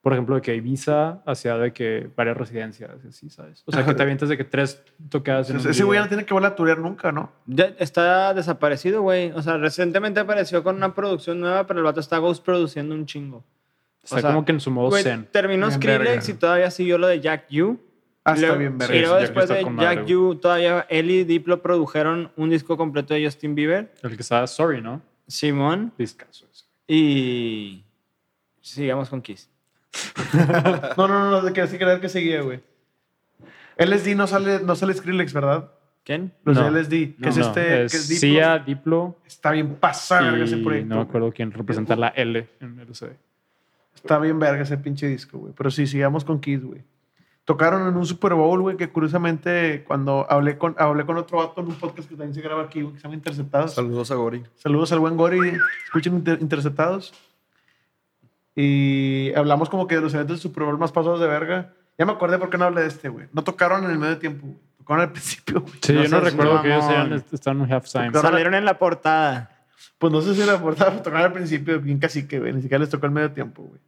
[0.00, 3.64] Por ejemplo, de que Ibiza hacía de que varias residencias, y así, ¿sabes?
[3.66, 6.32] O sea, que te avientas de que tres tocadas en Ese güey no tiene que
[6.32, 7.32] volver a turear nunca, ¿no?
[7.46, 9.32] Ya está desaparecido, güey.
[9.32, 13.04] O sea, recientemente apareció con una producción nueva, pero el vato está ghost produciendo un
[13.04, 13.44] chingo.
[14.00, 15.26] Está o sea, como que en su modo Güey, zen.
[15.32, 16.24] terminó Bien Skrillex verga.
[16.28, 17.80] y todavía siguió lo de Jack U.
[18.24, 18.94] Ah, Y está luego- bien, Y verga.
[18.94, 23.24] Sí, luego después de Jack U, todavía él y Diplo produjeron un disco completo de
[23.24, 25.02] Justin Bieber, El que estaba Sorry, ¿no?
[25.26, 26.65] Simón, Discaso ese.
[26.88, 27.84] Y
[28.60, 29.48] sigamos con Kiss.
[30.96, 32.60] No, no, no, de que sí creer que seguía, güey.
[33.78, 35.70] LSD no sale, no sale Skrillex, ¿verdad?
[36.04, 36.32] ¿Quién?
[36.44, 36.70] Los No.
[36.70, 38.20] de LSD, que No, es no, este, es que es Diplo.
[38.28, 40.88] Sia, Diplo Está bien pasada verga ese proyecto.
[40.88, 43.16] no me acuerdo quién representa la L en el CD.
[43.94, 45.52] Está bien verga ese pinche disco, güey.
[45.56, 46.82] Pero sí, sigamos con Kiss, güey.
[47.46, 51.60] Tocaron en un Super Bowl, güey, que curiosamente cuando hablé con, hablé con otro vato
[51.62, 53.72] en un podcast que también se graba aquí, güey, que se llama Interceptados.
[53.72, 54.42] Saludos a Gori.
[54.56, 55.52] Saludos al buen Gori.
[55.86, 57.14] Escuchen Inter- Interceptados.
[58.54, 61.72] Y hablamos como que de los eventos del Super Bowl más pasados de verga.
[61.98, 63.26] Ya me acordé por qué no hablé de este, güey.
[63.32, 64.58] No tocaron en el medio tiempo, güey.
[64.78, 65.74] Tocaron al principio, güey.
[65.82, 68.12] Sí, No yo no recuerdo que ellos hayan estaban en halftime.
[68.12, 69.52] Salieron en la portada.
[69.98, 72.52] Pues no sé si la portada pero tocaron al principio, bien cacique, güey.
[72.52, 73.80] Ni siquiera les tocó el medio tiempo, güey.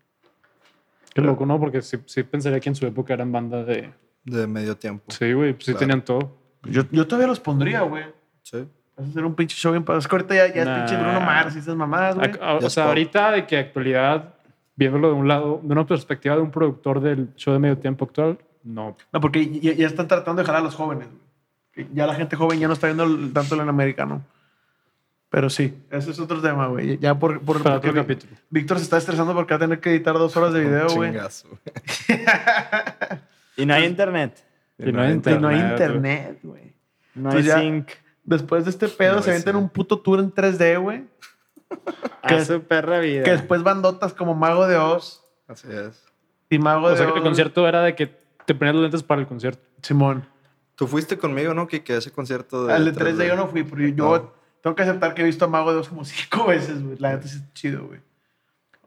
[1.14, 1.58] Qué loco, ¿no?
[1.58, 3.92] Porque sí, sí pensaría que en su época eran banda de...
[4.24, 5.04] De medio tiempo.
[5.08, 5.78] Sí, güey, pues sí Claro.
[5.80, 6.36] tenían todo.
[6.64, 8.04] Yo, yo todavía los pondría, güey.
[8.42, 8.66] Sí.
[8.96, 10.00] Vas a hacer un pinche show bien padre.
[10.00, 12.30] Es que ahorita ya, ya es pinche Bruno Mars y esas mamadas, güey.
[12.62, 14.34] O sea, ahorita de que actualidad,
[14.76, 18.04] viéndolo de un lado, de una perspectiva de un productor del show de medio tiempo
[18.04, 18.96] actual, no.
[19.12, 21.08] No, porque ya, ya están tratando de jalar a los jóvenes,
[21.94, 24.22] Ya la gente joven ya no está viendo tanto el americano.
[25.30, 26.96] Pero sí, ese es otro tema, güey.
[26.98, 28.32] Ya por, por Para otro capítulo.
[28.48, 31.10] Víctor se está estresando porque va a tener que editar dos horas de video, güey.
[31.10, 31.48] Chingazo.
[33.56, 34.44] Y no hay internet.
[34.78, 36.74] Y no hay Y no hay Internet, internet, güey.
[37.14, 37.88] No hay sync.
[38.24, 39.58] Después de este pedo No, se aventan sí.
[39.58, 41.04] un puto tour en 3D, güey.
[42.26, 43.24] Que- su perra vida.
[43.24, 46.04] Que después bandotas como Mago de Oz Así es.
[46.48, 47.12] y Mago O de sea, Oz.
[47.12, 48.06] que el concierto era de que
[48.46, 49.62] te ponías los lentes para el concierto.
[49.82, 50.26] Simón.
[50.76, 51.66] Tú fuiste conmigo, ¿no?
[51.66, 52.72] Que, que ese concierto de.
[52.74, 54.32] Al de 3D yo no fui, pero yo No.
[54.62, 56.96] Tengo que aceptar que he visto a Mago de Oz como cinco veces, güey.
[56.98, 58.00] La neta sí es chido, güey.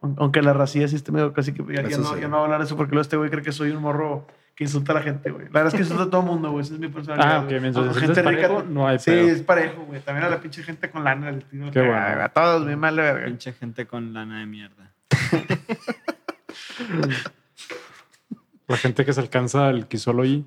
[0.01, 2.21] Aun- Aunque la racía sí esté medio casi que ya, no, sí.
[2.21, 3.81] ya no voy a hablar de eso porque luego este güey cree que soy un
[3.81, 4.25] morro
[4.55, 5.45] que insulta a la gente, güey.
[5.45, 6.63] La verdad es que insulta a todo el mundo, güey.
[6.65, 7.35] Esa es mi personalidad.
[7.35, 9.27] Ah, ok, mientras A insultes parejo, no hay Sí, pedo.
[9.29, 10.01] es parejo, güey.
[10.01, 11.31] También a la pinche gente con lana.
[11.31, 11.95] le tiro Qué bueno.
[12.23, 13.25] A todos, bien mal de verga.
[13.27, 14.91] Pinche gente con lana de mierda.
[18.67, 20.45] La gente que se alcanza el Kisology,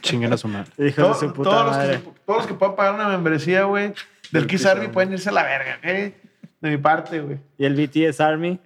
[0.00, 0.70] chinguen a su madre.
[0.78, 2.00] Hijos Todo- de su puta todos, los madre.
[2.00, 3.94] que, todos los que puedan pagar una membresía, güey,
[4.32, 6.14] del Kiss Army pueden irse a la verga, ¿ok?
[6.60, 7.38] De mi parte, güey.
[7.58, 8.58] Y el BTS Army.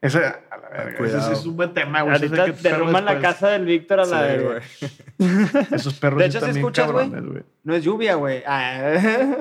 [0.00, 0.98] Ese, a la verga.
[0.98, 1.18] Cuidado.
[1.18, 2.14] Ese, ese es un buen tema, güey.
[2.14, 4.48] Ahorita derrumban la casa del Víctor a la Sí, verga.
[4.48, 5.66] güey.
[5.72, 7.10] Esos perros De hecho, están ¿sí bien escuchas, güey?
[7.62, 8.42] No es lluvia, güey.
[8.46, 8.80] Ah.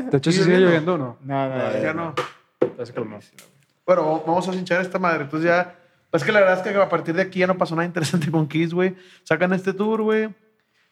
[0.10, 0.94] De hecho, ¿Sí ¿sí sigue lloviendo?
[0.94, 1.18] o no?
[1.24, 1.82] No, no, No, no.
[1.82, 2.16] Ya no.
[3.86, 5.24] Bueno, vamos a hinchar esta madre.
[5.24, 5.76] Entonces ya...
[6.12, 8.30] Es que la verdad es que a partir de aquí ya no pasó nada interesante
[8.30, 8.96] con Kiss, güey.
[9.24, 10.30] Sacan este tour, güey.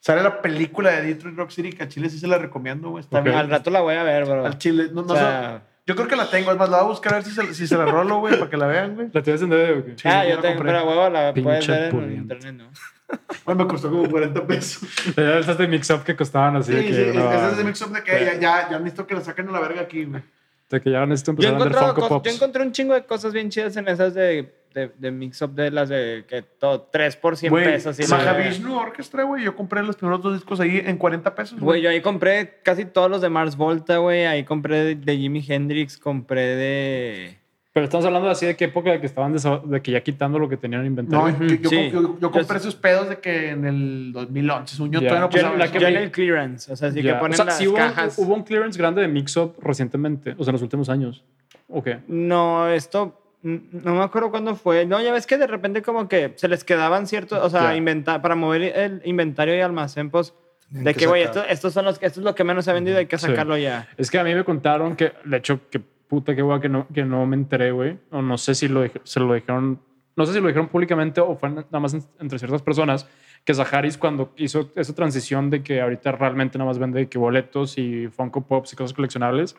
[0.01, 3.03] Sale la película de Detroit Rock City, que a Chile sí se la recomiendo, güey.
[3.03, 3.37] Está bien.
[3.37, 4.45] Al rato la voy a ver, bro.
[4.45, 4.89] Al Chile.
[4.91, 5.71] No, no O sea- sé.
[5.87, 6.51] Yo creo que la tengo.
[6.51, 8.35] Es más, la voy a buscar a ver si se, si se la rolo, güey,
[8.37, 9.07] para que la vean, güey.
[9.13, 9.93] ¿La tienes en DVD o qué?
[9.97, 10.73] Sí, ah, yo yo la tengo, compré.
[10.73, 12.65] pero huevo la Pinche puedes ver en internet, ¿no?
[13.45, 14.87] Bueno, me costó como 40 pesos.
[15.17, 16.71] Ya esas de mix-up que costaban así.
[16.71, 18.77] Sí, de sí, que, es- no, ese es de mix-up de que ya, ya, ya
[18.79, 20.21] necesito que la saquen a la verga aquí, güey.
[20.69, 22.29] de que ya necesito Yo, empezar a vender encontrado Funko cosas- Pops.
[22.29, 25.71] yo encontré un chingo de cosas bien chidas en esas de, de, de mix-up de
[25.71, 27.99] las de que todo 3 por 100 Güey, pesos.
[27.99, 28.07] y.
[28.07, 29.43] Mahavishnu Orchestra, güey.
[29.43, 32.85] Yo compré los primeros dos discos ahí en 40 pesos, Güey, yo ahí compré casi
[32.85, 34.25] todos los de Mars Volta, güey.
[34.25, 37.37] Ahí compré de, de Jimi Hendrix, compré de...
[37.73, 40.49] Pero estamos hablando así de qué época de que estaban de que ya quitando lo
[40.49, 41.47] que tenían en No, inventario.
[41.47, 41.89] yo, yo, Sí.
[41.89, 45.07] yo- yo compré Yo- esos pedos de que en el 2011, según yo, Ya.
[45.07, 47.13] todavía no pasaba la que vi- en el clearance, o sea, sí Ya.
[47.13, 48.17] que ponen o sea, las sí hubo, cajas.
[48.17, 51.23] hubo un clearance grande de mix-up recientemente, o sea, en los últimos años.
[51.69, 51.99] ¿O qué?
[52.09, 54.85] No, esto no me acuerdo cuándo fue.
[54.85, 58.21] No, ya ves que de repente como que se les quedaban ciertos, o sea, inventa-
[58.21, 60.33] para mover el inventario y almacén, pues,
[60.69, 62.97] de que güey, esto, estos son los, esto es lo que menos se ha vendido,
[62.97, 63.25] hay que Sí.
[63.27, 63.89] sacarlo ya.
[63.97, 66.87] Es que a mí me contaron que, de hecho, que puta que guay que no,
[66.93, 67.97] que no me enteré, güey.
[68.11, 69.79] O no sé si lo, se lo dijeron,
[70.15, 73.07] no sé si lo dijeron públicamente o fue nada más en- entre ciertas personas,
[73.43, 77.77] que Zaharis cuando hizo esa transición de que ahorita realmente nada más vende que boletos
[77.77, 79.55] y Funko Pops y cosas coleccionables,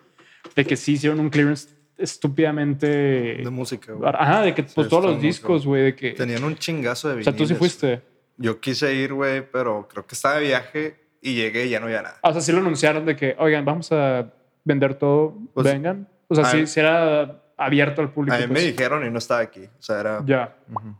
[0.55, 1.69] de que sí hicieron un clearance
[2.03, 2.87] estúpidamente...
[2.87, 4.11] De música, güey.
[4.15, 6.13] Ajá, de que pues, Sí, todos los discos, güey, de que...
[6.13, 7.59] Tenían un chingazo de O sea, tú sí viniles.
[7.59, 8.03] fuiste.
[8.37, 11.87] Yo quise ir, güey, pero creo que estaba de viaje y llegué y ya no
[11.87, 12.19] había nada.
[12.23, 14.33] Ah, O sea, sí lo anunciaron de que, oigan, vamos a
[14.65, 16.09] vender todo, Pues, vengan.
[16.29, 18.35] O sea, sí, sí era abierto al público.
[18.35, 18.67] A mí me pues.
[18.67, 19.65] dijeron y no estaba aquí.
[19.65, 20.23] O sea, era...
[20.25, 20.57] Ya.
[20.75, 20.97] Ujú.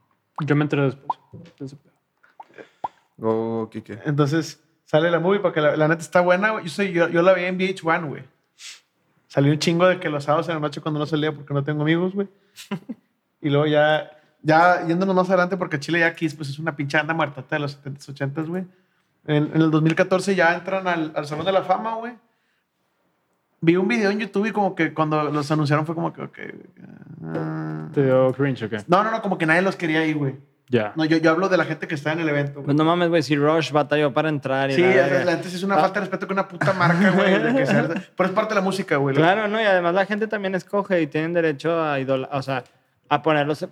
[0.47, 1.77] Yo me enteré después.
[3.17, 3.99] Go, Kike.
[4.05, 6.67] Entonces sale la movie porque la, la neta está buena, güey.
[6.67, 8.25] Yo, yo, yo la vi en VH1, güey.
[9.33, 11.65] Salió un chingo de que los sábados en la noche cuando no salía porque no
[11.65, 12.29] tengo amigos, güey.
[13.41, 14.11] y luego ya,
[14.43, 17.59] ya yéndonos más adelante porque Chile ya Kiss pues es una pinche anda muerta de
[17.59, 18.67] los 70s, 80s, güey.
[19.27, 22.13] En, en el 2014 ya entran al, al Salón de la Fama, güey.
[23.63, 26.39] Vi un video en YouTube y como que cuando los anunciaron fue como que, ok.
[27.25, 27.89] ah.
[27.95, 28.87] Te dio cringe, ¿ok?
[28.87, 30.35] No, no, no, como que nadie los quería ir, güey.
[30.73, 30.95] Ya.
[30.97, 32.65] No, yo, yo hablo de la gente que está en el evento, güey.
[32.65, 35.33] Pues no mames, güey, si Rush batalló para entrar y Sí, la es, verga.
[35.35, 37.39] es- la una falta de respeto que una puta marca, güey.
[37.43, 39.15] de que sea- Pero es parte de la música, güey.
[39.15, 39.61] Claro, ¿no?
[39.61, 42.65] Y además la gente también escoge y tienen derecho a idola, o sea,
[43.11, 43.69] a ponerlos.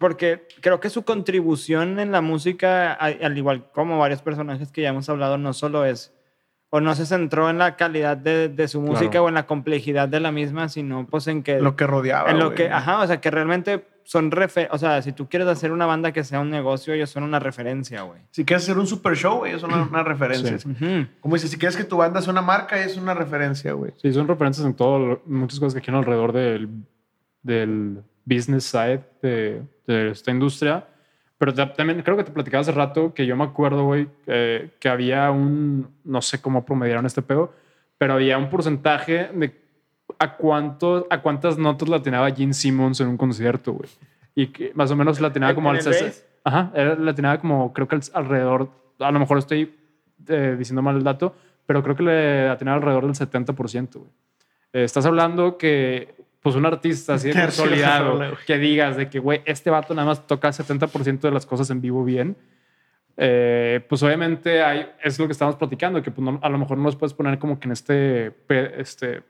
[0.00, 4.82] Porque creo que su contribución en la música, a- al igual como varios personajes que
[4.82, 6.12] ya hemos hablado, no solo es.
[6.72, 9.24] O no se centró en la calidad de, de su música Claro.
[9.24, 11.60] o en la complejidad de la misma, sino pues en que.
[11.60, 12.30] Lo que rodeaba.
[12.30, 12.56] en lo güey.
[12.56, 12.70] que.
[12.70, 16.12] Ajá, o sea, que realmente son refer O sea, si tú quieres hacer una banda
[16.12, 18.20] que sea un negocio, ellos son una referencia, güey.
[18.30, 20.58] Si quieres hacer un super show, güey, es una, una referencia.
[20.58, 20.68] Sí.
[20.68, 21.06] Ujú.
[21.20, 23.92] Como dices, si quieres que tu banda sea una marca, es una referencia, güey.
[24.02, 26.68] Sí, son referencias en todo, muchas cosas que giran alrededor del,
[27.42, 30.86] del business side de, de esta industria.
[31.38, 34.70] Pero ta- también creo que te platicaba hace rato que yo me acuerdo, güey, que,
[34.78, 37.54] que había un, no sé cómo promediaron este pedo,
[37.96, 39.59] pero había un porcentaje de
[40.18, 43.88] a, cuánto, a cuántas notas la tenía Gene Simmons en un concierto, güey.
[44.34, 46.06] Y que más o menos la tenía ¿En- como al el 60.
[46.06, 46.24] bass?
[46.44, 49.74] Ajá, era- la tenía como, creo que al- alrededor, a lo mejor estoy
[50.28, 51.34] eh, diciendo mal el dato,
[51.66, 54.10] pero creo que le la tenía alrededor del 70%, güey.
[54.72, 59.42] Eh, estás hablando que, pues, un artista así de consolidado, que digas de que, güey,
[59.44, 62.36] este vato nada más toca el 70% de las cosas en vivo bien,
[63.16, 66.78] eh, pues obviamente hay, es lo que estamos platicando, que pues, no- a lo mejor
[66.78, 68.32] no los puedes poner como que en este,
[68.78, 69.22] este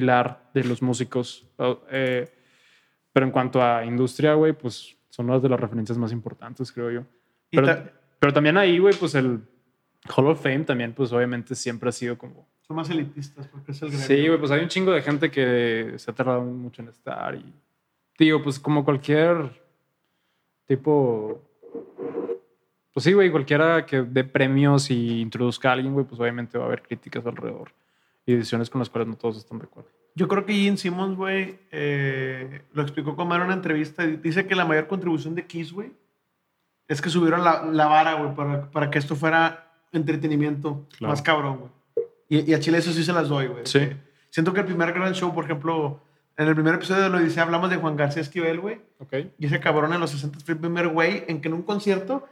[0.00, 1.46] pilar de los músicos.
[1.58, 2.28] o, eh,
[3.12, 6.90] pero en cuanto a industria, güey, pues son una de las referencias más importantes, creo
[6.90, 7.04] yo.
[7.50, 9.40] Pero, ta- pero también ahí, güey, pues el
[10.16, 12.48] Hall of Fame también, pues obviamente siempre ha sido como...
[12.66, 14.06] Son más elitistas porque es el gremio.
[14.06, 17.34] Sí, güey, pues hay un chingo de gente que se ha tardado mucho en estar
[17.36, 17.44] y...
[18.18, 19.50] Digo, pues como cualquier
[20.66, 21.40] tipo...
[22.92, 26.64] Pues sí, güey, cualquiera que dé premios y introduzca a alguien, güey, pues obviamente va
[26.64, 27.70] a haber críticas alrededor.
[28.26, 29.90] Y decisiones con las cuales no todos están de acuerdo.
[30.16, 34.06] Yo creo que Gene Simmons, güey, eh, lo explicó como en una entrevista.
[34.06, 35.92] Dice que la mayor contribución de Kiss, güey,
[36.86, 41.12] es que subieron la, la vara, güey, para, para que esto fuera entretenimiento Claro.
[41.12, 41.70] más cabrón, güey.
[42.28, 43.66] Y, y a Chile eso sí se las doy, güey.
[43.66, 43.80] Sí.
[43.80, 43.96] Que
[44.30, 46.00] Siento que el primer gran show, por ejemplo,
[46.36, 48.80] en el primer episodio de lo dice hablamos de Juan García Esquivel, güey.
[48.98, 49.14] Ok.
[49.38, 52.26] Y ese cabrón en los 60 fue el primer güey en que en un concierto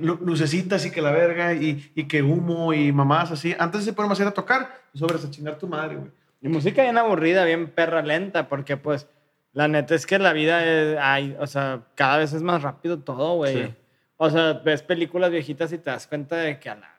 [0.00, 3.54] lucecitas y que la verga y, y que humo y mamás así.
[3.58, 6.10] Antes se ponen a ir a tocar sobres a chingar tu madre, güey.
[6.40, 9.06] Y música bien aburrida, bien perra lenta, porque pues
[9.52, 12.98] la neta es que la vida es, ay, o sea, cada vez es más rápido
[12.98, 13.66] todo, güey.
[13.66, 13.74] Sí.
[14.16, 16.92] O sea, ves películas viejitas y te das cuenta de que a la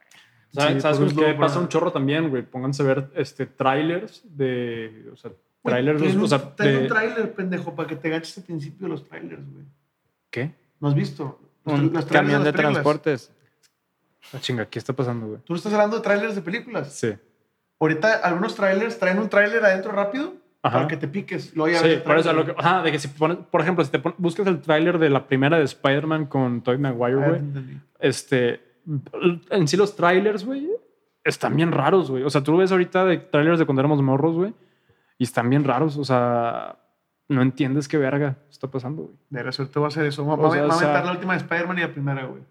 [0.53, 2.43] ¿Sabes, Sí, ¿sabes qué slow pasa un chorro también, güey?
[2.43, 5.09] Pónganse a ver este, trailers de.
[5.11, 5.31] O sea,
[5.63, 5.99] trailers.
[5.99, 8.89] Güey, o sea, Ten un de- trailer, pendejo, para que te ganches al principio de
[8.93, 9.65] los trailers, güey.
[10.29, 10.51] ¿Qué?
[10.79, 11.39] ¿No has visto?
[11.65, 13.31] Un camión de transportes.
[14.33, 15.39] Ah, chinga, ¿qué está pasando, güey?
[15.43, 16.93] ¿Tú estás hablando de trailers de películas?
[16.93, 17.13] Sí.
[17.79, 20.77] Ahorita algunos trailers traen un trailer adentro rápido Ajá.
[20.77, 21.53] para que te piques.
[21.53, 24.01] Ya Sí, por eso, lo que, ajá, de que si pones, por ejemplo, si te
[24.17, 27.41] buscas el tráiler de la primera de Spider-Man con Tobey Maguire, Ah, güey,
[27.99, 28.61] este,
[29.49, 30.69] en sí los trailers, güey,
[31.23, 32.23] están bien raros, güey.
[32.23, 34.53] O sea, tú ves ahorita de trailers de cuando éramos morros, güey,
[35.17, 35.97] y están bien raros.
[35.97, 36.77] O sea,
[37.29, 39.15] no entiendes qué verga está pasando, güey.
[39.29, 40.25] De suerte voy a hacer eso.
[40.25, 42.25] Va va- sea, va a o sea- aventar la última de Spider-Man y la primera,
[42.25, 42.43] güey.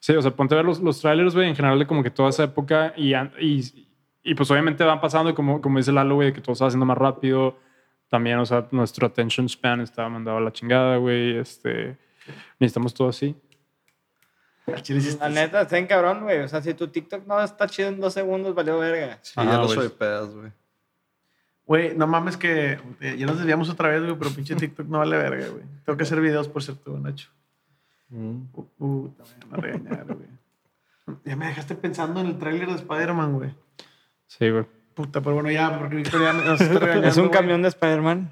[0.00, 2.10] Sí, o sea, ponte a ver los, los trailers, güey, en general de como que
[2.10, 3.88] toda esa época y, y,
[4.22, 6.68] y pues obviamente van pasando y como, como dice Lalo, güey, que todo se va
[6.68, 7.56] haciendo más rápido.
[8.08, 11.36] También, o sea, nuestro attention span está mandado a la chingada, güey.
[11.38, 11.96] Este,
[12.60, 13.34] necesitamos todo así.
[14.66, 16.38] La está- neta, está en cabrón, güey.
[16.40, 19.18] O sea, si tu TikTok no está chido en dos segundos, valió verga.
[19.22, 19.74] Sí, Ajá, ya lo güey.
[19.76, 20.50] soy pedas, güey.
[21.66, 24.98] Güey, no mames que eh, ya nos desviamos otra vez, güey, pero pinche TikTok no
[24.98, 25.64] vale verga, güey.
[25.84, 27.28] Tengo que hacer videos, por cierto, Nacho.
[28.08, 28.42] Mm.
[28.52, 30.28] Uh, Puta, me van a regañar, güey.
[31.24, 33.50] Ya me dejaste pensando en el tráiler de Spider-Man, güey.
[34.28, 34.64] Sí, güey.
[34.94, 37.36] Puta, pero bueno, ya, porque Víctor ya me- nos está regañando, Es un güey.
[37.38, 38.30] camión de Spider-Man.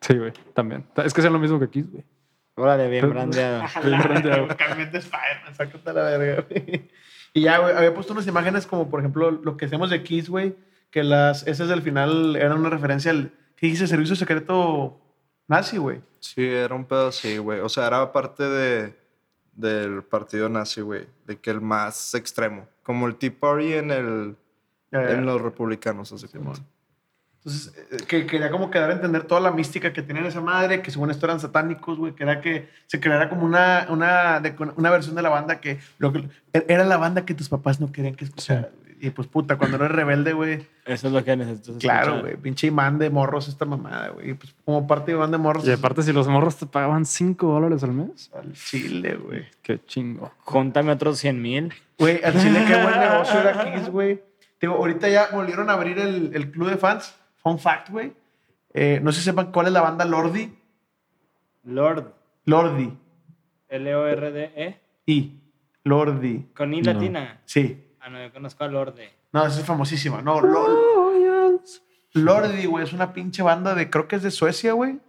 [0.00, 0.84] Sí, güey, también.
[0.96, 2.04] Es que es lo mismo que aquí, güey.
[2.54, 3.64] Órale, bien brandeado.
[3.84, 4.48] Bien brandeado.
[4.56, 6.88] Camión de Spider-Man, sácate la verga, güey.
[7.34, 10.30] Y ya, güey, había puesto unas imágenes como, por ejemplo, lo que hacemos de Kiss,
[10.30, 10.56] güey,
[10.90, 13.86] que las S del final eran una referencia al, ¿qué dice?
[13.86, 15.00] Servicio secreto
[15.48, 16.00] nazi, güey.
[16.20, 17.60] Sí, era un pedo así, güey.
[17.60, 18.94] O sea, era parte de,
[19.52, 21.06] del partido nazi, güey.
[21.26, 22.68] De que el más extremo.
[22.82, 24.36] Como el Tea Party en, el,
[24.92, 26.56] en los republicanos, así Simón.
[27.38, 30.82] Entonces, eh, que quería como quedar a entender toda la mística que tenían esa madre,
[30.82, 34.42] que según esto eran satánicos, güey, que era que se creara como una, una,
[34.74, 37.92] una versión de la banda que, lo que era la banda que tus papás no
[37.92, 38.70] querían que escucharas.
[38.82, 38.85] güey.
[38.98, 41.76] Y pues puta, cuando eres rebelde, güey, Eso es lo que necesitas.
[41.78, 44.30] claro, güey, pinche imán de morros esta mamada, güey.
[44.30, 47.04] Y pues como parte de imán de morros, Y aparte, si los morros te pagaban
[47.04, 49.44] 5 dólares al mes, al chile, güey.
[49.62, 50.32] qué chingo.
[50.44, 51.74] Júntame otros 100 mil.
[51.98, 54.22] Güey, al chile qué buen negocio era Kiss, güey.
[54.60, 57.14] Digo, ahorita ya volvieron a abrir el, el club de fans.
[57.42, 58.12] Fun fact, güey.
[58.72, 60.52] Eh, no sé si sepan cuál es la banda Lordi.
[61.64, 62.12] Lord.
[62.46, 62.92] Lordi.
[63.68, 64.80] L-O-R-D-E.
[65.06, 65.40] I.
[65.84, 66.34] Lordi.
[66.50, 66.92] E, Con I No.
[66.92, 67.40] latina.
[67.44, 67.82] Sí.
[68.06, 69.10] Ah, no, yo conozco a Lorde.
[69.32, 70.22] No, esa es famosísima.
[70.22, 71.60] No, Lor-
[72.14, 75.00] Lordi, güey, es una pinche banda de, creo que es de Suecia, güey.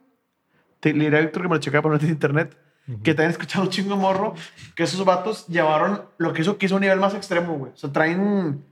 [0.80, 2.58] Te le diré a Víctor que me lo checara por no internet.
[3.04, 4.34] Que también he escuchado un chingo morro.
[4.76, 7.72] Que esos vatos llevaron lo que hizo que hizo un nivel más extremo, güey.
[7.74, 8.66] O sea, traen.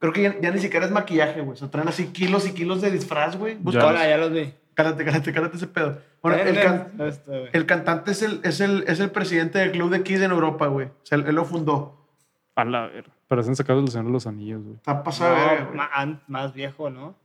[0.00, 1.52] Creo que ya, ya ni siquiera es maquillaje, güey.
[1.52, 3.54] O sea, traen así kilos y kilos de disfraz, güey.
[3.56, 4.52] Busca- Hola, ya los vi.
[4.74, 5.98] Cálate, cálate, cálate ese pedo.
[6.22, 6.92] Bueno, el, can-
[7.52, 10.66] el cantante es el, es, el, es el presidente del club de Kiss en Europa,
[10.66, 10.86] güey.
[10.88, 12.08] O sea, él, él lo fundó.
[12.56, 13.04] A la ver.
[13.34, 14.76] Parecen sacados del Señor de los Anillos, güey.
[14.76, 17.16] Está pasado, de No, an- más viejo, ¿no?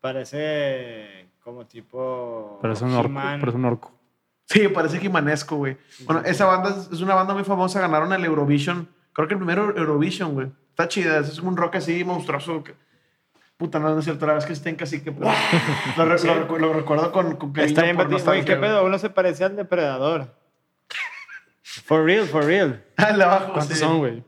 [0.00, 2.58] Parece como tipo.
[2.62, 3.14] Parece un orco.
[3.14, 3.92] Parece un orco.
[4.46, 5.76] Sí, parece jimanesco, güey.
[6.06, 7.80] Bueno, esa banda es, es una banda muy famosa.
[7.80, 8.88] Ganaron el Eurovision.
[9.12, 10.50] Creo que el primero Eurovision, güey.
[10.70, 11.18] Está chida.
[11.18, 12.64] Es un rock así monstruoso.
[12.64, 12.74] que-
[13.56, 14.24] Puta, no, no es cierto.
[14.26, 15.30] La verdad es que está en cacique, pero
[15.98, 18.08] lo, re- lo recu- lo recuerdo con, con cariño Está bien, por.
[18.08, 18.84] Güey, ¿qué pedo?
[18.86, 20.34] Uno se parecía al depredador.
[21.62, 22.82] For real, for real.
[22.96, 23.52] Ah, de abajo.
[23.52, 23.84] ¿Cuántos sí.
[23.84, 24.24] son, güey?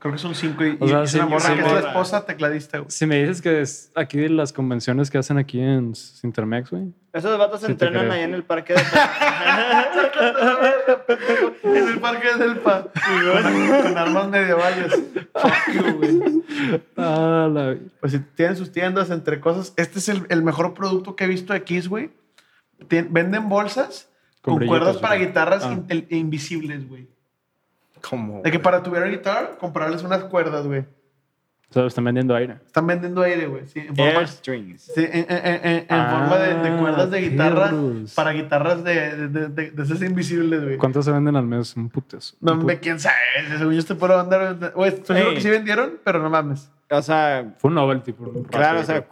[0.00, 0.64] Creo que son cinco.
[0.64, 2.90] Y, O y sea, es sí, una morra sí, que es la esposa tecladista, güey.
[2.90, 6.92] Si me dices que es aquí de las convenciones que hacen aquí en Sintermex, güey.
[7.12, 8.80] Esos vatos Sí, te entrenan allá en el parque de.
[11.64, 12.84] en el parque del Pa.
[12.92, 15.02] con, con armas medievales.
[16.96, 17.76] Ah, la...
[18.00, 19.72] Pues si tienen sus tiendas entre cosas.
[19.76, 22.10] Este es el, el mejor producto que he visto de Kiss, güey.
[22.88, 24.08] Venden bolsas
[24.40, 25.74] Con con, cuerdas para guitarras Ah.
[25.74, 27.08] intel- invisibles, güey.
[28.08, 28.42] Como.
[28.42, 30.80] De que para tu guitarra, comprarles unas cuerdas, güey.
[31.70, 32.56] O sea, están vendiendo aire.
[32.64, 33.66] Están vendiendo aire, güey.
[33.66, 34.82] Sí, en forma, Airstrings.
[34.82, 38.14] sí, en, en- en- en Ah, forma de, de cuerdas de guitarra perros.
[38.14, 40.78] para guitarras de, de, de, de- esas invisibles, güey.
[40.78, 41.76] ¿Cuántas se venden al mes?
[41.76, 42.38] Un putes.
[42.40, 43.16] No mames, quién sabe.
[43.58, 44.72] Según yo, este puedo andar.
[44.74, 46.70] Güey, estoy seguro que sí vendieron, pero no mames.
[46.90, 49.04] o sea, Fue un novelty por claro, o sea,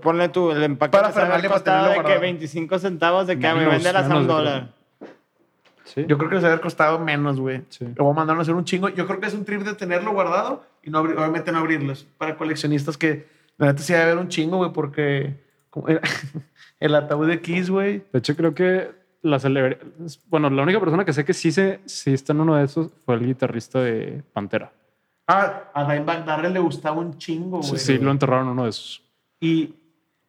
[0.00, 1.26] ponle tú el empaque Para te para
[1.62, 2.20] tenerlo de que guardado.
[2.22, 4.68] 25 centavos de que me Menos, vende las a un dólar.
[5.86, 6.04] Sí.
[6.06, 7.62] Yo creo que les haber costado menos, güey.
[7.70, 7.86] Sí.
[7.96, 8.88] Lo voy a hacer un chingo.
[8.90, 12.06] Yo creo que es un trip de tenerlo guardado y no obviamente no abrirlos.
[12.18, 13.26] Para coleccionistas que
[13.56, 15.34] la neta sí debe haber un chingo, güey, porque
[16.80, 18.02] el ataúd de Kiss, güey.
[18.12, 18.90] De hecho, creo que
[19.22, 19.78] la celebridad.
[20.28, 22.90] Bueno, la única persona que sé que sí, se, sí está en uno de esos
[23.04, 24.72] fue el guitarrista de Pantera.
[25.28, 27.62] Ah, a Dimebag Darrell le gustaba un chingo, güey.
[27.70, 29.02] Sí, sí, lo enterraron en uno de esos.
[29.40, 29.74] Y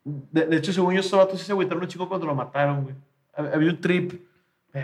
[0.03, 2.83] de, de hecho, según yo, estos vatos sí se agüitaron un chico cuando lo mataron,
[2.83, 2.95] güey.
[3.35, 4.26] Hab- Había un trip.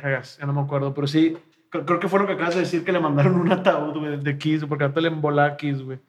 [0.02, 1.38] Vergas, ya no me acuerdo, pero sí.
[1.70, 4.18] Creo, creo que fue lo que acabas de decir, que le mandaron un ataúd, güey,
[4.18, 6.00] de Kiss, porque ahorita le embolaba a Kiss, güey.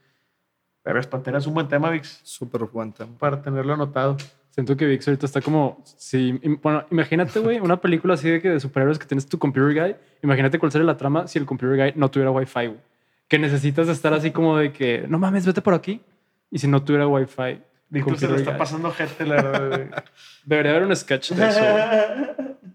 [0.84, 3.16] Vergas, Pantera es un buen tema, Vix, Súper buen tema.
[3.18, 4.16] para tenerlo anotado.
[4.50, 5.82] Siento que Vix ahorita está como.
[5.84, 9.74] Sí, bueno, imagínate, güey, una película así de, que de superhéroes que tienes tu computer
[9.74, 9.96] guy.
[10.22, 12.80] Imagínate cuál sería la trama si el computer guy no tuviera wifi, güey.
[13.26, 16.02] Que necesitas estar así como de que, no mames, vete por aquí.
[16.50, 17.62] Y si no tuviera wifi.
[17.88, 19.88] Víctor se lo está pasando gente, la verdad, güey.
[20.44, 21.60] Debería haber un sketch de eso.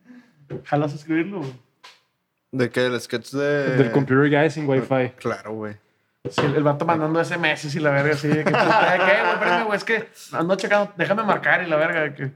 [0.65, 1.53] Jalas a escribirlo, güey.
[2.51, 2.85] ¿De qué?
[2.85, 3.77] ¿El sketch de...?
[3.77, 5.09] Del computer guy sin wifi.
[5.17, 5.75] Claro, güey.
[6.29, 8.27] Sí, el, vato mandando SMS y la verga así.
[8.27, 9.33] De que, ¿Qué, güey?
[9.33, 9.77] Espérame, güey.
[9.77, 10.91] Es que ando checando.
[10.97, 12.01] Déjame marcar y la verga.
[12.01, 12.31] De que,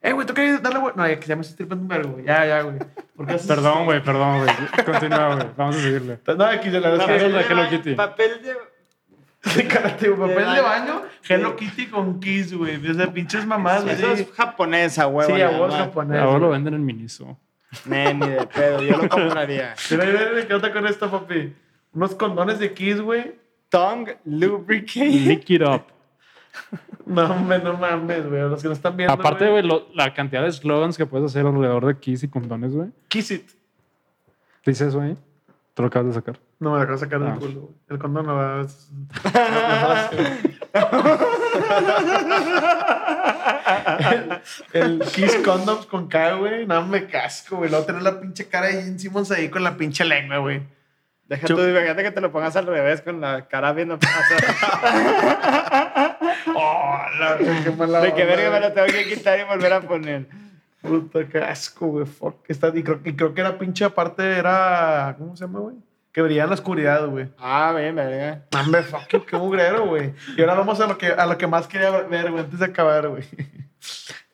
[0.00, 0.94] eh, güey, ¿tú quieres darle, güey?
[0.94, 2.24] No, ya que ya me estoy tripando un vergo, güey.
[2.24, 2.78] Ya, ya, güey.
[3.16, 4.84] ¿Por qué haces Perdón, güey, perdón, güey.
[4.84, 5.48] Continúa, güey.
[5.56, 6.18] Vamos a seguirle.
[6.36, 7.94] No, aquí la verdad es que.
[7.94, 8.56] Papel de...
[9.48, 11.02] Sí, karate, güey, papel De de baño.
[11.28, 12.76] Hello Kitty con Kiss, güey.
[12.78, 13.94] Desde pinches mamás, güey.
[13.94, 15.34] Eso es japonesa, huevo.
[15.34, 16.20] sí, a vos japonés.
[16.20, 16.58] Ahora lo güey.
[16.58, 17.38] venden en Miniso.
[17.84, 19.74] Ne, ni de pedo, yo lo compraría.
[19.90, 21.54] Mira, mira, ¿qué onda con esto, papi?
[21.92, 23.34] Unos condones de Kiss, güey.
[23.68, 25.06] Tongue lubricate.
[25.10, 25.82] Lick it up.
[27.06, 28.42] No, hombre, no mames, güey.
[28.42, 29.14] Los que no están viendo.
[29.14, 29.62] Aparte, güey,
[29.94, 32.90] la cantidad de slogans que puedes hacer alrededor de Kiss y condones, güey.
[33.08, 33.48] Kiss it.
[34.66, 35.16] Dice eso ahí.
[35.72, 36.38] Te lo acabas de sacar.
[36.60, 37.36] No, me lo acabo de sacar del Ah.
[37.38, 37.74] culo, güey.
[37.88, 38.66] El condón no va.
[44.00, 44.40] el,
[44.72, 46.66] el Kiss Condoms con K, güey.
[46.66, 47.70] No me casco, güey.
[47.70, 50.62] Luego tener la pinche cara de Gene Simmons ahí con la pinche lengua, güey.
[51.26, 56.16] Deja tú, imagínate que te lo pongas al revés con la cara viendo hacia-
[56.56, 59.80] Oh, la qué mala De que verga me lo tengo que quitar y volver a
[59.82, 60.26] poner.
[60.80, 62.06] Puta, qué asco, güey.
[62.06, 62.48] Fuck.
[62.48, 65.14] Está, y, creo, y creo que era pinche aparte, era.
[65.18, 65.76] ¿Cómo se llama, güey?
[66.18, 67.28] Que brillaba en la oscuridad, güey.
[67.38, 68.42] Ah, bien, verga.
[68.58, 70.14] Hombre, fuck you, qué mugrero, güey.
[70.36, 72.64] Y ahora vamos a lo que, a lo que más quería ver, güey, antes de
[72.64, 73.22] acabar, güey.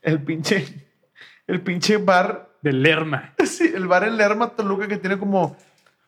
[0.01, 0.67] El pinche.
[1.47, 2.49] El pinche bar.
[2.63, 3.35] De Lerma.
[3.45, 5.59] Sí, el bar en Lerma, Toluca, que tiene como.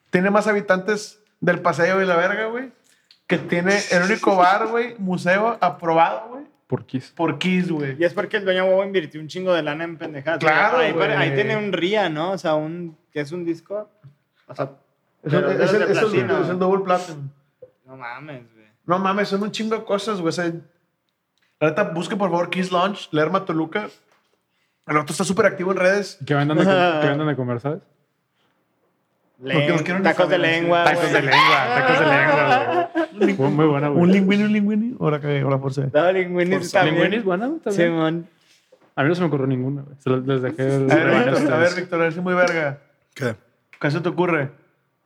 [0.08, 2.72] Tiene más habitantes del paseo y la verga, güey.
[3.26, 7.12] Que tiene el único bar, güey, museo aprobado, güey, Por Kiss.
[7.14, 7.96] por Kiss, güey.
[7.98, 10.40] Y es porque el dueño huevo invirtió un chingo de lana en pendejadas.
[10.40, 11.12] Claro, ahí, güey.
[11.12, 12.30] ahí tiene un RIA, ¿no?
[12.30, 12.96] O sea, un.
[13.12, 13.90] que es un disco?
[14.46, 14.70] O sea,
[15.26, 16.40] Es el, es el- es el- platino.
[16.42, 17.28] es el double platinum.
[17.84, 18.66] no mames, güey.
[18.86, 20.28] No mames, son un chingo de cosas, güey.
[20.28, 20.44] O sea,
[21.60, 23.88] la neta, busque por favor Kiss Launch, Lerma Toluca.
[24.86, 26.18] El otro está súper activo en redes.
[26.24, 26.72] ¿Qué vendan de, com-
[27.02, 27.80] qué vendan de comer, sabes?
[30.02, 30.84] Tacos de lengua.
[30.84, 32.90] Tacos de lengua, tacos de lengua.
[33.36, 34.02] Fue muy buena, güey.
[34.02, 34.96] Un linguini, un linguini.
[34.98, 35.90] Ahora que, ahora por ser.
[35.92, 36.94] No, linguinis también.
[36.96, 37.72] ¿Linguini es buena también?
[37.90, 38.28] Simón.
[38.94, 39.96] A mí no se me ocurrió ninguna, güey.
[39.98, 41.74] Se los- les dejé el A ver, Víctor, a ver.
[41.74, 42.78] Víctor, a ver si muy verga.
[43.14, 43.34] ¿Qué?
[43.78, 44.50] ¿Qué se te ocurre?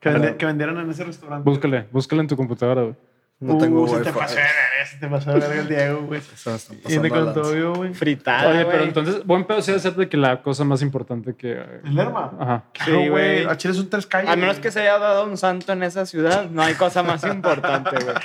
[0.00, 1.48] Que, vende- que vendieran en ese restaurante.
[1.48, 2.94] Búscale, búscale en tu computadora, güey.
[3.42, 4.04] No tengo Uh, se wifi.
[4.04, 6.20] te pasó de verga, se te pasó de verga el Diego, güey.
[6.20, 7.94] Se Y me contó yo, güey.
[7.94, 11.52] Fritada, Oye, pero entonces, buen pedo sí ser de que la cosa más importante que...
[11.52, 12.32] eh, ¿El Lerma?
[12.38, 12.64] Ajá.
[12.84, 13.44] Sí, Sí, güey.
[13.46, 14.28] A Chile son tres calles.
[14.30, 17.24] A menos que se haya dado un santo en esa ciudad, no hay cosa más
[17.24, 18.16] importante, güey.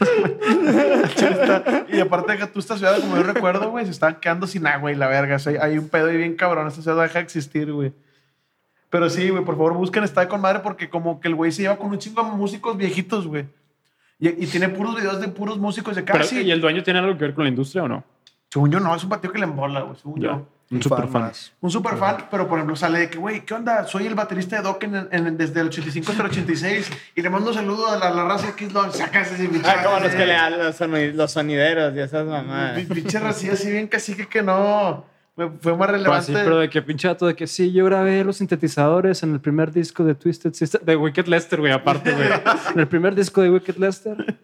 [1.88, 4.66] Y aparte de que tú esta ciudad, como yo recuerdo, güey, se estaban quedando sin
[4.66, 5.36] agua y la verga.
[5.36, 6.68] O sea, hay un pedo ahí bien cabrón.
[6.68, 7.92] Esta ciudad deja de existir, güey.
[8.92, 11.62] Pero sí, güey, por favor, busquen Está con madre porque como que el güey se
[11.62, 13.46] lleva con un chingo de músicos viejitos, güey.
[14.18, 16.42] Y, y tiene puros videos de puros músicos de Pero, casi.
[16.42, 18.04] ¿Y el dueño tiene algo que ver con la industria o no?
[18.50, 19.96] Según yo, no, es un patio que le embola, güey.
[19.96, 20.46] Según yo.
[20.70, 21.32] Un super fan.
[21.62, 23.86] Un super fan, pero por ejemplo sale de que, güey, ¿qué onda?
[23.86, 27.30] Soy el baterista de Dokken en- en- desde el 85 hasta el 86 y le
[27.30, 28.72] mando un saludo a la, la raza de Kiss.
[28.92, 29.66] Sacas ese bicho.
[29.66, 32.78] Ah, como los que le dan los, soni- los sonideros y esas mamadas.
[32.86, 35.04] Pinche racía así bien cacique que no.
[35.34, 36.18] Fue, más Pero relevante.
[36.18, 39.72] así, pero de que pinche de que sí, yo grabé los sintetizadores en el primer
[39.72, 42.28] disco de Twisted Sister, de Wicked Lester, güey, aparte, güey.
[42.74, 44.38] En el primer disco de Wicked Lester.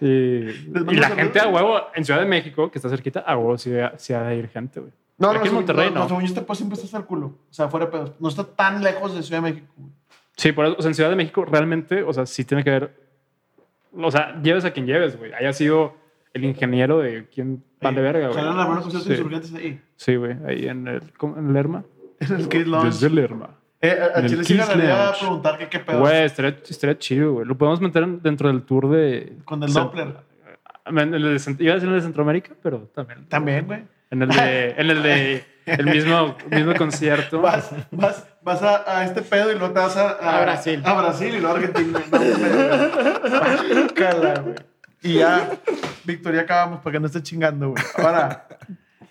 [0.00, 3.58] Y, y la gente a huevo, en Ciudad de México, que está cerquita, a huevo
[3.58, 4.92] sí, sí ha de ir gente, güey.
[5.18, 6.00] no, no, Aquí en según- Monterrey, no, no.
[6.00, 7.26] no, según yo este pues siempre está hasta el culo.
[7.26, 8.12] O sea, fuera de pedos.
[8.18, 9.66] No está tan lejos de Ciudad de México.
[9.76, 9.90] güey.
[10.36, 12.70] Sí, por eso, o sea, en Ciudad de México realmente, o sea, sí tiene que
[12.70, 12.96] ver,
[13.94, 15.34] o sea, lleves a quien lleves, güey.
[15.34, 15.94] Haya sido
[16.34, 18.34] el ingeniero de quien vale verga, güey.
[18.38, 19.12] Salen las buenas conciertos Sí.
[19.14, 19.80] insurgentes ahí.
[19.96, 21.36] Sí, güey, ahí en el, ¿cómo?
[21.38, 21.84] en Lerma.
[22.20, 22.84] En el Kiss Launch.
[22.92, 23.50] Desde Lerma.
[23.82, 25.18] Eh, a- a el Chile sí ganaría a Lounge.
[25.20, 26.00] preguntar que qué pedo.
[26.00, 27.46] Güey, estaría, estaría chido, güey.
[27.46, 29.38] Lo podemos meter en- dentro del tour de.
[29.44, 30.14] Con el Doppler.
[30.86, 33.26] En el de, Cent- iba a decir en el de Centroamérica, pero también.
[33.28, 33.82] También, güey.
[34.10, 34.70] En el de.
[34.76, 35.44] En el de.
[35.66, 37.40] El mismo, mismo concierto.
[37.40, 40.82] Vas, vas, vas a, a este pedo y luego te vas a, A Brasil.
[40.84, 42.00] A Brasil y luego a Argentina.
[42.10, 42.18] No.
[43.82, 44.54] Guácala, güey.
[45.02, 45.58] Y ya,
[46.04, 47.82] Victoria, acabamos para que no esté chingando, güey.
[47.96, 48.46] Ahora,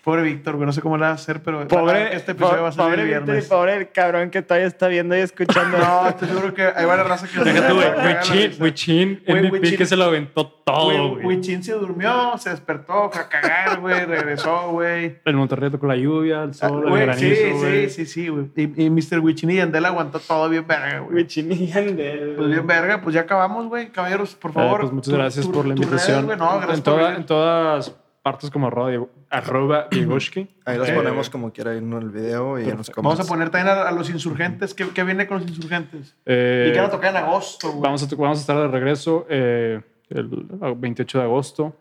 [0.02, 2.68] pobre Víctor, güey, no sé cómo le va a hacer, pero Pobre, este episodio va
[2.68, 3.48] a salir pobre el Víctor y viernes.
[3.48, 5.78] pobre el cabrón que todavía está viendo y escuchando.
[5.78, 7.40] No, estoy seguro que hay varias razas que...
[7.44, 7.88] Deja tú, güey.
[8.16, 8.62] Wichin.
[8.62, 11.26] Wichin, MVP que se lo aventó todo, Güey.
[11.26, 15.18] Wichin se durmió, se despertó, fue a cagar, güey, regresó, güey.
[15.24, 17.88] El Monterrey tocó la lluvia, el Ah, sol, el güey, granizo, sí, güey.
[17.90, 18.50] sí, sí, sí, güey.
[18.56, 19.18] Y, y Mr.
[19.20, 21.16] Wichin y Yandel aguantó todo bien verga, güey.
[21.16, 22.34] Wichin y Yandel.
[22.36, 23.90] Pues bien verga, pues ya acabamos, güey.
[23.90, 24.80] Caballeros, por Eh, favor.
[24.80, 26.26] pues muchas tu- gracias tu- por la invitación.
[26.28, 26.38] redes, güey.
[26.38, 30.48] no, gracias en, toda- en todas partes como Diego- arroba Diegoshki.
[30.66, 30.94] Ahí los Ok.
[30.96, 32.90] ponemos como quiera en el video y en los.
[32.96, 34.74] Vamos a poner también a, a los insurgentes.
[34.74, 36.16] ¿Qué, qué viene con los insurgentes?
[36.26, 37.82] Eh, y que van a tocar en agosto, güey.
[37.82, 40.28] Vamos a, vamos a estar de regreso eh, el
[40.76, 41.76] 28 de agosto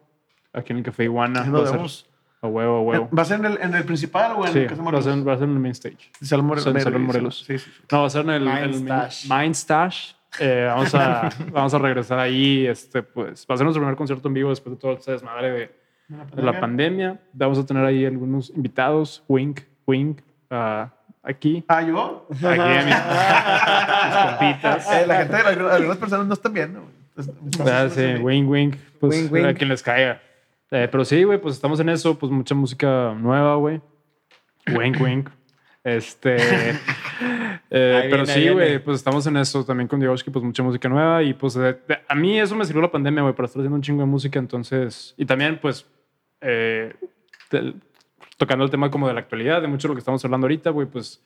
[0.54, 1.42] aquí en el Café Iguana.
[1.50, 2.10] Va a ser vemos.
[2.42, 3.10] a huevo, a huevo.
[3.18, 5.02] ¿Va a ser en el, en el principal o en Sí, el Casa va a,
[5.02, 5.28] ser, Morelos?
[5.28, 6.12] va a ser en el main stage.
[6.22, 7.08] Salón More- San- Salón Morelos.
[7.08, 7.44] Morelos.
[7.46, 7.84] Sí, sí, sí.
[7.92, 9.30] No, va a ser en el Mind el Stash.
[9.30, 10.12] Mind Stash.
[10.40, 12.68] Eh, vamos, a, vamos a regresar ahí.
[12.68, 15.52] Este, pues, va a ser nuestro primer concierto en vivo después de todo este desmadre
[15.52, 15.79] de,
[16.10, 17.20] de la pandemia.
[17.34, 19.24] Vamos a tener ahí algunos invitados.
[19.28, 20.20] Wink, wink.
[20.50, 20.90] ah,
[21.24, 21.64] aquí.
[21.68, 22.28] Ah, ¿yo?
[22.32, 24.92] Aquí a mis, mis compitas.
[24.92, 26.84] Eh, la gente, algunas, personas no están viendo.
[27.18, 28.76] Entonces, Ah, sí, wink, wink.
[29.00, 29.46] Pues Wink, wink.
[29.46, 30.22] a quien les caiga.
[30.72, 32.18] Eh, pero sí, güey, pues estamos en eso.
[32.18, 33.82] Pues mucha música nueva, güey.
[34.76, 35.30] Wink, wink.
[35.84, 36.36] Este.
[37.70, 38.80] eh, Ahí pero viene, sí, güey, viene.
[38.82, 41.24] pues estamos en eso también con Diegoshki, pues mucha música nueva.
[41.24, 41.78] Y pues de-
[42.08, 44.40] a mí eso me sirvió la pandemia, güey, para estar haciendo un chingo de música.
[44.40, 45.86] Entonces, y también, pues,
[46.42, 46.94] eh,
[48.38, 50.70] tocando el tema como de la actualidad, de mucho de lo que estamos hablando ahorita,
[50.72, 51.24] güey, pues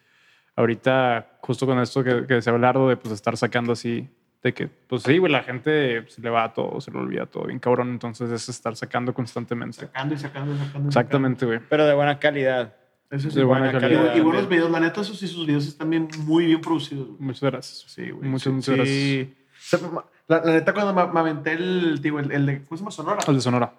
[0.56, 4.10] ahorita, justo con esto que, que decía Belardo, de pues estar sacando así,
[4.44, 7.26] de que, pues sí, güey, la gente se le va a todo, se le olvida
[7.26, 7.90] todo, bien cabrón.
[7.92, 9.78] Entonces es estar sacando constantemente.
[9.78, 10.86] Sacando y sacando y sacando.
[10.86, 11.60] y Exactamente, güey.
[11.70, 12.76] Pero de buena calidad.
[13.10, 14.00] Eso sí, De buena buena calidad.
[14.02, 14.16] calidad.
[14.16, 14.70] Y, y buenos videos.
[14.70, 17.08] La neta, esos sí, sus videos están bien, muy bien producidos.
[17.08, 17.20] güey.
[17.22, 17.86] Muchas gracias.
[17.88, 18.28] Sí, güey.
[18.30, 19.34] Muchas, sí, muchas sí.
[19.94, 22.82] Ma- la, la neta, cuando me, me aventé el, digo, el, el de, ¿cómo se
[22.82, 22.92] llama?
[22.92, 23.14] Sonora.
[23.16, 23.30] gracias.
[23.30, 23.74] El de Sonora.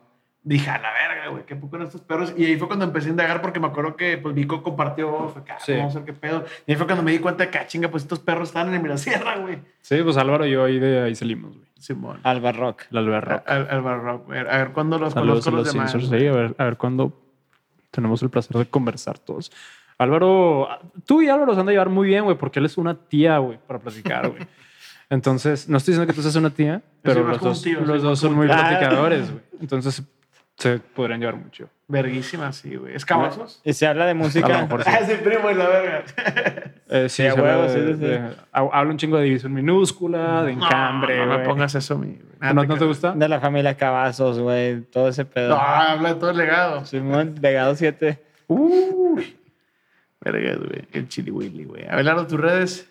[0.46, 2.34] Dije, a la verga, güey, qué poco eran estos perros.
[2.36, 5.42] Y ahí fue cuando empecé a indagar porque me acuerdo que, pues, Vico compartió, fue,
[5.48, 5.72] "Ah, Sí.
[5.72, 6.44] vamos a ver qué pedo.
[6.66, 8.68] Y ahí fue cuando me di cuenta de que, ah, chinga, pues, estos perros están
[8.68, 9.58] en el Mirasierra, güey.
[9.80, 11.66] Sí, pues Álvaro y yo ahí de ahí salimos, güey.
[11.78, 12.20] Simón.
[12.22, 12.82] Alba Rock.
[12.90, 13.42] El Alberro.
[13.46, 14.38] Al, al Barrock, güey.
[14.40, 15.90] A ver cuándo los Saludos conozco a los los demás.
[15.92, 16.20] Sensors.
[16.20, 17.20] Sí, a ver, a ver cuándo
[17.90, 19.50] tenemos el placer de conversar todos.
[19.98, 20.68] Álvaro,
[21.06, 23.38] tú y Álvaro se han de llevar muy bien, güey, porque él es una tía,
[23.38, 24.42] güey, para platicar, güey.
[25.10, 28.18] Entonces, no estoy diciendo que tú seas una tía, pero los dos, tío, los dos
[28.18, 29.42] son muy platicadores, güey.
[29.60, 30.02] Entonces,
[30.56, 31.68] se podrían llevar mucho.
[31.86, 32.94] Verguísima, sí, güey.
[32.94, 33.60] ¿Escabazos?
[33.64, 34.48] Y se habla de A lo música.
[34.62, 34.90] mejor sí.
[34.92, 36.04] Ah, es el primo y la verga.
[36.88, 38.36] Eh, sí, Sí, a se habla huevo, de- sí, sí, sí.
[38.52, 41.48] habla un chingo de división minúscula, de enjambre, no, no me güey.
[41.48, 42.06] pongas eso, mi.
[42.14, 42.18] güey.
[42.40, 42.88] Nada, ¿No, te no te creo.
[42.88, 43.12] gusta?
[43.12, 44.80] De la familia Cavazos, güey.
[44.82, 45.50] Todo ese pedo.
[45.50, 46.84] No, habla de todo el legado.
[46.86, 48.22] Simón, legado 7.
[48.46, 49.36] Uy.
[50.20, 50.84] Verga, güey.
[50.92, 51.86] El chili willy, güey.
[51.88, 52.90] Abelardo, tus redes.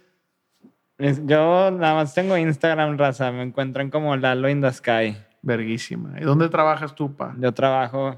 [0.99, 3.31] Yo nada más tengo Instagram, raza.
[3.31, 5.17] Me encuentran como Lalo in the Sky.
[5.43, 6.19] Verguísima.
[6.19, 7.35] ¿Y dónde trabajas tú, pa?
[7.37, 8.15] Yo trabajo,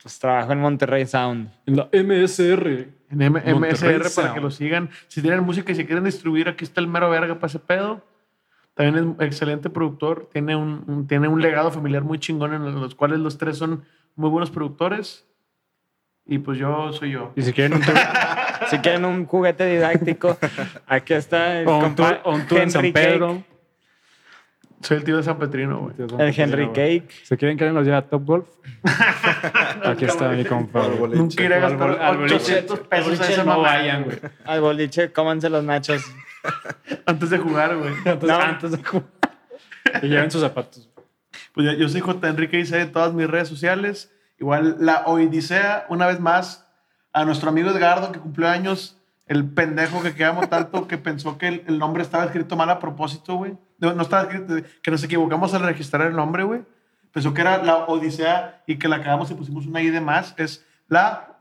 [0.00, 1.50] pues trabajo en Monterrey Sound.
[1.66, 2.88] En la MSR.
[3.10, 4.88] En M- Monterrey MSR para que lo sigan.
[5.08, 8.02] Si tienen música y se quieren distribuir, aquí está el mero verga para ese pedo.
[8.74, 10.28] También es excelente productor.
[10.32, 13.84] Tiene un, un- tiene un legado familiar muy chingón en los cuales los tres son
[14.14, 15.26] muy buenos productores.
[16.30, 17.32] Y pues yo soy yo.
[17.36, 17.82] Y si quieren un
[18.70, 20.36] Si quieren un juguete didáctico,
[20.86, 23.42] aquí está el, o un tour, o un tour en San Henry Pedro.
[24.80, 25.94] Soy el tío de San Petrino, güey.
[26.20, 27.08] El Henry Cake.
[27.24, 28.46] Si quieren que alguien los lleve a Top Golf,
[29.84, 30.86] aquí está mi compa.
[30.88, 34.18] Nunca iré a gastar al boliche- 800 pesos a boliche esa no vayan, güey.
[34.44, 36.02] Al boliche, cómanse los nachos.
[37.06, 37.92] Antes de jugar, güey.
[38.04, 38.38] Entonces, No.
[38.40, 39.06] antes de jugar.
[40.02, 40.88] Y lleven sus zapatos.
[41.52, 42.28] Pues ya- yo soy J.
[42.28, 44.12] Enrique Isai en todas mis redes sociales.
[44.38, 46.68] Igual la Odisea, una vez más,
[47.12, 51.48] a nuestro amigo Edgardo que cumplió años, el pendejo que quedamos tanto que pensó que
[51.48, 53.54] el, el nombre estaba escrito mal a propósito, güey.
[53.78, 56.62] No, no estaba escrito, que nos equivocamos al registrar el nombre, güey.
[57.12, 60.34] Pensó que era la Odisea y que la cagamos y pusimos una I de más.
[60.36, 61.38] Es la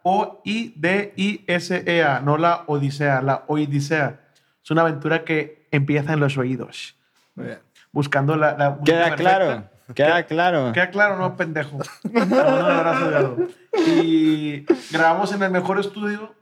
[0.98, 4.20] O-I-D-I-S-E-A, no la Odisea, la Odisea.
[4.64, 6.96] Es una aventura que empieza en los oídos,
[7.36, 7.60] Muy bien.
[7.92, 8.56] buscando la...
[8.58, 9.16] la Queda perfecta.
[9.16, 9.64] claro.
[9.96, 10.74] Queda claro.
[10.74, 11.78] Queda claro, no, pendejo.
[12.04, 13.38] Un abrazo, Eduardo.
[14.04, 16.36] Y grabamos en el mejor estudio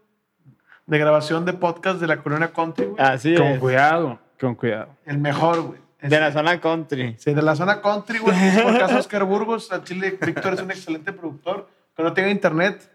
[0.87, 2.97] de grabación de podcast de la Colonia Country, güey.
[3.03, 3.59] Así Con es.
[3.59, 4.95] cuidado, con cuidado.
[5.05, 5.79] El mejor, güey.
[6.09, 7.15] De la zona country.
[7.17, 8.35] Sí, de la zona country, güey.
[8.63, 11.67] Por caso Oscar Burgos, a Chile, Víctor es un excelente productor.
[11.95, 12.91] Que no tenga internet.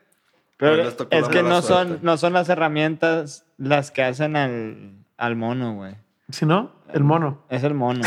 [0.57, 5.75] Pero es que no son, no son las herramientas las que hacen al, al mono,
[5.75, 5.95] güey.
[6.31, 7.43] Si no, el mono.
[7.49, 8.03] Es el mono.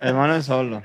[0.00, 0.82] el mono es solo.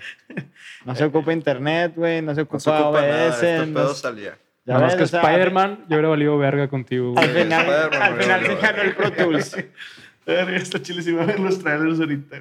[0.85, 2.21] No se ocupa internet, güey.
[2.21, 3.27] No se ocupa, No se ocupa nada.
[3.27, 3.43] OBS.
[3.43, 4.37] Este no pedo se- salía.
[4.65, 7.43] Ya Nada ves, que o sea, Spider-Man, yo hubiera valido verga contigo, Al güey.
[7.43, 9.57] final, Spider-Man, al final se ganó el Pro Tools.
[10.25, 12.37] Esta chile sí va a ver los trailers ahorita.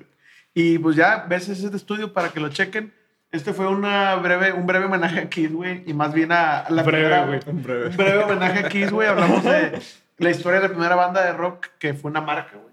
[0.54, 2.92] Y pues ya ves ese estudio para que lo chequen.
[3.32, 5.82] Este fue una breve, un breve homenaje a Kiss, güey.
[5.86, 7.40] Y más bien a la Breve, primera- güey.
[7.46, 7.86] Un breve.
[7.88, 9.08] Un breve homenaje a Kiss, güey.
[9.08, 9.80] Hablamos de
[10.18, 12.72] la historia de la primera banda de rock que fue una marca, güey.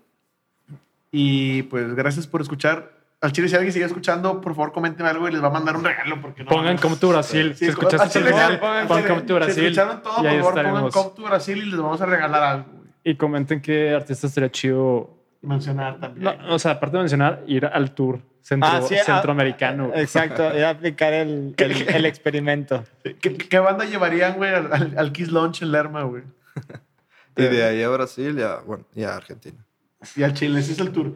[1.11, 2.91] Y pues gracias por escuchar.
[3.21, 5.75] Al chile, si alguien sigue escuchando, por favor, coméntenme algo y les va a mandar
[5.75, 6.19] un regalo.
[6.21, 6.77] Porque no Pongan.
[6.77, 7.53] Come to Brasil.
[7.55, 9.63] Sí, si escuchaste el pongan- pon si- Come to Si Brasil.
[9.65, 10.89] escucharon todo, por favor, pongan.
[10.91, 12.65] Come to Brasil y les vamos a regalar algo.
[13.03, 15.17] Y comenten qué artista estaría chido.
[15.41, 16.23] Mencionar también.
[16.23, 19.87] No, o sea, aparte de mencionar, ir al tour centro, Ah, sí, ah, centroamericano.
[19.89, 20.01] güey.
[20.01, 22.83] Exacto, a aplicar el, el, el experimento.
[23.03, 26.23] ¿Qué, qué banda llevarían, güey, al, al- Kiss Launch en Lerma, güey?
[27.37, 29.65] Y de ahí a Brasil y a, bueno, y a Argentina.
[30.17, 31.13] Y al Chile, ese es el tour.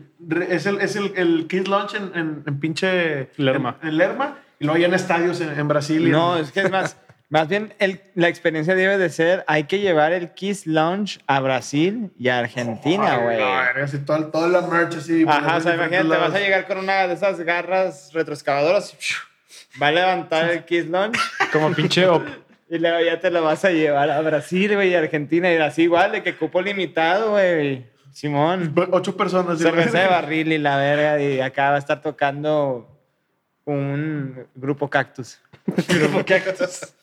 [0.49, 3.29] Es el, es el, el Kiss Launch en, en, en pinche...
[3.35, 3.77] Lerma.
[3.81, 4.37] En, en Lerma.
[4.57, 6.07] Y luego hay en estadios en, en Brasil.
[6.07, 6.97] y No, en- es que es más,
[7.35, 11.41] más bien el- la experiencia debe de ser, hay que llevar el Kiss Lounge a
[11.41, 13.41] Brasil y a Argentina, güey.
[13.83, 15.25] así todo, toda la merch así.
[15.27, 16.31] Ajá, o sea, imagínate, lados.
[16.31, 20.87] vas a llegar con una de esas garras retroexcavadoras y va a levantar el Kiss
[20.87, 21.19] Lounge
[21.51, 22.25] Como pinche op-
[22.69, 25.57] y luego ya te lo vas a llevar a Brasil, güey, y a Argentina y
[25.57, 27.85] así igual, de que cupo limitado, güey.
[28.13, 28.73] Simón.
[28.91, 29.59] Ocho personas.
[29.59, 32.89] Cerveza de barril y la verga, y acá va a estar tocando
[33.65, 35.37] un grupo cactus.
[35.89, 36.93] grupo cactus.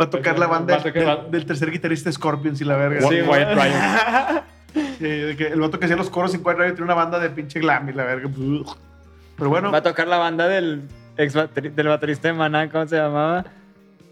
[0.00, 3.08] Va a tocar la banda tocar- del, tercer guitarrista Scorpions y la verga.
[3.08, 4.42] Sí, Wyatt Riot.
[4.98, 7.18] sí, de que el vato que hacía los coros en Quiet Riot tiene una banda
[7.18, 8.28] de pinche glam y la verga.
[9.36, 10.82] Pero bueno, Va a tocar la banda del
[11.16, 13.44] ex bateri- del baterista de Maná, ¿cómo se llamaba?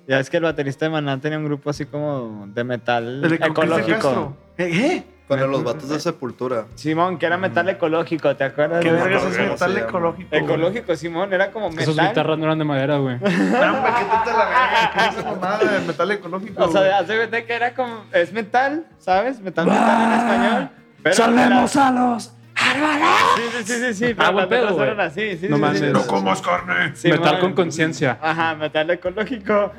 [0.08, 3.32] Ya es que el baterista de Maná tenía un grupo así como de metal el
[3.34, 3.88] ecológico.
[3.92, 4.36] Castro.
[4.58, 5.04] ¿Eh?
[5.36, 6.66] Para los vatos de Sepultura.
[6.74, 8.82] Simón, que era metal ecológico, ¿te acuerdas?
[8.82, 10.28] ¿Qué de- verga es ¿cómo ese se metal ecológico?
[10.36, 12.08] Ecológico, Simón, era como Esos metal.
[12.08, 13.16] guitarras no eran de madera, güey.
[13.20, 14.90] No, hombre, ¿qué te la verga?
[14.94, 16.64] ¿Qué es esa mamada de metal ecológico?
[16.64, 18.04] O sea, hace cuenta que era como.
[18.12, 19.40] Es metal, ¿sabes?
[19.40, 20.68] Metal, metal en español.
[21.02, 23.94] Pero ¡Salvemos era- a los Sí, sí, sí, sí.
[23.94, 24.86] sí pero Ah, buen pedo, güey.
[24.88, 25.80] eran así, sí, No sí, mames.
[25.80, 25.86] sí.
[25.92, 26.92] No comas carne.
[27.04, 28.18] Metal con conciencia.
[28.22, 29.72] Ajá, metal ecológico.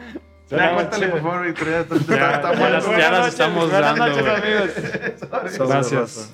[0.57, 1.47] Ya, cuéntale, por favor,
[2.07, 2.41] Ya,
[2.99, 5.67] ya las- ya estamos buenas dando, noches, amigos.
[5.69, 6.33] Gracias.